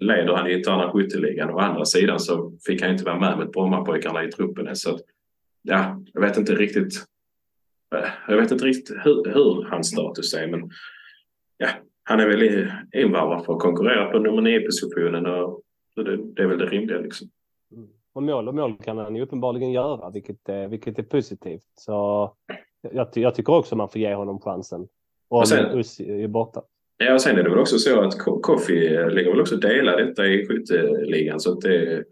leder 0.00 0.36
han 0.36 0.50
interna 0.50 0.92
skytteligan 0.92 1.50
och 1.50 1.56
å 1.56 1.60
andra 1.60 1.84
sidan 1.84 2.20
så 2.20 2.52
fick 2.66 2.82
han 2.82 2.90
inte 2.90 3.04
vara 3.04 3.20
med 3.20 3.38
med 3.38 3.50
Brommapojkarna 3.50 4.24
i 4.24 4.32
truppen. 4.32 4.76
Så 4.76 4.94
att, 4.94 5.00
ja, 5.62 6.00
jag 6.12 6.20
vet 6.20 6.36
inte 6.36 6.54
riktigt. 6.54 7.13
Eh, 7.96 8.04
Jag 8.28 8.36
vet 8.36 8.50
inte 8.50 8.64
riktigt 8.64 8.96
hur, 9.04 9.24
hur 9.34 9.64
hans 9.70 9.88
status 9.90 10.34
är 10.34 10.46
men 10.46 10.70
ja, 11.56 11.68
han 12.04 12.20
är 12.20 12.26
väl 12.28 12.68
invarvad 13.02 13.44
för 13.44 13.52
att 13.52 13.58
konkurrera 13.60 14.10
på 14.10 14.18
nummer 14.18 14.42
nio 14.42 14.60
positionen 14.60 15.26
och 15.26 15.60
så 15.94 16.02
det, 16.02 16.16
det 16.16 16.42
är 16.42 16.46
väl 16.46 16.58
det 16.58 16.66
rimliga 16.66 16.98
liksom. 16.98 17.28
Mm. 17.76 17.88
Och 18.12 18.22
mål 18.22 18.48
och 18.48 18.54
mål 18.54 18.76
kan 18.84 18.98
han 18.98 19.16
ju 19.16 19.22
uppenbarligen 19.22 19.72
göra, 19.72 20.10
vilket, 20.10 20.48
är- 20.48 20.68
vilket 20.68 20.98
är 20.98 21.02
positivt. 21.02 21.62
Så 21.74 22.30
jag, 22.92 23.12
ty- 23.12 23.20
jag 23.20 23.34
tycker 23.34 23.52
också 23.54 23.76
man 23.76 23.88
får 23.88 24.00
ge 24.00 24.14
honom 24.14 24.40
chansen. 24.40 24.80
Om 25.28 25.38
Och 25.40 25.48
sen- 25.48 25.78
Ussi 25.78 26.22
är 26.22 26.28
borta. 26.28 26.62
Ja, 26.96 27.14
och 27.14 27.20
sen 27.20 27.38
är 27.38 27.42
det 27.42 27.50
väl 27.50 27.58
också 27.58 27.78
så 27.78 28.00
att 28.00 28.18
Ko- 28.18 28.40
Kofi 28.40 28.74
ligger 29.10 29.30
väl 29.30 29.40
också 29.40 29.56
dela 29.56 29.96
detta 29.96 30.26
i 30.26 30.46
skytteligan. 30.46 31.40
Så 31.40 31.52
att 31.52 31.60
det, 31.60 32.04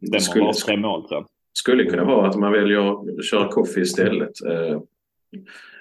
Det 0.00 0.20
skulle, 0.20 0.52
tre 0.52 0.76
mål 0.76 1.08
tror 1.08 1.20
jag. 1.20 1.26
skulle 1.52 1.84
kunna 1.84 2.04
vara 2.04 2.28
att 2.28 2.36
man 2.36 2.52
väljer 2.52 2.90
att 2.92 3.24
köra 3.24 3.48
Kofi 3.48 3.80
istället. 3.80 4.30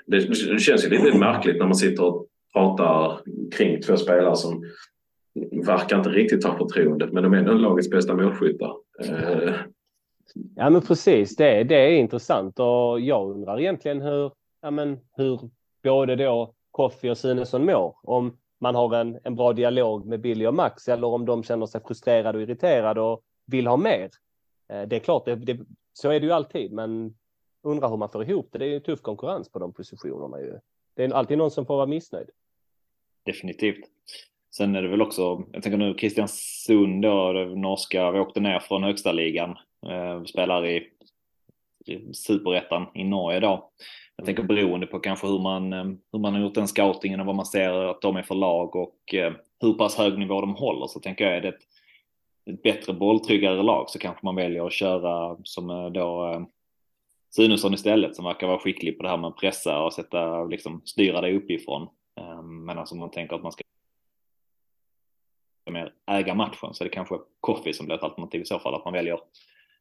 Det, 0.05 0.35
känns 0.59 0.85
ju 0.85 0.89
lite 0.89 1.17
märkligt 1.17 1.57
när 1.57 1.65
man 1.65 1.75
sitter 1.75 2.03
och 2.03 2.27
pratar 2.53 3.21
kring 3.51 3.81
två 3.81 3.97
spelare 3.97 4.35
som 4.35 4.63
verkar 5.65 5.97
inte 5.97 6.09
riktigt 6.09 6.43
ha 6.43 6.57
förtroendet, 6.57 7.13
men 7.13 7.23
de 7.23 7.33
är 7.33 7.37
ändå 7.37 7.53
lagets 7.53 7.89
bästa 7.89 8.15
målskyttar. 8.15 8.75
Eh, 8.99 9.53
ja, 10.55 10.69
men 10.69 10.81
precis. 10.81 11.35
Det, 11.35 11.63
det 11.63 11.75
är 11.75 11.91
intressant 11.91 12.59
och 12.59 12.99
jag 12.99 13.29
undrar 13.29 13.59
egentligen 13.59 14.01
hur, 14.01 14.31
ja, 14.61 14.71
men 14.71 14.99
hur 15.17 15.39
både 15.83 16.15
då 16.15 16.53
Koffi 16.71 17.09
och 17.09 17.17
Sunesson 17.17 17.65
mår. 17.65 17.95
Om 18.03 18.37
man 18.59 18.75
har 18.75 18.95
en, 18.95 19.19
en 19.23 19.35
bra 19.35 19.53
dialog 19.53 20.05
med 20.05 20.21
Billy 20.21 20.45
och 20.45 20.53
Max 20.53 20.87
eller 20.87 21.07
om 21.07 21.25
de 21.25 21.43
känner 21.43 21.65
sig 21.65 21.81
frustrerade 21.87 22.37
och 22.37 22.41
irriterade 22.41 23.01
och 23.01 23.21
vill 23.45 23.67
ha 23.67 23.77
mer. 23.77 24.09
Eh, 24.69 24.87
det 24.87 24.95
är 24.95 24.99
klart, 24.99 25.25
det, 25.25 25.35
det, 25.35 25.59
så 25.93 26.09
är 26.09 26.19
det 26.19 26.25
ju 26.25 26.31
alltid, 26.31 26.71
men 26.71 27.13
undrar 27.63 27.89
hur 27.89 27.97
man 27.97 28.09
får 28.09 28.29
ihop 28.29 28.49
det. 28.51 28.59
Det 28.59 28.65
är 28.65 28.69
ju 28.69 28.79
tuff 28.79 29.01
konkurrens 29.01 29.49
på 29.49 29.59
de 29.59 29.73
positionerna 29.73 30.39
ju. 30.39 30.59
Det 30.95 31.03
är 31.03 31.13
alltid 31.13 31.37
någon 31.37 31.51
som 31.51 31.65
får 31.65 31.75
vara 31.75 31.85
missnöjd. 31.85 32.29
Definitivt. 33.25 33.85
Sen 34.55 34.75
är 34.75 34.81
det 34.81 34.87
väl 34.87 35.01
också, 35.01 35.43
jag 35.51 35.63
tänker 35.63 35.77
nu 35.77 35.93
Kristiansund 35.93 37.01
då, 37.01 37.31
norska, 37.55 38.11
vi 38.11 38.19
åkte 38.19 38.39
ner 38.39 38.59
från 38.59 38.83
högsta 38.83 39.11
ligan, 39.11 39.57
eh, 39.87 40.23
spelar 40.23 40.65
i, 40.65 40.89
i 41.85 42.13
superettan 42.13 42.85
i 42.93 43.03
Norge 43.03 43.39
då. 43.39 43.71
Jag 44.15 44.25
tänker 44.25 44.43
beroende 44.43 44.87
på 44.87 44.99
kanske 44.99 45.27
hur 45.27 45.39
man, 45.39 45.73
eh, 45.73 45.85
hur 46.11 46.19
man 46.19 46.33
har 46.33 46.41
gjort 46.41 46.55
den 46.55 46.67
scoutingen 46.67 47.19
och 47.19 47.25
vad 47.25 47.35
man 47.35 47.45
ser 47.45 47.69
att 47.69 48.01
de 48.01 48.15
är 48.15 48.23
för 48.23 48.35
lag 48.35 48.75
och 48.75 49.13
eh, 49.13 49.33
hur 49.61 49.73
pass 49.73 49.95
hög 49.95 50.19
nivå 50.19 50.41
de 50.41 50.55
håller 50.55 50.87
så 50.87 50.99
tänker 50.99 51.25
jag 51.25 51.37
är 51.37 51.41
det 51.41 51.47
ett, 51.47 51.61
ett 52.49 52.63
bättre 52.63 52.93
bolltryggare 52.93 53.63
lag 53.63 53.89
så 53.89 53.99
kanske 53.99 54.25
man 54.25 54.35
väljer 54.35 54.65
att 54.65 54.73
köra 54.73 55.37
som 55.43 55.69
eh, 55.69 55.89
då 55.89 56.31
eh, 56.33 56.41
Sunesson 57.35 57.73
istället 57.73 58.15
som 58.15 58.25
verkar 58.25 58.47
vara 58.47 58.59
skicklig 58.59 58.97
på 58.97 59.03
det 59.03 59.09
här 59.09 59.17
med 59.17 59.27
att 59.27 59.37
pressa 59.37 59.79
och 59.83 59.93
sätta, 59.93 60.43
liksom 60.43 60.81
styra 60.85 61.21
det 61.21 61.33
uppifrån. 61.37 61.87
Eh, 62.19 62.41
Men 62.41 62.77
alltså 62.77 62.95
man 62.95 63.11
tänker 63.11 63.35
att 63.35 63.43
man 63.43 63.51
ska 63.51 63.63
mer 65.71 65.93
äga 66.07 66.33
matchen 66.35 66.73
så 66.73 66.83
är 66.83 66.89
det 66.89 66.93
kanske 66.93 67.15
Koffi 67.39 67.73
som 67.73 67.85
blir 67.85 67.95
ett 67.95 68.03
alternativ 68.03 68.41
i 68.41 68.45
så 68.45 68.59
fall. 68.59 68.75
Att 68.75 68.85
man 68.85 68.93
väljer 68.93 69.19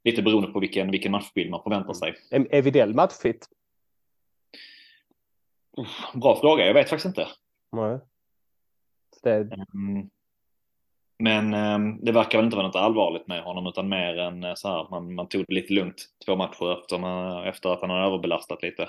lite 0.05 0.22
beroende 0.22 0.48
på 0.52 0.60
vilken, 0.60 0.90
vilken 0.90 1.12
matchbild 1.12 1.51
man 1.51 1.62
förväntar 1.62 1.94
sig. 1.94 2.14
Är, 2.31 2.55
är 2.55 2.62
Widell 2.62 2.94
matchfit? 2.94 3.48
Bra 6.14 6.40
fråga, 6.40 6.66
jag 6.66 6.74
vet 6.74 6.89
faktiskt 6.89 7.06
inte. 7.06 7.28
Nej. 7.72 7.98
Det, 9.22 9.31
Mm. 9.74 10.10
Men 11.20 11.55
eh, 11.55 11.97
det 12.02 12.12
verkar 12.12 12.38
väl 12.38 12.44
inte 12.44 12.56
vara 12.56 12.66
något 12.66 12.76
allvarligt 12.76 13.26
med 13.26 13.42
honom 13.42 13.66
utan 13.66 13.88
mer 13.88 14.18
än 14.18 14.44
eh, 14.44 14.55
så 14.55 14.68
här 14.68 14.86
man, 14.90 15.14
man 15.14 15.28
tog 15.28 15.44
det 15.48 15.55
lite 15.55 15.72
lugnt 15.72 16.05
två 16.26 16.36
matcher 16.36 16.80
efter, 16.80 16.98
man, 16.98 17.44
efter 17.44 17.70
att 17.72 17.80
han 17.80 17.90
har 17.90 17.98
överbelastat 18.06 18.62
lite. 18.62 18.88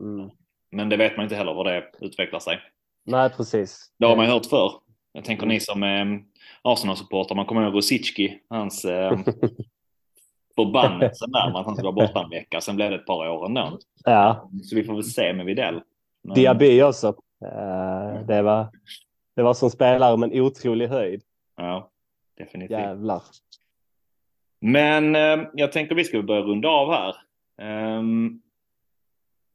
mm. 0.00 0.30
Men 0.74 0.88
det 0.88 0.96
vet 0.96 1.16
man 1.16 1.24
inte 1.24 1.36
heller 1.36 1.54
var 1.54 1.64
det 1.64 1.84
utvecklar 2.00 2.38
sig. 2.40 2.58
Nej, 3.04 3.30
precis. 3.30 3.90
Det 3.98 4.06
har 4.06 4.16
man 4.16 4.24
ju 4.26 4.32
hört 4.32 4.46
förr. 4.46 4.72
Jag 5.12 5.24
tänker 5.24 5.46
ni 5.46 5.60
som 5.60 5.82
är 5.82 6.22
Arsenal-supporter, 6.62 7.34
man 7.34 7.46
kommer 7.46 7.62
ihåg 7.62 7.74
Rosicki, 7.74 8.38
hans 8.48 8.84
eh, 8.84 9.10
förbannelse 10.56 11.24
där 11.28 11.50
med 11.50 11.60
att 11.60 11.66
han 11.66 11.74
skulle 11.74 11.90
vara 11.92 12.06
borta 12.06 12.22
en 12.24 12.30
vecka. 12.30 12.60
Sen 12.60 12.76
blev 12.76 12.90
det 12.90 12.96
ett 12.96 13.06
par 13.06 13.28
år 13.28 13.46
ändå. 13.46 13.78
Ja, 14.04 14.48
Så 14.62 14.76
vi 14.76 14.84
får 14.84 14.94
väl 14.94 15.04
se 15.04 15.32
med 15.32 15.46
Widell. 15.46 15.80
Men- 16.22 16.34
Diaby 16.34 16.82
också. 16.82 17.08
Eh, 17.44 18.26
det, 18.26 18.42
var, 18.42 18.66
det 19.36 19.42
var 19.42 19.54
som 19.54 19.70
spelare 19.70 20.16
med 20.16 20.32
en 20.32 20.40
otrolig 20.40 20.88
höjd. 20.88 21.22
Ja, 21.56 21.90
definitivt. 22.38 22.78
Jävlar. 22.78 23.22
Men 24.60 25.16
eh, 25.16 25.48
jag 25.54 25.72
tänker 25.72 25.94
vi 25.94 26.04
ska 26.04 26.22
börja 26.22 26.42
runda 26.42 26.68
av 26.68 26.92
här. 26.92 27.14
Um, 27.98 28.42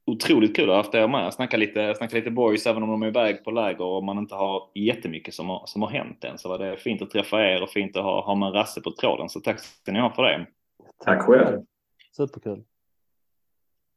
otroligt 0.06 0.56
kul 0.56 0.70
att 0.70 0.76
ha 0.76 0.82
haft 0.82 0.94
er 0.94 1.08
med. 1.08 1.34
Snacka 1.34 1.56
lite, 1.56 1.94
snacka 1.94 2.16
lite 2.16 2.30
boys 2.30 2.66
även 2.66 2.82
om 2.82 2.90
de 2.90 3.02
är 3.02 3.06
iväg 3.06 3.44
på 3.44 3.50
läger 3.50 3.84
och 3.84 4.04
man 4.04 4.18
inte 4.18 4.34
har 4.34 4.70
jättemycket 4.74 5.34
som 5.34 5.48
har, 5.48 5.66
som 5.66 5.82
har 5.82 5.90
hänt 5.90 6.24
än. 6.24 6.38
Så 6.38 6.48
var 6.48 6.58
det 6.58 6.76
fint 6.76 7.02
att 7.02 7.10
träffa 7.10 7.44
er 7.44 7.62
och 7.62 7.70
fint 7.70 7.96
att 7.96 8.02
ha, 8.02 8.24
ha 8.24 8.34
med 8.34 8.54
Rasse 8.54 8.80
på 8.80 8.90
tråden. 8.90 9.28
Så 9.28 9.40
tack 9.40 9.60
ska 9.60 9.92
ni 9.92 10.00
ha 10.00 10.10
för 10.10 10.22
det. 10.22 10.46
Tack 11.04 11.22
själv. 11.22 11.62
Superkul. 12.16 12.64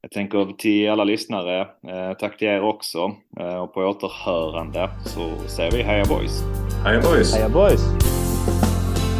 Jag 0.03 0.11
tänker 0.11 0.57
till 0.57 0.89
alla 0.89 1.03
lyssnare, 1.03 1.59
eh, 1.61 2.17
tack 2.19 2.37
till 2.37 2.47
er 2.47 2.61
också. 2.61 3.11
Eh, 3.39 3.55
och 3.55 3.73
på 3.73 3.79
återhörande 3.81 4.89
så 5.05 5.47
säger 5.47 5.71
vi 5.71 5.83
heja 5.83 6.05
boys. 6.05 6.43
Hej 6.85 7.01
boys! 7.01 7.35
Heja 7.35 7.49
boys! 7.49 7.81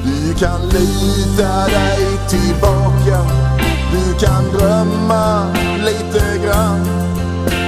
Du 0.04 0.34
kan 0.40 0.62
lita 0.62 1.68
dig 1.68 2.06
tillbaka 2.30 3.18
Du 3.92 4.26
kan 4.26 4.44
drömma 4.54 5.54
lite 5.78 6.46
grann 6.46 6.86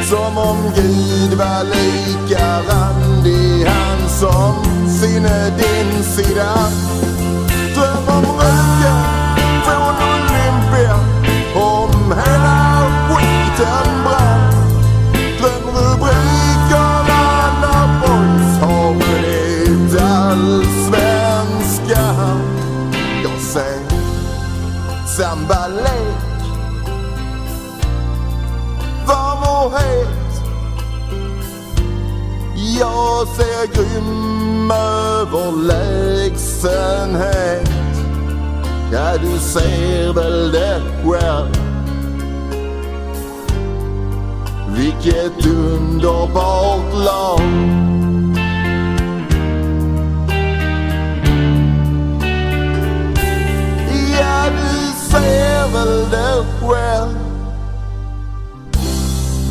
Som 0.04 0.38
om 0.38 0.58
Gud 0.76 1.38
var 1.38 1.64
lika 1.64 2.46
randig 2.70 3.66
Han 3.66 4.10
som 4.10 4.56
sinne 4.90 5.50
din 5.58 6.04
sida 6.04 6.54
ser 23.54 23.80
sambalek 25.06 26.18
Varm 29.08 29.44
och 29.44 29.72
het. 29.80 30.08
Jag 32.80 33.28
ser 33.28 33.68
grym 33.74 34.72
överlägsenhet 34.72 37.70
Ja, 38.92 39.18
du 39.22 39.40
ser 39.40 40.14
väl 40.14 40.52
det 40.52 40.82
själv. 41.04 41.73
Vilket 44.76 45.46
underbart 45.46 46.94
land. 46.94 48.38
Ja, 54.20 54.50
du 54.50 55.10
ser 55.12 55.74
väl 55.74 56.10
det 56.10 56.46
själv. 56.62 57.18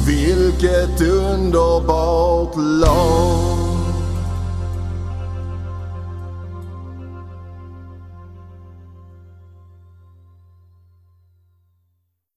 Vilket 0.07 1.01
underbart 1.01 2.57
land. 2.57 3.62